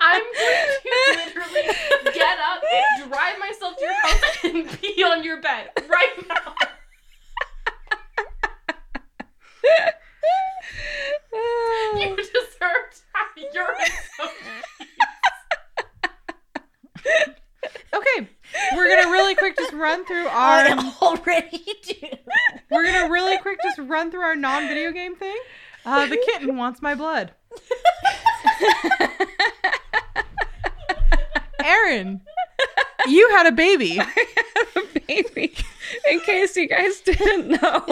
I'm 0.00 0.22
going 0.22 0.66
to 0.82 1.24
literally 1.24 1.74
get 2.14 2.38
up, 2.38 2.62
drive 3.08 3.38
myself 3.38 3.76
to 3.76 3.82
your 3.84 3.94
house, 3.94 4.44
and 4.44 4.68
pee 4.80 5.02
on 5.04 5.22
your 5.24 5.40
bed 5.40 5.70
right 5.88 6.28
now. 6.28 6.54
You 11.96 12.16
deserve 12.16 12.30
to 12.60 13.02
have 13.12 13.54
urine. 13.54 13.92
so- 14.16 14.30
Okay, 17.98 18.28
we're 18.74 18.88
gonna 18.88 19.10
really 19.10 19.34
quick 19.34 19.56
just 19.56 19.72
run 19.72 20.04
through 20.04 20.26
our. 20.28 20.32
I 20.68 20.92
already 21.02 21.64
do. 21.82 21.94
We're 22.70 22.84
gonna 22.84 23.10
really 23.10 23.38
quick 23.38 23.58
just 23.62 23.78
run 23.78 24.10
through 24.10 24.20
our 24.20 24.36
non-video 24.36 24.92
game 24.92 25.16
thing. 25.16 25.36
Uh, 25.84 26.06
the 26.06 26.16
kitten 26.16 26.56
wants 26.56 26.80
my 26.82 26.94
blood. 26.94 27.32
Erin, 31.64 32.20
you 33.06 33.28
had 33.30 33.46
a 33.46 33.52
baby. 33.52 33.98
A 33.98 35.00
baby. 35.06 35.54
In 36.10 36.20
case 36.20 36.56
you 36.56 36.68
guys 36.68 37.00
didn't 37.00 37.48
know. 37.48 37.84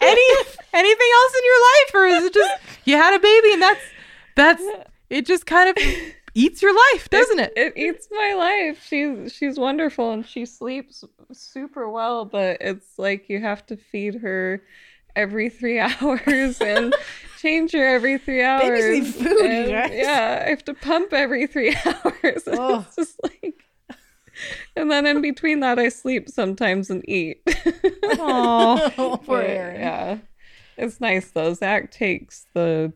Any 0.00 0.26
anything 0.72 1.10
else 1.14 1.34
in 1.34 1.44
your 1.44 1.60
life, 1.60 1.94
or 1.94 2.06
is 2.06 2.24
it 2.24 2.34
just 2.34 2.50
you 2.84 2.96
had 2.96 3.14
a 3.14 3.18
baby 3.18 3.52
and 3.52 3.62
that's 3.62 3.80
that's 4.36 4.62
it? 5.10 5.26
Just 5.26 5.46
kind 5.46 5.68
of 5.70 5.76
eats 6.34 6.62
your 6.62 6.74
life, 6.92 7.08
doesn't 7.10 7.38
it? 7.38 7.52
It 7.56 7.72
eats 7.76 8.08
my 8.10 8.34
life. 8.34 8.84
She's 8.86 9.32
she's 9.32 9.58
wonderful 9.58 10.12
and 10.12 10.26
she 10.26 10.46
sleeps 10.46 11.04
super 11.32 11.88
well, 11.88 12.24
but 12.24 12.58
it's 12.60 12.98
like 12.98 13.28
you 13.28 13.40
have 13.40 13.64
to 13.66 13.76
feed 13.76 14.16
her 14.16 14.62
every 15.16 15.48
three 15.48 15.78
hours 15.80 16.60
and 16.60 16.94
change 17.40 17.72
her 17.72 17.84
every 17.84 18.18
three 18.18 18.42
hours. 18.42 18.80
Babies 18.80 19.16
need 19.20 19.26
food, 19.28 19.44
and. 19.46 19.94
Yeah, 19.94 20.42
I 20.46 20.50
have 20.50 20.64
to 20.66 20.74
pump 20.74 21.12
every 21.12 21.46
three 21.46 21.74
hours. 21.84 22.46
and 22.46 22.58
Oh. 22.58 22.84
It's 22.86 22.96
just 22.96 23.20
like 23.22 23.54
and 24.76 24.90
then 24.90 25.04
in 25.06 25.20
between 25.20 25.60
that 25.60 25.78
I 25.78 25.90
sleep 25.90 26.28
sometimes 26.30 26.88
and 26.88 27.06
eat. 27.08 27.42
Oh, 28.04 29.20
Poor 29.26 29.42
Erin. 29.42 29.80
Yeah. 29.80 30.18
It's 30.78 30.98
nice 31.00 31.30
though. 31.32 31.52
Zach 31.52 31.90
takes 31.90 32.46
the 32.54 32.92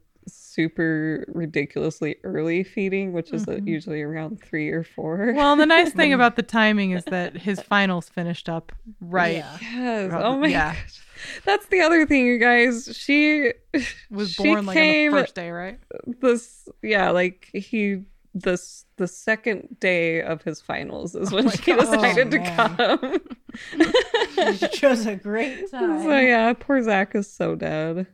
super 0.55 1.25
ridiculously 1.29 2.17
early 2.25 2.63
feeding, 2.65 3.13
which 3.13 3.33
is 3.33 3.43
uh, 3.49 3.53
Mhm. 3.53 3.67
usually 3.69 4.03
around 4.03 4.41
three 4.43 4.71
or 4.71 4.85
four. 4.85 5.33
well, 5.35 5.57
the 5.57 5.67
nice 5.67 5.93
thing 5.93 6.13
about 6.19 6.37
the 6.37 6.43
timing 6.43 6.93
is 6.93 7.05
that 7.07 7.37
his 7.37 7.61
finals 7.61 8.09
finished 8.09 8.49
up 8.49 8.73
right. 9.01 9.37
Yeah. 9.37 9.59
Yes. 9.61 10.13
Rob- 10.13 10.23
Oh 10.25 10.39
my 10.39 10.49
yeah. 10.49 10.75
gosh. 10.75 11.01
That's 11.45 11.67
the 11.67 11.81
other 11.81 12.07
thing, 12.07 12.27
you 12.27 12.39
guys. 12.39 12.89
She 12.97 13.53
Was 14.11 14.31
she 14.33 14.43
born 14.45 14.67
like 14.67 14.77
on 14.77 14.83
came 14.83 15.13
the 15.13 15.21
first 15.21 15.35
day, 15.35 15.51
right? 15.51 15.79
this 16.21 16.69
yeah, 16.83 17.11
like 17.11 17.49
he 17.55 18.03
this 18.37 18.85
the 18.97 19.07
second 19.07 19.77
day 19.81 20.21
of 20.21 20.43
his 20.43 20.61
finals 20.61 21.15
is 21.15 21.31
when 21.31 21.45
my 21.47 21.53
she 21.53 21.73
God. 21.73 21.81
decided 21.81 22.35
Oh, 22.35 22.97
to 22.97 23.19
come. 23.19 24.57
She 24.57 24.69
chose 24.69 25.07
a 25.07 25.15
great 25.17 25.71
time. 25.71 26.03
so 26.03 26.19
yeah, 26.19 26.53
poor 26.59 26.83
Zach 26.83 27.15
is 27.15 27.31
so 27.31 27.55
dead. 27.55 28.07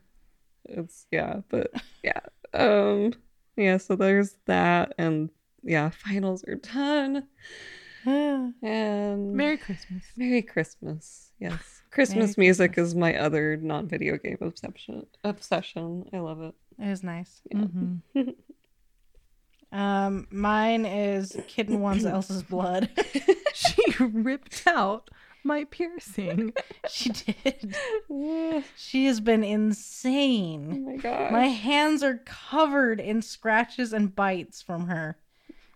It's 0.70 1.06
yeah, 1.10 1.40
but 1.48 1.70
yeah. 2.02 2.20
Um 2.54 3.12
yeah, 3.56 3.76
so 3.76 3.96
there's 3.96 4.36
that 4.46 4.94
and 4.98 5.30
yeah, 5.62 5.90
finals 5.90 6.44
are 6.44 6.56
done. 6.56 7.26
And 8.06 9.34
Merry 9.34 9.58
Christmas. 9.58 10.02
Merry 10.16 10.40
Christmas. 10.40 11.32
Yes. 11.38 11.82
Christmas 11.90 12.38
Merry 12.38 12.46
music 12.46 12.72
Christmas. 12.74 12.88
is 12.90 12.94
my 12.94 13.14
other 13.16 13.56
non-video 13.58 14.16
game 14.16 14.38
obsession. 14.40 15.06
Obsession. 15.24 16.04
I 16.12 16.20
love 16.20 16.40
it. 16.40 16.54
It 16.78 16.88
is 16.88 17.02
nice. 17.02 17.42
Yeah. 17.50 17.58
Mhm. 17.58 18.34
Um, 19.72 20.26
mine 20.30 20.84
is 20.86 21.36
kitten 21.46 21.80
wants 21.80 22.04
Elsa's 22.14 22.42
blood. 22.42 22.88
She 23.52 23.82
ripped 23.98 24.62
out 24.66 25.10
my 25.44 25.64
piercing. 25.64 26.52
she 26.88 27.10
did. 27.10 27.76
oh 28.10 28.62
She 28.76 29.06
has 29.06 29.20
been 29.20 29.44
insane. 29.44 30.84
my 30.84 30.96
god. 30.96 31.32
My 31.32 31.46
hands 31.48 32.02
are 32.02 32.18
covered 32.24 33.00
in 33.00 33.22
scratches 33.22 33.92
and 33.92 34.14
bites 34.14 34.62
from 34.62 34.86
her. 34.86 35.16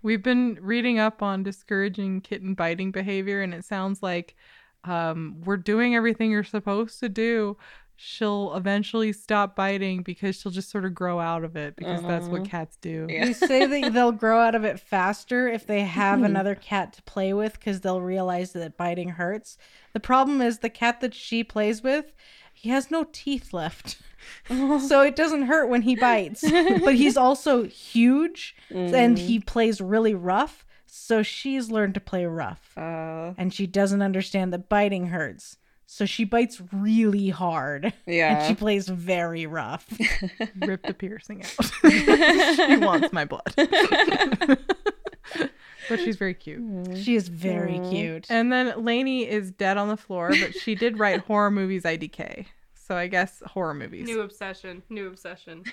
We've 0.03 0.23
been 0.23 0.59
reading 0.61 0.99
up 0.99 1.23
on 1.23 1.43
discouraging 1.43 2.21
kitten 2.21 2.55
biting 2.55 2.91
behavior, 2.91 3.41
and 3.41 3.55
it 3.55 3.65
sounds 3.65 4.03
like 4.03 4.37
um, 4.85 5.41
we're 5.45 5.57
doing 5.57 5.95
everything 5.95 6.31
you're 6.31 6.45
supposed 6.45 7.01
to 7.01 7.09
do. 7.09 7.57
She'll 7.97 8.55
eventually 8.57 9.13
stop 9.13 9.55
biting 9.55 10.03
because 10.03 10.37
she'll 10.41 10.51
just 10.53 10.69
sort 10.71 10.85
of 10.85 10.95
grow 10.95 11.21
out 11.21 11.45
of 11.45 11.55
it 11.57 11.77
because 11.77 12.03
that's 12.03 12.27
what 12.29 12.41
Uh-huh. 12.43 12.51
cats 12.51 12.77
do. 12.81 13.07
Yeah. 13.09 13.25
They 13.27 13.33
say 13.33 13.67
that 13.67 13.93
they'll 13.95 14.13
grow 14.13 14.41
out 14.41 14.55
of 14.55 14.65
it 14.65 14.81
faster 14.81 15.47
if 15.49 15.67
they 15.67 15.83
have 15.83 16.23
another 16.23 16.55
cat 16.55 16.93
to 16.95 17.03
play 17.03 17.33
with 17.33 17.53
because 17.55 17.81
they'll 17.83 18.01
realize 18.01 18.53
that 18.53 18.77
biting 18.77 19.11
hurts. 19.11 19.57
The 19.93 20.01
problem 20.01 20.43
is 20.43 20.59
the 20.59 20.71
cat 20.71 21.01
that 21.03 21.15
she 21.15 21.45
plays 21.45 21.83
with, 21.83 22.13
he 22.53 22.69
has 22.71 22.91
no 22.91 23.07
teeth 23.13 23.53
left. 23.53 23.99
so 24.49 25.03
it 25.03 25.15
doesn't 25.17 25.43
hurt 25.43 25.69
when 25.69 25.83
he 25.83 25.95
bites. 25.95 26.43
but 26.85 26.95
he's 26.97 27.17
also 27.27 27.65
huge 27.65 28.57
and 28.71 29.19
he 29.19 29.39
plays 29.39 29.81
really 29.81 30.15
rough. 30.15 30.65
So 30.87 31.23
she's 31.23 31.71
learned 31.71 31.95
to 31.95 32.01
play 32.01 32.25
rough. 32.25 32.77
uh, 32.77 33.35
And 33.37 33.53
she 33.55 33.67
doesn't 33.67 34.03
understand 34.03 34.53
that 34.53 34.69
biting 34.69 35.07
hurts. 35.09 35.59
So 35.87 36.07
she 36.07 36.25
bites 36.25 36.61
really 36.73 37.29
hard. 37.29 37.93
And 38.07 38.17
yeah. 38.17 38.49
she 38.49 38.55
plays 38.55 38.89
very 38.89 39.47
rough. 39.47 39.87
Rip 40.57 40.87
the 40.87 40.95
piercing 40.95 41.43
out. 41.43 41.71
she 42.69 42.77
wants 42.77 43.13
my 43.13 43.25
blood. 43.25 43.55
but 45.89 46.01
she's 46.01 46.17
very 46.17 46.35
cute. 46.35 46.61
Mm-hmm. 46.61 46.97
She 46.97 47.15
is 47.15 47.29
very 47.29 47.79
Aw. 47.79 47.91
cute. 47.91 48.27
And 48.29 48.53
then 48.53 48.85
Lainey 48.85 49.29
is 49.29 49.51
dead 49.51 49.77
on 49.77 49.89
the 49.89 49.97
floor, 49.97 50.31
but 50.39 50.55
she 50.55 50.75
did 50.75 50.99
write 50.99 51.21
horror 51.21 51.51
movies 51.51 51.85
IDK. 51.85 52.47
So 52.75 52.97
I 52.97 53.07
guess 53.07 53.43
horror 53.47 53.75
movies. 53.75 54.07
New 54.07 54.21
obsession. 54.21 54.83
New 54.91 55.07
obsession. 55.07 55.65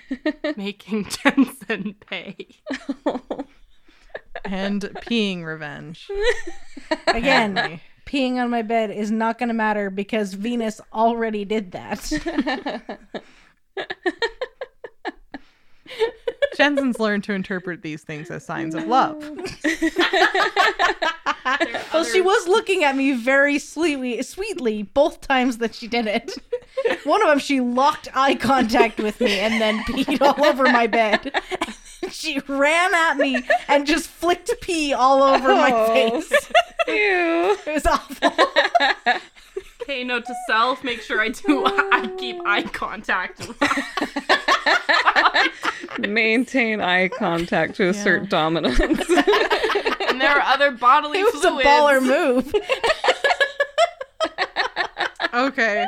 Making 0.56 1.04
Jensen 1.04 1.94
pay. 2.06 2.48
And 4.44 4.82
peeing 5.02 5.44
revenge. 5.44 6.08
Again, 7.06 7.52
apparently. 7.52 7.82
Peeing 8.12 8.36
on 8.36 8.50
my 8.50 8.62
bed 8.62 8.90
is 8.90 9.10
not 9.10 9.38
going 9.38 9.48
to 9.48 9.54
matter 9.54 9.88
because 9.88 10.34
Venus 10.34 10.80
already 10.92 11.44
did 11.46 11.72
that. 11.72 12.12
Jensen's 16.56 17.00
learned 17.00 17.24
to 17.24 17.32
interpret 17.32 17.80
these 17.82 18.02
things 18.02 18.30
as 18.30 18.44
signs 18.44 18.74
of 18.74 18.86
love. 18.86 19.16
well, 21.94 22.04
she 22.04 22.20
was 22.20 22.46
looking 22.46 22.84
at 22.84 22.94
me 22.94 23.12
very 23.12 23.58
sweetly, 23.58 24.22
sweetly 24.22 24.82
both 24.82 25.22
times 25.22 25.56
that 25.58 25.74
she 25.74 25.88
did 25.88 26.06
it. 26.06 26.36
One 27.04 27.22
of 27.22 27.28
them, 27.28 27.38
she 27.38 27.60
locked 27.60 28.08
eye 28.14 28.34
contact 28.34 28.98
with 28.98 29.18
me 29.20 29.38
and 29.38 29.60
then 29.60 29.78
peed 29.84 30.20
all 30.20 30.44
over 30.44 30.64
my 30.64 30.86
bed. 30.86 31.32
She 32.10 32.40
ran 32.48 32.94
at 32.94 33.16
me 33.16 33.42
and 33.68 33.86
just 33.86 34.08
flicked 34.08 34.50
pee 34.60 34.92
all 34.92 35.22
over 35.22 35.48
my 35.54 35.70
Oh. 35.72 35.86
face. 36.20 36.32
Ew. 36.88 37.56
It 37.66 37.74
was 37.74 37.86
awful. 37.86 38.34
Okay, 39.82 40.04
note 40.04 40.24
to 40.26 40.34
self: 40.46 40.84
make 40.84 41.02
sure 41.02 41.20
I 41.20 41.30
do. 41.30 41.64
I 41.66 42.08
keep 42.16 42.36
eye 42.46 42.62
contact. 42.62 43.48
Maintain 45.98 46.80
eye 46.80 47.08
contact 47.08 47.74
to 47.76 47.88
assert 47.88 48.22
Yeah. 48.22 48.28
dominance. 48.28 48.78
and 48.78 50.20
there 50.20 50.30
are 50.36 50.40
other 50.42 50.70
bodily 50.70 51.18
It 51.18 51.32
was 51.34 51.42
fluids. 51.42 51.66
a 51.66 51.68
baller 51.68 52.00
move. 52.00 52.54
Okay. 55.34 55.84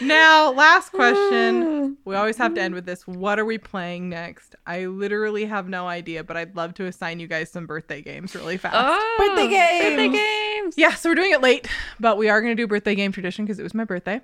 Now, 0.00 0.52
last 0.52 0.90
question. 0.92 1.96
We 2.04 2.14
always 2.14 2.36
have 2.38 2.54
to 2.54 2.62
end 2.62 2.74
with 2.74 2.86
this. 2.86 3.06
What 3.06 3.38
are 3.38 3.44
we 3.44 3.58
playing 3.58 4.08
next? 4.08 4.54
I 4.66 4.86
literally 4.86 5.44
have 5.44 5.68
no 5.68 5.86
idea, 5.88 6.24
but 6.24 6.38
I'd 6.38 6.56
love 6.56 6.72
to 6.74 6.86
assign 6.86 7.20
you 7.20 7.26
guys 7.26 7.50
some 7.50 7.66
birthday 7.66 8.00
games 8.00 8.34
really 8.34 8.56
fast. 8.56 8.74
Oh, 8.78 9.16
Birthday 9.18 9.48
games. 9.48 9.96
Birthday 9.96 10.08
games. 10.08 10.74
Yeah, 10.78 10.94
so 10.94 11.10
we're 11.10 11.16
doing 11.16 11.32
it 11.32 11.42
late, 11.42 11.68
but 12.00 12.16
we 12.16 12.30
are 12.30 12.40
going 12.40 12.56
to 12.56 12.60
do 12.60 12.64
a 12.64 12.68
birthday 12.68 12.94
game 12.94 13.12
tradition 13.12 13.44
because 13.44 13.58
it 13.58 13.62
was 13.62 13.74
my 13.74 13.84
birthday. 13.84 14.22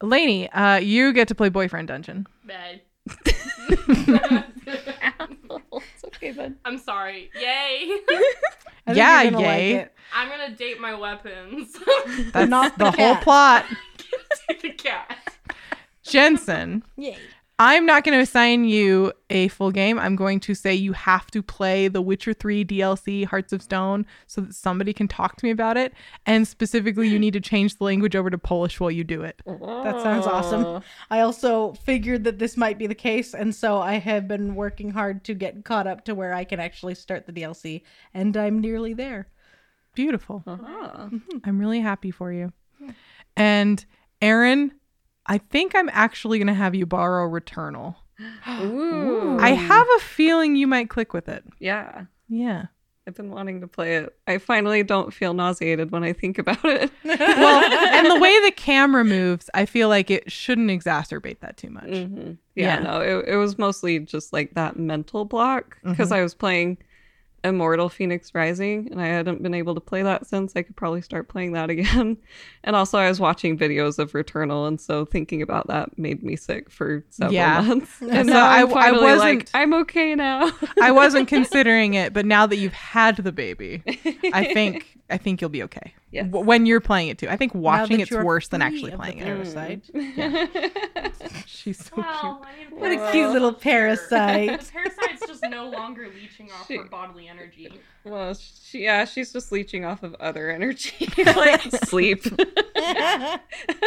Lainey, 0.00 0.50
uh, 0.52 0.76
you 0.76 1.12
get 1.12 1.28
to 1.28 1.34
play 1.34 1.50
Boyfriend 1.50 1.88
Dungeon. 1.88 2.26
Bad. 2.44 2.80
it's 3.26 4.46
okay, 6.06 6.32
bud. 6.32 6.54
I'm 6.64 6.78
sorry. 6.78 7.30
Yay! 7.38 7.98
Yeah, 8.92 9.22
you're 9.22 9.30
gonna 9.30 9.44
like 9.46 9.58
yay. 9.58 9.74
it. 9.76 9.94
I'm 10.12 10.28
gonna 10.28 10.56
date 10.56 10.80
my 10.80 10.92
weapons. 10.94 11.76
That's 12.32 12.50
Not 12.50 12.76
the 12.78 12.86
the 12.86 12.90
whole 12.90 13.14
plot. 13.16 13.64
Date 14.48 14.62
the 14.62 14.70
cat. 14.70 15.36
Jensen, 16.02 16.82
Yay. 16.96 17.16
I'm 17.58 17.86
not 17.86 18.02
going 18.02 18.18
to 18.18 18.22
assign 18.22 18.64
you 18.64 19.12
a 19.30 19.46
full 19.46 19.70
game. 19.70 19.96
I'm 19.96 20.16
going 20.16 20.40
to 20.40 20.54
say 20.54 20.74
you 20.74 20.94
have 20.94 21.30
to 21.30 21.44
play 21.44 21.86
the 21.86 22.02
Witcher 22.02 22.32
3 22.32 22.64
DLC 22.64 23.24
Hearts 23.24 23.52
of 23.52 23.62
Stone 23.62 24.04
so 24.26 24.40
that 24.40 24.54
somebody 24.54 24.92
can 24.92 25.06
talk 25.06 25.36
to 25.36 25.44
me 25.44 25.52
about 25.52 25.76
it. 25.76 25.92
And 26.26 26.48
specifically, 26.48 27.08
you 27.08 27.20
need 27.20 27.34
to 27.34 27.40
change 27.40 27.76
the 27.76 27.84
language 27.84 28.16
over 28.16 28.30
to 28.30 28.38
Polish 28.38 28.80
while 28.80 28.90
you 28.90 29.04
do 29.04 29.22
it. 29.22 29.40
That 29.46 30.00
sounds 30.02 30.26
awesome. 30.26 30.82
I 31.08 31.20
also 31.20 31.74
figured 31.74 32.24
that 32.24 32.40
this 32.40 32.56
might 32.56 32.78
be 32.78 32.88
the 32.88 32.96
case, 32.96 33.32
and 33.32 33.54
so 33.54 33.80
I 33.80 33.94
have 33.94 34.26
been 34.26 34.56
working 34.56 34.90
hard 34.90 35.22
to 35.24 35.34
get 35.34 35.64
caught 35.64 35.86
up 35.86 36.04
to 36.06 36.16
where 36.16 36.34
I 36.34 36.42
can 36.42 36.58
actually 36.58 36.96
start 36.96 37.26
the 37.26 37.32
DLC, 37.32 37.82
and 38.12 38.36
I'm 38.36 38.60
nearly 38.60 38.92
there. 38.92 39.28
Beautiful. 39.94 40.42
Uh-huh. 40.48 41.10
I'm 41.44 41.58
really 41.60 41.80
happy 41.80 42.10
for 42.10 42.32
you. 42.32 42.52
And 43.36 43.84
Erin, 44.22 44.72
I 45.26 45.38
think 45.38 45.74
I'm 45.74 45.90
actually 45.92 46.38
going 46.38 46.46
to 46.48 46.54
have 46.54 46.74
you 46.74 46.86
borrow 46.86 47.28
Returnal. 47.28 47.96
Ooh. 48.48 49.38
I 49.40 49.50
have 49.50 49.86
a 49.96 50.00
feeling 50.00 50.56
you 50.56 50.66
might 50.66 50.88
click 50.88 51.12
with 51.12 51.28
it. 51.28 51.44
Yeah. 51.58 52.04
Yeah. 52.28 52.66
I've 53.06 53.16
been 53.16 53.30
wanting 53.32 53.60
to 53.62 53.66
play 53.66 53.96
it. 53.96 54.16
I 54.28 54.38
finally 54.38 54.84
don't 54.84 55.12
feel 55.12 55.34
nauseated 55.34 55.90
when 55.90 56.04
I 56.04 56.12
think 56.12 56.38
about 56.38 56.64
it. 56.64 56.90
Well, 57.04 57.64
and 57.92 58.06
the 58.08 58.20
way 58.20 58.40
the 58.44 58.52
camera 58.52 59.04
moves, 59.04 59.50
I 59.54 59.66
feel 59.66 59.88
like 59.88 60.08
it 60.10 60.30
shouldn't 60.30 60.70
exacerbate 60.70 61.40
that 61.40 61.56
too 61.56 61.70
much. 61.70 61.88
hmm 61.88 62.32
Yeah, 62.54 62.76
Yeah. 62.76 62.78
no, 62.78 63.00
it, 63.00 63.28
it 63.30 63.36
was 63.36 63.58
mostly 63.58 63.98
just 63.98 64.32
like 64.32 64.54
that 64.54 64.76
mental 64.78 65.24
block 65.24 65.78
because 65.82 66.12
I 66.12 66.22
was 66.22 66.32
playing 66.34 66.78
Immortal 67.44 67.88
Fenyx 67.88 68.30
Rising 68.34 68.88
and 68.92 69.00
I 69.00 69.06
hadn't 69.06 69.42
been 69.42 69.54
able 69.54 69.74
to 69.74 69.80
play 69.80 70.02
that 70.02 70.26
since. 70.26 70.52
I 70.54 70.62
could 70.62 70.76
probably 70.76 71.02
start 71.02 71.28
playing 71.28 71.52
that 71.52 71.70
again. 71.76 72.16
And 72.64 72.76
also, 72.76 72.98
I 72.98 73.08
was 73.08 73.18
watching 73.18 73.58
videos 73.58 73.98
of 73.98 74.12
Returnal, 74.12 74.68
and 74.68 74.80
so 74.80 75.04
thinking 75.04 75.42
about 75.42 75.66
that 75.66 75.98
made 75.98 76.22
me 76.22 76.36
sick 76.36 76.70
for 76.70 77.04
several 77.10 77.34
Yeah. 77.34 77.60
months. 77.62 77.90
So 77.98 78.08
And 78.08 78.28
now 78.28 78.46
I- 78.46 78.62
I'm 78.62 78.72
I 78.74 78.90
like, 78.90 79.00
wasn't- 79.00 79.50
I'm 79.54 79.74
okay 79.74 80.14
now. 80.14 80.50
I 80.80 80.92
wasn't 80.92 81.26
considering 81.36 81.94
it, 81.94 82.12
but 82.12 82.24
now 82.26 82.46
that 82.46 82.56
you've 82.56 82.72
had 82.72 83.16
the 83.16 83.32
baby, 83.32 83.82
I 84.32 84.52
think 84.52 84.98
I 85.10 85.18
think 85.18 85.40
you'll 85.40 85.50
be 85.50 85.62
okay. 85.64 85.92
Yes. 86.10 86.26
W- 86.26 86.44
When 86.46 86.64
you're 86.64 86.80
playing 86.80 87.08
it 87.08 87.18
too. 87.18 87.28
I 87.28 87.36
think 87.36 87.54
watching 87.54 88.00
it's 88.00 88.10
worse 88.10 88.48
than 88.48 88.62
actually 88.62 88.92
playing 88.92 89.18
it. 89.18 89.24
parasite. 89.24 89.82
Mm-hmm. 89.92 90.18
Yeah. 90.18 91.08
She's 91.46 91.84
so 91.84 91.92
Well, 91.96 92.44
I 92.46 92.70
mean, 92.70 92.80
What 92.80 92.92
a 92.92 93.12
cute 93.12 93.30
little 93.30 93.52
parasite. 93.52 94.60
The 94.60 94.72
parasite's 94.72 95.26
just 95.26 95.42
no 95.48 95.68
longer 95.68 96.08
leeching 96.14 96.50
off 96.50 96.66
She- 96.66 96.76
her 96.76 96.84
bodily 96.84 97.28
energy. 97.32 97.72
well, 98.04 98.34
she, 98.34 98.84
yeah, 98.84 99.04
she's 99.04 99.32
just 99.32 99.52
leeching 99.52 99.84
off 99.84 100.02
of 100.02 100.14
other 100.16 100.50
energy, 100.50 101.08
like 101.26 101.62
sleep. 101.84 102.24
Her 102.24 103.40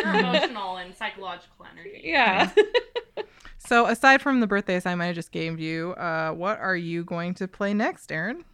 emotional 0.03 0.77
and 0.77 0.95
psychological 0.95 1.65
energy. 1.71 2.01
yeah. 2.03 2.51
So 3.57 3.87
aside 3.87 4.21
from 4.21 4.41
the 4.41 4.47
birthday 4.47 4.75
assignment 4.75 5.09
I 5.09 5.13
just 5.13 5.31
gave 5.31 5.59
you, 5.59 5.93
uh, 5.93 6.31
what 6.31 6.59
are 6.59 6.75
you 6.75 7.03
going 7.03 7.33
to 7.35 7.47
play 7.47 7.73
next, 7.73 8.11
Erin? 8.11 8.45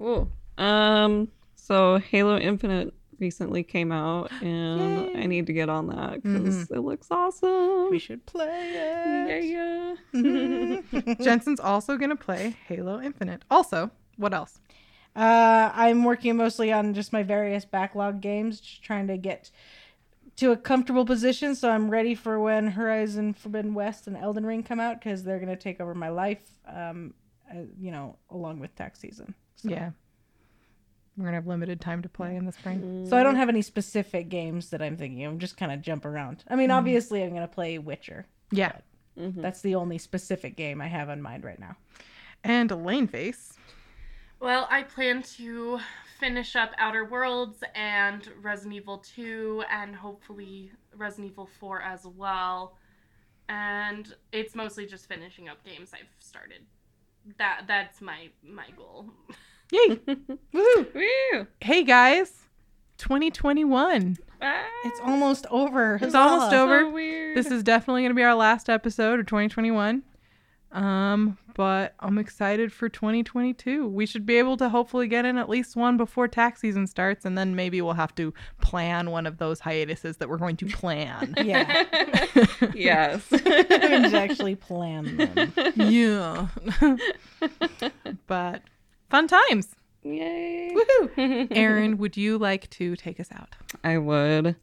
Ooh. 0.00 0.30
Um. 0.58 1.28
So 1.54 1.98
Halo 1.98 2.38
Infinite 2.38 2.92
recently 3.20 3.62
came 3.62 3.92
out, 3.92 4.30
and 4.42 5.16
I 5.16 5.26
need 5.26 5.46
to 5.46 5.52
get 5.52 5.68
on 5.68 5.88
that 5.88 6.22
because 6.22 6.70
it 6.70 6.80
looks 6.80 7.06
awesome. 7.10 7.90
we 7.90 7.98
should 7.98 8.24
play 8.26 8.72
it. 8.74 9.44
yeah, 9.44 9.94
yeah. 10.12 11.14
Jensen's 11.20 11.60
also 11.60 11.96
gonna 11.96 12.16
play 12.16 12.56
Halo 12.66 13.00
Infinite. 13.00 13.42
Also, 13.50 13.90
what 14.16 14.34
else? 14.34 14.60
Uh, 15.14 15.70
I'm 15.74 16.04
working 16.04 16.36
mostly 16.36 16.72
on 16.72 16.94
just 16.94 17.12
my 17.12 17.22
various 17.22 17.64
backlog 17.64 18.20
games, 18.20 18.60
just 18.60 18.82
trying 18.82 19.08
to 19.08 19.16
get 19.16 19.50
to 20.36 20.52
a 20.52 20.56
comfortable 20.56 21.04
position 21.04 21.54
so 21.54 21.70
I'm 21.70 21.90
ready 21.90 22.14
for 22.14 22.40
when 22.40 22.68
Horizon 22.68 23.34
Forbidden 23.34 23.74
West 23.74 24.06
and 24.06 24.16
Elden 24.16 24.46
Ring 24.46 24.62
come 24.62 24.80
out 24.80 24.98
because 24.98 25.22
they're 25.22 25.38
going 25.38 25.50
to 25.50 25.56
take 25.56 25.80
over 25.80 25.94
my 25.94 26.08
life, 26.08 26.54
um, 26.66 27.12
uh, 27.50 27.62
you 27.78 27.90
know, 27.90 28.16
along 28.30 28.60
with 28.60 28.74
tax 28.74 29.00
season. 29.00 29.34
So. 29.56 29.68
Yeah. 29.68 29.90
We're 31.16 31.24
gonna 31.24 31.36
have 31.36 31.46
limited 31.46 31.80
time 31.80 32.02
to 32.02 32.08
play 32.08 32.36
in 32.36 32.46
the 32.46 32.52
spring. 32.52 33.06
So 33.08 33.16
I 33.16 33.22
don't 33.22 33.34
mm. 33.34 33.38
have 33.38 33.48
any 33.48 33.62
specific 33.62 34.28
games 34.28 34.70
that 34.70 34.80
I'm 34.80 34.96
thinking 34.96 35.24
of. 35.24 35.38
Just 35.38 35.56
kind 35.56 35.72
of 35.72 35.82
jump 35.82 36.04
around. 36.04 36.44
I 36.48 36.56
mean, 36.56 36.70
mm. 36.70 36.74
obviously, 36.74 37.22
I'm 37.22 37.30
going 37.30 37.42
to 37.42 37.48
play 37.48 37.78
Witcher. 37.78 38.26
Yeah. 38.50 38.72
Mm-hmm. 39.18 39.40
That's 39.40 39.60
the 39.60 39.74
only 39.74 39.98
specific 39.98 40.56
game 40.56 40.80
I 40.80 40.86
have 40.86 41.08
in 41.08 41.20
mind 41.20 41.44
right 41.44 41.58
now. 41.58 41.76
And 42.44 42.70
Lane 42.70 43.06
Face. 43.06 43.54
Well, 44.40 44.66
I 44.70 44.84
plan 44.84 45.22
to 45.36 45.80
finish 46.18 46.56
up 46.56 46.72
Outer 46.78 47.04
Worlds 47.04 47.62
and 47.74 48.26
Resident 48.40 48.74
Evil 48.74 48.98
2 48.98 49.64
and 49.70 49.94
hopefully 49.94 50.72
Resident 50.96 51.32
Evil 51.32 51.48
4 51.58 51.82
as 51.82 52.06
well. 52.06 52.76
And 53.48 54.14
it's 54.32 54.54
mostly 54.54 54.86
just 54.86 55.08
finishing 55.08 55.48
up 55.48 55.62
games 55.64 55.90
I've 55.92 56.08
started. 56.20 56.62
That 57.36 57.64
that's 57.66 58.00
my 58.00 58.28
my 58.42 58.66
goal. 58.76 59.10
Yay! 59.72 59.96
Woohoo! 60.54 60.94
Woo! 60.94 61.46
Hey 61.60 61.84
guys, 61.84 62.32
2021. 62.98 64.16
Ah, 64.42 64.64
It's 64.84 65.00
almost 65.00 65.46
over. 65.50 65.98
It's 66.02 66.14
almost 66.14 66.52
over. 66.52 66.80
so 66.80 66.90
weird. 66.90 67.36
This 67.36 67.46
is 67.50 67.62
definitely 67.62 68.02
going 68.02 68.10
to 68.10 68.16
be 68.16 68.22
our 68.22 68.34
last 68.34 68.68
episode 68.68 69.20
of 69.20 69.26
2021. 69.26 70.02
Um, 70.72 71.36
but 71.54 71.94
I'm 72.00 72.16
excited 72.18 72.72
for 72.72 72.88
2022. 72.88 73.86
We 73.88 74.06
should 74.06 74.24
be 74.24 74.38
able 74.38 74.56
to 74.56 74.68
hopefully 74.68 75.08
get 75.08 75.24
in 75.24 75.36
at 75.36 75.48
least 75.48 75.76
one 75.76 75.96
before 75.96 76.26
tax 76.28 76.60
season 76.60 76.86
starts, 76.86 77.24
and 77.24 77.36
then 77.36 77.54
maybe 77.54 77.82
we'll 77.82 77.92
have 77.94 78.14
to 78.16 78.32
plan 78.60 79.10
one 79.10 79.26
of 79.26 79.38
those 79.38 79.60
hiatuses 79.60 80.16
that 80.18 80.28
we're 80.28 80.36
going 80.38 80.56
to 80.58 80.66
plan. 80.66 81.34
Yeah. 81.44 81.84
yes. 82.74 83.28
Haven't 83.30 84.14
actually 84.14 84.54
plan 84.56 85.16
them. 85.16 85.52
yeah. 85.76 86.46
but 88.26 88.62
fun 89.10 89.26
times. 89.28 89.74
Yay. 90.02 90.72
Woohoo! 90.74 91.48
Erin, 91.50 91.98
would 91.98 92.16
you 92.16 92.38
like 92.38 92.70
to 92.70 92.96
take 92.96 93.20
us 93.20 93.28
out? 93.32 93.54
I 93.84 93.98
would. 93.98 94.56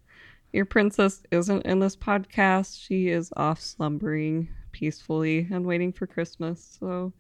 Your 0.54 0.66
princess 0.66 1.22
isn't 1.32 1.66
in 1.66 1.80
this 1.80 1.96
podcast. 1.96 2.82
She 2.84 3.10
is 3.10 3.32
off 3.38 3.60
slumbering 3.62 4.48
peacefully 4.72 5.48
and 5.52 5.66
waiting 5.66 5.92
for 5.92 6.08
Christmas. 6.08 6.78
So 6.80 7.14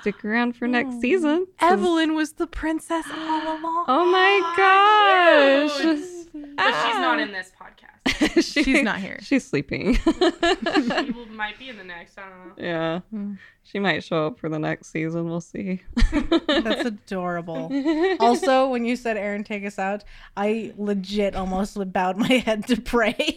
stick 0.00 0.24
around 0.24 0.56
for 0.56 0.66
next 0.68 1.00
season. 1.00 1.46
'cause- 1.58 1.72
Evelyn 1.72 2.14
was 2.14 2.32
the 2.32 2.46
princess 2.46 3.06
all 3.10 3.42
along. 3.58 3.84
Oh 3.88 4.04
my 4.10 4.54
gosh. 4.56 5.80
Cute. 5.80 6.56
But 6.56 6.66
she's 6.84 6.96
not 7.00 7.20
in 7.20 7.32
this 7.32 7.50
podcast. 7.58 7.63
She- 8.34 8.62
She's 8.62 8.82
not 8.82 9.00
here. 9.00 9.18
She's 9.22 9.46
sleeping. 9.46 9.94
she 9.96 11.10
will, 11.12 11.26
might 11.30 11.58
be 11.58 11.68
in 11.70 11.76
the 11.78 11.84
next. 11.84 12.18
I 12.18 12.22
don't 12.28 12.58
know. 12.58 12.64
yeah. 12.64 13.00
Hmm. 13.10 13.34
She 13.62 13.78
might 13.78 14.04
show 14.04 14.26
up 14.26 14.38
for 14.38 14.48
the 14.50 14.58
next 14.58 14.88
season. 14.92 15.24
We'll 15.28 15.40
see. 15.40 15.80
That's 16.12 16.84
adorable. 16.86 17.70
Also, 18.20 18.68
when 18.68 18.84
you 18.84 18.94
said 18.96 19.16
Erin, 19.16 19.42
take 19.44 19.64
us 19.64 19.78
out, 19.78 20.04
I 20.36 20.72
legit 20.76 21.34
almost 21.34 21.76
bowed 21.92 22.16
my 22.16 22.28
head 22.34 22.66
to 22.68 22.80
pray. 22.80 23.36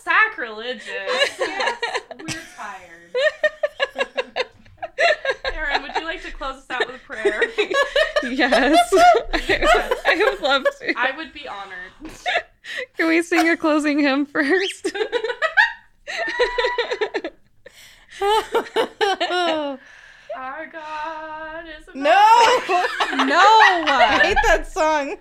Sacrilegious. 0.00 0.84
yes, 1.38 1.80
we're 2.18 2.42
tired. 2.56 3.10
Erin, 5.54 5.82
would 5.82 5.94
you 5.96 6.03
like 6.14 6.22
to 6.24 6.30
close 6.32 6.56
us 6.56 6.70
out 6.70 6.86
with 6.86 6.96
a 6.96 6.98
prayer? 7.00 7.42
yes. 8.30 8.78
I, 8.92 9.96
I 10.06 10.16
would 10.30 10.40
love 10.40 10.64
to. 10.80 10.94
I 10.98 11.16
would 11.16 11.32
be 11.32 11.46
honored. 11.48 11.92
Can 12.96 13.08
we 13.08 13.22
sing 13.22 13.48
a 13.48 13.56
closing 13.56 13.98
hymn 13.98 14.26
first? 14.26 14.92
Our 20.36 20.66
God 20.66 21.64
is 21.80 21.86
a 21.88 21.96
no, 21.96 22.10
I 22.10 23.24
No! 23.26 24.18
hate 24.28 24.36
that 24.46 24.66
song. 24.70 25.16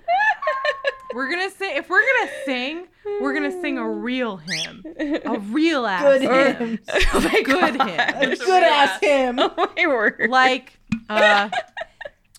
We're 1.14 1.30
gonna 1.30 1.52
sing. 1.52 1.76
If 1.78 1.90
we're 1.90 2.02
gonna 2.02 2.32
sing, 2.45 2.88
we're 3.22 3.34
gonna 3.34 3.61
sing 3.61 3.78
a 3.78 3.88
real 3.88 4.38
hymn, 4.38 4.84
a 5.26 5.38
real 5.40 5.86
ass 5.86 6.02
Good 6.02 6.22
hymn. 6.24 6.56
hymn. 6.57 6.80
oh 7.14 7.20
my 7.22 7.41
Good 7.44 7.78
God. 7.78 7.88
hymn. 7.88 8.32
A 8.32 8.36
Good 8.36 8.64
ass 8.64 8.90
ass. 8.90 8.99
him. 9.02 9.40
Oh 9.40 9.70
my 9.78 9.88
word. 9.88 10.28
like 10.30 10.80
uh 11.10 11.49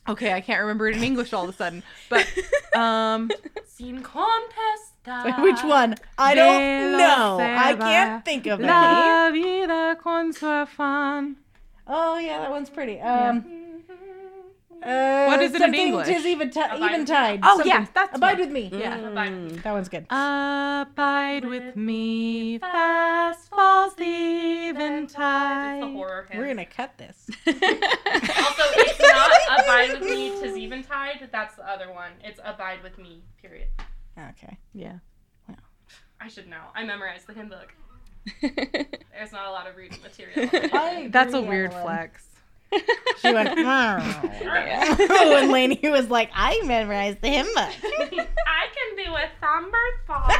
okay 0.09 0.33
i 0.33 0.41
can't 0.41 0.61
remember 0.61 0.89
it 0.89 0.97
in 0.97 1.03
english 1.03 1.33
all 1.33 1.45
of 1.45 1.51
a 1.51 1.53
sudden 1.53 1.83
but 2.09 2.27
um 2.77 3.31
Sin 3.67 4.05
contesta. 4.05 5.43
Which 5.43 5.65
one? 5.65 5.97
I 6.17 6.35
don't 6.37 6.93
know. 6.97 7.39
I 7.41 7.75
can't 7.75 8.25
think 8.25 8.47
of 8.47 8.61
it. 8.61 8.67
la 8.67 9.31
vida 9.33 9.97
con 10.01 10.33
su 10.33 10.47
afán 10.47 11.35
Oh 11.89 12.17
yeah, 12.19 12.39
that 12.39 12.51
one's 12.51 12.71
pretty. 12.71 13.01
Um, 13.01 13.45
Uh, 14.85 15.25
What 15.27 15.41
is 15.43 15.55
it 15.55 15.63
in 15.63 15.75
English? 15.75 16.07
Tis 16.07 16.27
even, 16.27 16.51
ti- 16.51 16.61
Abide 16.61 16.77
even 16.83 17.01
with- 17.01 17.09
tide. 17.09 17.41
Oh, 17.43 17.57
something. 17.57 17.67
yeah, 17.67 17.87
that's 17.95 18.17
abide 18.17 18.39
one. 18.39 18.41
with 18.41 18.51
me. 18.51 18.71
Yeah, 18.73 18.99
Mm. 18.99 19.13
abide. 19.13 19.63
That 19.63 19.73
one's 19.73 19.89
good. 19.89 20.07
Abide 20.11 21.45
with 21.47 21.75
me, 21.77 22.59
fast 22.59 23.49
falls 23.51 23.95
the 23.97 24.05
eventide. 24.69 25.79
It's 25.83 25.87
the 25.87 25.93
horror 25.93 26.27
hymn. 26.31 26.39
We're 26.41 26.49
gonna 26.49 26.67
cut 26.67 26.97
this. 26.99 27.29
Also, 27.47 28.63
it's 28.77 29.01
not 29.01 29.61
Abide 29.61 30.01
with 30.01 30.03
Me, 30.11 30.31
Tis 30.41 30.57
Eventide. 30.57 31.29
That's 31.33 31.57
the 31.57 31.69
other 31.69 31.91
one. 31.93 32.13
It's 32.23 32.39
Abide 32.45 32.83
with 32.83 32.99
Me, 32.99 33.23
period. 33.41 33.69
Okay. 34.31 34.59
Yeah. 34.73 34.99
I 36.21 36.29
should 36.29 36.49
know. 36.49 36.63
I 36.75 36.85
memorized 36.85 37.27
the 37.27 37.33
hymn 37.35 37.49
book. 37.49 37.75
There's 38.41 39.33
not 39.33 39.47
a 39.47 39.51
lot 39.51 39.67
of 39.69 39.77
reading 39.77 39.99
material. 40.03 40.49
on 40.73 40.97
it. 40.97 41.13
That's 41.13 41.35
a 41.35 41.41
weird 41.43 41.73
Evelyn. 41.73 41.85
flex. 41.85 42.29
She 43.19 43.33
went. 43.33 43.59
Hmm. 43.59 43.65
Yeah. 44.43 44.97
when 45.29 45.51
Lainey 45.51 45.81
was 45.85 46.11
like, 46.11 46.31
"I 46.35 46.61
memorized 46.65 47.21
the 47.21 47.29
hymn 47.29 47.47
book." 47.47 47.57
I 48.47 48.67
can 48.75 48.97
do 48.97 49.15
a 49.15 49.29
sunbird 49.41 49.97
fall. 50.07 50.31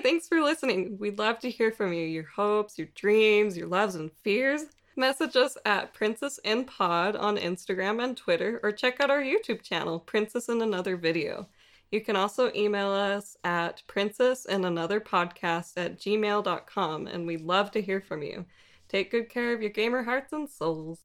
Thanks 0.00 0.28
for 0.28 0.40
listening. 0.40 0.96
We'd 0.98 1.18
love 1.18 1.38
to 1.40 1.50
hear 1.50 1.70
from 1.72 1.92
you 1.92 2.04
your 2.04 2.24
hopes, 2.24 2.78
your 2.78 2.88
dreams, 2.94 3.56
your 3.56 3.68
loves, 3.68 3.94
and 3.94 4.10
fears. 4.24 4.64
Message 4.96 5.36
us 5.36 5.56
at 5.64 5.94
Princess 5.94 6.38
in 6.44 6.64
Pod 6.64 7.16
on 7.16 7.36
Instagram 7.36 8.02
and 8.02 8.16
Twitter, 8.16 8.60
or 8.62 8.72
check 8.72 9.00
out 9.00 9.10
our 9.10 9.22
YouTube 9.22 9.62
channel, 9.62 9.98
Princess 10.00 10.48
in 10.48 10.62
Another 10.62 10.96
Video. 10.96 11.48
You 11.90 12.00
can 12.00 12.16
also 12.16 12.52
email 12.54 12.90
us 12.90 13.36
at 13.42 13.82
princess 13.86 14.44
in 14.44 14.64
another 14.64 15.00
podcast 15.00 15.72
at 15.76 15.98
gmail.com, 15.98 17.06
and 17.06 17.26
we'd 17.26 17.40
love 17.40 17.70
to 17.72 17.82
hear 17.82 18.00
from 18.00 18.22
you. 18.22 18.46
Take 18.88 19.10
good 19.10 19.28
care 19.28 19.52
of 19.52 19.60
your 19.60 19.70
gamer 19.70 20.04
hearts 20.04 20.32
and 20.32 20.48
souls. 20.48 21.00